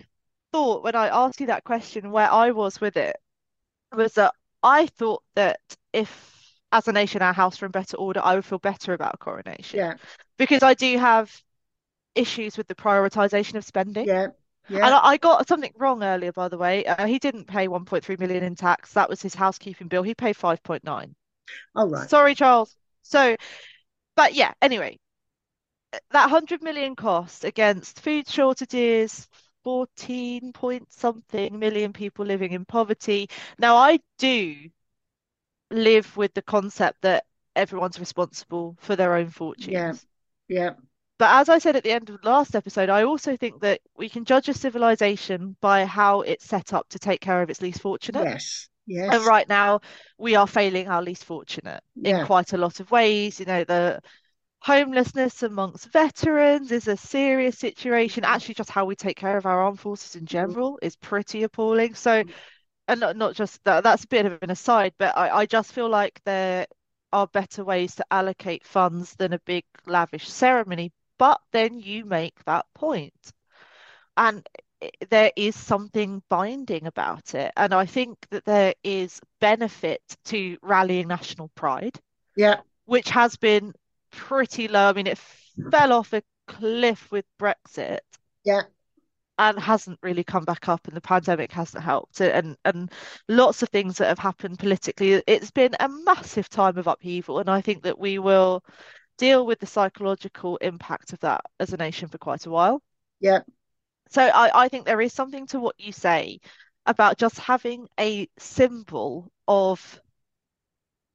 thought 0.53 0.83
when 0.83 0.95
I 0.95 1.09
asked 1.09 1.41
you 1.41 1.47
that 1.47 1.65
question, 1.65 2.11
where 2.11 2.31
I 2.31 2.51
was 2.51 2.79
with 2.79 2.95
it, 2.95 3.17
was 3.93 4.13
that 4.13 4.33
I 4.63 4.87
thought 4.87 5.23
that 5.35 5.59
if, 5.93 6.38
as 6.71 6.87
a 6.87 6.91
nation, 6.93 7.21
our 7.21 7.33
house 7.33 7.61
were 7.61 7.65
in 7.67 7.71
better 7.71 7.97
order, 7.97 8.21
I 8.23 8.35
would 8.35 8.45
feel 8.45 8.59
better 8.59 8.93
about 8.93 9.15
a 9.15 9.17
coronation 9.17 9.81
Yeah, 9.81 9.97
because 10.37 10.63
I 10.63 10.73
do 10.75 10.97
have 10.97 11.43
issues 12.15 12.57
with 12.57 12.67
the 12.67 12.75
prioritization 12.75 13.55
of 13.55 13.65
spending. 13.65 14.07
yeah, 14.07 14.27
yeah. 14.67 14.93
I, 14.93 15.11
I 15.13 15.17
got 15.17 15.47
something 15.47 15.73
wrong 15.77 16.03
earlier, 16.03 16.31
by 16.33 16.49
the 16.49 16.57
way. 16.57 16.85
Uh, 16.85 17.07
he 17.07 17.19
didn't 17.19 17.47
pay 17.47 17.67
1.3 17.67 18.19
million 18.19 18.43
in 18.43 18.55
tax. 18.55 18.93
That 18.93 19.09
was 19.09 19.21
his 19.21 19.35
housekeeping 19.35 19.87
bill. 19.87 20.03
He 20.03 20.15
paid 20.15 20.37
5.9. 20.37 21.15
All 21.75 21.87
right. 21.89 22.09
Sorry, 22.09 22.35
Charles. 22.35 22.75
So, 23.03 23.35
but 24.15 24.33
yeah, 24.35 24.53
anyway, 24.61 24.99
that 26.11 26.23
100 26.25 26.61
million 26.61 26.95
cost 26.95 27.43
against 27.43 28.01
food 28.01 28.27
shortages, 28.27 29.27
14 29.63 30.53
point 30.53 30.91
something 30.91 31.57
million 31.59 31.93
people 31.93 32.25
living 32.25 32.51
in 32.53 32.65
poverty. 32.65 33.29
Now, 33.57 33.75
I 33.75 33.99
do 34.17 34.69
live 35.71 36.15
with 36.17 36.33
the 36.33 36.41
concept 36.41 37.01
that 37.01 37.25
everyone's 37.55 37.99
responsible 37.99 38.75
for 38.79 38.95
their 38.95 39.15
own 39.15 39.29
Yeah, 39.57 39.93
fortunes. 39.93 40.05
yeah, 40.47 40.71
Yeah. 40.71 40.75
But 41.17 41.31
as 41.41 41.49
I 41.49 41.57
said 41.59 41.75
at 41.75 41.83
the 41.83 41.91
end 41.91 42.09
of 42.09 42.21
the 42.21 42.29
last 42.29 42.55
episode, 42.55 42.89
I 42.89 43.03
also 43.03 43.35
think 43.35 43.61
that 43.61 43.81
we 43.95 44.09
can 44.09 44.25
judge 44.25 44.47
a 44.49 44.53
civilization 44.53 45.55
by 45.61 45.85
how 45.85 46.21
it's 46.21 46.45
set 46.45 46.73
up 46.73 46.87
to 46.89 46.99
take 46.99 47.21
care 47.21 47.41
of 47.41 47.49
its 47.49 47.61
least 47.61 47.81
fortunate. 47.81 48.29
yes, 48.29 48.69
Yes. 48.85 49.09
And 49.09 49.25
right 49.25 49.47
now, 49.49 49.81
we 50.17 50.35
are 50.35 50.47
failing 50.47 50.87
our 50.87 51.01
least 51.01 51.25
fortunate 51.25 51.83
in 52.03 52.19
quite 52.19 52.53
a 52.53 52.57
lot 52.57 52.79
of 52.79 52.91
ways. 52.91 53.39
You 53.39 53.45
know, 53.47 53.63
the 53.65 54.01
homelessness 54.61 55.43
amongst 55.43 55.91
veterans 55.91 56.71
is 56.71 56.87
a 56.87 56.97
serious 56.97 57.57
situation. 57.59 58.23
Actually, 58.25 58.55
just 58.55 58.71
how 58.71 58.85
we 58.85 58.95
take 58.95 59.17
care 59.17 59.37
of 59.37 59.45
our 59.45 59.61
armed 59.61 59.79
forces 59.79 60.15
in 60.15 60.25
Mhm. 60.31 60.53
general 60.53 60.79
is 60.81 60.95
pretty 60.97 61.43
appalling. 61.43 61.95
So, 61.95 62.23
and 62.89 62.99
not, 62.99 63.15
not 63.15 63.35
just 63.35 63.63
that, 63.63 63.83
that's 63.83 64.03
a 64.03 64.07
bit 64.07 64.25
of 64.25 64.39
an 64.41 64.49
aside, 64.49 64.93
but 64.97 65.15
I, 65.17 65.29
I 65.29 65.45
just 65.45 65.71
feel 65.71 65.87
like 65.87 66.19
there 66.25 66.65
are 67.13 67.27
better 67.27 67.63
ways 67.63 67.95
to 67.95 68.05
allocate 68.11 68.65
funds 68.65 69.15
than 69.15 69.33
a 69.33 69.39
big 69.39 69.63
lavish 69.85 70.27
ceremony. 70.27 70.91
But 71.17 71.39
then 71.51 71.79
you 71.79 72.05
make 72.05 72.43
that 72.45 72.65
point, 72.73 73.31
and 74.17 74.45
there 75.09 75.31
is 75.35 75.55
something 75.55 76.23
binding 76.29 76.87
about 76.87 77.35
it. 77.35 77.51
And 77.57 77.73
I 77.73 77.85
think 77.85 78.17
that 78.31 78.45
there 78.45 78.73
is 78.83 79.19
benefit 79.39 80.01
to 80.25 80.57
rallying 80.61 81.07
national 81.07 81.49
pride, 81.49 81.99
yeah, 82.35 82.61
which 82.85 83.09
has 83.09 83.35
been 83.35 83.73
pretty 84.11 84.67
low. 84.67 84.89
I 84.89 84.93
mean, 84.93 85.07
it 85.07 85.19
fell 85.71 85.93
off 85.93 86.13
a 86.13 86.23
cliff 86.47 87.11
with 87.11 87.25
Brexit. 87.39 87.99
Yeah. 88.43 88.63
And 89.39 89.57
hasn't 89.57 89.99
really 90.03 90.25
come 90.25 90.43
back 90.43 90.67
up, 90.67 90.85
and 90.85 90.95
the 90.97 91.01
pandemic 91.01 91.49
hasn't 91.53 91.81
helped, 91.81 92.19
and 92.19 92.57
and 92.65 92.91
lots 93.29 93.63
of 93.63 93.69
things 93.69 93.97
that 93.97 94.09
have 94.09 94.19
happened 94.19 94.59
politically. 94.59 95.23
It's 95.25 95.49
been 95.49 95.75
a 95.79 95.87
massive 95.87 96.49
time 96.49 96.77
of 96.77 96.87
upheaval, 96.87 97.39
and 97.39 97.49
I 97.49 97.61
think 97.61 97.83
that 97.83 97.97
we 97.97 98.19
will 98.19 98.61
deal 99.17 99.45
with 99.45 99.59
the 99.59 99.65
psychological 99.65 100.57
impact 100.57 101.13
of 101.13 101.19
that 101.19 101.39
as 101.57 101.71
a 101.71 101.77
nation 101.77 102.09
for 102.09 102.17
quite 102.17 102.47
a 102.47 102.49
while. 102.49 102.83
Yeah. 103.21 103.39
So 104.09 104.21
I, 104.23 104.65
I 104.65 104.67
think 104.67 104.85
there 104.85 104.99
is 104.99 105.13
something 105.13 105.47
to 105.47 105.59
what 105.61 105.75
you 105.79 105.93
say 105.93 106.41
about 106.85 107.17
just 107.17 107.39
having 107.39 107.87
a 107.97 108.27
symbol 108.37 109.31
of 109.47 110.01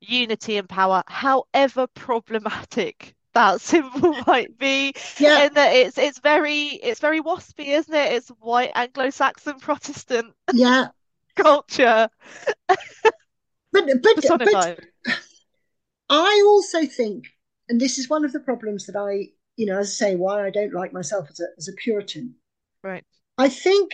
unity 0.00 0.56
and 0.56 0.68
power, 0.68 1.02
however 1.06 1.86
problematic 1.88 3.14
that 3.34 3.60
symbol 3.60 4.14
might 4.26 4.56
be. 4.58 4.94
Yeah. 5.18 5.44
And 5.44 5.54
that 5.56 5.74
it's 5.74 5.98
it's 5.98 6.18
very 6.18 6.66
it's 6.66 7.00
very 7.00 7.20
waspy, 7.20 7.68
isn't 7.68 7.94
it? 7.94 8.12
It's 8.12 8.28
white 8.40 8.72
Anglo-Saxon 8.74 9.58
Protestant 9.60 10.34
Yeah. 10.52 10.88
culture. 11.36 12.08
But 13.72 13.90
but 14.02 14.38
but. 14.38 14.80
I 16.10 16.44
also 16.46 16.86
think, 16.86 17.24
and 17.68 17.80
this 17.80 17.98
is 17.98 18.08
one 18.08 18.24
of 18.24 18.32
the 18.32 18.40
problems 18.40 18.86
that 18.86 18.96
I, 18.96 19.30
you 19.56 19.66
know, 19.66 19.78
as 19.78 19.88
I 19.88 20.10
say, 20.10 20.16
why 20.16 20.46
I 20.46 20.50
don't 20.50 20.72
like 20.72 20.92
myself 20.92 21.28
as 21.30 21.40
a 21.40 21.46
as 21.58 21.68
a 21.68 21.72
Puritan. 21.72 22.34
Right. 22.82 23.04
I 23.36 23.48
think 23.48 23.92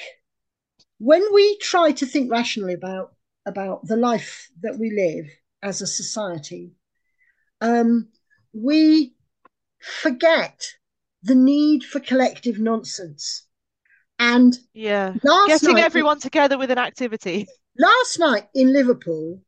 when 0.99 1.23
we 1.33 1.57
try 1.59 1.93
to 1.93 2.07
think 2.07 2.31
rationally 2.31 2.75
about 2.75 3.15
about 3.47 3.87
the 3.87 3.97
life 3.97 4.51
that 4.63 4.79
we 4.79 4.91
live 4.91 5.27
as 5.63 5.81
a 5.81 5.87
society, 5.87 6.73
um, 7.61 8.09
we 8.53 9.15
forget 9.81 10.75
the 11.23 11.35
need 11.35 11.85
for 11.85 12.01
collective 12.01 12.59
nonsense. 12.59 13.47
And 14.19 14.59
Yeah. 14.75 15.15
Getting 15.47 15.75
night, 15.75 15.85
everyone 15.85 16.21
together 16.21 16.59
with 16.59 16.71
an 16.71 16.79
activity. 16.79 17.47
last 17.79 18.19
night 18.19 18.49
in 18.55 18.73
Liverpool, 18.73 19.43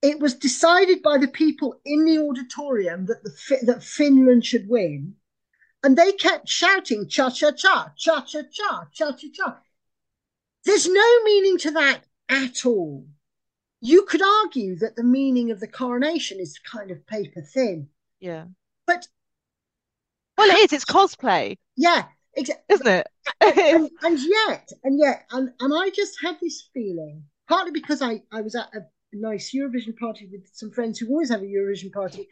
it 0.00 0.18
was 0.18 0.34
decided 0.34 1.02
by 1.02 1.18
the 1.18 1.28
people 1.28 1.80
in 1.84 2.04
the 2.04 2.18
auditorium 2.18 3.06
that 3.06 3.22
the 3.22 3.58
that 3.66 3.84
Finland 3.84 4.44
should 4.44 4.68
win, 4.68 5.14
and 5.82 5.96
they 5.96 6.12
kept 6.12 6.48
shouting 6.48 7.08
"cha 7.08 7.30
cha 7.30 7.52
cha, 7.52 7.92
cha 7.96 8.20
cha 8.22 8.42
cha, 8.50 8.88
cha 8.92 9.12
cha 9.12 9.28
cha." 9.32 9.60
There's 10.64 10.88
no 10.88 11.22
meaning 11.24 11.58
to 11.58 11.70
that 11.72 12.04
at 12.28 12.64
all. 12.64 13.06
You 13.80 14.04
could 14.04 14.22
argue 14.22 14.76
that 14.76 14.96
the 14.96 15.04
meaning 15.04 15.50
of 15.50 15.60
the 15.60 15.68
coronation 15.68 16.40
is 16.40 16.58
kind 16.58 16.90
of 16.90 17.06
paper 17.06 17.42
thin, 17.42 17.88
Yeah. 18.20 18.46
but 18.86 19.08
Well, 20.36 20.50
it 20.50 20.64
is. 20.64 20.72
It's 20.72 20.84
cosplay, 20.84 21.56
yeah, 21.76 22.04
exactly. 22.34 22.74
isn't 22.74 22.86
it? 22.86 23.06
and, 23.40 23.90
and 24.02 24.18
yet, 24.20 24.68
and 24.82 24.98
yet, 24.98 25.26
and, 25.30 25.50
and 25.60 25.72
I 25.74 25.90
just 25.90 26.16
had 26.22 26.36
this 26.40 26.68
feeling, 26.72 27.24
partly 27.48 27.72
because 27.72 28.02
I, 28.02 28.22
I 28.32 28.40
was 28.40 28.54
at 28.54 28.70
a 28.74 28.80
nice 29.12 29.54
Eurovision 29.54 29.96
party 29.96 30.28
with 30.30 30.48
some 30.52 30.70
friends 30.70 30.98
who 30.98 31.08
always 31.08 31.30
have 31.30 31.42
a 31.42 31.46
Eurovision 31.46 31.92
party, 31.92 32.28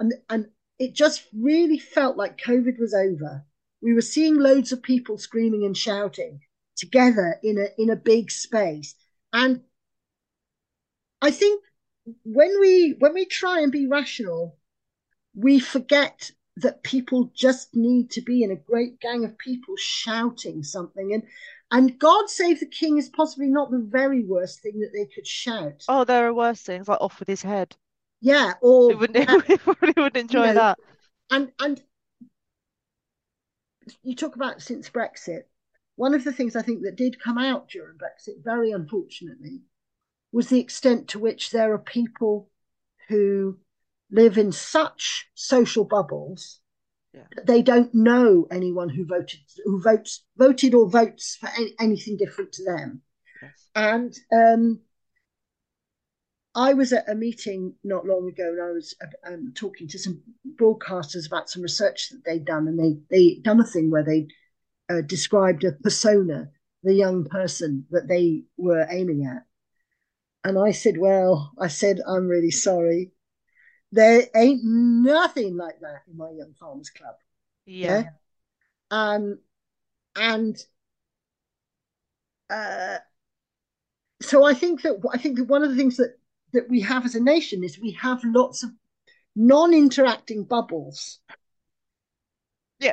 and 0.00 0.12
and 0.28 0.46
it 0.78 0.94
just 0.94 1.24
really 1.38 1.78
felt 1.78 2.16
like 2.16 2.40
COVID 2.40 2.78
was 2.78 2.94
over. 2.94 3.44
We 3.82 3.94
were 3.94 4.00
seeing 4.00 4.36
loads 4.36 4.72
of 4.72 4.82
people 4.82 5.18
screaming 5.18 5.64
and 5.64 5.76
shouting 5.76 6.40
together 6.76 7.38
in 7.42 7.58
a 7.58 7.80
in 7.80 7.90
a 7.90 7.96
big 7.96 8.30
space, 8.30 8.94
and 9.32 9.62
I 11.20 11.30
think 11.30 11.62
when 12.24 12.58
we 12.60 12.96
when 12.98 13.14
we 13.14 13.26
try 13.26 13.60
and 13.60 13.70
be 13.70 13.86
rational, 13.86 14.56
we 15.34 15.60
forget 15.60 16.30
that 16.56 16.82
people 16.82 17.30
just 17.34 17.74
need 17.74 18.10
to 18.10 18.20
be 18.20 18.42
in 18.42 18.50
a 18.50 18.56
great 18.56 19.00
gang 19.00 19.24
of 19.24 19.38
people 19.38 19.74
shouting 19.76 20.62
something 20.62 21.12
and 21.14 21.22
and 21.70 21.98
God 21.98 22.28
save 22.28 22.60
the 22.60 22.66
king 22.66 22.98
is 22.98 23.08
possibly 23.08 23.48
not 23.48 23.70
the 23.70 23.78
very 23.78 24.22
worst 24.24 24.60
thing 24.60 24.80
that 24.80 24.90
they 24.92 25.06
could 25.06 25.26
shout. 25.26 25.88
Oh, 25.88 26.04
there 26.04 26.26
are 26.26 26.34
worse 26.34 26.60
things, 26.60 26.86
like 26.86 27.00
off 27.00 27.18
with 27.18 27.28
his 27.28 27.42
head. 27.42 27.74
Yeah, 28.20 28.54
We 28.86 28.94
or 28.94 28.96
wouldn't 28.96 29.16
uh, 29.28 29.40
we 29.48 29.56
probably 29.56 29.94
wouldn't 29.96 30.16
enjoy 30.16 30.52
know, 30.52 30.54
that. 30.54 30.78
and 31.30 31.52
and 31.58 31.82
you 34.02 34.14
talk 34.14 34.36
about 34.36 34.62
since 34.62 34.88
Brexit, 34.90 35.42
one 35.96 36.14
of 36.14 36.24
the 36.24 36.32
things 36.32 36.56
I 36.56 36.62
think 36.62 36.82
that 36.82 36.96
did 36.96 37.20
come 37.22 37.38
out 37.38 37.68
during 37.68 37.96
Brexit, 37.98 38.42
very 38.44 38.70
unfortunately, 38.70 39.62
was 40.32 40.48
the 40.48 40.60
extent 40.60 41.08
to 41.08 41.18
which 41.18 41.50
there 41.50 41.72
are 41.72 41.78
people 41.78 42.50
who 43.08 43.58
live 44.12 44.38
in 44.38 44.52
such 44.52 45.28
social 45.34 45.84
bubbles 45.84 46.60
Yeah. 47.14 47.26
that 47.36 47.46
they 47.46 47.62
don't 47.62 47.92
know 47.94 48.46
anyone 48.50 48.88
who 48.88 49.04
voted 49.04 49.40
who 49.64 49.80
votes 49.80 50.24
voted 50.36 50.74
or 50.74 50.88
votes 50.88 51.36
for 51.40 51.48
any, 51.58 51.74
anything 51.80 52.16
different 52.16 52.52
to 52.52 52.64
them. 52.64 53.02
Yes. 53.42 53.68
And 53.74 54.12
um, 54.32 54.80
I 56.54 56.74
was 56.74 56.92
at 56.92 57.08
a 57.08 57.14
meeting 57.14 57.74
not 57.82 58.06
long 58.06 58.28
ago, 58.28 58.52
and 58.52 58.62
I 58.62 58.70
was 58.72 58.94
um, 59.26 59.52
talking 59.54 59.88
to 59.88 59.98
some 59.98 60.22
broadcasters 60.60 61.26
about 61.26 61.48
some 61.48 61.62
research 61.62 62.10
that 62.10 62.22
they'd 62.24 62.44
done, 62.44 62.68
and 62.68 62.78
they 62.78 62.98
they 63.10 63.40
done 63.40 63.60
a 63.60 63.66
thing 63.66 63.90
where 63.90 64.04
they 64.04 64.28
uh, 64.90 65.00
described 65.00 65.64
a 65.64 65.72
persona, 65.72 66.50
the 66.82 66.94
young 66.94 67.24
person 67.24 67.86
that 67.90 68.06
they 68.08 68.44
were 68.58 68.86
aiming 68.90 69.24
at. 69.24 69.44
And 70.44 70.58
I 70.58 70.72
said, 70.72 70.98
"Well, 70.98 71.52
I 71.58 71.68
said 71.68 72.00
I'm 72.06 72.28
really 72.28 72.50
sorry. 72.50 73.12
There 73.92 74.26
ain't 74.34 74.64
nothing 74.64 75.56
like 75.56 75.80
that 75.80 76.02
in 76.10 76.16
my 76.16 76.30
young 76.30 76.54
farmers 76.58 76.90
club." 76.90 77.14
Yeah. 77.66 78.04
Um, 78.90 79.38
and 80.16 80.56
uh, 82.50 82.98
so 84.20 84.44
I 84.44 84.54
think 84.54 84.82
that 84.82 84.98
I 85.12 85.18
think 85.18 85.38
that 85.38 85.44
one 85.44 85.62
of 85.62 85.70
the 85.70 85.76
things 85.76 85.96
that 85.98 86.18
that 86.52 86.68
we 86.68 86.80
have 86.80 87.04
as 87.04 87.14
a 87.14 87.20
nation 87.20 87.64
is 87.64 87.78
we 87.78 87.92
have 87.92 88.22
lots 88.24 88.62
of 88.62 88.70
non-interacting 89.34 90.44
bubbles. 90.44 91.18
Yeah. 92.78 92.92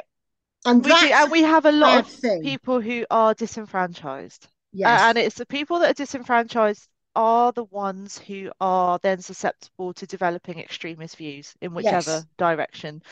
and 0.66 0.84
We 0.84 0.92
do, 0.92 1.12
and 1.14 1.32
we 1.32 1.44
have 1.44 1.66
a 1.66 1.72
lot 1.72 2.00
of 2.00 2.08
thing. 2.08 2.42
people 2.42 2.82
who 2.82 3.06
are 3.10 3.34
disenfranchised. 3.34 4.48
Uh, 4.74 5.10
and 5.10 5.18
it's 5.18 5.38
the 5.38 5.46
people 5.46 5.80
that 5.80 5.92
are 5.92 5.94
disenfranchised 5.94 6.88
are 7.16 7.52
the 7.52 7.66
ones 7.66 8.18
who 8.20 8.52
are 8.62 9.00
then 9.00 9.22
susceptible 9.22 9.94
to 9.96 10.08
developing 10.08 10.60
extremist 10.60 11.18
views 11.18 11.56
in 11.62 11.74
whichever 11.74 12.24
Yes. 12.24 12.28
direction. 12.38 13.04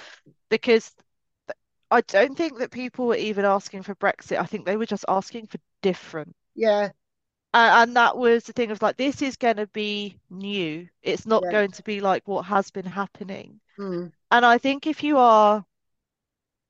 Because 0.49 0.95
I 1.91 2.02
don't 2.02 2.38
think 2.38 2.60
that 2.60 2.72
people 2.72 3.07
were 3.07 3.15
even 3.18 3.45
asking 3.45 3.84
for 3.84 3.95
Brexit. 3.95 4.40
I 4.40 4.45
think 4.45 4.65
they 4.65 4.78
were 4.78 4.86
just 4.86 5.06
asking 5.10 5.48
for 5.48 5.60
different. 5.82 6.36
yeah, 6.56 6.91
Uh, 7.53 7.72
and 7.82 7.95
that 7.95 8.18
was 8.18 8.44
the 8.44 8.53
thing 8.53 8.72
of 8.72 8.82
like, 8.82 8.98
this 8.98 9.22
is 9.22 9.36
going 9.38 9.56
to 9.57 9.68
be 9.68 10.19
new. 10.30 10.88
It's 11.02 11.26
not 11.26 11.48
Yeah. 11.48 11.49
going 11.49 11.72
to 11.72 11.84
be 11.84 12.02
like 12.02 12.28
what 12.28 12.44
has 12.45 12.69
been 12.72 12.86
happening. 12.86 13.60
mm, 13.78 14.11
And 14.32 14.45
I 14.45 14.57
think 14.60 14.88
if 14.88 15.03
you 15.03 15.18
are 15.19 15.65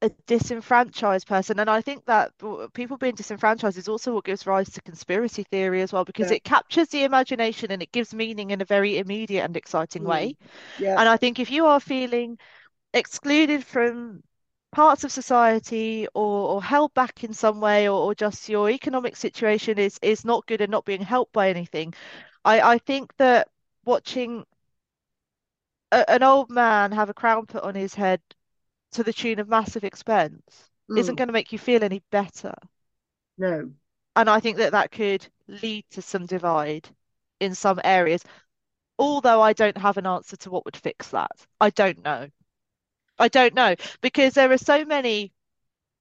a 0.02 0.10
disenfranchised 0.28 1.28
person, 1.28 1.60
and 1.60 1.70
I 1.70 1.82
think 1.82 2.06
that 2.06 2.32
people 2.74 2.98
being 2.98 3.16
disenfranchised 3.16 3.78
is 3.78 3.88
also 3.88 4.14
what 4.14 4.26
gives 4.26 4.46
rise 4.46 4.70
to 4.72 4.82
conspiracy 4.82 5.44
theory 5.44 5.82
as 5.82 5.92
well, 5.92 6.06
because 6.06 6.30
Yeah. 6.30 6.36
it 6.36 6.44
captures 6.44 6.90
the 6.90 7.04
imagination 7.04 7.72
and 7.72 7.82
it 7.82 7.92
gives 7.92 8.14
meaning 8.14 8.52
in 8.52 8.62
a 8.62 8.66
very 8.66 9.00
immediate 9.00 9.44
and 9.44 9.58
exciting 9.58 10.04
Mm. 10.04 10.06
way. 10.06 10.36
yeah, 10.78 10.98
And 10.98 11.10
I 11.10 11.18
think 11.18 11.40
if 11.40 11.52
you 11.52 11.66
are 11.68 11.80
feeling 11.80 12.38
excluded 12.94 13.66
from 13.66 14.24
parts 14.72 15.04
of 15.04 15.12
society 15.12 16.08
or, 16.14 16.50
or 16.56 16.64
held 16.64 16.94
back 16.94 17.24
in 17.24 17.34
some 17.34 17.62
way, 17.62 17.90
or, 17.90 18.00
or 18.00 18.16
just 18.16 18.50
your 18.50 18.70
economic 18.70 19.16
situation 19.16 19.80
is 19.80 20.00
is 20.02 20.26
not 20.26 20.46
good 20.48 20.62
and 20.62 20.72
not 20.72 20.86
being 20.86 21.02
helped 21.02 21.34
by 21.34 21.50
anything, 21.50 21.94
I, 22.46 22.62
I 22.62 22.78
think 22.80 23.16
that 23.18 23.50
watching 23.86 24.46
a, 25.92 26.10
an 26.10 26.24
old 26.24 26.50
man 26.50 26.92
have 26.94 27.10
a 27.10 27.14
crown 27.14 27.46
put 27.46 27.64
on 27.64 27.76
his 27.76 27.94
head 27.96 28.22
to 28.92 29.04
the 29.04 29.14
tune 29.14 29.40
of 29.40 29.48
massive 29.50 29.84
expense 29.84 30.70
isn't 30.96 31.16
mm, 31.16 31.18
going 31.18 31.28
to 31.30 31.34
make 31.34 31.52
you 31.52 31.60
feel 31.60 31.84
any 31.84 32.04
better. 32.12 32.54
no, 33.38 33.72
And 34.18 34.30
I 34.30 34.42
think 34.42 34.58
that 34.58 34.74
that 34.74 34.92
could 34.92 35.30
lead 35.48 35.86
to 35.92 36.02
some 36.02 36.26
divide 36.26 36.90
in 37.40 37.56
some 37.56 37.80
areas. 37.86 38.22
Although 39.00 39.42
I 39.42 39.54
don't 39.54 39.78
have 39.78 39.98
an 39.98 40.08
answer 40.08 40.38
to 40.38 40.52
what 40.52 40.66
would 40.66 40.78
fix 40.78 41.10
that. 41.10 41.32
I 41.62 41.72
don't 41.72 42.04
know. 42.04 42.30
I 43.20 43.28
don't 43.30 43.56
know 43.56 43.76
because 44.02 44.36
there 44.36 44.52
are 44.52 44.58
so 44.60 44.86
many 44.86 45.34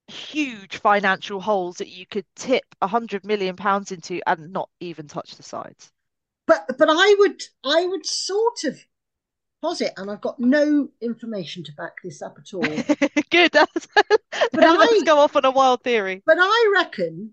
huge 0.07 0.77
financial 0.77 1.41
holes 1.41 1.77
that 1.77 1.89
you 1.89 2.05
could 2.07 2.25
tip 2.35 2.65
a 2.81 2.87
hundred 2.87 3.25
million 3.25 3.55
pounds 3.57 3.91
into 3.91 4.21
and 4.27 4.53
not 4.53 4.69
even 4.81 5.07
touch 5.07 5.35
the 5.37 5.43
sides. 5.43 5.91
but 6.47 6.65
but 6.79 6.89
I 6.89 7.15
would 7.19 7.43
I 7.63 7.85
would 7.85 8.05
sort 8.05 8.63
of 8.63 8.79
posit, 9.61 9.93
and 9.97 10.09
I've 10.09 10.21
got 10.21 10.39
no 10.39 10.89
information 11.01 11.63
to 11.65 11.71
back 11.73 11.93
this 12.03 12.21
up 12.21 12.37
at 12.39 12.53
all. 12.53 12.61
Good. 13.31 13.51
That's, 13.53 13.87
But 13.95 14.51
let's 14.53 15.01
I- 15.01 15.05
go 15.05 15.17
off 15.17 15.35
on 15.35 15.45
a 15.45 15.51
wild 15.51 15.83
theory. 15.83 16.21
But 16.25 16.37
I 16.39 16.71
reckon 16.75 17.31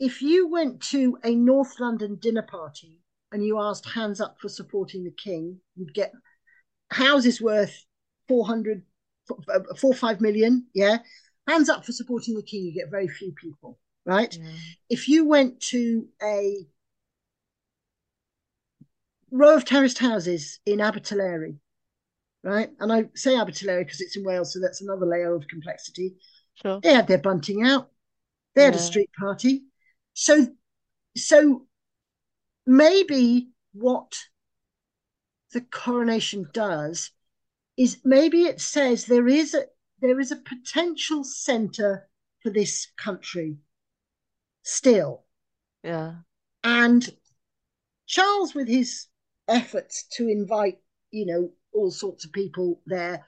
if 0.00 0.22
you 0.22 0.48
went 0.48 0.80
to 0.90 1.18
a 1.24 1.34
North 1.34 1.80
London 1.80 2.16
dinner 2.20 2.42
party 2.42 3.00
and 3.32 3.44
you 3.44 3.60
asked 3.60 3.86
hands 3.88 4.20
up 4.20 4.36
for 4.40 4.48
supporting 4.48 5.04
the 5.04 5.10
king, 5.12 5.58
you'd 5.76 5.94
get 5.94 6.12
houses 6.90 7.40
worth 7.40 7.84
400, 8.28 8.82
uh, 9.30 9.60
four, 9.76 9.94
five 9.94 10.20
million, 10.20 10.66
yeah, 10.74 10.98
hands 11.46 11.68
up 11.68 11.84
for 11.84 11.92
supporting 11.92 12.34
the 12.34 12.42
king, 12.42 12.64
you 12.64 12.72
get 12.72 12.90
very 12.90 13.08
few 13.08 13.32
people, 13.32 13.78
right? 14.06 14.36
Yeah. 14.40 14.50
If 14.88 15.08
you 15.08 15.26
went 15.26 15.60
to 15.70 16.06
a 16.22 16.66
row 19.30 19.56
of 19.56 19.64
terraced 19.64 19.98
houses 19.98 20.60
in 20.66 20.78
Abertillery, 20.78 21.56
right? 22.42 22.70
And 22.80 22.92
I 22.92 23.04
say 23.14 23.34
Abertillery 23.34 23.84
because 23.84 24.00
it's 24.00 24.16
in 24.16 24.24
Wales, 24.24 24.52
so 24.52 24.60
that's 24.60 24.80
another 24.80 25.06
layer 25.06 25.34
of 25.34 25.48
complexity. 25.48 26.16
Sure. 26.54 26.80
They 26.80 26.94
had 26.94 27.06
their 27.06 27.18
bunting 27.18 27.62
out. 27.62 27.90
They 28.54 28.64
had 28.64 28.74
a 28.74 28.78
street 28.78 29.10
party. 29.18 29.64
So, 30.14 30.48
so 31.16 31.66
maybe 32.66 33.50
what 33.72 34.18
the 35.52 35.60
coronation 35.60 36.48
does 36.52 37.10
is 37.76 37.98
maybe 38.04 38.42
it 38.42 38.60
says 38.60 39.04
there 39.04 39.28
is 39.28 39.54
a 39.54 39.62
there 40.00 40.20
is 40.20 40.30
a 40.30 40.36
potential 40.36 41.24
center 41.24 42.08
for 42.42 42.50
this 42.50 42.88
country 42.96 43.56
still 44.62 45.24
Yeah. 45.82 46.16
and 46.62 47.08
charles 48.06 48.54
with 48.54 48.68
his 48.68 49.06
efforts 49.48 50.04
to 50.12 50.28
invite 50.28 50.78
you 51.10 51.26
know 51.26 51.50
all 51.72 51.90
sorts 51.90 52.24
of 52.24 52.32
people 52.32 52.80
there. 52.86 53.24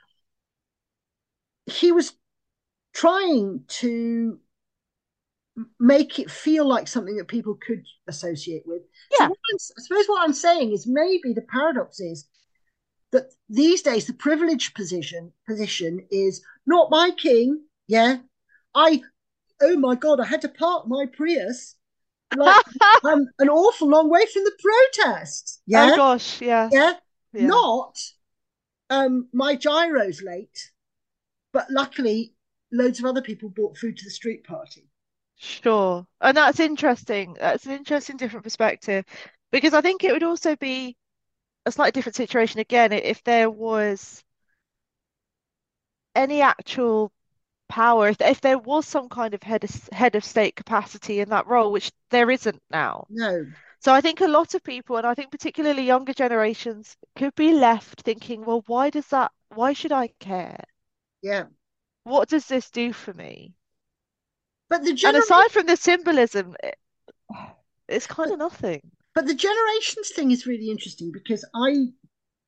He 1.67 1.93
was 1.93 2.13
trying 2.93 3.65
to 3.69 4.41
make 5.79 6.19
it 6.19 6.31
feel 6.31 6.67
like 6.67 6.89
something 6.89 7.17
that 7.17 7.29
people 7.29 7.55
could 7.55 7.85
associate 8.09 8.63
with. 8.67 8.83
Yeah. 9.19 9.29
what 9.29 9.39
I'm, 9.53 9.59
suppose 9.59 10.07
what 10.07 10.23
i'm 10.23 10.33
saying 10.33 10.73
is 10.73 10.87
maybe 10.87 11.33
the 11.33 11.43
paradox 11.43 12.01
is 12.01 12.29
that 13.13 13.27
these 13.49 13.83
days 13.83 14.07
the 14.07 14.15
privileged 14.15 14.75
position 14.75 15.33
position 15.47 16.07
is 16.11 16.43
not 16.67 16.91
my 16.91 17.11
king 17.11 17.63
yeah? 17.89 18.19
I 18.73 19.03
oh 19.61 19.77
my 19.77 19.97
god 19.97 20.21
i 20.21 20.25
had 20.25 20.43
to 20.43 20.49
park 20.49 20.87
my 20.87 21.07
prius 21.13 21.75
like 22.37 22.65
i'm 23.05 23.05
um, 23.21 23.27
an 23.41 23.49
awful 23.49 23.89
long 23.89 24.09
way 24.09 24.25
from 24.33 24.45
the 24.45 24.59
protest 24.63 25.60
yeah 25.71 25.87
Oh 25.87 25.91
gosh, 25.91 26.41
yeah. 26.41 26.73
yeah 26.73 26.95
Yeah. 27.33 27.61
not 27.65 27.99
um 28.91 29.29
my 29.33 29.57
gyro's 29.57 30.23
late 30.23 30.73
but 31.53 31.71
luckily 31.71 32.35
loads 32.73 32.99
of 33.01 33.07
other 33.07 33.23
people 33.23 33.49
brought 33.49 33.79
food 33.79 33.97
to 33.99 34.05
the 34.05 34.11
street 34.11 34.45
party 34.45 34.89
Sure. 35.37 36.07
And 36.21 36.37
that's 36.37 36.61
interesting. 36.61 37.35
That's 37.35 37.67
an 37.67 37.73
interesting 37.73 38.17
different 38.17 38.45
perspective 38.45 39.05
because 39.51 39.75
I 39.75 39.81
think 39.81 40.05
it 40.05 40.13
would 40.13 40.23
also 40.23 40.55
be 40.57 40.97
a 41.67 41.73
slightly 41.73 41.93
different 41.93 42.17
situation 42.17 42.61
again 42.61 42.93
if 42.93 43.23
there 43.25 43.51
was 43.51 44.25
any 46.15 46.41
actual 46.41 47.11
power, 47.69 48.09
if, 48.09 48.21
if 48.21 48.41
there 48.43 48.59
was 48.59 48.87
some 48.87 49.09
kind 49.09 49.35
of 49.35 49.43
head 49.43 49.65
of, 49.65 49.89
head 49.93 50.15
of 50.17 50.25
state 50.25 50.57
capacity 50.57 51.21
in 51.21 51.31
that 51.31 51.47
role, 51.49 51.73
which 51.73 51.93
there 52.11 52.31
isn't 52.31 52.63
now. 52.71 53.09
no 53.09 53.47
So 53.81 53.93
I 53.93 54.01
think 54.01 54.21
a 54.21 54.29
lot 54.29 54.55
of 54.55 54.63
people, 54.63 54.97
and 54.97 55.05
I 55.05 55.15
think 55.15 55.33
particularly 55.33 55.83
younger 55.83 56.13
generations, 56.15 56.97
could 57.17 57.35
be 57.35 57.53
left 57.53 58.03
thinking, 58.03 58.45
well, 58.45 58.63
why 58.69 58.91
does 58.91 59.09
that, 59.09 59.33
why 59.49 59.73
should 59.73 59.91
I 59.91 60.07
care? 60.21 60.63
yeah 61.23 61.45
What 62.03 62.29
does 62.29 62.47
this 62.47 62.69
do 62.69 62.93
for 62.93 63.15
me? 63.15 63.55
but 64.69 64.85
the 64.85 64.95
And 65.03 65.15
aside 65.15 65.51
from 65.51 65.67
the 65.67 65.77
symbolism, 65.77 66.57
it, 66.63 66.79
it's 67.89 68.07
kind 68.07 68.31
of 68.33 68.39
nothing. 68.39 68.81
but 69.15 69.27
the 69.27 69.35
generations 69.35 70.11
thing 70.11 70.31
is 70.31 70.47
really 70.47 70.71
interesting 70.71 71.11
because 71.13 71.45
i 71.55 71.87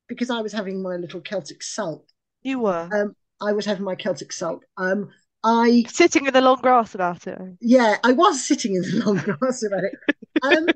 because 0.07 0.29
i 0.29 0.41
was 0.41 0.53
having 0.53 0.81
my 0.81 0.95
little 0.97 1.21
celtic 1.21 1.63
salt 1.63 2.11
You 2.43 2.59
were 2.59 2.93
um 2.93 3.15
i 3.41 3.53
was 3.53 3.65
having 3.65 3.85
my 3.85 3.95
celtic 3.95 4.31
salt 4.33 4.65
um 4.77 5.11
i 5.43 5.85
sitting 5.87 6.25
in 6.25 6.33
the 6.33 6.41
long 6.41 6.59
grass 6.59 6.93
about 6.93 7.25
it. 7.25 7.39
yeah 7.59 7.97
i 8.03 8.11
was 8.11 8.43
sitting 8.45 8.75
in 8.75 8.81
the 8.81 9.03
long 9.05 9.17
grass 9.17 9.63
about 9.63 9.83
it 9.83 9.93
um 10.41 10.73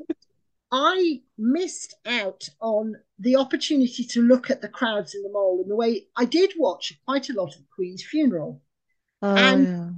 I 0.72 1.22
missed 1.38 1.96
out 2.06 2.50
on 2.60 2.96
the 3.20 3.38
opportunity 3.38 4.04
to 4.04 4.22
look 4.22 4.50
at 4.50 4.62
the 4.62 4.68
crowds 4.68 5.16
in 5.16 5.24
the 5.24 5.30
mall 5.30 5.62
in 5.64 5.70
the 5.70 5.76
way 5.76 6.08
I 6.16 6.26
did 6.26 6.54
watch 6.58 7.00
quite 7.06 7.30
a 7.30 7.34
lot 7.34 7.54
of 7.54 7.60
the 7.62 7.68
Queen's 7.74 8.04
funeral. 8.04 8.62
Oh, 9.22 9.36
And- 9.36 9.68
yeah. 9.68 9.90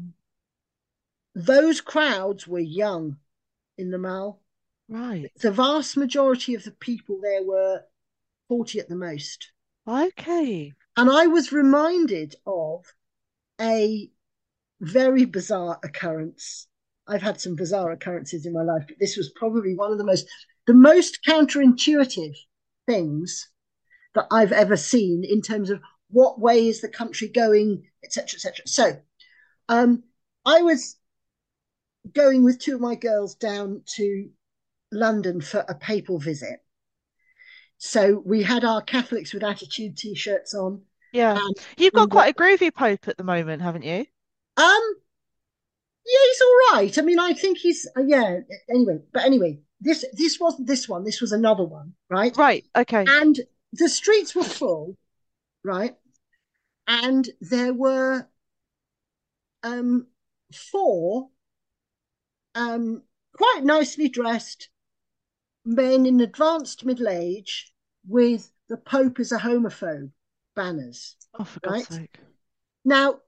Those 1.35 1.79
crowds 1.79 2.47
were 2.47 2.59
young 2.59 3.17
in 3.77 3.91
the 3.91 3.97
mall. 3.97 4.41
Right. 4.89 5.31
The 5.39 5.51
vast 5.51 5.95
majority 5.95 6.55
of 6.55 6.63
the 6.63 6.71
people 6.71 7.19
there 7.21 7.43
were 7.43 7.83
40 8.49 8.79
at 8.79 8.89
the 8.89 8.95
most. 8.95 9.51
Okay. 9.87 10.73
And 10.97 11.09
I 11.09 11.27
was 11.27 11.51
reminded 11.51 12.35
of 12.45 12.85
a 13.61 14.11
very 14.81 15.25
bizarre 15.25 15.79
occurrence. 15.83 16.67
I've 17.07 17.21
had 17.21 17.39
some 17.39 17.55
bizarre 17.55 17.91
occurrences 17.91 18.45
in 18.45 18.53
my 18.53 18.63
life, 18.63 18.85
but 18.87 18.97
this 18.99 19.15
was 19.15 19.29
probably 19.35 19.75
one 19.75 19.91
of 19.91 19.97
the 19.97 20.03
most 20.03 20.27
the 20.69 20.75
most 20.75 21.25
counterintuitive 21.27 22.35
things 22.85 23.49
that 24.13 24.27
I've 24.29 24.51
ever 24.51 24.77
seen 24.77 25.23
in 25.27 25.41
terms 25.41 25.71
of 25.71 25.81
what 26.11 26.39
way 26.39 26.67
is 26.67 26.79
the 26.79 26.87
country 26.87 27.27
going, 27.27 27.87
etc., 28.03 28.35
etc. 28.35 28.67
So, 28.67 29.01
um, 29.67 30.03
I 30.45 30.61
was 30.61 30.95
going 32.13 32.43
with 32.43 32.59
two 32.59 32.75
of 32.75 32.81
my 32.81 32.93
girls 32.93 33.33
down 33.33 33.81
to 33.95 34.29
London 34.91 35.41
for 35.41 35.65
a 35.67 35.73
papal 35.73 36.19
visit. 36.19 36.59
So 37.79 38.21
we 38.23 38.43
had 38.43 38.63
our 38.63 38.83
Catholics 38.83 39.33
with 39.33 39.43
attitude 39.43 39.97
t-shirts 39.97 40.53
on. 40.53 40.83
Yeah. 41.13 41.39
You've 41.77 41.93
got 41.93 42.11
quite 42.11 42.35
a 42.35 42.39
groovy 42.39 42.71
pope 42.71 43.07
at 43.07 43.17
the 43.17 43.23
moment, 43.23 43.63
haven't 43.63 43.85
you? 43.85 44.05
Um, 44.55 44.93
yeah, 46.05 46.19
he's 46.27 46.41
all 46.41 46.75
right. 46.75 46.95
I 46.95 47.01
mean, 47.01 47.17
I 47.17 47.33
think 47.33 47.57
he's 47.57 47.87
uh, 47.97 48.03
yeah. 48.05 48.41
Anyway, 48.69 48.99
but 49.11 49.25
anyway, 49.25 49.61
this 49.81 50.05
this 50.13 50.39
wasn't 50.39 50.67
this 50.67 50.87
one. 50.89 51.03
This 51.03 51.21
was 51.21 51.31
another 51.31 51.63
one, 51.63 51.93
right? 52.09 52.35
Right. 52.35 52.65
Okay. 52.75 53.05
And 53.07 53.39
the 53.73 53.89
streets 53.89 54.35
were 54.35 54.43
full, 54.43 54.97
right? 55.63 55.95
And 56.87 57.27
there 57.41 57.73
were 57.73 58.27
um 59.63 60.07
four 60.53 61.29
um 62.55 63.03
quite 63.33 63.61
nicely 63.63 64.09
dressed 64.09 64.69
men 65.65 66.05
in 66.05 66.19
advanced 66.21 66.85
middle 66.85 67.07
age 67.09 67.73
with 68.07 68.51
the 68.69 68.77
Pope 68.77 69.19
is 69.19 69.31
a 69.31 69.37
homophobe 69.37 70.11
banners. 70.55 71.15
Oh, 71.37 71.43
for 71.43 71.59
God's 71.59 71.87
sake. 71.87 72.17
Now, 72.85 73.19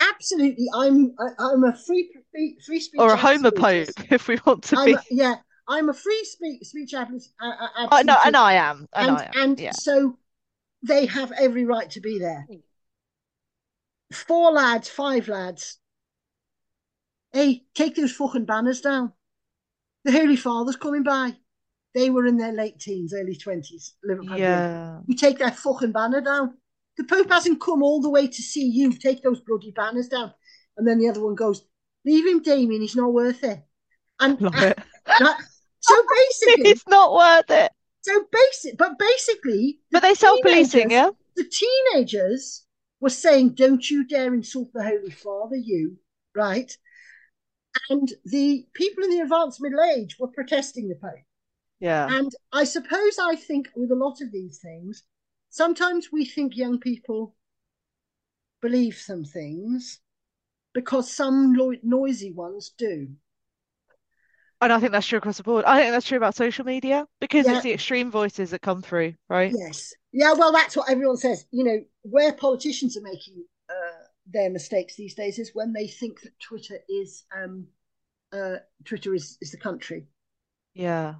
absolutely, 0.00 0.66
I'm 0.74 1.14
I, 1.18 1.28
I'm 1.38 1.64
a 1.64 1.76
free 1.76 2.10
free, 2.30 2.58
free 2.64 2.80
speech 2.80 3.00
Or 3.00 3.12
a 3.12 3.16
homo 3.16 3.48
absolutist. 3.48 3.96
pope, 3.98 4.12
if 4.12 4.28
we 4.28 4.38
want 4.46 4.64
to 4.64 4.78
I'm 4.78 4.86
be. 4.86 4.94
a- 4.94 5.02
yeah, 5.10 5.34
I'm 5.68 5.88
a 5.88 5.94
free 5.94 6.24
speech 6.24 6.64
speech 6.64 6.94
absolutist. 6.94 7.32
Uh, 7.40 7.86
uh, 7.90 8.02
no, 8.02 8.16
and 8.24 8.36
I 8.36 8.54
am. 8.54 8.88
And 8.94 9.08
and 9.10 9.18
I 9.18 9.24
am. 9.24 9.30
and 9.36 9.60
Yeah. 9.60 9.72
so 9.72 10.18
they 10.82 11.06
have 11.06 11.32
every 11.38 11.64
right 11.64 11.88
to 11.90 12.00
be 12.00 12.18
there. 12.18 12.46
Four 14.12 14.52
lads, 14.52 14.88
five 14.88 15.28
lads. 15.28 15.78
Hey, 17.32 17.64
take 17.74 17.94
those 17.94 18.12
fucking 18.12 18.44
banners 18.44 18.80
down. 18.80 19.12
The 20.04 20.12
Holy 20.12 20.36
Father's 20.36 20.76
coming 20.76 21.02
by. 21.02 21.36
They 21.94 22.10
were 22.10 22.26
in 22.26 22.36
their 22.36 22.52
late 22.52 22.78
teens, 22.78 23.14
early 23.14 23.36
twenties. 23.36 23.94
Liverpool. 24.02 24.38
Yeah. 24.38 25.00
You 25.06 25.16
take 25.16 25.38
that 25.38 25.56
fucking 25.56 25.92
banner 25.92 26.20
down. 26.20 26.54
The 26.98 27.04
Pope 27.04 27.30
hasn't 27.30 27.60
come 27.60 27.82
all 27.82 28.00
the 28.02 28.10
way 28.10 28.26
to 28.26 28.42
see 28.42 28.66
you. 28.66 28.92
Take 28.92 29.22
those 29.22 29.40
bloody 29.40 29.70
banners 29.70 30.08
down. 30.08 30.32
And 30.76 30.86
then 30.86 30.98
the 30.98 31.08
other 31.08 31.24
one 31.24 31.34
goes, 31.34 31.64
Leave 32.04 32.26
him, 32.26 32.42
Damien. 32.42 32.80
He's 32.82 32.96
not 32.96 33.12
worth 33.12 33.44
it. 33.44 33.62
And 34.20 34.40
Love 34.40 34.54
it. 34.62 34.78
that- 35.06 35.40
so 35.94 36.04
basically, 36.46 36.70
It's 36.70 36.86
not 36.88 37.12
worth 37.14 37.50
it. 37.50 37.72
so 38.02 38.24
basic, 38.32 38.78
but 38.78 38.98
basically, 38.98 39.80
the 39.90 40.00
But 40.00 40.02
they 40.02 40.14
self-policing, 40.14 40.88
teenagers- 40.88 40.92
yeah? 40.92 41.10
The 41.36 41.44
teenagers 41.44 42.66
were 43.00 43.10
saying, 43.10 43.54
"Don't 43.54 43.88
you 43.90 44.04
dare 44.06 44.34
insult 44.34 44.72
the 44.72 44.82
Holy 44.84 45.10
Father, 45.10 45.56
you!" 45.56 45.98
Right? 46.34 46.76
And 47.88 48.12
the 48.26 48.66
people 48.74 49.02
in 49.04 49.10
the 49.10 49.20
advanced 49.20 49.60
middle 49.60 49.80
age 49.82 50.16
were 50.18 50.28
protesting 50.28 50.88
the 50.88 50.94
Pope. 50.96 51.24
Yeah. 51.80 52.06
And 52.10 52.30
I 52.52 52.64
suppose 52.64 53.18
I 53.18 53.34
think 53.34 53.70
with 53.74 53.90
a 53.90 53.94
lot 53.96 54.20
of 54.20 54.30
these 54.30 54.58
things, 54.58 55.02
sometimes 55.50 56.12
we 56.12 56.24
think 56.26 56.54
young 56.56 56.78
people 56.78 57.34
believe 58.60 58.96
some 58.96 59.24
things 59.24 59.98
because 60.74 61.10
some 61.10 61.56
noisy 61.82 62.30
ones 62.32 62.72
do. 62.76 63.08
And 64.62 64.72
I 64.72 64.78
think 64.78 64.92
that's 64.92 65.08
true 65.08 65.18
across 65.18 65.38
the 65.38 65.42
board. 65.42 65.64
I 65.64 65.80
think 65.80 65.90
that's 65.90 66.06
true 66.06 66.16
about 66.16 66.36
social 66.36 66.64
media 66.64 67.04
because 67.20 67.46
Yeah. 67.46 67.54
it's 67.54 67.64
the 67.64 67.72
extreme 67.72 68.12
voices 68.12 68.50
that 68.50 68.62
come 68.62 68.80
through, 68.80 69.14
right? 69.28 69.52
Yes. 69.52 69.92
Yeah, 70.12 70.34
well, 70.34 70.52
that's 70.52 70.76
what 70.76 70.88
everyone 70.88 71.16
says. 71.16 71.44
You 71.50 71.64
know, 71.64 71.84
where 72.02 72.32
politicians 72.32 72.96
are 72.96 73.02
making 73.02 73.44
uh, 73.68 74.04
their 74.26 74.50
mistakes 74.50 74.94
these 74.94 75.16
days 75.16 75.40
is 75.40 75.50
when 75.52 75.72
they 75.72 75.88
think 75.88 76.20
that 76.20 76.38
Twitter 76.38 76.78
is 76.88 77.24
um, 77.36 77.66
uh, 78.32 78.58
Twitter 78.84 79.12
is, 79.16 79.36
is 79.40 79.50
the 79.50 79.58
country. 79.58 80.06
Yeah. 80.74 81.14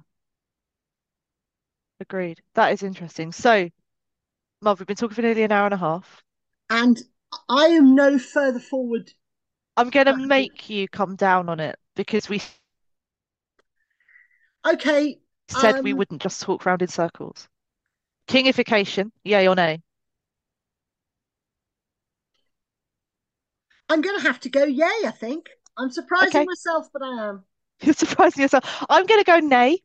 Agreed. 1.99 2.41
That 2.55 2.71
is 2.71 2.81
interesting. 2.81 3.33
So, 3.33 3.69
Marv, 4.61 4.79
we've 4.79 4.87
been 4.87 4.95
talking 4.95 5.15
for 5.15 5.21
nearly 5.21 5.43
an 5.43 5.51
hour 5.51 5.65
and 5.65 5.73
a 5.73 5.77
half. 5.77 6.23
And 6.69 7.01
I 7.49 7.65
am 7.65 7.93
no 7.93 8.17
further 8.17 8.61
forward 8.61 9.11
I'm 9.75 9.89
gonna 9.89 10.15
make 10.15 10.69
you 10.69 10.87
come 10.87 11.15
down 11.15 11.49
on 11.49 11.59
it 11.59 11.77
because 11.95 12.29
we 12.29 12.41
Okay, 14.65 15.19
said 15.47 15.79
we 15.83 15.93
um, 15.93 15.93
wouldn't 15.93 16.21
just 16.21 16.41
talk 16.41 16.65
round 16.65 16.81
in 16.81 16.89
circles. 16.89 17.47
Kingification, 18.27 19.11
yay 19.23 19.47
or 19.47 19.55
nay? 19.55 19.81
I'm 23.89 24.01
going 24.01 24.17
to 24.19 24.23
have 24.27 24.39
to 24.41 24.49
go 24.49 24.65
yay, 24.65 25.05
I 25.05 25.11
think. 25.11 25.49
I'm 25.77 25.89
surprising 25.91 26.43
Okay, 26.43 26.45
myself, 26.45 26.87
but 26.91 27.01
I 27.01 27.29
am. 27.29 27.45
you're 27.81 27.93
surprising 27.93 28.41
yourself. 28.41 28.63
I'm 28.89 29.05
gonna 29.05 29.23
go 29.23 29.39
nay 29.39 29.79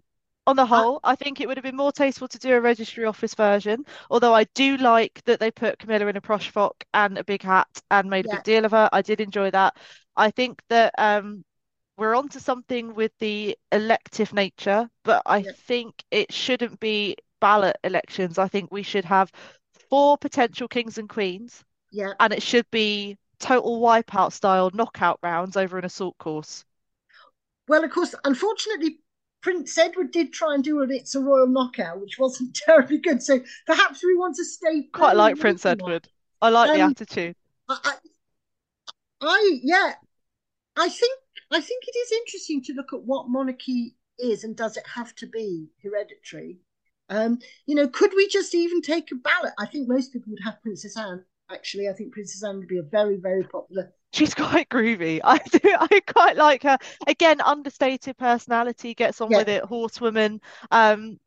on 0.46 0.56
the 0.56 0.66
I, 0.72 0.86
whole. 0.86 1.00
I 1.04 1.14
think 1.16 1.40
it 1.40 1.48
would 1.48 1.56
have 1.56 1.64
been 1.64 1.76
more 1.76 1.92
tasteful 1.92 2.28
to 2.28 2.38
do 2.38 2.54
a 2.54 2.60
registry 2.60 3.04
office 3.04 3.34
version, 3.34 3.84
although 4.10 4.34
I 4.34 4.44
do 4.54 4.76
like 4.76 5.22
that 5.24 5.40
they 5.40 5.50
put 5.50 5.78
Camilla 5.78 6.06
in 6.06 6.16
a 6.16 6.20
prosh 6.20 6.48
frock 6.48 6.84
and 6.94 7.18
a 7.18 7.24
big 7.24 7.42
hat 7.42 7.68
and 7.90 8.08
made 8.10 8.26
a 8.26 8.28
big 8.28 8.42
deal 8.42 8.64
of 8.64 8.72
her. 8.72 8.88
I 8.92 9.02
did 9.02 9.20
enjoy 9.20 9.50
that. 9.50 9.76
I 10.16 10.30
think 10.30 10.62
that 10.68 10.94
um 10.98 11.44
we're 11.98 12.16
onto 12.16 12.40
something 12.40 12.94
with 12.94 13.12
the 13.18 13.58
elective 13.72 14.32
nature, 14.32 14.90
but 15.04 15.22
I 15.26 15.42
yeah, 15.42 15.52
think 15.66 16.04
it 16.10 16.32
shouldn't 16.32 16.80
be 16.80 17.16
ballot 17.40 17.76
elections. 17.84 18.38
I 18.38 18.48
think 18.48 18.72
we 18.72 18.82
should 18.84 19.04
have 19.06 19.32
four 19.90 20.18
potential 20.18 20.68
kings 20.68 20.98
and 20.98 21.08
queens, 21.10 21.64
yeah. 21.90 22.14
and 22.20 22.32
it 22.32 22.42
should 22.42 22.70
be 22.72 23.18
total 23.40 23.80
wipeout 23.80 24.32
style 24.32 24.70
knockout 24.74 25.20
rounds 25.22 25.56
over 25.56 25.78
an 25.78 25.84
assault 25.86 26.18
course. 26.18 26.64
Well, 27.68 27.84
of 27.84 27.90
course, 27.90 28.14
unfortunately, 28.24 29.00
Prince 29.42 29.76
Edward 29.78 30.10
did 30.10 30.32
try 30.32 30.54
and 30.54 30.64
do 30.64 30.82
it. 30.82 30.90
It's 30.90 31.14
a 31.14 31.20
royal 31.20 31.46
knockout, 31.46 32.00
which 32.00 32.18
wasn't 32.18 32.54
terribly 32.66 32.98
good. 32.98 33.22
So 33.22 33.40
perhaps 33.66 34.02
we 34.02 34.16
want 34.16 34.36
to 34.36 34.44
stay 34.44 34.88
Quite 34.92 35.16
like 35.16 35.38
Prince 35.38 35.64
that. 35.64 35.64
Edward. 35.64 36.10
I 36.42 36.50
like 36.50 36.72
the 36.72 36.80
Um, 36.80 36.80
attitude. 36.80 37.36
I, 37.68 37.78
I, 37.84 37.94
I, 39.20 39.60
yeah, 39.62 39.94
I 40.76 40.88
think 40.88 41.20
I 41.50 41.60
think 41.60 41.84
it 41.86 41.96
is 41.98 42.12
interesting 42.12 42.62
to 42.64 42.72
look 42.74 42.92
at 42.92 43.02
what 43.02 43.28
monarchy 43.28 43.96
is 44.18 44.44
and 44.44 44.56
does 44.56 44.76
it 44.76 44.86
have 44.94 45.14
to 45.16 45.26
be 45.26 45.68
hereditary? 45.82 46.58
Um, 47.08 47.38
you 47.66 47.74
know, 47.74 47.88
could 47.88 48.12
we 48.14 48.28
just 48.28 48.54
even 48.54 48.82
take 48.82 49.10
a 49.12 49.14
ballot? 49.14 49.54
I 49.58 49.66
think 49.66 49.88
most 49.88 50.12
people 50.12 50.30
would 50.30 50.44
have 50.44 50.60
Princess 50.62 50.96
Anne. 50.96 51.24
Actually, 51.50 51.88
I 51.88 51.94
think 51.94 52.12
Princess 52.12 52.42
Anne 52.44 52.58
would 52.58 52.68
be 52.68 52.78
a 52.78 52.82
very, 52.82 53.16
very 53.16 53.44
popular. 53.44 53.92
She's 54.12 54.34
quite 54.34 54.68
groovy. 54.68 55.20
I 55.24 55.38
do. 55.38 55.60
I 55.64 56.00
quite 56.06 56.36
like 56.36 56.62
her. 56.62 56.78
Again, 57.06 57.40
understated 57.40 58.16
personality, 58.16 58.94
gets 58.94 59.20
on 59.20 59.30
Yeah, 59.30 59.38
with 59.38 59.48
it. 59.48 59.64
Horsewoman. 59.64 60.40
Um, 60.70 61.18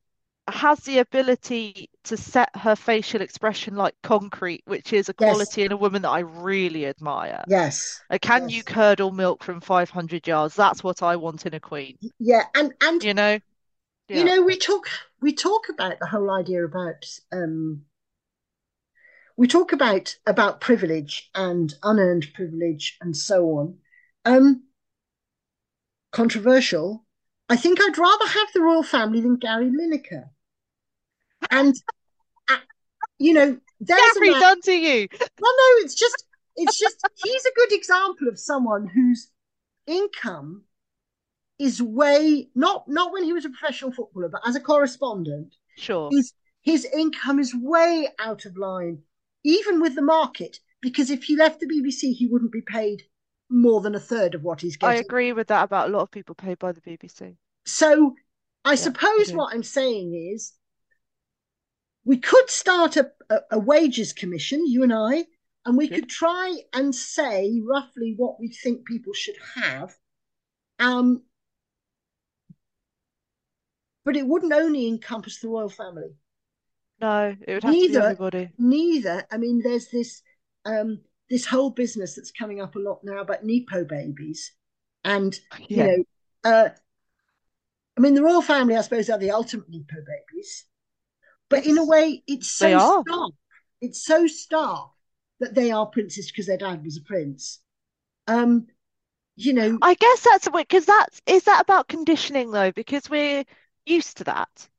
has 0.49 0.80
the 0.81 0.99
ability 0.99 1.91
to 2.06 2.18
set 2.18 2.56
her 2.56 2.76
facial 2.76 3.22
expression 3.22 3.76
like 3.76 3.95
concrete, 4.03 4.64
which 4.65 4.94
is 4.94 5.10
a 5.10 5.14
yes, 5.19 5.48
quality 5.53 5.64
in 5.64 5.72
a 5.72 5.78
woman 5.78 6.02
that 6.03 6.10
I 6.10 6.19
really 6.19 6.86
admire. 6.86 7.45
yes, 7.45 8.02
Like, 8.10 8.22
can 8.22 8.49
you 8.49 8.64
curdle 8.64 9.11
milk 9.11 9.44
from 9.44 9.61
500 9.61 10.28
yards? 10.28 10.56
That's 10.56 10.84
what 10.84 11.03
I 11.03 11.15
want 11.18 11.45
in 11.45 11.53
a 11.56 11.60
queen. 11.61 11.99
yeah, 12.19 12.45
and 12.56 12.73
and 12.82 13.02
You 13.02 13.14
know? 13.14 13.40
you 14.11 14.23
know, 14.23 14.41
we 14.41 14.57
talk 14.57 14.88
we 15.22 15.34
talk 15.34 15.69
about 15.69 15.99
the 15.99 16.07
whole 16.07 16.30
idea 16.32 16.64
about 16.65 17.06
um, 17.32 17.86
we 19.36 19.48
talk 19.48 19.72
about 19.73 20.18
about 20.26 20.61
privilege 20.61 21.30
and 21.36 21.73
unearned 21.84 22.34
privilege 22.34 22.98
and 23.02 23.15
so 23.15 23.45
on. 23.57 23.78
Um, 24.26 24.64
controversial. 26.11 27.06
I 27.49 27.57
think 27.57 27.80
I'd 27.82 27.98
rather 27.98 28.28
have 28.28 28.48
the 28.53 28.61
royal 28.61 28.84
family 28.84 29.19
than 29.19 29.36
Gary 29.36 29.69
Lineker. 29.69 30.30
And 31.52 31.76
uh, 32.49 32.57
you 33.19 33.34
know, 33.34 33.60
there's 33.80 34.14
Gary 34.15 34.32
man. 34.32 34.41
done 34.41 34.61
to 34.61 34.73
you. 34.73 35.07
Well, 35.40 35.53
no, 35.57 35.86
it's 35.86 35.95
just 35.95 36.26
it's 36.56 36.80
just 36.80 36.98
he's 37.23 37.45
a 37.45 37.53
good 37.56 37.72
example 37.73 38.28
of 38.28 38.40
someone 38.40 38.88
whose 38.88 39.30
income 39.88 40.64
is 41.60 41.82
way 41.82 42.49
not 42.56 42.88
not 42.88 43.14
when 43.14 43.23
he 43.23 43.34
was 43.34 43.45
a 43.45 43.49
professional 43.49 43.91
footballer, 43.91 44.30
but 44.30 44.41
as 44.48 44.56
a 44.56 44.60
correspondent, 44.60 45.56
Sure. 45.78 46.10
his 46.11 46.34
his 46.61 46.86
income 46.86 47.40
is 47.40 47.53
way 47.56 48.07
out 48.19 48.45
of 48.45 48.57
line, 48.57 48.99
even 49.44 49.82
with 49.82 49.95
the 49.95 50.02
market. 50.02 50.60
Because 50.82 51.11
if 51.11 51.23
he 51.26 51.36
left 51.36 51.60
the 51.60 51.68
BBC, 51.68 52.14
he 52.14 52.28
wouldn't 52.28 52.52
be 52.52 52.61
paid 52.61 53.03
more 53.49 53.82
than 53.82 53.94
a 53.94 53.99
third 53.99 54.34
of 54.34 54.44
what 54.44 54.61
he's 54.61 54.78
getting. 54.78 54.95
I 54.95 54.99
agree 54.99 55.32
with 55.32 55.48
that 55.48 55.65
about 55.65 55.90
a 55.90 55.91
lot 55.91 56.02
of 56.02 56.11
people 56.11 56.34
paid 56.34 56.57
by 56.57 56.72
the 56.72 56.82
BBC. 56.82 57.36
So 57.65 58.15
I 58.65 58.72
Yeah, 58.72 58.78
suppose 58.78 59.28
do. 59.30 59.38
what 59.38 59.53
I'm 59.53 59.64
saying 59.64 60.32
is 60.34 60.53
we 62.03 62.18
could 62.18 62.49
start 62.49 62.98
a, 62.98 63.11
a, 63.30 63.40
a 63.52 63.60
wages 63.60 64.14
commission, 64.14 64.65
you 64.65 64.84
and 64.84 64.94
I, 64.94 65.26
and 65.65 65.78
we 65.78 65.88
could 65.88 66.10
try 66.10 66.57
and 66.73 66.94
say 66.94 67.61
roughly 67.64 68.15
what 68.18 68.40
we 68.40 68.48
think 68.48 68.86
people 68.86 69.14
should 69.14 69.36
have. 69.56 69.94
Um, 70.80 71.22
but 74.03 74.15
it 74.15 74.26
wouldn't 74.26 74.53
only 74.53 74.88
encompass 74.88 75.40
the 75.40 75.49
royal 75.49 75.69
family. 75.69 76.15
No, 76.99 77.36
it 77.48 77.53
would 77.53 77.64
have 77.64 77.73
to 77.73 77.80
be 77.80 77.88
Neither, 77.88 78.02
everybody. 78.02 78.49
neither. 78.57 79.26
I 79.32 79.38
mean, 79.38 79.61
there's 79.64 79.88
this 79.90 80.23
um, 80.65 81.02
this 81.30 81.45
whole 81.45 81.69
business 81.69 82.15
that's 82.15 82.32
coming 82.32 82.61
up 82.61 82.76
a 82.76 82.80
lot 82.80 83.02
now 83.03 83.22
about 83.22 83.44
Nepo 83.44 83.84
babies, 83.86 84.53
and 85.03 85.40
you 85.68 85.78
know, 85.78 86.03
uh, 86.44 86.69
I 87.98 88.02
mean, 88.02 88.15
the 88.15 88.23
royal 88.23 88.41
family, 88.41 88.76
I 88.76 88.82
suppose, 88.82 89.10
are 89.10 89.18
the 89.18 89.32
ultimate 89.32 89.69
Nepo 89.69 89.95
babies. 89.95 90.65
But 91.52 91.68
in 91.68 91.78
a 91.78 91.86
way, 91.86 92.23
it's 92.28 92.49
so 92.49 92.80
stark. 92.80 93.34
It's 93.82 94.03
so 94.06 94.28
stark 94.28 94.91
that 95.41 95.56
they 95.56 95.72
are 95.72 95.88
princes 95.88 96.32
because 96.32 96.48
their 96.48 96.57
dad 96.57 96.86
was 96.86 96.98
a 96.98 97.03
prince. 97.03 97.61
Um, 98.28 98.68
you 99.36 99.53
know, 99.53 99.84
I 99.84 99.94
guess 99.94 100.23
that's 100.23 100.49
because 100.49 100.86
that's 100.88 101.22
is 101.28 101.44
that 101.44 101.61
about 101.61 101.88
conditioning 101.88 102.49
though? 102.52 102.72
Because 102.72 103.07
we're 103.11 103.45
used 103.86 104.18
to 104.18 104.23
that. 104.23 104.69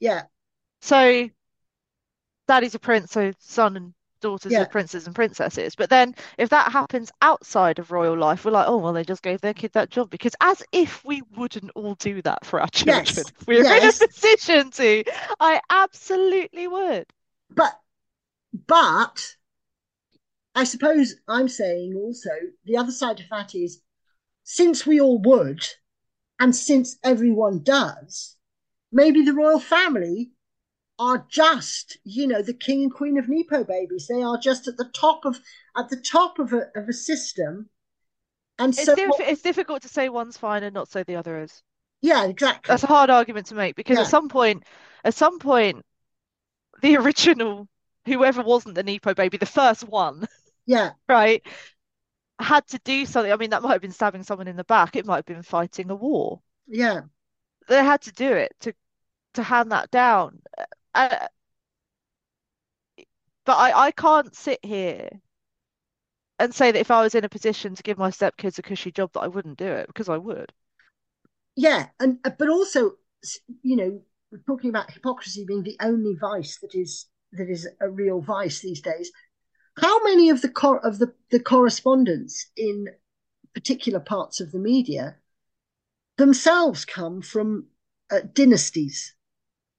yeah, 0.00 0.26
So 0.82 1.30
daddy's 2.46 2.74
a 2.74 2.78
prince, 2.78 3.10
so 3.12 3.32
son 3.40 3.76
and 3.76 3.94
daughters 4.22 4.52
yeah, 4.52 4.64
princes 4.64 5.06
and 5.06 5.14
princesses. 5.14 5.74
But 5.74 5.90
then 5.90 6.14
if 6.38 6.48
that 6.48 6.72
happens 6.72 7.12
outside 7.20 7.78
of 7.78 7.90
royal 7.90 8.16
life, 8.16 8.44
we're 8.44 8.52
like, 8.52 8.68
oh 8.68 8.78
well, 8.78 8.94
they 8.94 9.04
just 9.04 9.22
gave 9.22 9.40
their 9.42 9.52
kid 9.52 9.72
that 9.74 9.90
job 9.90 10.08
because 10.08 10.34
as 10.40 10.62
if 10.72 11.04
we 11.04 11.22
wouldn't 11.36 11.70
all 11.74 11.94
do 11.96 12.22
that 12.22 12.46
for 12.46 12.60
our 12.60 12.68
children 12.68 13.04
yes, 13.04 13.32
were 13.46 13.54
in 13.54 13.66
a 13.66 13.92
position 13.92 14.70
to. 14.70 15.04
I 15.38 15.60
absolutely 15.68 16.66
would. 16.66 17.06
But 17.50 17.78
but 18.66 19.36
I 20.54 20.64
suppose 20.64 21.16
I'm 21.28 21.48
saying 21.48 21.94
also 21.96 22.30
the 22.64 22.76
other 22.76 22.92
side 22.92 23.20
of 23.20 23.26
that 23.30 23.54
is 23.54 23.80
since 24.44 24.86
we 24.86 25.00
all 25.00 25.18
would, 25.18 25.64
and 26.40 26.54
since 26.54 26.96
everyone 27.04 27.62
does, 27.62 28.36
maybe 28.90 29.22
the 29.22 29.34
royal 29.34 29.60
family 29.60 30.30
are 30.98 31.26
just, 31.28 31.98
you 32.04 32.26
know, 32.26 32.42
the 32.42 32.54
king 32.54 32.82
and 32.84 32.94
queen 32.94 33.18
of 33.18 33.28
Nepo 33.28 33.64
babies. 33.64 34.06
They 34.08 34.22
are 34.22 34.38
just 34.38 34.68
at 34.68 34.76
the 34.76 34.90
top 34.94 35.24
of 35.24 35.40
at 35.76 35.88
the 35.90 35.96
top 36.00 36.38
of 36.38 36.52
a 36.52 36.70
of 36.76 36.88
a 36.88 36.92
system. 36.92 37.70
And 38.58 38.74
It's 38.76 38.90
so 38.90 38.92
diff 38.92 39.18
what 39.18 39.18
it's 39.18 39.40
difficult 39.40 39.80
to 39.80 39.88
say 39.88 40.10
one's 40.10 40.36
fine 40.36 40.62
and 40.62 40.74
not 40.74 40.88
say 40.90 41.04
the 41.04 41.16
other 41.16 41.40
is. 41.40 41.62
yeah, 42.00 42.24
exactly. 42.26 42.60
That's 42.68 42.82
a 42.84 42.86
hard 42.88 43.10
argument 43.10 43.46
to 43.46 43.54
make 43.54 43.76
because 43.76 43.98
at 44.00 44.06
some 44.06 44.28
point, 44.28 44.64
at 45.04 45.14
some 45.14 45.38
point, 45.38 45.84
the 46.82 46.96
original, 46.98 47.68
whoever 48.06 48.42
wasn't 48.42 48.74
the 48.74 48.82
Nepo 48.82 49.14
baby, 49.14 49.38
the 49.38 49.46
first 49.46 49.84
one, 49.88 50.26
yeah, 50.66 50.92
right, 51.08 51.46
had 52.40 52.66
to 52.68 52.80
do 52.84 53.06
something. 53.06 53.32
I 53.32 53.36
mean, 53.36 53.50
that 53.50 53.62
might 53.62 53.72
have 53.72 53.82
been 53.82 53.92
stabbing 53.92 54.24
someone 54.24 54.48
in 54.48 54.56
the 54.56 54.64
back. 54.64 54.96
It 54.96 55.06
might 55.06 55.16
have 55.18 55.26
been 55.26 55.42
fighting 55.42 55.90
a 55.90 55.94
war. 55.96 56.42
yeah. 56.66 57.02
They 57.66 57.82
had 57.84 58.02
to 58.02 58.12
do 58.12 58.32
it 58.32 58.52
to 58.60 58.72
to 59.34 59.42
hand 59.44 59.72
that 59.72 59.90
down. 59.90 60.42
Uh, 60.94 61.26
but 63.44 63.56
I, 63.56 63.86
I 63.86 63.90
can't 63.92 64.34
sit 64.34 64.58
here 64.64 65.08
and 66.38 66.54
say 66.54 66.70
that 66.70 66.78
if 66.78 66.90
I 66.90 67.00
was 67.00 67.14
in 67.14 67.24
a 67.24 67.28
position 67.30 67.74
to 67.74 67.82
give 67.82 67.96
my 67.96 68.10
stepkids 68.10 68.58
a 68.58 68.62
cushy 68.62 68.92
job 68.92 69.12
that 69.12 69.20
I 69.20 69.28
wouldn't 69.28 69.56
do 69.56 69.64
it 69.66 69.86
because 69.86 70.10
I 70.10 70.18
would. 70.18 70.52
Yeah, 71.56 71.88
and 72.00 72.18
uh, 72.24 72.30
but 72.38 72.48
also, 72.48 72.92
you 73.62 73.76
know, 73.76 74.02
we're 74.30 74.38
talking 74.46 74.70
about 74.70 74.90
hypocrisy 74.90 75.44
being 75.46 75.62
the 75.62 75.76
only 75.80 76.14
vice 76.20 76.58
that 76.60 76.74
is 76.74 77.06
that 77.32 77.48
is 77.48 77.68
a 77.80 77.88
real 77.90 78.20
vice 78.20 78.60
these 78.60 78.80
days. 78.80 79.10
How 79.78 80.02
many 80.04 80.30
of 80.30 80.42
the 80.42 80.50
cor- 80.50 80.84
of 80.84 80.98
the 80.98 81.14
the 81.30 81.40
correspondents 81.40 82.48
in 82.56 82.88
particular 83.54 84.00
parts 84.00 84.40
of 84.40 84.52
the 84.52 84.58
media 84.58 85.18
themselves 86.16 86.84
come 86.84 87.20
from 87.22 87.66
uh, 88.10 88.20
dynasties, 88.32 89.14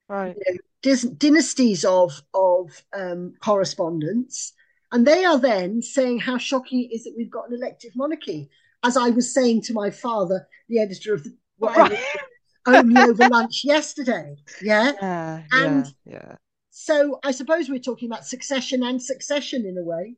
Right. 0.07 0.37
you 0.37 0.43
know, 0.47 0.57
dis- 0.83 1.03
dynasties 1.03 1.83
of 1.83 2.21
of 2.33 2.83
um, 2.93 3.33
correspondence, 3.43 4.53
and 4.91 5.07
they 5.07 5.25
are 5.25 5.39
then 5.39 5.81
saying 5.81 6.19
how 6.19 6.37
shocking 6.37 6.83
it 6.83 6.93
is 6.93 7.05
that 7.05 7.15
we've 7.17 7.31
got 7.31 7.49
an 7.49 7.55
elective 7.55 7.95
monarchy. 7.95 8.49
As 8.83 8.97
I 8.97 9.09
was 9.09 9.33
saying 9.33 9.61
to 9.63 9.73
my 9.73 9.89
father, 9.89 10.47
the 10.69 10.79
editor 10.79 11.13
of 11.13 11.23
the, 11.23 11.35
whatever 11.57 11.97
only 12.65 13.01
over 13.01 13.27
lunch 13.29 13.63
yesterday. 13.63 14.35
Yeah. 14.61 14.91
Yeah, 15.01 15.43
And 15.51 15.85
yeah, 16.05 16.13
yeah. 16.13 16.35
so 16.69 17.19
I 17.23 17.31
suppose 17.31 17.69
we're 17.69 17.79
talking 17.79 18.09
about 18.09 18.25
succession 18.25 18.83
and 18.83 19.01
succession 19.01 19.65
in 19.65 19.77
a 19.77 19.83
way. 19.83 20.15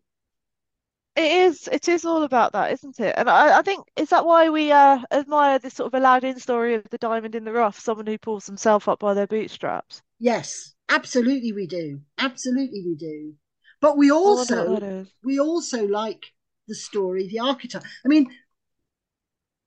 It 1.15 1.31
is. 1.31 1.69
It 1.71 1.87
is 1.87 2.03
all 2.03 2.23
about 2.23 2.51
that, 2.53 2.71
isn't 2.73 2.99
it? 2.99 3.15
And 3.17 3.29
I, 3.29 3.59
I 3.59 3.61
think 3.61 3.87
is 3.95 4.09
that 4.09 4.25
why 4.25 4.49
we 4.49 4.71
uh, 4.71 4.99
admire 5.11 5.59
this 5.59 5.75
sort 5.75 5.87
of 5.87 5.93
Aladdin 5.93 6.39
story 6.39 6.75
of 6.75 6.83
the 6.89 6.97
diamond 6.97 7.35
in 7.35 7.45
the 7.45 7.53
rough, 7.53 7.79
someone 7.79 8.05
who 8.05 8.17
pulls 8.17 8.45
himself 8.45 8.89
up 8.89 8.99
by 8.99 9.13
their 9.13 9.27
bootstraps. 9.27 10.01
Yes, 10.19 10.73
absolutely 10.89 11.53
we 11.53 11.67
do. 11.67 12.01
Absolutely 12.17 12.83
we 12.85 12.95
do. 12.95 13.33
But 13.79 13.97
we 13.97 14.11
what 14.11 14.51
also 14.51 15.05
we 15.23 15.39
also 15.39 15.87
like 15.87 16.25
the 16.67 16.75
story, 16.75 17.27
the 17.27 17.39
archetype. 17.39 17.83
I 18.03 18.07
mean, 18.07 18.29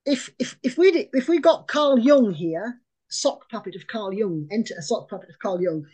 if 0.04 0.30
if 0.38 0.58
if 0.62 0.76
we 0.76 1.08
if 1.12 1.28
we 1.28 1.38
got 1.38 1.68
Carl 1.68 1.98
Jung 1.98 2.32
here, 2.32 2.80
sock 3.08 3.48
puppet 3.48 3.74
of 3.76 3.86
Carl 3.86 4.12
Jung, 4.12 4.48
enter 4.50 4.74
a 4.78 4.82
sock 4.82 5.08
puppet 5.08 5.30
of 5.30 5.38
Carl 5.38 5.62
Jung, 5.62 5.86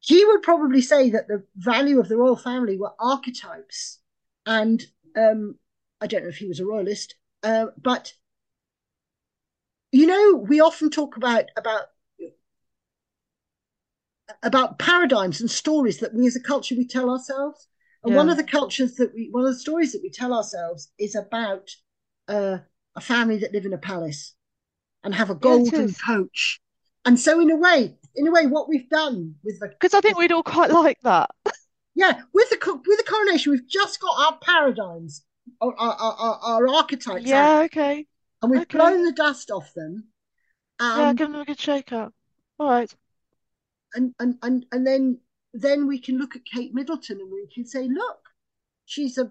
he 0.00 0.24
would 0.24 0.42
probably 0.42 0.82
say 0.82 1.10
that 1.10 1.26
the 1.26 1.44
value 1.56 1.98
of 1.98 2.08
the 2.08 2.16
royal 2.16 2.36
family 2.36 2.76
were 2.76 2.92
archetypes. 3.00 3.98
And 4.46 4.82
um, 5.16 5.56
I 6.00 6.06
don't 6.06 6.22
know 6.22 6.28
if 6.28 6.36
he 6.36 6.48
was 6.48 6.60
a 6.60 6.66
royalist, 6.66 7.14
uh, 7.42 7.66
but 7.80 8.12
you 9.92 10.06
know, 10.06 10.34
we 10.36 10.60
often 10.60 10.90
talk 10.90 11.16
about 11.16 11.44
about 11.56 11.84
about 14.42 14.78
paradigms 14.78 15.40
and 15.40 15.50
stories 15.50 15.98
that 16.00 16.14
we 16.14 16.26
as 16.26 16.36
a 16.36 16.40
culture 16.40 16.74
we 16.74 16.86
tell 16.86 17.10
ourselves. 17.10 17.68
And 18.02 18.14
one 18.14 18.28
of 18.28 18.36
the 18.36 18.44
cultures 18.44 18.96
that 18.96 19.14
we, 19.14 19.28
one 19.30 19.44
of 19.44 19.54
the 19.54 19.58
stories 19.58 19.92
that 19.92 20.02
we 20.02 20.10
tell 20.10 20.34
ourselves 20.34 20.90
is 20.98 21.14
about 21.14 21.70
uh, 22.28 22.58
a 22.94 23.00
family 23.00 23.38
that 23.38 23.52
live 23.52 23.64
in 23.64 23.72
a 23.72 23.78
palace 23.78 24.34
and 25.04 25.14
have 25.14 25.30
a 25.30 25.34
golden 25.34 25.84
is. 25.84 25.98
coach. 25.98 26.60
And 27.06 27.18
so, 27.18 27.40
in 27.40 27.50
a 27.50 27.56
way, 27.56 27.96
in 28.14 28.26
a 28.26 28.30
way, 28.30 28.46
what 28.46 28.68
we've 28.68 28.88
done 28.88 29.36
with 29.42 29.58
the 29.60 29.68
Because 29.68 29.94
I 29.94 30.00
think 30.00 30.18
we'd 30.18 30.32
all 30.32 30.42
quite 30.42 30.70
like 30.70 31.00
that. 31.02 31.30
Yeah 31.94 32.22
with 32.32 32.48
the 32.50 32.58
with 32.86 32.98
the 32.98 33.04
coronation, 33.08 33.52
we've 33.52 33.68
just 33.68 34.00
got 34.00 34.18
our 34.18 34.38
paradigms, 34.42 35.24
our 35.60 35.74
our, 35.78 35.94
our, 35.94 36.38
our 36.42 36.68
archetypes 36.68 37.24
out, 37.24 37.28
Yeah, 37.28 37.60
okay. 37.66 38.06
and 38.42 38.50
we've 38.50 38.62
Okay. 38.62 38.78
blown 38.78 39.04
the 39.04 39.12
dust 39.12 39.50
off 39.50 39.72
them. 39.74 40.04
Yeah, 40.80 41.10
um, 41.10 41.16
give 41.16 41.30
them 41.30 41.40
a 41.40 41.44
good 41.44 41.60
shake 41.60 41.92
up. 41.92 42.12
All 42.58 42.68
right. 42.68 42.92
and 43.94 44.12
and 44.18 44.36
and 44.42 44.66
and 44.72 44.86
then 44.86 45.18
then 45.52 45.86
we 45.86 45.98
can 46.00 46.18
look 46.18 46.34
at 46.36 46.44
Kate 46.44 46.74
Middleton 46.74 47.20
and 47.20 47.30
we 47.30 47.46
can 47.54 47.64
say, 47.64 47.86
look, 47.88 48.18
she's 48.86 49.18
a 49.18 49.30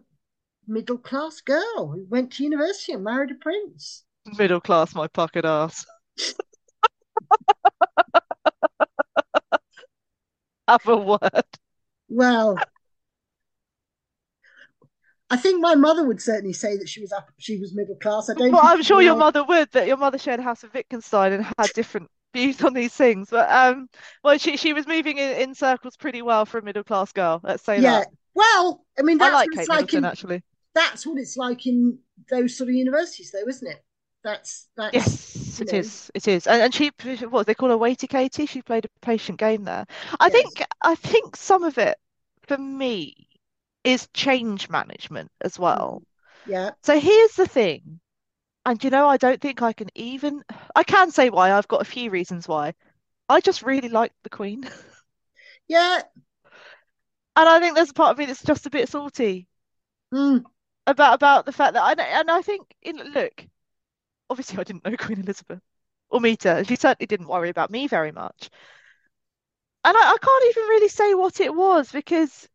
middle 0.68 0.98
class 0.98 1.42
girl 1.42 1.92
who 1.94 2.06
went 2.10 2.32
to 2.34 2.44
university 2.44 2.94
and 2.94 3.04
married 3.04 3.32
a 3.32 3.36
prince. 3.36 4.06
Middle 4.38 4.62
class, 4.62 4.96
my 4.96 5.08
pocket 5.08 5.44
ass. 5.44 5.86
Have 10.70 10.88
a 10.88 10.96
word. 10.96 11.20
Well, 12.14 12.58
I 15.30 15.38
think 15.38 15.62
my 15.62 15.76
mother 15.76 16.06
would 16.06 16.22
certainly 16.22 16.54
say 16.54 16.78
that 16.78 16.88
she 16.90 17.02
was 17.02 17.12
up, 17.12 17.32
she 17.38 17.60
was 17.60 17.74
middle 17.74 17.96
class. 17.96 18.30
I 18.30 18.36
don't. 18.36 18.52
Well, 18.52 18.62
I'm 18.64 18.84
sure 18.84 19.02
your 19.02 19.16
mother 19.16 19.44
would, 19.44 19.72
that 19.72 19.88
your 19.88 19.98
mother 19.98 20.18
shared 20.18 20.40
a 20.40 20.44
house 20.44 20.64
with 20.64 20.74
Wittgenstein 20.74 21.34
and 21.34 21.46
had 21.58 21.74
different 21.74 22.10
views 22.34 22.62
on 22.64 22.74
these 22.74 22.94
things. 22.94 23.30
But 23.30 23.50
um, 23.52 23.90
well, 24.24 24.38
she 24.38 24.58
she 24.58 24.74
was 24.74 24.88
moving 24.88 25.18
in, 25.18 25.38
in 25.38 25.56
circles 25.56 25.98
pretty 25.98 26.22
well 26.22 26.46
for 26.46 26.60
a 26.60 26.62
middle 26.64 26.84
class 26.84 27.12
girl. 27.12 27.40
Let's 27.44 27.64
say 27.64 27.82
Yeah. 27.82 27.82
that. 27.82 28.08
Well, 28.34 28.86
I 28.98 29.04
mean 29.04 29.18
I 29.20 29.30
that's 29.30 29.32
like 29.32 29.52
what 29.52 29.54
it's 29.54 29.68
Kate 29.68 29.70
like 29.70 29.94
in 29.94 30.04
actually. 30.04 30.44
that's 30.76 31.06
what 31.06 31.20
it's 31.20 31.38
like 31.38 31.66
in 31.68 32.00
those 32.30 32.58
sort 32.58 32.70
of 32.70 32.76
universities, 32.76 33.32
though, 33.32 33.48
isn't 33.48 33.68
it? 33.72 33.84
That's 34.24 34.70
that's 34.78 35.40
Yes, 35.50 35.60
it 35.60 35.74
know 35.74 35.74
is. 35.74 36.12
It 36.14 36.28
is. 36.28 36.46
And, 36.48 36.62
and 36.62 36.74
she, 36.74 36.92
what 37.30 37.48
they 37.48 37.56
call 37.56 37.70
her 37.70 37.78
Waity 37.78 38.08
Katie. 38.08 38.46
She 38.46 38.62
played 38.62 38.86
a 38.86 38.90
patient 39.02 39.40
game 39.40 39.64
there. 39.64 39.86
I 40.20 40.30
yes, 40.30 40.30
think, 40.30 40.64
I 40.82 40.96
think 40.96 41.36
some 41.36 41.64
of 41.64 41.78
it 41.78 41.98
for 42.48 42.58
me 42.58 43.28
is 43.84 44.08
change 44.14 44.70
management 44.70 45.32
as 45.42 45.60
mm, 45.72 45.80
well. 45.80 46.04
yeah, 46.46 46.72
So 46.84 47.00
here's 47.00 47.34
the 47.36 47.48
thing. 47.48 48.02
And 48.66 48.84
you 48.84 48.90
know, 48.92 49.08
I 49.08 49.18
don't 49.18 49.42
think 49.42 49.62
I 49.62 49.74
can 49.74 49.90
even, 49.96 50.44
I 50.76 50.84
can 50.84 51.12
say 51.12 51.30
why. 51.32 51.54
I've 51.54 51.68
got 51.70 51.82
a 51.82 51.86
few 51.86 52.12
reasons 52.12 52.48
why. 52.48 52.76
I 53.30 53.42
just 53.42 53.64
really 53.64 53.90
like 53.90 54.14
the 54.24 54.30
Queen. 54.32 54.70
yeah, 55.68 56.04
And 57.36 57.48
I 57.48 57.60
think 57.60 57.76
there's 57.76 57.92
a 57.92 57.94
part 57.94 58.10
of 58.12 58.18
me 58.18 58.26
that's 58.26 58.42
just 58.44 58.66
a 58.66 58.72
bit 58.72 58.90
salty 58.90 59.48
mm, 60.12 60.44
about 60.88 61.14
about 61.14 61.46
the 61.46 61.52
fact 61.52 61.74
that 61.74 61.84
I, 61.84 61.94
and 62.20 62.30
I 62.30 62.42
think, 62.42 62.76
in, 62.82 62.98
look, 62.98 63.46
obviously 64.30 64.60
I 64.60 64.64
didn't 64.66 64.86
know 64.86 64.96
Queen 65.00 65.22
Elizabeth 65.22 65.62
or 66.10 66.22
meet 66.22 66.44
her. 66.44 66.64
She 66.66 66.76
certainly 66.78 67.08
didn't 67.08 67.28
worry 67.28 67.50
about 67.50 67.72
me 67.72 67.88
very 67.88 68.12
much. 68.14 68.52
And 69.86 69.96
I, 69.98 70.00
I 70.14 70.18
can't 70.22 70.46
even 70.50 70.64
really 70.70 70.90
say 70.90 71.14
what 71.14 71.40
it 71.40 71.54
was 71.54 71.92
because 71.92 72.48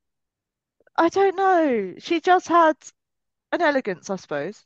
I 0.96 1.08
don't 1.08 1.36
know. 1.36 1.94
She 1.98 2.20
just 2.20 2.48
had 2.48 2.76
an 3.52 3.62
elegance, 3.62 4.10
I 4.10 4.16
suppose. 4.16 4.64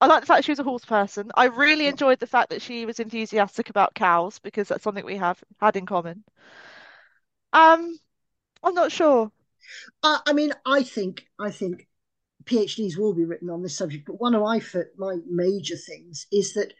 I 0.00 0.06
like 0.06 0.20
the 0.20 0.26
fact 0.26 0.44
she 0.44 0.52
was 0.52 0.58
a 0.58 0.64
horse 0.64 0.84
person. 0.84 1.30
I 1.34 1.46
really 1.46 1.86
enjoyed 1.86 2.18
the 2.18 2.26
fact 2.26 2.50
that 2.50 2.62
she 2.62 2.84
was 2.86 3.00
enthusiastic 3.00 3.70
about 3.70 3.94
cows 3.94 4.38
because 4.38 4.68
that's 4.68 4.82
something 4.84 5.04
we 5.04 5.16
have 5.16 5.42
had 5.60 5.76
in 5.76 5.86
common. 5.86 6.24
Um, 7.52 7.98
I'm 8.62 8.74
not 8.74 8.92
sure. 8.92 9.30
I, 10.02 10.20
I 10.26 10.32
mean, 10.32 10.52
I 10.66 10.82
think 10.82 11.26
I 11.38 11.50
think 11.50 11.88
PhDs 12.44 12.98
will 12.98 13.14
be 13.14 13.24
written 13.24 13.50
on 13.50 13.62
this 13.62 13.76
subject, 13.76 14.06
but 14.06 14.20
one 14.20 14.34
of 14.34 14.42
my 14.42 14.60
my 14.96 15.16
major 15.26 15.76
things 15.76 16.26
is 16.32 16.54
that 16.54 16.74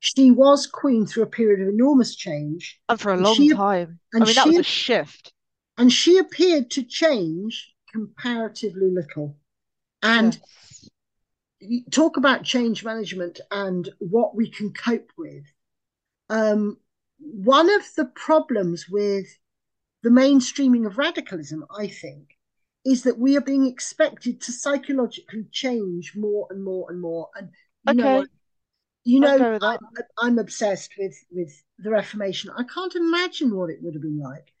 she 0.00 0.30
was 0.30 0.66
queen 0.66 1.06
through 1.06 1.24
a 1.24 1.26
period 1.26 1.60
of 1.62 1.68
enormous 1.74 2.14
change, 2.16 2.80
And 2.90 3.00
for 3.00 3.12
a 3.14 3.16
long 3.16 3.46
she 3.46 3.46
time. 3.46 4.00
I 4.20 4.24
and 4.24 4.26
mean, 4.26 4.34
that 4.34 4.46
was 4.46 4.58
she 4.58 4.58
a 4.58 4.62
shift. 4.62 5.32
and 5.78 5.90
she 5.92 6.18
appeared 6.18 6.70
to 6.70 6.82
change 6.82 7.74
comparatively 7.92 8.90
little. 8.90 9.36
And 10.02 10.40
Yes. 10.40 10.90
talk 11.90 12.16
about 12.16 12.44
change 12.44 12.84
management 12.84 13.40
and 13.50 13.88
what 13.98 14.34
we 14.36 14.50
can 14.50 14.72
cope 14.72 15.10
with. 15.16 15.44
Um, 16.30 16.78
one 17.20 17.70
of 17.70 17.82
the 17.96 18.06
problems 18.06 18.86
with 18.90 19.26
the 20.02 20.10
mainstreaming 20.10 20.86
of 20.86 20.98
radicalism, 20.98 21.64
I 21.76 21.88
think, 21.88 22.38
is 22.84 23.04
that 23.04 23.18
we 23.18 23.36
are 23.36 23.40
being 23.42 23.66
expected 23.66 24.40
to 24.42 24.52
psychologically 24.52 25.46
change 25.52 26.14
more 26.16 26.46
and 26.50 26.64
more 26.64 26.90
and 26.90 27.00
more. 27.00 27.30
And 27.36 27.50
you 27.84 27.96
know, 27.96 28.10
Okay, 28.10 28.28
you 29.08 29.20
know, 29.20 29.58
I'm. 29.62 29.78
I'm 30.18 30.38
obsessed 30.38 30.92
with 30.98 31.16
with 31.30 31.50
the 31.78 31.90
Reformation. 31.90 32.50
I 32.54 32.64
can't 32.64 32.94
imagine 32.94 33.56
what 33.56 33.70
it 33.70 33.78
would 33.82 33.94
have 33.94 34.02
been 34.02 34.20
like 34.20 34.52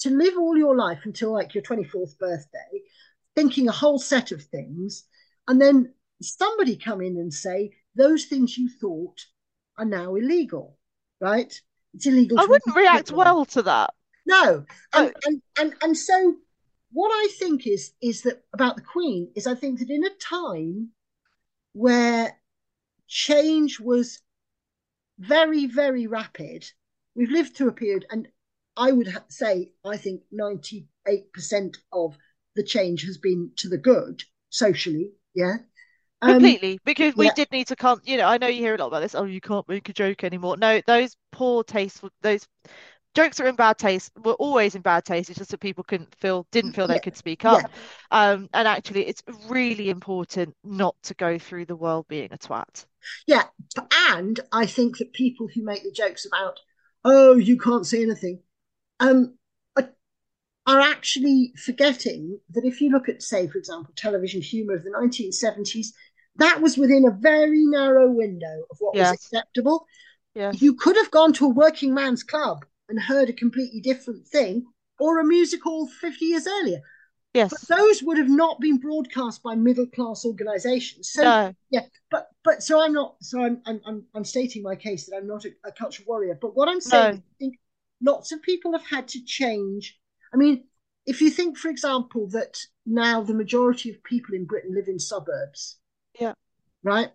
to 0.00 0.10
live 0.10 0.36
all 0.36 0.58
your 0.58 0.76
life 0.76 1.00
until 1.04 1.32
like 1.32 1.54
your 1.54 1.62
24th 1.62 2.18
birthday, 2.18 2.82
thinking 3.34 3.66
a 3.66 3.72
whole 3.72 3.98
set 3.98 4.30
of 4.30 4.42
things, 4.42 5.04
and 5.48 5.58
then 5.58 5.94
somebody 6.20 6.76
come 6.76 7.00
in 7.00 7.16
and 7.16 7.32
say 7.32 7.72
those 7.96 8.26
things 8.26 8.58
you 8.58 8.68
thought 8.68 9.24
are 9.78 9.86
now 9.86 10.16
illegal, 10.16 10.76
right? 11.20 11.58
It's 11.94 12.06
illegal 12.06 12.38
I 12.38 12.44
wouldn't 12.44 12.76
react 12.76 13.08
Hitler. 13.08 13.24
well 13.24 13.44
to 13.46 13.62
that. 13.62 13.94
No, 14.26 14.66
oh. 14.92 14.98
and 14.98 15.14
But 15.14 15.24
and 15.24 15.42
and 15.58 15.74
and 15.82 15.96
so 15.96 16.34
what 16.92 17.08
I 17.08 17.28
think 17.38 17.66
is 17.66 17.94
is 18.02 18.20
that 18.22 18.42
about 18.52 18.76
the 18.76 18.82
Queen 18.82 19.30
is 19.34 19.46
I 19.46 19.54
think 19.54 19.78
that 19.78 19.88
in 19.88 20.04
a 20.04 20.10
time 20.20 20.90
where 21.72 22.36
change 23.14 23.78
was 23.80 24.20
very 25.18 25.66
very 25.66 26.06
rapid, 26.06 26.64
we've 27.14 27.30
lived 27.30 27.56
through 27.56 27.68
a 27.68 27.72
period, 27.72 28.06
and 28.10 28.28
I 28.76 28.92
would 28.92 29.08
ha- 29.08 29.24
say 29.28 29.72
I 29.84 29.96
think 29.96 30.22
ninety 30.30 30.88
eight 31.06 31.32
percent 31.32 31.78
of 31.92 32.16
the 32.56 32.62
change 32.64 33.04
has 33.04 33.18
been 33.18 33.52
to 33.56 33.68
the 33.68 33.78
good 33.78 34.22
socially. 34.50 35.12
Yeah, 35.34 35.58
um, 36.22 36.58
completely, 36.58 36.78
because 36.84 37.14
we 37.16 37.30
yeah, 37.30 37.32
did 37.32 37.50
need 37.52 37.66
to 37.68 37.76
come, 37.76 38.00
you 38.04 38.16
know, 38.16 38.26
I 38.26 38.38
know 38.38 38.46
you 38.46 38.60
hear 38.62 38.74
a 38.74 38.78
lot 38.78 38.88
about 38.88 39.00
this. 39.00 39.14
Oh, 39.14 39.24
you 39.24 39.40
can't 39.40 39.68
make 39.68 39.88
a 39.88 39.92
joke 39.92 40.24
anymore. 40.24 40.56
No, 40.56 40.80
those 40.86 41.16
poor 41.32 41.62
tasteful, 41.64 42.10
those 42.22 42.46
jokes 43.14 43.40
are 43.40 43.46
in 43.46 43.54
bad 43.54 43.78
taste 43.78 44.12
were 44.22 44.34
always 44.34 44.74
in 44.74 44.82
bad 44.82 45.04
taste. 45.04 45.30
It's 45.30 45.38
just 45.38 45.50
that 45.52 45.60
people 45.60 45.84
couldn't 45.84 46.14
feel, 46.16 46.46
didn't 46.50 46.72
feel 46.72 46.86
they 46.86 46.94
yeah, 46.94 47.00
could 47.00 47.16
speak 47.16 47.44
yeah, 47.44 47.52
up. 47.52 47.70
Um, 48.10 48.48
and 48.52 48.68
actually, 48.68 49.06
it's 49.06 49.22
really 49.48 49.90
important 49.90 50.54
not 50.64 50.96
to 51.04 51.14
go 51.14 51.38
through 51.38 51.66
the 51.66 51.76
world 51.76 52.06
being 52.08 52.32
a 52.32 52.38
twat. 52.38 52.84
yeah, 53.26 53.44
and 54.08 54.40
I 54.52 54.66
think 54.66 54.98
that 54.98 55.12
people 55.12 55.48
who 55.54 55.64
make 55.64 55.82
the 55.82 55.92
jokes 55.92 56.26
about 56.26 56.58
oh 57.04 57.34
you 57.34 57.58
can't 57.58 57.86
say 57.86 58.02
anything 58.02 58.40
um, 59.00 59.34
are, 60.66 60.80
actually 60.80 61.52
forgetting 61.62 62.38
that 62.50 62.64
if 62.64 62.80
you 62.80 62.90
look 62.90 63.08
at, 63.08 63.22
say, 63.22 63.46
for 63.46 63.58
example, 63.58 63.92
television 63.96 64.40
humor 64.40 64.74
of 64.74 64.82
the 64.82 64.90
1970s, 64.90 65.88
that 66.36 66.60
was 66.62 66.78
within 66.78 67.06
a 67.06 67.10
very 67.10 67.64
narrow 67.66 68.10
window 68.10 68.64
of 68.70 68.78
what 68.80 68.96
was 68.96 69.12
acceptable. 69.12 69.86
yes, 70.34 70.62
You 70.62 70.74
could 70.74 70.96
have 70.96 71.10
gone 71.10 71.32
to 71.34 71.46
a 71.46 71.50
working 71.50 71.92
man's 71.92 72.22
club 72.22 72.64
and 72.88 73.00
heard 73.00 73.28
a 73.28 73.32
completely 73.32 73.80
different 73.80 74.26
thing, 74.26 74.66
or 74.98 75.18
a 75.18 75.24
music 75.24 75.62
hall 75.62 75.86
50 75.86 76.24
years 76.24 76.46
earlier. 76.46 76.80
But 77.32 77.50
yes. 77.50 77.64
those 77.66 78.02
would 78.02 78.18
have 78.18 78.28
not 78.28 78.60
been 78.60 78.78
broadcast 78.78 79.42
by 79.42 79.56
middle 79.56 79.86
class 79.88 80.24
organizations. 80.24 81.10
So 81.10 81.22
No, 81.22 81.54
yeah, 81.70 81.86
but 82.10 82.28
but 82.44 82.62
so 82.62 82.80
I'm 82.80 82.92
not 82.92 83.16
so 83.20 83.42
I'm 83.42 83.60
I'm 83.66 83.80
I'm, 83.84 84.04
I'm 84.14 84.24
stating 84.24 84.62
my 84.62 84.76
case 84.76 85.06
that 85.06 85.16
I'm 85.16 85.26
not 85.26 85.44
a, 85.44 85.50
a 85.64 85.72
cultural 85.72 86.06
warrior. 86.06 86.38
But 86.40 86.54
what 86.54 86.68
I'm 86.68 86.80
saying 86.80 87.14
is 87.14 87.18
no. 87.18 87.22
I 87.22 87.34
think 87.40 87.58
lots 88.00 88.30
of 88.30 88.40
people 88.42 88.72
have 88.72 88.86
had 88.86 89.08
to 89.08 89.24
change. 89.24 89.98
I 90.32 90.36
mean, 90.36 90.64
if 91.06 91.20
you 91.20 91.28
think, 91.30 91.58
for 91.58 91.68
example, 91.68 92.28
that 92.28 92.58
now 92.86 93.22
the 93.22 93.34
majority 93.34 93.90
of 93.90 94.02
people 94.04 94.34
in 94.34 94.44
Britain 94.44 94.72
live 94.74 94.88
in 94.88 94.98
suburbs, 95.00 95.78
Yeah. 96.20 96.34
right? 96.84 97.10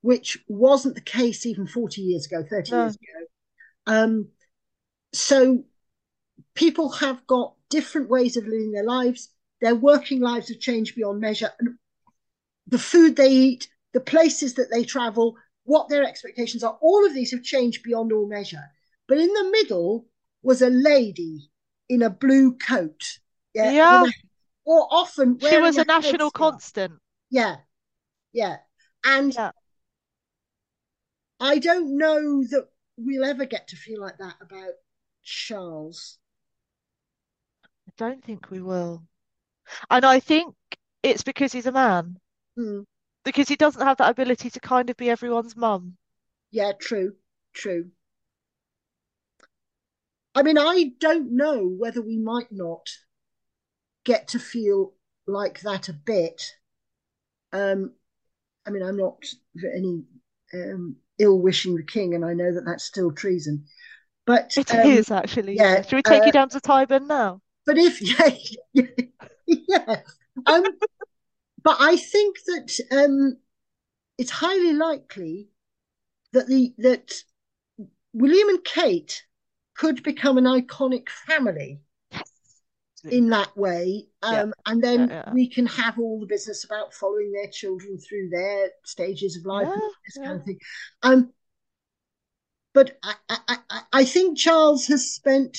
Which 0.00 0.38
wasn't 0.48 0.96
the 0.96 1.00
case 1.00 1.46
even 1.46 1.66
40 1.66 2.02
years 2.02 2.26
ago, 2.26 2.42
30 2.42 2.72
No. 2.72 2.82
years 2.82 2.94
ago. 2.96 3.26
Um, 3.86 4.28
so 5.14 5.64
people 6.54 6.90
have 6.90 7.26
got 7.26 7.54
different 7.70 8.08
ways 8.08 8.36
of 8.36 8.46
living 8.46 8.72
their 8.72 8.84
lives. 8.84 9.30
Their 9.60 9.74
working 9.74 10.20
lives 10.20 10.48
have 10.48 10.60
changed 10.60 10.94
beyond 10.94 11.20
measure. 11.20 11.50
And 11.58 11.76
the 12.66 12.78
food 12.78 13.16
they 13.16 13.30
eat, 13.30 13.68
the 13.92 14.00
places 14.00 14.54
that 14.54 14.70
they 14.70 14.84
travel, 14.84 15.36
what 15.64 15.88
their 15.88 16.04
expectations 16.04 16.62
are, 16.62 16.78
all 16.80 17.06
of 17.06 17.14
these 17.14 17.30
have 17.32 17.42
changed 17.42 17.82
beyond 17.82 18.12
all 18.12 18.26
measure. 18.28 18.64
But 19.08 19.18
in 19.18 19.28
the 19.32 19.48
middle 19.50 20.06
was 20.42 20.62
a 20.62 20.70
lady 20.70 21.50
in 21.88 22.02
a 22.02 22.10
blue 22.10 22.56
coat. 22.56 23.18
Yeah. 23.54 24.02
with 24.02 24.10
a- 24.10 24.14
or 24.66 24.88
often 24.90 25.38
She 25.38 25.58
was 25.58 25.76
a 25.76 25.84
headscarf. 25.84 25.86
national 25.86 26.30
constant. 26.30 26.94
Yeah. 27.30 27.56
Yeah. 28.32 28.56
And 29.04 29.32
Yeah. 29.34 29.52
I 31.40 31.58
don't 31.58 31.96
know 31.98 32.42
that 32.44 32.68
we'll 32.96 33.24
ever 33.24 33.44
get 33.44 33.68
to 33.68 33.76
feel 33.76 34.00
like 34.00 34.18
that 34.18 34.36
about 34.40 34.72
Charles. 35.24 36.18
I 37.88 37.92
don't 37.96 38.22
think 38.22 38.50
we 38.50 38.60
will. 38.60 39.06
And 39.90 40.04
I 40.04 40.20
think 40.20 40.56
it's 41.02 41.22
because 41.24 41.52
he's 41.52 41.66
a 41.66 41.72
man, 41.72 42.20
Hmm. 42.56 42.82
because 43.22 43.48
he 43.48 43.56
doesn't 43.56 43.84
have 43.84 43.98
that 43.98 44.08
ability 44.10 44.48
to 44.48 44.60
kind 44.60 44.88
of 44.88 44.96
be 44.96 45.10
everyone's 45.10 45.54
mum. 45.56 45.98
Yeah, 46.50 46.72
true, 46.72 47.16
true. 47.52 47.90
I 50.32 50.44
mean, 50.44 50.56
I 50.58 50.92
don't 51.00 51.32
know 51.32 51.66
whether 51.66 52.00
we 52.00 52.18
might 52.18 52.52
not 52.52 52.88
get 54.04 54.28
to 54.28 54.38
feel 54.38 54.94
like 55.26 55.60
that 55.60 55.88
a 55.88 55.92
bit. 55.92 56.54
Um, 57.52 57.92
I 58.66 58.70
mean, 58.70 58.82
I'm 58.82 58.96
not 58.96 59.24
for 59.60 59.68
any 59.68 60.04
um, 60.54 60.96
ill 61.18 61.38
wishing 61.40 61.76
the 61.76 61.84
king, 61.84 62.14
and 62.14 62.24
I 62.24 62.34
know 62.34 62.52
that 62.54 62.64
that's 62.66 62.84
still 62.84 63.12
treason. 63.12 63.66
But 64.26 64.56
It 64.56 64.72
um, 64.74 64.80
is 64.80 65.10
actually. 65.10 65.56
yeah, 65.56 65.74
Yeah. 65.74 65.82
Should 65.82 65.96
we 65.96 66.02
take 66.02 66.22
uh, 66.22 66.26
you 66.26 66.32
down 66.32 66.48
to 66.50 66.60
Tyburn 66.60 67.06
now? 67.06 67.40
but 67.66 67.78
if 67.78 68.00
yeah, 68.02 68.82
yeah, 69.46 70.00
um, 70.46 70.64
but 71.62 71.76
I 71.80 71.96
think 71.96 72.38
that 72.46 72.78
um, 72.92 73.38
it's 74.18 74.30
highly 74.30 74.72
likely 74.74 75.48
that 76.32 76.46
the 76.46 76.74
that 76.78 77.12
William 78.12 78.48
and 78.48 78.64
Kate 78.64 79.24
could 79.74 80.02
become 80.02 80.38
an 80.38 80.44
iconic 80.44 81.08
family 81.08 81.80
in 83.10 83.28
that 83.30 83.54
way, 83.56 84.06
Yeah. 84.22 84.42
um, 84.42 84.54
and 84.66 84.82
then 84.82 85.08
Yeah, 85.08 85.24
yeah. 85.26 85.32
we 85.32 85.48
can 85.48 85.66
have 85.66 85.98
all 85.98 86.20
the 86.20 86.26
business 86.26 86.64
about 86.64 86.94
following 86.94 87.32
their 87.32 87.50
children 87.50 87.98
through 87.98 88.30
their 88.30 88.70
stages 88.84 89.36
of 89.36 89.44
life, 89.44 89.68
and 89.68 89.82
this 90.06 90.16
yeah. 90.16 90.24
kind 90.24 90.40
of 90.40 90.44
thing. 90.44 90.58
Um, 91.02 91.32
but 92.74 92.98
I, 93.02 93.14
I, 93.48 93.80
I, 93.92 94.04
think 94.04 94.36
Charles 94.36 94.86
has 94.88 95.08
spent 95.08 95.56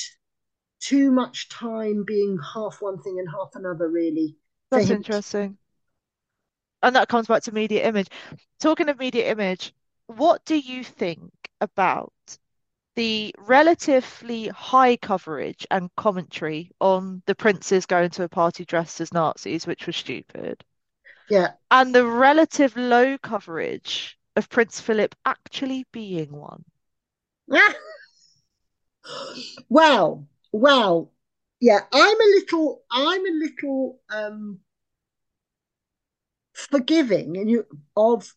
too 0.82 1.12
much 1.12 1.50
time 1.50 2.04
being 2.06 2.38
half 2.54 2.82
one 2.82 3.02
thing 3.02 3.18
and 3.18 3.28
half 3.30 3.50
another, 3.56 3.90
really. 3.90 4.36
That's 4.70 4.90
interesting. 4.90 5.58
And 6.84 6.96
that 6.96 7.08
comes 7.08 7.28
back 7.28 7.42
to 7.44 7.54
media 7.54 7.88
image. 7.88 8.10
Talking 8.60 8.90
of 8.90 9.00
media 9.00 9.32
image, 9.32 9.74
what 10.08 10.44
do 10.46 10.60
you 10.60 10.84
think 10.84 11.32
about 11.62 12.12
the 12.96 13.34
relatively 13.40 14.50
high 14.50 14.98
coverage 14.98 15.66
and 15.72 15.90
commentary 15.96 16.72
on 16.80 17.24
the 17.26 17.36
princes 17.36 17.86
going 17.86 18.10
to 18.10 18.24
a 18.24 18.30
party 18.30 18.66
dressed 18.66 19.02
as 19.02 19.14
Nazis, 19.14 19.66
which 19.66 19.88
was 19.88 19.96
stupid, 19.96 20.64
Yeah. 21.30 21.54
and 21.72 21.96
the 21.96 22.06
relative 22.06 22.76
low 22.76 23.18
coverage 23.18 24.18
of 24.36 24.50
Prince 24.50 24.80
Philip 24.82 25.16
actually 25.26 25.86
being 25.92 26.32
one? 26.32 26.64
well, 29.70 30.28
well, 30.52 31.12
yeah. 31.60 31.80
I'm 31.92 32.22
a 32.22 32.26
little, 32.36 32.84
I'm 32.92 33.26
a 33.26 33.32
little 33.32 34.00
um 34.10 34.60
forgiving, 36.54 37.38
and 37.38 37.50
you 37.50 37.66
of 37.96 38.34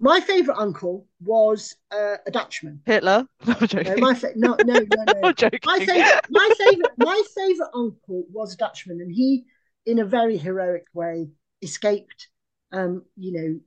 my 0.00 0.20
favorite 0.20 0.58
uncle 0.58 1.06
was 1.20 1.76
uh, 1.92 2.16
a 2.26 2.30
Dutchman. 2.30 2.82
Hitler? 2.86 3.26
No, 3.46 3.54
No, 3.84 3.96
my 3.98 4.14
fa- 4.14 4.32
no, 4.36 4.58
no, 4.62 4.80
no, 4.80 5.04
no. 5.06 5.22
I'm 5.26 5.34
joking. 5.34 5.60
My 5.64 5.80
favorite, 5.80 6.20
my 6.30 6.50
favorite, 6.58 6.92
my 6.98 7.22
favorite 7.34 7.70
uncle 7.74 8.26
was 8.32 8.54
a 8.54 8.56
Dutchman, 8.56 9.00
and 9.00 9.12
he, 9.12 9.44
in 9.86 9.98
a 9.98 10.04
very 10.04 10.36
heroic 10.36 10.86
way, 10.94 11.28
escaped. 11.62 12.28
Um, 12.72 13.04
you 13.16 13.32
know, 13.32 13.60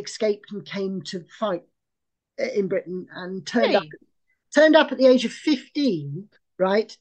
escaped 0.00 0.52
and 0.52 0.64
came 0.64 1.02
to 1.02 1.24
fight 1.38 1.64
in 2.38 2.68
Britain, 2.68 3.06
and 3.14 3.46
turned 3.46 3.76
up 3.76 3.84
Hey. 3.84 3.90
Turned 4.54 4.76
up 4.76 4.92
at 4.92 4.98
the 4.98 5.06
age 5.06 5.24
of 5.24 5.32
fifteen, 5.32 6.28
right? 6.58 6.96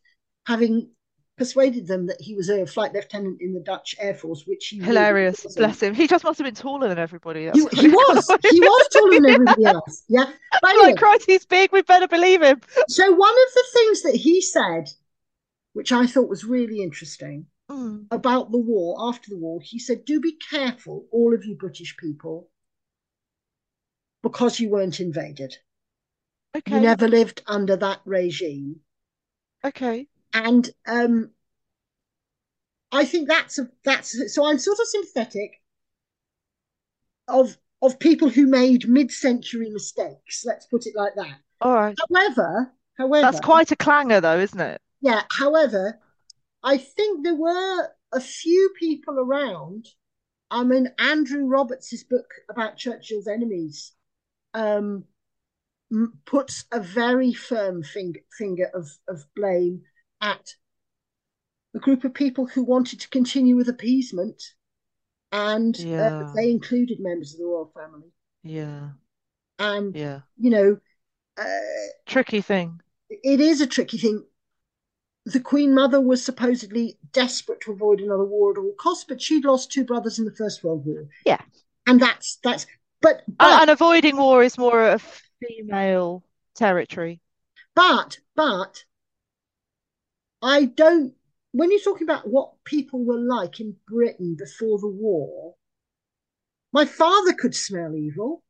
Having 0.47 0.89
persuaded 1.35 1.87
them 1.87 2.05
that 2.07 2.21
he 2.21 2.35
was 2.35 2.47
a 2.49 2.65
flight 2.65 2.93
lieutenant 2.93 3.41
in 3.41 3.53
the 3.53 3.59
Dutch 3.59 3.95
Air 3.99 4.13
Force, 4.13 4.43
which 4.45 4.67
he 4.67 4.79
Hilarious. 4.79 5.43
wasn't. 5.43 5.57
Bless 5.57 5.81
him. 5.81 5.95
He 5.95 6.07
just 6.07 6.23
must 6.23 6.37
have 6.37 6.45
been 6.45 6.53
taller 6.53 6.87
than 6.87 6.99
everybody. 6.99 7.45
That's 7.45 7.57
He, 7.57 7.81
he 7.81 7.87
was. 7.87 8.27
He 8.51 8.59
was 8.59 8.87
taller 8.93 9.13
than 9.19 9.25
everybody 9.31 9.65
else. 9.65 10.03
Yeah. 10.07 10.25
But 10.25 10.59
I'm 10.63 10.69
anyway, 10.75 10.91
like, 10.91 10.97
Christ, 10.97 11.23
he's 11.25 11.45
big. 11.45 11.71
We 11.71 11.81
better 11.81 12.07
believe 12.07 12.43
him. 12.43 12.61
so 12.87 13.11
one 13.11 13.33
of 13.33 13.53
the 13.55 13.63
things 13.73 14.01
that 14.03 14.15
he 14.15 14.41
said, 14.41 14.89
which 15.73 15.91
I 15.91 16.05
thought 16.05 16.29
was 16.29 16.43
really 16.45 16.81
interesting 16.81 17.47
Mm. 17.71 18.07
about 18.11 18.51
the 18.51 18.57
war, 18.59 18.97
after 19.07 19.29
the 19.29 19.37
war, 19.37 19.61
he 19.63 19.79
said, 19.79 20.03
do 20.03 20.19
be 20.19 20.33
careful, 20.51 21.05
all 21.11 21.33
of 21.33 21.45
you 21.45 21.55
British 21.55 21.95
people, 21.95 22.49
because 24.21 24.59
you 24.59 24.69
weren't 24.69 24.99
invaded. 24.99 25.55
You 26.67 26.79
never 26.79 27.07
lived 27.07 27.41
under 27.47 27.75
that 27.77 28.01
regime. 28.05 28.81
Okay. 29.65 30.07
And 30.33 30.69
um, 30.87 31.31
I 32.91 33.05
think 33.05 33.27
that's 33.27 33.57
a, 33.59 33.69
that's 33.83 34.33
so 34.33 34.45
I'm 34.45 34.59
sort 34.59 34.79
of 34.79 34.87
sympathetic 34.87 35.61
of 37.27 37.57
of 37.81 37.99
people 37.99 38.29
who 38.29 38.47
made 38.47 38.87
mid-century 38.87 39.69
mistakes. 39.69 40.43
Let's 40.45 40.65
put 40.67 40.85
it 40.85 40.95
like 40.95 41.15
that. 41.15 41.39
All 41.59 41.73
right. 41.73 41.97
However, 42.09 42.71
however, 42.97 43.21
That's 43.21 43.39
quite 43.39 43.71
a 43.71 43.75
clanger, 43.75 44.21
though, 44.21 44.39
isn't 44.39 44.59
it? 44.59 44.81
yeah. 45.01 45.23
However, 45.31 45.99
I 46.63 46.77
think 46.77 47.23
there 47.23 47.35
were 47.35 47.89
a 48.13 48.21
few 48.21 48.73
people 48.79 49.19
around. 49.19 49.87
I 50.51 50.63
mean, 50.63 50.89
Andrew 50.99 51.45
Roberts' 51.47 52.03
book 52.03 52.31
about 52.49 52.77
Churchill's 52.77 53.27
enemies 53.27 53.91
um, 54.53 55.05
puts 56.25 56.65
a 56.71 56.79
very 56.79 57.33
firm 57.33 57.83
finger, 57.83 58.19
finger 58.37 58.69
of, 58.73 58.89
of 59.07 59.25
blame 59.35 59.83
at 60.21 60.55
a 61.75 61.79
group 61.79 62.03
of 62.03 62.13
people 62.13 62.45
who 62.45 62.63
wanted 62.63 62.99
to 62.99 63.09
continue 63.09 63.55
with 63.55 63.67
appeasement, 63.69 64.41
and 65.31 65.75
uh, 65.79 66.31
they 66.35 66.51
included 66.51 66.99
members 66.99 67.33
of 67.33 67.39
the 67.39 67.45
royal 67.45 67.71
family. 67.75 68.11
Yeah. 68.43 68.89
And 69.59 69.95
Yeah. 69.95 70.21
you 70.37 70.49
know, 70.49 70.77
uh, 71.37 71.59
Tricky 72.05 72.41
thing. 72.41 72.79
it 73.09 73.39
is 73.39 73.61
a 73.61 73.67
tricky 73.67 73.97
thing. 73.97 74.23
The 75.25 75.39
Queen 75.39 75.73
Mother 75.73 76.01
was 76.01 76.23
supposedly 76.23 76.97
desperate 77.13 77.61
to 77.61 77.71
avoid 77.71 78.01
another 78.01 78.25
war 78.25 78.51
at 78.51 78.57
all 78.57 78.73
costs, 78.77 79.05
but 79.07 79.21
she'd 79.21 79.45
lost 79.45 79.71
two 79.71 79.85
brothers 79.85 80.19
in 80.19 80.25
the 80.25 80.35
First 80.35 80.63
World 80.63 80.85
War. 80.85 81.07
Yeah. 81.25 81.41
and 81.87 81.99
that's 81.99 82.37
that's. 82.43 82.65
But 83.01 83.23
And, 83.27 83.37
but 83.37 83.61
and 83.61 83.69
avoiding 83.69 84.17
war 84.17 84.43
is 84.43 84.57
more 84.57 84.83
of 84.89 85.03
a 85.03 85.32
female 85.47 86.23
territory. 86.55 87.19
but 87.75 88.17
but 88.35 88.85
I 90.41 90.65
don't. 90.65 91.13
When 91.51 91.71
you're 91.71 91.79
talking 91.79 92.07
about 92.07 92.27
what 92.27 92.51
people 92.65 93.05
were 93.05 93.19
like 93.19 93.59
in 93.59 93.75
Britain 93.87 94.35
before 94.37 94.79
the 94.79 94.87
war, 94.87 95.55
my 96.71 96.85
father 96.85 97.33
could 97.33 97.55
smell 97.55 97.95
evil, 97.95 98.43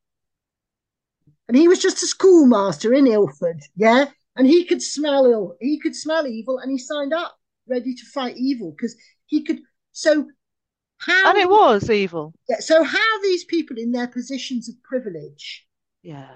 and 1.47 1.57
he 1.57 1.67
was 1.67 1.79
just 1.79 2.01
a 2.01 2.07
schoolmaster 2.07 2.93
in 2.93 3.07
Ilford, 3.07 3.61
yeah, 3.75 4.05
and 4.35 4.47
he 4.47 4.65
could 4.65 4.81
smell 4.81 5.25
ill. 5.25 5.57
He 5.59 5.79
could 5.79 5.95
smell 5.95 6.25
evil, 6.25 6.59
and 6.59 6.71
he 6.71 6.77
signed 6.77 7.13
up 7.13 7.37
ready 7.67 7.93
to 7.93 8.05
fight 8.05 8.37
evil 8.37 8.71
because 8.71 8.95
he 9.25 9.43
could. 9.43 9.59
So 9.91 10.27
how? 10.97 11.29
And 11.29 11.37
it 11.37 11.49
was 11.49 11.89
evil. 11.89 12.33
Yeah, 12.49 12.59
so 12.59 12.83
how 12.83 13.21
these 13.21 13.43
people 13.45 13.77
in 13.77 13.91
their 13.91 14.07
positions 14.07 14.69
of 14.69 14.81
privilege 14.83 15.67
Yeah. 16.01 16.29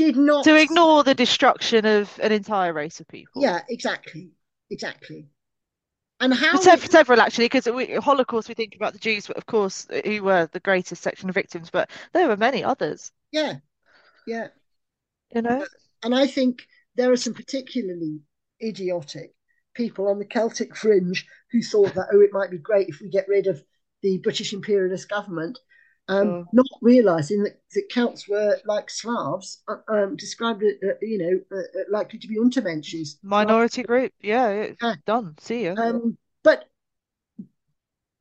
Did 0.00 0.16
not 0.16 0.44
To 0.44 0.56
ignore 0.56 1.04
the 1.04 1.14
destruction 1.14 1.84
of 1.84 2.18
an 2.22 2.32
entire 2.32 2.72
race 2.72 3.00
of 3.00 3.08
people. 3.08 3.42
Yeah, 3.42 3.62
exactly, 3.68 4.30
exactly. 4.70 5.28
And 6.20 6.34
how? 6.34 6.58
For 6.58 6.62
sev- 6.62 6.86
several, 6.86 7.20
actually, 7.20 7.46
because 7.46 7.66
Holocaust, 8.02 8.48
we 8.48 8.54
think 8.54 8.74
about 8.76 8.92
the 8.92 8.98
Jews, 8.98 9.26
but 9.26 9.36
of 9.36 9.46
course, 9.46 9.86
who 10.04 10.22
were 10.22 10.48
the 10.52 10.60
greatest 10.60 11.02
section 11.02 11.28
of 11.28 11.34
victims, 11.34 11.70
but 11.70 11.90
there 12.12 12.28
were 12.28 12.36
many 12.36 12.64
others, 12.64 13.12
Yeah, 13.32 13.56
yeah. 14.26 14.48
you 15.34 15.42
know? 15.42 15.64
And 16.02 16.14
I 16.14 16.26
think 16.26 16.66
there 16.96 17.12
are 17.12 17.16
some 17.16 17.34
particularly 17.34 18.20
idiotic 18.62 19.34
people 19.74 20.08
on 20.08 20.18
the 20.18 20.24
Celtic 20.24 20.76
fringe 20.76 21.26
who 21.52 21.62
thought 21.62 21.94
that, 21.94 22.08
oh, 22.12 22.20
it 22.20 22.32
might 22.32 22.50
be 22.50 22.58
great 22.58 22.88
if 22.88 23.00
we 23.00 23.08
get 23.08 23.28
rid 23.28 23.46
of 23.46 23.62
the 24.02 24.18
British 24.18 24.52
imperialist 24.52 25.08
government, 25.08 25.58
um, 26.08 26.28
oh. 26.28 26.44
not 26.52 26.66
realizing 26.82 27.42
that, 27.44 27.60
that 27.74 27.88
Celts 27.90 28.28
were 28.28 28.58
like 28.64 28.90
Slavs, 28.90 29.62
uh, 29.68 29.76
um, 29.88 30.16
described, 30.16 30.62
uh, 30.62 30.94
you 31.00 31.18
know, 31.18 31.56
uh, 31.56 31.60
uh, 31.60 31.84
likely 31.90 32.18
to 32.18 32.28
be 32.28 32.36
Untermenschen. 32.36 33.06
Minority 33.22 33.82
group, 33.82 34.12
yeah, 34.20 34.72
yeah, 34.82 34.94
done. 35.06 35.36
See 35.38 35.64
you. 35.64 35.74
Um, 35.76 36.18
but 36.42 36.64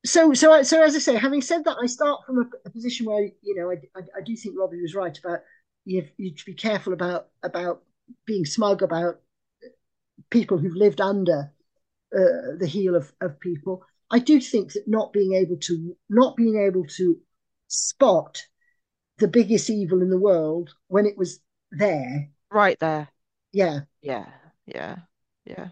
so, 0.06 0.34
so, 0.34 0.62
so 0.64 0.84
as 0.84 0.96
I 0.96 1.00
say, 1.00 1.18
having 1.18 1.42
said 1.42 1.66
that, 1.66 1.78
I 1.82 1.88
start 1.88 2.22
from 2.26 2.40
a, 2.40 2.68
a 2.68 2.70
position 2.70 3.06
where 3.06 3.24
you 3.42 3.56
know 3.56 3.72
I, 3.72 3.76
I, 4.00 4.04
I, 4.18 4.22
do 4.24 4.36
think 4.36 4.56
Robbie 4.58 4.82
was 4.82 4.96
right 4.96 5.18
about 5.18 5.40
you 5.86 6.02
have, 6.02 6.12
you 6.18 6.34
to 6.34 6.46
be 6.46 6.54
careful 6.54 6.94
about 6.94 7.28
about 7.44 7.82
being 8.26 8.46
smug 8.46 8.82
about 8.82 9.20
people 10.30 10.58
who've 10.58 10.76
lived 10.76 11.02
under 11.02 11.52
uh, 12.16 12.56
the 12.58 12.68
heel 12.68 12.96
of, 12.96 13.12
of 13.22 13.40
people. 13.40 13.84
I 14.12 14.20
do 14.20 14.40
think 14.40 14.74
that 14.74 14.88
not 14.88 15.14
being 15.14 15.34
able 15.34 15.58
to 15.58 15.96
not 16.10 16.36
being 16.36 16.66
able 16.66 16.86
to 16.98 17.18
spot 17.70 18.44
the 19.20 19.28
biggest 19.28 19.70
evil 19.70 20.02
in 20.02 20.10
the 20.10 20.20
world 20.20 20.74
when 20.88 21.06
it 21.06 21.18
was 21.18 21.40
there, 21.72 22.30
right 22.52 22.78
there. 22.80 23.10
Yeah, 23.52 23.82
yeah, 24.02 24.26
yeah, 24.66 24.98
yeah. 25.46 25.70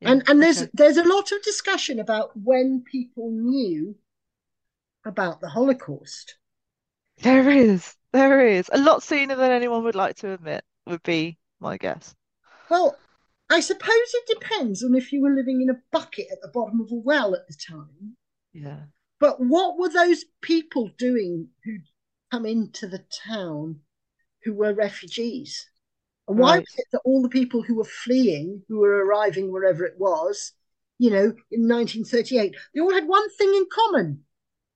yeah. 0.00 0.10
And 0.10 0.28
and 0.28 0.42
there's 0.42 0.62
okay. 0.62 0.70
there's 0.74 0.96
a 0.96 1.08
lot 1.08 1.32
of 1.32 1.42
discussion 1.42 1.98
about 1.98 2.30
when 2.36 2.84
people 2.90 3.30
knew 3.30 3.96
about 5.04 5.40
the 5.40 5.48
Holocaust. 5.48 6.36
There 7.22 7.50
is, 7.50 7.96
there 8.12 8.46
is 8.46 8.70
a 8.72 8.78
lot 8.78 9.02
sooner 9.02 9.34
than 9.34 9.50
anyone 9.50 9.82
would 9.84 9.96
like 9.96 10.16
to 10.16 10.32
admit. 10.32 10.62
Would 10.86 11.02
be 11.02 11.38
my 11.60 11.76
guess. 11.76 12.14
Well, 12.70 12.96
I 13.50 13.60
suppose 13.60 13.90
it 13.90 14.38
depends 14.38 14.84
on 14.84 14.94
if 14.94 15.12
you 15.12 15.22
were 15.22 15.34
living 15.34 15.62
in 15.62 15.70
a 15.70 15.80
bucket 15.90 16.26
at 16.30 16.40
the 16.42 16.48
bottom 16.48 16.80
of 16.80 16.92
a 16.92 16.94
well 16.94 17.34
at 17.34 17.46
the 17.48 17.54
time. 17.54 18.16
Yeah. 18.52 18.82
But 19.20 19.40
what 19.40 19.78
were 19.78 19.88
those 19.88 20.24
people 20.40 20.90
doing 20.96 21.48
who 21.64 21.78
come 22.30 22.46
into 22.46 22.86
the 22.86 23.04
town 23.26 23.80
who 24.44 24.54
were 24.54 24.72
refugees? 24.74 25.68
And 26.28 26.38
why 26.38 26.56
right. 26.56 26.60
was 26.60 26.74
it 26.76 26.86
that 26.92 27.00
all 27.04 27.22
the 27.22 27.28
people 27.28 27.62
who 27.62 27.76
were 27.76 27.84
fleeing, 27.84 28.62
who 28.68 28.78
were 28.78 29.04
arriving 29.04 29.50
wherever 29.50 29.84
it 29.84 29.98
was, 29.98 30.52
you 30.98 31.10
know, 31.10 31.32
in 31.50 31.68
1938, 31.68 32.54
they 32.74 32.80
all 32.80 32.92
had 32.92 33.06
one 33.06 33.28
thing 33.30 33.48
in 33.54 33.66
common. 33.72 34.24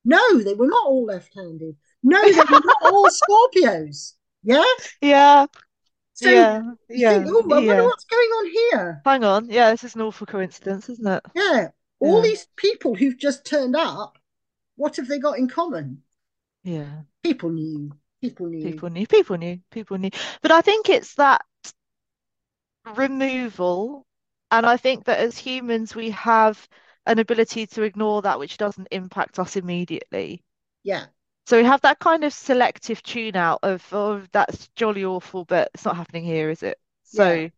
No, 0.05 0.39
they 0.39 0.55
were 0.55 0.67
not 0.67 0.87
all 0.87 1.05
left 1.05 1.33
handed. 1.35 1.77
No, 2.03 2.21
they 2.23 2.37
were 2.37 2.61
not 2.65 2.83
all 2.93 3.09
Scorpios. 3.09 4.15
Yeah? 4.43 4.65
Yeah. 5.01 5.47
So 6.15 6.31
yeah, 6.31 6.63
yeah, 6.91 7.25
think, 7.25 7.31
oh, 7.31 7.55
I 7.55 7.61
yeah. 7.61 7.81
what's 7.83 8.05
going 8.05 8.21
on 8.21 8.51
here. 8.53 9.03
Hang 9.05 9.25
on, 9.25 9.49
yeah, 9.49 9.71
this 9.71 9.83
is 9.83 9.95
an 9.95 10.03
awful 10.03 10.27
coincidence, 10.27 10.89
isn't 10.91 11.07
it? 11.07 11.23
Yeah, 11.35 11.69
all 12.01 12.17
yeah. 12.17 12.23
these 12.23 12.47
people 12.57 12.95
who've 12.95 13.19
just 13.19 13.47
turned 13.47 13.75
up, 13.75 14.19
what 14.77 14.97
have 14.97 15.09
they 15.09 15.19
got 15.19 15.39
in 15.39 15.49
common? 15.49 16.03
Yeah, 16.65 17.03
people 17.23 17.51
knew, 17.51 17.93
people 18.21 18.47
knew, 18.47 18.65
people 18.65 18.91
knew, 18.91 19.07
people 19.07 19.37
knew, 19.37 19.59
people 19.71 19.99
knew. 19.99 20.11
But 20.43 20.53
I 20.53 20.61
think 20.61 20.89
it's 20.89 21.15
that 21.15 21.43
removal, 22.97 24.07
and 24.51 24.67
I 24.67 24.77
think 24.77 25.05
that 25.05 25.19
as 25.19 25.39
humans 25.39 25.95
we 25.95 26.11
have 26.11 26.69
an 27.07 27.19
ability 27.19 27.67
to 27.67 27.83
ignore 27.83 28.23
that 28.23 28.39
which 28.39 28.57
doesn't 28.59 28.89
impact 28.91 29.39
us 29.39 29.57
immediately. 29.57 30.45
Yeah. 30.83 31.07
So 31.47 31.59
we 31.59 31.65
have 31.65 31.81
that 31.81 31.99
kind 31.99 32.23
of 32.23 32.33
selective 32.33 33.03
tune 33.03 33.35
out 33.35 33.59
of, 33.65 33.85
oh, 33.93 34.23
that's 34.31 34.69
jolly 34.77 35.05
awful, 35.05 35.45
but 35.45 35.71
it's 35.75 35.85
not 35.85 35.97
happening 35.97 36.25
here, 36.25 36.51
is 36.51 36.63
it? 36.63 36.79
So 37.03 37.33
yeah. 37.33 37.49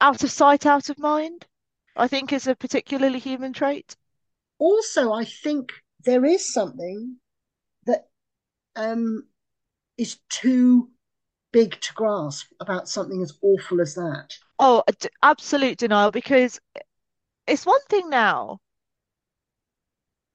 out 0.00 0.24
of 0.24 0.30
sight, 0.30 0.66
out 0.66 0.90
of 0.90 0.98
mind, 0.98 1.46
I 1.94 2.08
think 2.08 2.32
is 2.32 2.48
a 2.48 2.56
particularly 2.56 3.20
human 3.20 3.52
trait. 3.52 3.96
Also, 4.58 5.12
I 5.12 5.24
think 5.24 5.72
there 6.04 6.24
is 6.24 6.52
something 6.52 7.16
that 7.86 8.08
um, 8.76 9.24
is 9.98 10.18
too 10.28 10.90
big 11.52 11.80
to 11.80 11.92
grasp 11.94 12.46
about 12.60 12.88
something 12.88 13.22
as 13.22 13.32
awful 13.42 13.80
as 13.80 13.94
that. 13.94 14.34
Oh, 14.58 14.82
absolute 15.22 15.78
denial 15.78 16.10
because 16.10 16.60
it's 17.46 17.66
one 17.66 17.80
thing 17.88 18.10
now 18.10 18.60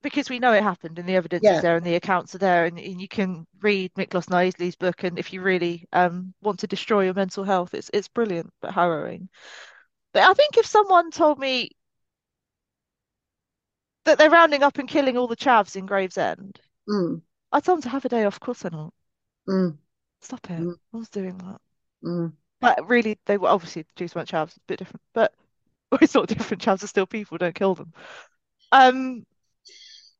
because 0.02 0.30
we 0.30 0.38
know 0.38 0.52
it 0.52 0.62
happened 0.62 0.98
and 0.98 1.08
the 1.08 1.16
evidence 1.16 1.42
yeah. 1.42 1.56
is 1.56 1.62
there 1.62 1.76
and 1.76 1.84
the 1.84 1.96
accounts 1.96 2.34
are 2.34 2.38
there 2.38 2.66
and, 2.66 2.78
and 2.78 3.00
you 3.00 3.08
can 3.08 3.46
read 3.60 3.92
Miklos 3.94 4.28
Nyiszli's 4.28 4.76
book 4.76 5.02
and 5.02 5.18
if 5.18 5.32
you 5.32 5.40
really 5.40 5.84
um, 5.92 6.32
want 6.42 6.60
to 6.60 6.66
destroy 6.66 7.04
your 7.04 7.14
mental 7.14 7.42
health 7.42 7.74
it's 7.74 7.90
it's 7.92 8.06
brilliant 8.06 8.52
but 8.60 8.72
harrowing 8.72 9.28
but 10.12 10.22
I 10.22 10.32
think 10.34 10.56
if 10.56 10.66
someone 10.66 11.10
told 11.10 11.38
me 11.38 11.70
that 14.06 14.18
they're 14.18 14.30
rounding 14.30 14.62
up 14.62 14.78
and 14.78 14.88
killing 14.88 15.16
all 15.16 15.26
the 15.26 15.36
chavs 15.36 15.76
in 15.76 15.86
Gravesend 15.86 16.58
mm. 16.88 17.20
I'd 17.52 17.64
tell 17.64 17.74
them 17.76 17.82
to 17.82 17.88
have 17.90 18.04
a 18.04 18.08
day 18.08 18.24
off 18.24 18.34
of 18.34 18.40
course 18.40 18.60
they're 18.60 18.70
not 18.70 18.92
mm. 19.48 19.76
stop 20.20 20.50
it 20.50 20.60
mm. 20.60 20.74
I 20.94 20.96
was 20.96 21.10
doing 21.10 21.38
that 21.38 21.60
mm. 22.04 22.32
but 22.60 22.88
really 22.88 23.18
they 23.26 23.36
were 23.36 23.48
obviously 23.48 23.82
the 23.82 23.88
Jews 23.96 24.14
weren't 24.14 24.28
chavs 24.28 24.48
it's 24.48 24.56
a 24.56 24.60
bit 24.66 24.78
different 24.78 25.02
but 25.12 25.32
it's 26.00 26.14
not 26.14 26.28
different 26.28 26.62
chavs 26.62 26.82
are 26.82 26.88
still 26.88 27.06
people 27.06 27.38
don't 27.38 27.54
kill 27.54 27.74
them 27.74 27.92
um 28.72 29.24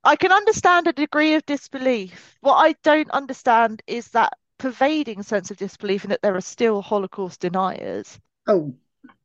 I 0.07 0.15
can 0.15 0.31
understand 0.31 0.87
a 0.87 0.93
degree 0.93 1.35
of 1.35 1.45
disbelief. 1.47 2.37
What 2.41 2.55
I 2.55 2.77
don't 2.85 3.11
understand 3.11 3.83
is 3.89 4.07
that 4.11 4.35
pervading 4.57 5.25
sense 5.25 5.51
of 5.51 5.57
disbelief 5.57 6.05
in 6.05 6.11
that 6.11 6.23
there 6.23 6.37
are 6.37 6.41
still 6.41 6.81
Holocaust 6.81 7.41
deniers. 7.41 8.19
Oh. 8.47 8.75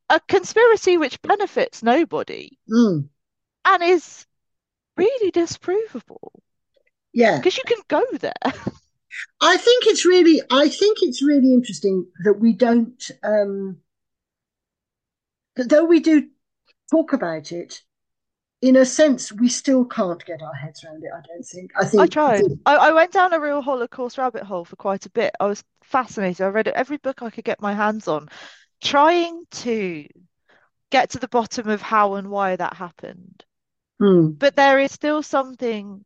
A 0.09 0.19
conspiracy 0.27 0.97
which 0.97 1.21
benefits 1.21 1.83
nobody 1.83 2.57
mm. 2.67 3.07
and 3.63 3.83
is 3.83 4.25
really 5.01 5.31
disprovable. 5.31 6.29
Yeah. 7.13 7.37
Because 7.37 7.57
you 7.57 7.63
can 7.65 7.81
go 7.87 8.03
there. 8.19 8.33
I 9.41 9.57
think 9.57 9.87
it's 9.87 10.05
really 10.05 10.41
I 10.49 10.69
think 10.69 10.99
it's 11.01 11.21
really 11.21 11.53
interesting 11.53 12.07
that 12.23 12.39
we 12.39 12.53
don't 12.53 13.11
um 13.23 13.77
that 15.55 15.69
though 15.69 15.83
we 15.83 15.99
do 15.99 16.29
talk 16.91 17.13
about 17.13 17.51
it, 17.51 17.81
in 18.61 18.75
a 18.75 18.85
sense, 18.85 19.31
we 19.31 19.49
still 19.49 19.85
can't 19.85 20.23
get 20.25 20.41
our 20.41 20.53
heads 20.53 20.83
around 20.83 21.03
it. 21.03 21.09
I 21.15 21.21
don't 21.27 21.43
think. 21.43 21.71
I 21.75 21.85
think 21.85 22.03
I 22.03 22.07
tried. 22.07 22.43
I, 22.65 22.75
I, 22.75 22.91
went 22.91 23.11
down 23.11 23.33
a 23.33 23.39
real 23.39 23.61
Holocaust 23.61 24.19
rabbit 24.19 24.43
hole 24.43 24.65
for 24.65 24.75
quite 24.75 25.05
a 25.07 25.09
bit. 25.09 25.33
I 25.39 25.47
was 25.47 25.63
fascinated. 25.83 26.45
I 26.45 26.49
read 26.49 26.67
every 26.67 26.97
book 26.97 27.23
I 27.23 27.31
could 27.31 27.43
get 27.43 27.61
my 27.61 27.73
hands 27.73 28.07
on, 28.07 28.29
trying 28.83 29.43
to 29.51 30.05
get 30.91 31.11
to 31.11 31.19
the 31.19 31.27
bottom 31.27 31.69
of 31.69 31.81
how 31.81 32.15
and 32.15 32.29
why 32.29 32.55
that 32.55 32.75
happened. 32.75 33.43
Mm. 34.01 34.37
But 34.39 34.55
there 34.55 34.79
is 34.79 34.91
still 34.91 35.23
something 35.23 36.03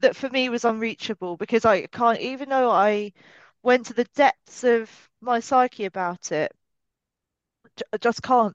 that 0.00 0.14
for 0.14 0.28
me 0.28 0.48
was 0.48 0.64
unreachable 0.64 1.36
because 1.36 1.64
I 1.64 1.86
can't, 1.86 2.20
even 2.20 2.48
though 2.50 2.70
I 2.70 3.12
went 3.62 3.86
to 3.86 3.94
the 3.94 4.04
depths 4.14 4.64
of 4.64 4.90
my 5.20 5.40
psyche 5.40 5.86
about 5.86 6.32
it, 6.32 6.52
I 7.92 7.96
just 7.98 8.22
can't 8.22 8.54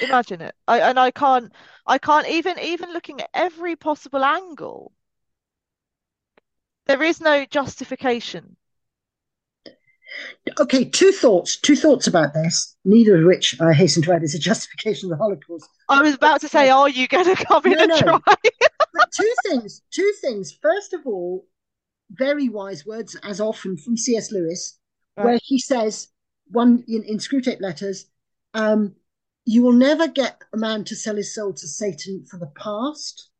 Imagine 0.00 0.42
it. 0.42 0.54
I 0.68 0.80
and 0.80 0.98
I 1.00 1.10
can't 1.10 1.52
I 1.86 1.98
can't 1.98 2.28
even 2.28 2.58
even 2.58 2.92
looking 2.92 3.20
at 3.20 3.30
every 3.34 3.74
possible 3.76 4.24
angle. 4.24 4.92
There 6.86 7.02
is 7.02 7.20
no 7.20 7.46
justification. 7.46 8.57
Okay, 10.58 10.84
two 10.84 11.12
thoughts. 11.12 11.56
Two 11.56 11.76
thoughts 11.76 12.06
about 12.06 12.34
this. 12.34 12.76
Neither 12.84 13.18
of 13.18 13.26
which 13.26 13.60
I 13.60 13.72
hasten 13.72 14.02
to 14.04 14.12
add 14.12 14.22
is 14.22 14.34
a 14.34 14.38
justification 14.38 15.06
of 15.06 15.18
the 15.18 15.22
Holocaust. 15.22 15.68
I 15.88 16.02
was 16.02 16.14
about 16.14 16.40
to 16.40 16.48
say, 16.48 16.70
are 16.70 16.88
you 16.88 17.06
going 17.08 17.24
to 17.24 17.44
come 17.44 17.66
in 17.66 17.72
no, 17.72 17.82
and 17.82 17.88
no. 17.90 17.98
try? 17.98 18.20
but 18.94 19.12
two 19.12 19.34
things. 19.46 19.82
Two 19.90 20.12
things. 20.20 20.52
First 20.52 20.92
of 20.92 21.06
all, 21.06 21.46
very 22.10 22.48
wise 22.48 22.86
words, 22.86 23.16
as 23.22 23.40
often 23.40 23.76
from 23.76 23.96
C.S. 23.96 24.32
Lewis, 24.32 24.78
right. 25.16 25.24
where 25.24 25.38
he 25.42 25.58
says 25.58 26.08
one 26.50 26.84
in, 26.88 27.02
in 27.04 27.18
Screwtape 27.18 27.60
Letters. 27.60 28.06
Um, 28.54 28.94
you 29.44 29.62
will 29.62 29.72
never 29.72 30.08
get 30.08 30.42
a 30.52 30.56
man 30.56 30.84
to 30.84 30.96
sell 30.96 31.16
his 31.16 31.34
soul 31.34 31.52
to 31.54 31.66
Satan 31.66 32.24
for 32.30 32.38
the 32.38 32.52
past. 32.54 33.30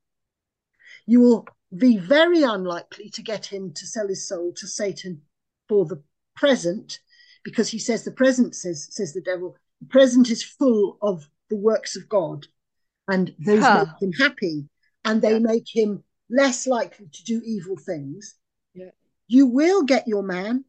You 1.06 1.20
will 1.20 1.46
be 1.76 1.98
very 1.98 2.42
unlikely 2.42 3.10
to 3.10 3.22
get 3.22 3.46
him 3.46 3.72
to 3.74 3.86
sell 3.86 4.08
his 4.08 4.26
soul 4.26 4.52
to 4.56 4.66
Satan 4.66 5.22
for 5.68 5.84
the 5.84 6.02
present, 6.38 7.00
because 7.44 7.68
he 7.68 7.78
says 7.78 8.04
the 8.04 8.12
present 8.12 8.54
says 8.54 8.88
says 8.90 9.12
the 9.12 9.20
devil, 9.20 9.56
the 9.80 9.88
present 9.88 10.30
is 10.30 10.42
full 10.42 10.98
of 11.02 11.28
the 11.50 11.56
works 11.56 11.96
of 11.96 12.08
God, 12.08 12.46
and 13.08 13.34
those 13.38 13.62
huh. 13.62 13.86
make 13.86 14.02
him 14.02 14.12
happy, 14.12 14.68
and 15.04 15.22
they 15.22 15.32
yeah. 15.32 15.38
make 15.38 15.66
him 15.72 16.04
less 16.30 16.66
likely 16.66 17.06
to 17.12 17.24
do 17.24 17.42
evil 17.44 17.76
things. 17.76 18.34
Yeah. 18.74 18.90
You 19.26 19.46
will 19.46 19.82
get 19.82 20.08
your 20.08 20.22
man 20.22 20.64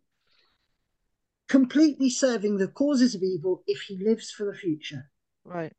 completely 1.47 2.09
serving 2.09 2.57
the 2.57 2.67
causes 2.67 3.15
of 3.15 3.23
evil 3.23 3.63
if 3.67 3.81
he 3.81 3.97
lives 3.97 4.31
for 4.31 4.45
the 4.45 4.57
future. 4.57 5.09
Right. 5.43 5.73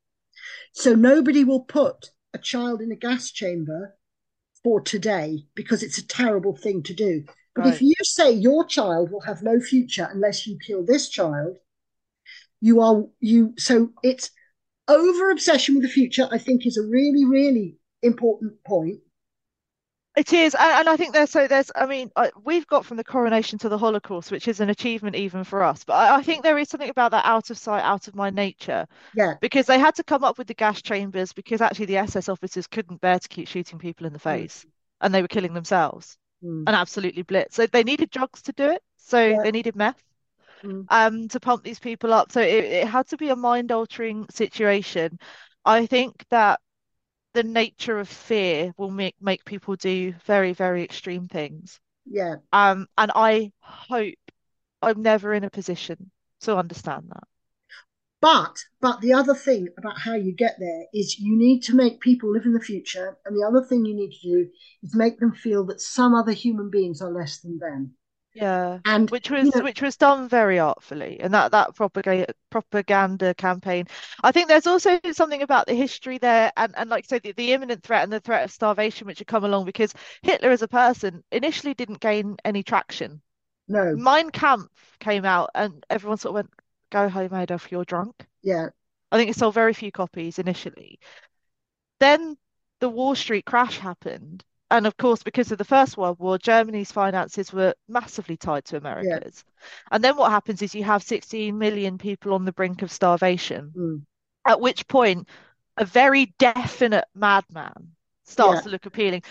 So 0.72 0.94
nobody 0.94 1.44
will 1.44 1.60
put 1.60 2.10
a 2.34 2.38
child 2.38 2.80
in 2.80 2.92
a 2.92 2.96
gas 2.96 3.30
chamber 3.30 3.96
for 4.62 4.80
today 4.80 5.44
because 5.54 5.82
it's 5.82 5.98
a 5.98 6.06
terrible 6.06 6.56
thing 6.56 6.82
to 6.84 6.94
do. 6.94 7.24
But 7.54 7.64
right. 7.64 7.66
if 7.66 7.82
you 7.82 7.94
say 8.02 8.32
your 8.32 8.64
child 8.66 9.10
will 9.12 9.22
have 9.22 9.42
no 9.42 9.60
future 9.60 10.08
unless 10.12 10.46
you 10.46 10.58
kill 10.58 10.84
this 10.84 11.08
child, 11.08 11.58
you 12.60 12.80
are 12.80 13.04
you 13.20 13.54
so 13.58 13.90
it's 14.02 14.30
over 14.88 15.30
obsession 15.30 15.74
with 15.76 15.84
the 15.84 15.90
future, 15.90 16.28
I 16.32 16.38
think, 16.38 16.66
is 16.66 16.76
a 16.78 16.86
really, 16.86 17.24
really 17.24 17.76
important 18.02 18.62
point. 18.64 19.00
It 20.16 20.32
is, 20.32 20.54
and, 20.54 20.70
and 20.72 20.88
I 20.88 20.96
think 20.96 21.14
there's 21.14 21.30
so 21.30 21.48
there's. 21.48 21.72
I 21.74 21.84
mean, 21.86 22.10
I, 22.14 22.30
we've 22.44 22.66
got 22.68 22.84
from 22.86 22.96
the 22.96 23.02
coronation 23.04 23.58
to 23.60 23.68
the 23.68 23.76
Holocaust, 23.78 24.30
which 24.30 24.46
is 24.46 24.60
an 24.60 24.70
achievement 24.70 25.16
even 25.16 25.42
for 25.44 25.62
us. 25.64 25.82
But 25.84 25.94
I, 25.94 26.16
I 26.18 26.22
think 26.22 26.42
there 26.44 26.58
is 26.58 26.68
something 26.68 26.90
about 26.90 27.10
that 27.12 27.24
out 27.24 27.50
of 27.50 27.58
sight, 27.58 27.82
out 27.82 28.06
of 28.06 28.14
my 28.14 28.30
nature, 28.30 28.86
Yeah. 29.12 29.38
because 29.40 29.66
they 29.66 29.78
had 29.80 29.94
to 29.96 30.04
come 30.04 30.24
up 30.24 30.38
with 30.38 30.48
the 30.48 30.54
gas 30.54 30.82
chambers 30.82 31.32
because 31.34 31.62
actually 31.62 31.86
the 31.86 31.98
SS 31.98 32.28
officers 32.30 32.66
couldn't 32.68 33.00
bear 33.02 33.20
to 33.20 33.28
keep 33.28 33.48
shooting 33.48 33.78
people 33.80 34.06
in 34.08 34.12
the 34.14 34.18
Mm, 34.28 34.44
face, 34.44 34.66
and 35.02 35.14
they 35.14 35.22
were 35.22 35.28
killing 35.28 35.54
themselves 35.54 36.18
mm, 36.42 36.66
and 36.66 36.76
absolutely 36.76 37.22
blitz. 37.22 37.56
So 37.56 37.66
they 37.66 37.84
needed 37.84 38.10
drugs 38.10 38.42
to 38.42 38.52
do 38.52 38.70
it. 38.70 38.82
So 38.96 39.18
yeah. 39.30 39.42
they 39.42 39.50
needed 39.52 39.76
meth 39.76 40.02
Mm, 40.62 40.88
um 40.88 41.28
to 41.28 41.40
pump 41.40 41.64
these 41.64 41.78
people 41.78 42.12
up. 42.12 42.32
So 42.32 42.40
it, 42.40 42.64
it 42.64 42.88
had 42.88 43.08
to 43.08 43.16
be 43.16 43.30
a 43.30 43.36
mind-altering 43.36 44.26
situation. 44.30 45.18
I 45.64 45.86
think 45.86 46.24
that 46.30 46.60
the 47.34 47.44
nature 47.44 47.98
of 47.98 48.08
fear 48.08 48.72
will 48.76 48.90
make 48.90 49.16
make 49.20 49.44
people 49.44 49.76
do 49.76 50.12
very, 50.24 50.52
very 50.52 50.82
extreme 50.84 51.28
things. 51.28 51.80
yeah. 52.06 52.36
Um, 52.52 52.88
and 52.98 53.12
I 53.14 53.52
hope 53.60 54.14
I'm 54.82 55.02
never 55.02 55.34
in 55.34 55.44
a 55.44 55.50
position 55.50 56.10
to 56.42 56.56
understand 56.56 57.06
that. 57.10 57.24
But 58.22 58.64
but 58.80 59.02
the 59.02 59.12
other 59.12 59.34
thing 59.34 59.68
about 59.76 59.98
how 60.00 60.14
you 60.14 60.32
get 60.32 60.56
there 60.58 60.86
is 60.94 61.18
you 61.18 61.36
need 61.36 61.60
to 61.64 61.74
make 61.76 62.00
people 62.00 62.32
live 62.32 62.46
in 62.46 62.54
the 62.54 62.60
future, 62.60 63.18
and 63.26 63.36
the 63.36 63.46
other 63.46 63.62
thing 63.62 63.84
you 63.84 63.94
need 63.94 64.12
to 64.12 64.22
do 64.22 64.50
is 64.82 64.94
make 64.94 65.18
them 65.20 65.32
feel 65.34 65.64
that 65.66 65.82
some 65.82 66.14
other 66.14 66.32
human 66.32 66.70
beings 66.70 67.02
are 67.02 67.12
less 67.12 67.38
than 67.40 67.58
them. 67.58 67.96
Yeah, 68.32 68.78
And 68.84 69.10
which 69.10 69.28
you 69.36 69.50
was 69.50 69.50
know, 69.54 69.62
which 69.62 69.82
was 69.82 69.96
done 69.96 70.28
very 70.28 70.58
artfully, 70.60 71.18
and 71.20 71.34
that 71.34 71.50
that 71.50 71.74
propaganda 71.74 72.32
propaganda 72.50 73.34
campaign. 73.34 73.86
I 74.22 74.30
think 74.32 74.46
there's 74.48 74.66
also 74.68 75.00
something 75.12 75.42
about 75.42 75.66
the 75.66 75.74
history 75.74 76.18
there, 76.18 76.52
and 76.56 76.72
and 76.76 76.88
like 76.90 77.06
I 77.06 77.08
say, 77.08 77.18
the, 77.18 77.32
the 77.32 77.52
imminent 77.52 77.82
threat 77.82 78.04
and 78.04 78.12
the 78.12 78.20
threat 78.20 78.44
of 78.44 78.52
starvation 78.52 79.06
which 79.08 79.18
had 79.18 79.26
come 79.26 79.44
along 79.44 79.64
because 79.64 79.94
Hitler 80.22 80.50
as 80.50 80.62
a 80.62 80.68
person 80.68 81.24
initially 81.32 81.74
didn't 81.74 82.00
gain 82.00 82.36
any 82.44 82.62
traction. 82.62 83.20
no, 83.68 83.96
Mein 83.96 84.30
Kampf 84.30 84.70
came 85.00 85.24
out, 85.26 85.50
and 85.54 85.84
everyone 85.90 86.18
sort 86.18 86.30
of 86.32 86.34
went, 86.36 86.50
"Go 86.90 87.08
home, 87.08 87.34
Adolf, 87.34 87.70
you're 87.72 87.84
drunk." 87.84 88.26
yeah, 88.42 88.68
I 89.12 89.18
think 89.18 89.30
it 89.30 89.36
sold 89.36 89.54
very 89.54 89.74
few 89.74 89.92
copies 89.92 90.38
initially. 90.38 90.98
Then 92.00 92.36
the 92.80 92.88
Wall 92.88 93.14
Street 93.14 93.44
crash 93.44 93.78
happened. 93.78 94.44
And 94.72 94.86
of 94.86 94.96
course, 94.96 95.22
because 95.22 95.52
of 95.52 95.58
the 95.58 95.64
First 95.64 95.96
World 95.96 96.18
War, 96.18 96.38
Germany's 96.38 96.92
finances 96.92 97.52
were 97.52 97.74
massively 97.88 98.36
tied 98.36 98.64
to 98.66 98.78
yeah, 99.00 99.18
America's. 99.18 99.44
And 99.90 100.02
then 100.02 100.16
what 100.16 100.30
happens 100.30 100.62
is 100.62 100.74
you 100.74 100.84
have 100.84 101.02
16 101.02 101.56
million 101.58 101.98
people 101.98 102.34
on 102.34 102.44
the 102.44 102.52
brink 102.52 102.82
of 102.82 102.92
starvation, 102.92 103.76
mm, 103.76 104.02
at 104.46 104.60
which 104.60 104.86
point 104.88 105.28
a 105.76 105.84
very 105.84 106.26
definite 106.38 107.06
madman 107.14 107.96
yeah, 108.36 108.62
starts 108.62 108.62
to 108.62 108.68
look 108.70 108.86
appealing. 108.86 109.22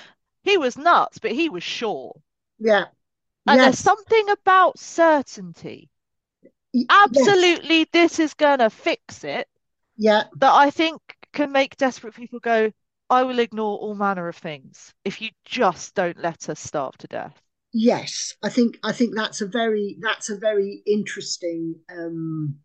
He 0.43 0.57
was 0.57 0.77
nuts, 0.77 1.19
but 1.19 1.31
he 1.31 1.49
was 1.49 1.63
sure. 1.63 2.21
yeah, 2.59 2.85
And 3.47 3.61
there's 3.61 3.79
something 3.79 4.29
about 4.29 4.79
certainty. 4.79 5.89
Y- 6.73 6.91
yes, 7.05 7.35
Absolutely, 7.41 7.85
this 7.85 8.19
is 8.19 8.35
gonna 8.35 8.69
fix 8.69 9.23
it. 9.23 9.47
yeah, 9.97 10.23
that 10.41 10.53
I 10.53 10.71
think 10.71 11.01
can 11.33 11.51
make 11.51 11.77
desperate 11.77 12.15
people 12.15 12.39
go, 12.39 12.71
I 13.09 13.23
will 13.23 13.39
ignore 13.39 13.77
all 13.79 13.95
manner 13.95 14.27
of 14.29 14.37
things 14.37 14.93
if 15.05 15.21
you 15.21 15.31
just 15.45 15.95
don't 15.95 16.17
let 16.19 16.49
us 16.49 16.59
starve 16.59 16.97
to 16.99 17.07
death. 17.07 17.41
yes. 17.73 18.35
I 18.43 18.49
think 18.49 18.79
I 18.83 18.91
think 18.91 19.15
that's 19.15 19.41
a 19.41 19.47
very 19.47 19.97
that's 20.01 20.29
a 20.29 20.37
very 20.37 20.81
interesting 20.85 21.75
um 21.89 22.59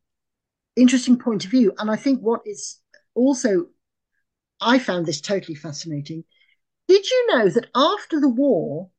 interesting 0.77 1.19
point 1.19 1.45
of 1.45 1.53
view. 1.53 1.73
And 1.79 1.91
I 1.91 1.97
think 1.97 2.21
what 2.21 2.43
is 2.47 2.81
also 3.15 3.69
I 4.61 4.79
found 4.81 5.07
this 5.07 5.21
totally 5.21 5.55
fascinating. 5.57 6.25
Did 6.89 7.11
you 7.11 7.29
know 7.31 7.51
that 7.51 7.71
after 7.75 8.21
the 8.21 8.29
war 8.31 8.91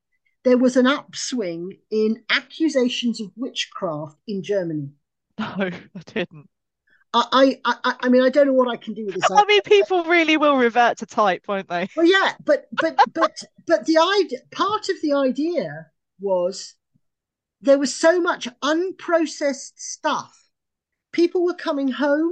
there 0.45 0.57
was 0.57 0.77
an 0.77 0.87
upswing 0.87 1.77
in 1.91 2.23
accusations 2.29 3.19
of 3.19 3.31
witchcraft 3.35 4.17
in 4.27 4.41
Germany? 4.41 4.91
No, 5.37 5.45
I 5.57 6.01
didn't. 6.05 6.47
I 7.13 7.57
I 7.65 7.77
I, 7.83 7.95
I 8.03 8.09
mean 8.09 8.21
I 8.21 8.29
don't 8.29 8.47
know 8.47 8.53
what 8.53 8.69
I 8.69 8.77
can 8.77 8.93
do 8.93 9.05
with 9.05 9.15
this. 9.15 9.29
I, 9.29 9.41
I 9.41 9.45
mean, 9.45 9.61
people 9.63 10.05
really 10.05 10.37
will 10.37 10.55
revert 10.55 10.99
to 10.99 11.05
type, 11.05 11.45
won't 11.49 11.67
they? 11.67 11.89
well, 11.97 12.05
yeah, 12.05 12.35
but 12.45 12.67
but 12.71 12.95
but 13.13 13.43
but 13.67 13.85
the 13.85 13.97
idea 13.97 14.39
part 14.51 14.87
of 14.87 14.95
the 15.01 15.11
idea 15.11 15.87
was 16.21 16.75
there 17.59 17.77
was 17.77 17.93
so 17.93 18.21
much 18.21 18.47
unprocessed 18.61 19.73
stuff. 19.77 20.49
People 21.11 21.43
were 21.43 21.53
coming 21.55 21.89
home. 21.89 22.31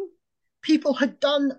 People 0.62 0.94
had 0.94 1.20
done 1.20 1.52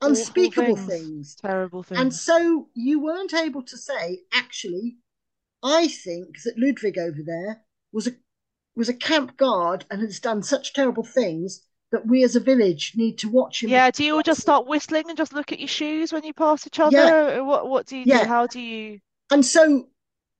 unspeakable 0.00 0.76
things, 0.76 0.86
things. 0.86 1.34
terrible 1.36 1.82
things, 1.82 2.00
And 2.00 2.14
so 2.14 2.68
you 2.74 3.00
weren't 3.00 3.34
able 3.34 3.62
to 3.64 3.76
say, 3.76 4.20
actually, 4.32 4.98
I 5.64 5.88
think 5.88 6.42
that 6.44 6.58
Ludwig 6.58 6.96
over 6.98 7.20
there 7.24 7.62
was 7.92 8.06
a 8.06 8.12
was 8.76 8.88
a 8.88 8.94
camp 8.94 9.36
guard 9.36 9.84
and 9.90 10.00
has 10.02 10.20
done 10.20 10.42
such 10.44 10.72
terrible 10.74 11.04
things 11.04 11.66
that 11.90 12.06
we 12.06 12.22
as 12.22 12.36
a 12.36 12.40
village 12.40 12.92
need 12.96 13.18
to 13.18 13.28
watch 13.28 13.62
him 13.64 13.70
Yeah, 13.70 13.90
do 13.90 14.04
you 14.04 14.14
all 14.14 14.22
just 14.22 14.40
start 14.40 14.66
whistling 14.66 15.08
and 15.08 15.16
just 15.18 15.32
look 15.32 15.50
at 15.52 15.58
your 15.58 15.68
shoes 15.68 16.12
when 16.12 16.22
you 16.24 16.32
pass 16.34 16.66
each 16.66 16.78
other? 16.80 17.00
Or 17.00 17.40
uh, 17.40 17.44
What 17.44 17.68
what 17.68 17.86
do 17.86 17.96
you 17.96 18.06
do? 18.06 18.10
yeah. 18.10 18.24
How 18.24 18.46
do 18.46 18.60
you? 18.60 19.00
And 19.30 19.44
so 19.44 19.88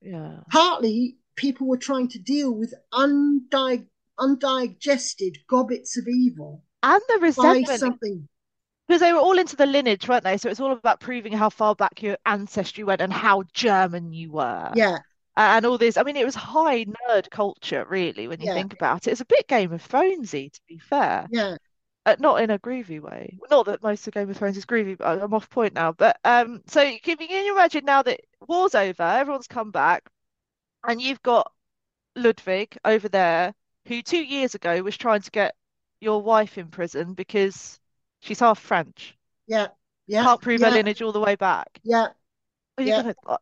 Yeah. 0.01 0.45
partly 0.51 1.19
people 1.37 1.67
were 1.67 1.77
trying 1.77 2.09
to 2.09 2.19
deal 2.19 2.51
with 2.51 2.73
undiag- 2.95 3.89
undigested 4.19 5.37
gobbets 5.47 5.99
of 5.99 6.09
evil 6.09 6.65
And 6.85 7.03
the 7.09 7.19
resentment, 7.19 7.81
something. 7.81 8.29
because 8.89 9.01
they 9.01 9.13
were 9.13 9.21
all 9.21 9.39
into 9.39 9.57
the 9.57 9.67
lineage, 9.67 10.09
weren't 10.09 10.25
they? 10.25 10.39
So 10.39 10.51
it's 10.51 10.61
all 10.61 10.73
about 10.73 11.01
proving 11.01 11.33
how 11.33 11.51
far 11.51 11.75
back 11.75 12.03
your 12.03 12.19
ancestry 12.27 12.85
went 12.85 13.01
and 13.03 13.13
how 13.13 13.45
German 13.55 14.13
you 14.13 14.33
were. 14.33 14.75
Yeah, 14.75 14.99
and 15.37 15.67
all 15.67 15.79
this. 15.79 15.97
I 15.97 16.03
mean, 16.03 16.17
it 16.17 16.25
was 16.25 16.35
high 16.35 16.85
nerd 16.85 17.31
culture, 17.31 17.85
really, 17.89 18.29
when 18.29 18.41
you 18.41 18.47
yeah, 18.47 18.55
think 18.55 18.73
about 18.73 19.07
it. 19.07 19.13
It's 19.13 19.21
a 19.21 19.27
bit 19.27 19.49
Game 19.49 19.73
of 19.73 19.87
Thronesy, 19.87 20.53
to 20.53 20.61
be 20.69 20.79
fair, 20.79 21.27
yeah, 21.31 21.57
uh, 22.07 22.17
not 22.19 22.43
in 22.43 22.51
a 22.51 22.59
groovy 22.59 23.01
way. 23.01 23.39
Not 23.51 23.67
that 23.67 23.83
most 23.83 24.07
of 24.07 24.15
Game 24.15 24.31
of 24.31 24.37
Thrones 24.37 24.57
is 24.57 24.67
groovy, 24.67 24.99
but 24.99 25.23
I'm 25.23 25.35
off 25.35 25.49
point 25.51 25.75
now. 25.75 25.93
But 25.93 26.19
um, 26.25 26.63
so 26.67 26.83
can 27.03 27.17
you 27.21 27.29
can 27.29 27.53
imagine 27.53 27.85
now 27.85 28.03
that 28.03 28.21
war's 28.47 28.75
over, 28.75 29.03
everyone's 29.03 29.49
come 29.49 29.71
back, 29.71 30.09
and 30.87 31.01
you've 31.01 31.23
got 31.23 31.51
Ludwig 32.17 32.77
over 32.85 33.09
there, 33.09 33.55
who 33.87 34.03
two 34.03 34.23
years 34.23 34.55
ago 34.55 34.83
was 34.83 34.97
trying 34.97 35.23
to 35.23 35.31
get 35.31 35.55
your 36.01 36.23
wife 36.23 36.59
in 36.59 36.69
prison 36.69 37.15
because 37.15 37.81
she's 38.21 38.41
half 38.41 38.59
French, 38.59 39.17
yeah, 39.47 39.69
yeah, 40.07 40.23
can't 40.23 40.43
prove 40.43 40.61
her 40.61 40.71
lineage 40.71 41.03
all 41.03 41.13
the 41.13 41.21
way 41.21 41.37
back. 41.37 41.81
yeah, 41.83 42.09
you 42.79 42.87
yeah, 42.87 43.03
gonna? 43.03 43.39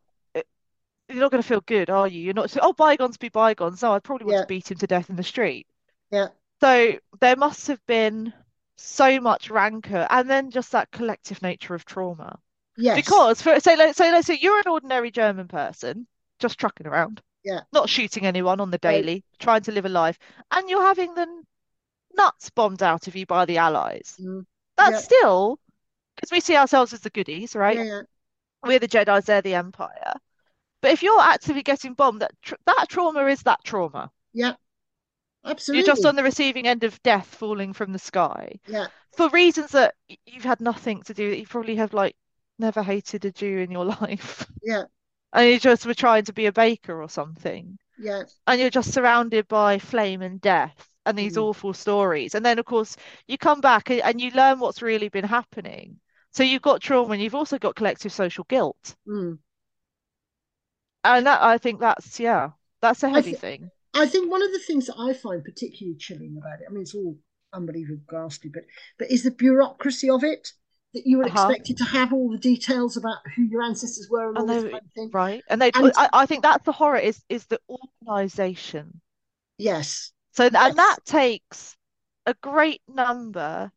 You're 1.13 1.21
not 1.21 1.31
going 1.31 1.41
to 1.43 1.47
feel 1.47 1.61
good, 1.61 1.89
are 1.89 2.07
you? 2.07 2.21
You're 2.21 2.33
not 2.33 2.49
so, 2.51 2.59
oh, 2.63 2.73
bygones 2.73 3.17
be 3.17 3.29
bygones. 3.29 3.81
No, 3.81 3.93
I'd 3.93 4.03
probably 4.03 4.25
want 4.25 4.37
to 4.37 4.43
beat 4.45 4.71
him 4.71 4.77
to 4.79 4.87
death 4.87 5.09
in 5.09 5.15
the 5.15 5.23
street. 5.23 5.67
yeah. 6.11 6.29
So 6.61 6.99
there 7.19 7.35
must 7.35 7.67
have 7.67 7.85
been 7.85 8.33
so 8.77 9.19
much 9.19 9.49
rancor 9.51 10.07
and 10.09 10.29
then 10.29 10.49
just 10.51 10.71
that 10.71 10.91
collective 10.91 11.41
nature 11.41 11.75
of 11.75 11.85
trauma. 11.85 12.39
Yes, 12.75 13.01
Because 13.03 13.41
for 13.41 13.59
say 13.59 13.75
let's 13.77 13.97
say 13.97 14.11
let's 14.11 14.27
say 14.27 14.37
you're 14.41 14.59
an 14.59 14.67
ordinary 14.69 15.11
German 15.11 15.47
person 15.49 16.07
just 16.39 16.59
trucking 16.59 16.87
around, 16.87 17.21
yeah, 17.43 17.61
not 17.73 17.89
shooting 17.89 18.25
anyone 18.25 18.59
on 18.61 18.71
the 18.71 18.77
daily, 18.79 19.23
trying 19.39 19.63
to 19.63 19.71
live 19.73 19.85
a 19.85 19.89
life, 19.89 20.19
and 20.51 20.69
you're 20.69 20.81
having 20.83 21.13
the 21.15 21.27
nuts 22.15 22.49
bombed 22.51 22.83
out 22.83 23.07
of 23.07 23.15
you 23.15 23.25
by 23.25 23.45
the 23.45 23.57
Allies. 23.57 24.19
mm, 24.19 24.45
That's 24.77 24.97
yeah, 24.97 25.01
still 25.01 25.59
because 26.15 26.31
we 26.31 26.39
see 26.41 26.55
ourselves 26.57 26.93
as 26.93 27.01
the 27.01 27.09
goodies, 27.11 27.55
right? 27.55 27.77
yeah, 27.77 27.83
yeah, 27.83 28.01
We're 28.63 28.79
the 28.79 28.87
Jedis, 28.87 29.25
they're 29.25 29.41
the 29.43 29.55
Empire. 29.55 30.13
But 30.83 30.91
if 30.91 31.03
you're 31.03 31.19
actively 31.19 31.63
getting 31.63 31.95
bombed, 31.95 32.21
that 32.21 32.33
tr 32.43 32.55
that 32.67 32.87
trauma 32.89 33.25
is 33.27 33.43
that 33.45 33.65
trauma. 33.65 34.11
yeah, 34.33 34.55
Absolutely. 35.45 35.77
You're 35.77 35.83
just 35.83 36.05
on 36.05 36.15
the 36.15 36.23
receiving 36.23 36.67
end 36.67 36.85
of 36.85 37.03
death 37.03 37.27
falling 37.27 37.73
from 37.73 37.91
the 37.91 37.99
sky 37.99 38.61
Yeah, 38.65 38.87
for 39.13 39.29
reasons 39.29 39.71
that 39.71 39.95
you've 40.25 40.43
had 40.45 40.61
nothing 40.61 41.03
to 41.03 41.13
do. 41.13 41.31
That 41.31 41.39
you 41.39 41.47
probably 41.47 41.75
have 41.77 41.93
like 41.93 42.15
never 42.59 42.83
hated 42.83 43.25
a 43.25 43.31
Jew 43.31 43.59
in 43.59 43.71
your 43.71 43.85
life, 44.01 44.45
yeah, 44.61 44.85
and 45.33 45.49
you 45.49 45.59
just 45.59 45.85
were 45.85 45.93
trying 45.95 46.25
to 46.25 46.33
be 46.33 46.47
a 46.47 46.51
baker 46.53 47.01
or 47.01 47.09
something, 47.09 47.79
yeah, 47.97 48.23
and 48.47 48.59
you're 48.61 48.69
just 48.69 48.93
surrounded 48.93 49.47
by 49.47 49.79
flame 49.79 50.21
and 50.21 50.41
death 50.41 50.89
and 51.05 51.17
these 51.17 51.37
mm, 51.37 51.39
awful 51.39 51.73
stories. 51.73 52.35
And 52.35 52.45
then 52.45 52.59
of 52.59 52.65
course 52.65 52.97
you 53.27 53.37
come 53.37 53.61
back 53.61 53.89
and, 53.91 54.01
and 54.01 54.21
you 54.21 54.31
learn 54.31 54.59
what's 54.59 54.81
really 54.81 55.09
been 55.09 55.25
happening. 55.25 55.99
So 56.31 56.43
you've 56.43 56.61
got 56.63 56.81
trauma 56.81 57.13
and 57.13 57.21
you've 57.23 57.35
also 57.35 57.59
got 57.59 57.75
collective 57.75 58.13
social 58.13 58.45
guilt. 58.45 58.95
mm. 59.05 59.42
And 61.05 61.25
that 61.27 61.41
I 61.41 61.57
think 61.57 61.79
that's 61.79 62.19
yeah, 62.19 62.51
that's 62.81 63.03
a 63.03 63.09
heavy 63.09 63.33
think 63.33 63.37
thing. 63.37 63.71
I 63.93 64.05
think 64.07 64.31
one 64.31 64.41
of 64.43 64.51
the 64.51 64.59
things 64.59 64.87
that 64.87 64.97
I 64.99 65.13
find 65.13 65.43
particularly 65.43 65.97
chilling 65.97 66.37
about 66.37 66.61
it, 66.61 66.67
I 66.69 66.71
mean, 66.71 66.81
it's 66.83 66.95
all 66.95 67.17
unbelievably 67.53 68.03
ghastly, 68.09 68.49
but 68.53 68.63
but 68.97 69.11
is 69.11 69.23
the 69.23 69.31
bureaucracy 69.31 70.09
of 70.09 70.23
it 70.23 70.53
that 70.93 71.05
you 71.07 71.17
were 71.17 71.25
Uh-huh. 71.25 71.55
expected 71.65 71.77
to 71.77 71.85
have 71.85 72.13
all 72.13 72.31
the 72.31 72.37
details 72.37 72.97
about 72.97 73.17
who 73.35 73.43
your 73.43 73.61
ancestors 73.61 74.09
were 74.09 74.29
and 74.29 74.39
all 74.39 74.47
And 74.47 74.49
this 74.49 74.63
kind 74.63 74.83
of 74.85 74.91
thing. 74.93 75.13
right. 75.13 75.43
And 75.47 75.59
they 75.61 75.71
And 75.75 75.91
I, 75.95 76.07
I 76.13 76.25
think 76.27 76.43
that's 76.43 76.63
the 76.65 76.71
horror 76.71 76.97
is 76.97 77.23
is 77.29 77.45
the 77.47 77.59
organization. 77.67 79.01
yes, 79.57 80.11
So 80.31 80.49
and 80.53 80.77
that 80.77 80.97
takes 81.05 81.77
a 82.25 82.33
great 82.33 82.81
number 82.89 83.71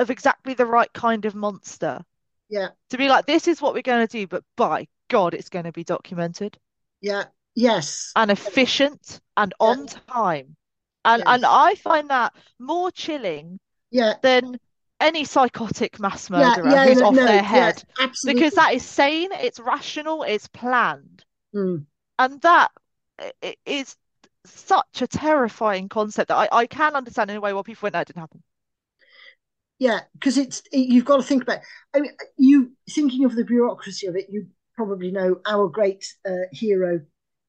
of 0.00 0.10
exactly 0.10 0.54
the 0.54 0.66
right 0.66 0.92
kind 0.92 1.24
of 1.24 1.34
monster 1.36 2.04
Yeah. 2.48 2.70
to 2.90 2.98
be 2.98 3.08
like, 3.08 3.26
this 3.26 3.48
is 3.48 3.62
what 3.62 3.74
we're 3.74 3.82
going 3.82 4.06
to 4.06 4.12
do, 4.20 4.26
but 4.26 4.44
by 4.56 4.88
God, 5.08 5.34
it's 5.34 5.48
going 5.48 5.64
to 5.64 5.72
be 5.72 5.84
documented 5.84 6.58
Yeah. 7.00 7.24
Yes. 7.54 8.12
and 8.14 8.30
efficient 8.30 9.20
and 9.36 9.52
Yeah. 9.60 9.66
on 9.66 9.86
time. 9.86 10.56
And 11.04 11.22
and 11.26 11.44
I 11.44 11.74
find 11.76 12.10
that 12.10 12.34
more 12.58 12.90
chilling 12.90 13.58
Yeah. 13.90 14.14
than 14.22 14.58
any 15.00 15.24
psychotic 15.24 15.98
mass 16.00 16.28
murderer 16.28 16.68
Yeah. 16.68 16.86
who's 16.86 17.00
No. 17.00 17.06
off 17.06 17.14
no, 17.14 17.24
their 17.24 17.36
Yeah. 17.36 17.42
head 17.42 17.84
Absolutely. 17.98 18.40
because 18.40 18.54
that 18.54 18.74
is 18.74 18.84
sane, 18.84 19.32
it's 19.32 19.60
rational, 19.60 20.22
it's 20.22 20.48
planned. 20.48 21.24
Mm. 21.54 21.86
And 22.18 22.40
that 22.42 22.70
is 23.64 23.96
such 24.44 25.02
a 25.02 25.06
terrifying 25.06 25.88
concept 25.88 26.28
that 26.28 26.36
I, 26.36 26.48
I 26.52 26.66
can 26.66 26.94
understand 26.94 27.30
in 27.30 27.36
a 27.36 27.40
way 27.40 27.52
why 27.52 27.62
people 27.62 27.86
went, 27.86 27.96
it 27.96 28.06
didn't 28.08 28.20
happen. 28.20 28.42
Yeah, 29.78 30.00
because 30.14 30.36
it's 30.38 30.62
it, 30.72 30.88
you've 30.88 31.04
got 31.04 31.18
to 31.18 31.22
think 31.22 31.44
about. 31.44 31.60
I 31.94 32.00
mean, 32.00 32.12
you 32.36 32.72
thinking 32.90 33.24
of 33.24 33.36
the 33.36 33.44
bureaucracy 33.44 34.08
of 34.08 34.16
it. 34.16 34.26
You 34.28 34.48
probably 34.78 35.10
know 35.10 35.40
our 35.44 35.68
great 35.68 36.06
uh, 36.24 36.46
hero 36.52 37.00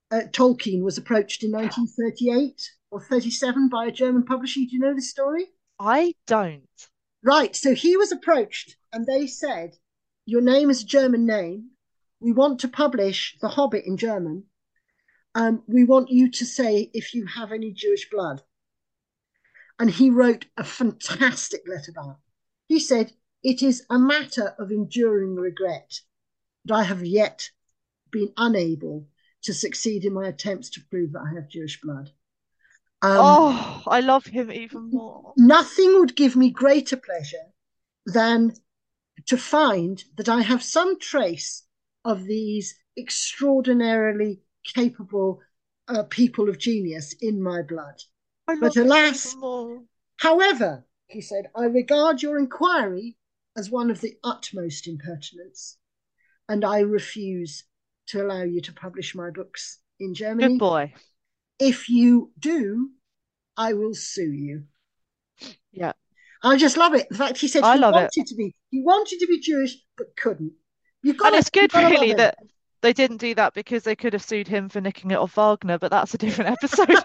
uh, 0.10 0.22
Tolkien 0.32 0.82
was 0.82 0.98
approached 0.98 1.44
in 1.44 1.52
1938 1.52 2.60
or 2.90 3.00
37 3.00 3.70
by 3.70 3.86
a 3.86 3.92
German 3.92 4.24
publisher. 4.26 4.62
Do 4.62 4.66
you 4.72 4.80
know 4.80 4.96
this 4.96 5.12
story? 5.12 5.46
I 5.80 6.16
don't. 6.26 6.64
Right. 7.24 7.56
So 7.56 7.76
he 7.76 7.96
was 7.98 8.12
approached, 8.12 8.78
and 8.92 9.06
they 9.06 9.28
said, 9.28 9.76
"Your 10.26 10.42
name 10.42 10.72
is 10.72 10.82
a 10.82 10.88
German 10.88 11.28
name. 11.28 11.70
We 12.20 12.32
want 12.32 12.62
to 12.62 12.68
publish 12.68 13.38
The 13.42 13.50
Hobbit 13.50 13.86
in 13.86 13.96
German. 13.96 14.46
Um, 15.36 15.62
we 15.68 15.84
want 15.84 16.10
you 16.10 16.32
to 16.32 16.46
say 16.48 16.90
if 16.96 17.14
you 17.14 17.28
have 17.28 17.52
any 17.52 17.72
Jewish 17.72 18.10
blood." 18.10 18.42
And 19.78 19.92
he 19.92 20.10
wrote 20.10 20.48
a 20.58 20.64
fantastic 20.64 21.62
letter 21.68 21.92
back. 21.92 22.18
He 22.66 22.80
said, 22.80 23.14
It 23.44 23.62
is 23.62 23.86
a 23.90 24.00
matter 24.00 24.56
of 24.58 24.72
enduring 24.72 25.36
regret 25.36 26.02
that 26.70 26.76
I 26.76 26.84
have 26.84 27.04
yet 27.04 27.50
been 28.12 28.32
unable 28.38 29.08
to 29.44 29.54
succeed 29.54 30.06
in 30.06 30.14
my 30.14 30.28
attempts 30.28 30.70
to 30.72 30.82
prove 30.90 31.14
that 31.14 31.26
I 31.30 31.36
have 31.36 31.50
Jewish 31.50 31.82
blood. 31.82 32.12
Um, 33.02 33.18
Oh, 33.18 33.84
I 33.88 34.02
love 34.02 34.26
him 34.26 34.52
even 34.52 34.92
more. 34.92 35.34
Nothing 35.38 36.00
would 36.00 36.16
give 36.16 36.36
me 36.36 36.50
greater 36.52 36.98
pleasure 36.98 37.54
than 38.06 38.54
to 39.28 39.38
find 39.38 40.04
that 40.18 40.30
I 40.30 40.42
have 40.42 40.64
some 40.64 41.00
trace 41.00 41.64
of 42.06 42.26
these 42.26 42.76
extraordinarily 42.98 44.42
capable 44.76 45.42
uh, 45.88 46.04
people 46.04 46.50
of 46.50 46.60
genius 46.60 47.14
in 47.22 47.42
my 47.42 47.62
blood. 47.62 47.96
I 48.48 48.56
But 48.60 48.78
alas, 48.78 49.28
even 49.28 49.40
more. 49.40 49.84
However, 50.18 50.86
he 51.08 51.22
said, 51.22 51.50
I 51.56 51.66
regard 51.66 52.22
your 52.22 52.38
inquiry 52.38 53.18
as 53.58 53.72
one 53.72 53.90
of 53.90 54.02
the 54.02 54.18
utmost 54.24 54.88
impertinence, 54.88 55.78
and 56.50 56.66
I 56.66 56.80
refuse 56.80 57.64
to 58.08 58.22
allow 58.22 58.44
you 58.44 58.60
to 58.62 58.74
publish 58.74 59.16
my 59.16 59.30
books 59.30 59.78
in 60.00 60.14
Germany. 60.14 60.54
Good 60.56 60.60
boy. 60.60 60.94
If 61.60 61.88
you 61.90 62.32
do, 62.40 62.90
I 63.56 63.74
will 63.74 63.94
sue 63.94 64.32
you. 64.32 64.64
Yeah. 65.72 65.94
I 66.44 66.58
just 66.58 66.78
love 66.78 66.96
it. 66.96 67.08
The 67.10 67.18
fact 67.18 67.38
he 67.38 67.48
said 67.48 67.64
I 67.64 67.76
he 67.76 67.82
love 67.82 67.94
it. 67.94 67.98
wanted 67.98 68.28
to 68.28 68.36
be 68.36 68.56
he 68.72 68.82
wanted 68.82 69.20
to 69.20 69.28
be 69.28 69.40
Jewish 69.40 69.76
but 69.98 70.16
couldn't. 70.16 70.54
You've 71.04 71.18
got 71.18 71.28
And 71.28 71.36
it's 71.36 71.50
good, 71.50 71.64
you've 71.64 71.72
got 71.72 71.82
to 71.82 71.96
love 71.96 72.02
really, 72.02 72.14
that 72.16 72.38
they 72.82 72.94
didn't 72.94 73.18
do 73.18 73.36
that 73.36 73.54
because 73.54 73.84
they 73.84 73.96
could 73.96 74.14
have 74.14 74.24
sued 74.24 74.48
him 74.48 74.70
for 74.70 74.82
nicking 74.82 75.12
it 75.12 75.18
off 75.18 75.36
Wagner, 75.36 75.78
but 75.78 75.92
that's 75.92 76.14
a 76.14 76.18
different 76.18 76.52
episode. 76.52 77.04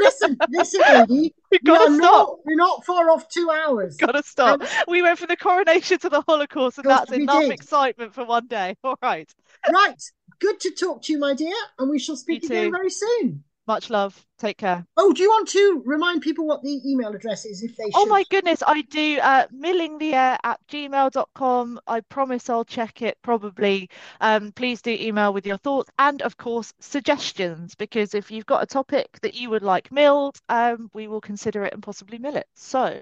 Isn't 0.00 0.32
it? 0.32 0.38
Well, 0.40 0.48
listen, 0.50 0.80
listen. 0.80 1.06
We've 1.08 1.32
We 1.50 1.58
got 1.64 1.80
are 1.82 1.88
to 1.88 1.94
stop. 1.96 2.12
not, 2.28 2.38
we're 2.46 2.56
not 2.56 2.84
far 2.86 3.10
off 3.10 3.28
two 3.28 3.50
hours. 3.50 3.96
Got 3.96 4.12
to 4.12 4.22
stop. 4.22 4.60
Um, 4.62 4.68
we 4.88 5.02
went 5.02 5.18
from 5.18 5.28
the 5.28 5.36
coronation 5.36 5.98
to 5.98 6.08
the 6.08 6.22
Holocaust, 6.22 6.78
and 6.78 6.88
that's 6.88 7.10
enough 7.12 7.42
did. 7.42 7.52
excitement 7.52 8.14
for 8.14 8.24
one 8.24 8.46
day. 8.46 8.76
All 8.84 8.96
right. 9.02 9.32
Right. 9.70 10.00
Good 10.38 10.60
to 10.60 10.70
talk 10.70 11.02
to 11.02 11.12
you, 11.12 11.18
my 11.18 11.34
dear, 11.34 11.54
and 11.78 11.90
we 11.90 11.98
shall 11.98 12.16
speak 12.16 12.42
You 12.42 12.48
again 12.48 12.64
too. 12.66 12.70
very 12.70 12.90
soon. 12.90 13.44
Much 13.70 13.88
love. 13.88 14.26
Take 14.36 14.58
care. 14.58 14.84
Oh, 14.96 15.12
do 15.12 15.22
you 15.22 15.28
want 15.28 15.46
to 15.50 15.80
remind 15.86 16.22
people 16.22 16.44
what 16.44 16.60
the 16.60 16.80
email 16.84 17.14
address 17.14 17.44
is 17.44 17.62
if 17.62 17.76
they 17.76 17.84
Oh 17.94 18.04
my 18.06 18.24
goodness, 18.28 18.64
I 18.66 18.82
do. 18.82 19.20
Uh, 19.22 19.46
millingtheair 19.46 20.38
at 20.42 20.58
gmail.com. 20.66 21.80
I 21.86 22.00
promise 22.00 22.50
I'll 22.50 22.64
check 22.64 23.00
it 23.02 23.16
probably. 23.22 23.88
Um, 24.20 24.50
please 24.50 24.82
do 24.82 24.90
email 24.90 25.32
with 25.32 25.46
your 25.46 25.56
thoughts 25.56 25.88
and, 26.00 26.20
of 26.22 26.36
course, 26.36 26.74
suggestions, 26.80 27.76
because 27.76 28.12
if 28.12 28.32
you've 28.32 28.44
got 28.44 28.64
a 28.64 28.66
topic 28.66 29.20
that 29.22 29.34
you 29.34 29.50
would 29.50 29.62
like 29.62 29.92
milled, 29.92 30.36
um, 30.48 30.90
we 30.92 31.06
will 31.06 31.20
consider 31.20 31.62
it 31.62 31.72
and 31.72 31.80
possibly 31.80 32.18
mill 32.18 32.34
it. 32.34 32.48
So, 32.56 33.00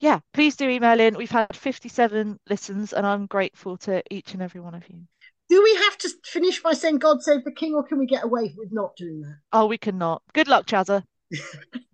yeah, 0.00 0.18
please 0.32 0.56
do 0.56 0.68
email 0.68 0.98
in. 0.98 1.16
We've 1.16 1.30
had 1.30 1.54
57 1.54 2.40
listens, 2.50 2.92
and 2.92 3.06
I'm 3.06 3.26
grateful 3.26 3.76
to 3.86 4.02
each 4.10 4.32
and 4.34 4.42
every 4.42 4.60
one 4.60 4.74
of 4.74 4.82
you. 4.88 5.06
Do 5.48 5.62
we 5.62 5.74
have 5.76 5.98
to 5.98 6.10
finish 6.24 6.62
by 6.62 6.72
saying 6.72 6.98
God 6.98 7.22
save 7.22 7.44
the 7.44 7.52
king, 7.52 7.74
or 7.74 7.82
can 7.82 7.98
we 7.98 8.06
get 8.06 8.24
away 8.24 8.54
with 8.56 8.72
not 8.72 8.96
doing 8.96 9.20
that? 9.22 9.38
Oh, 9.52 9.66
we 9.66 9.78
cannot. 9.78 10.22
Good 10.32 10.48
luck, 10.48 10.66
Chazza. 10.66 11.04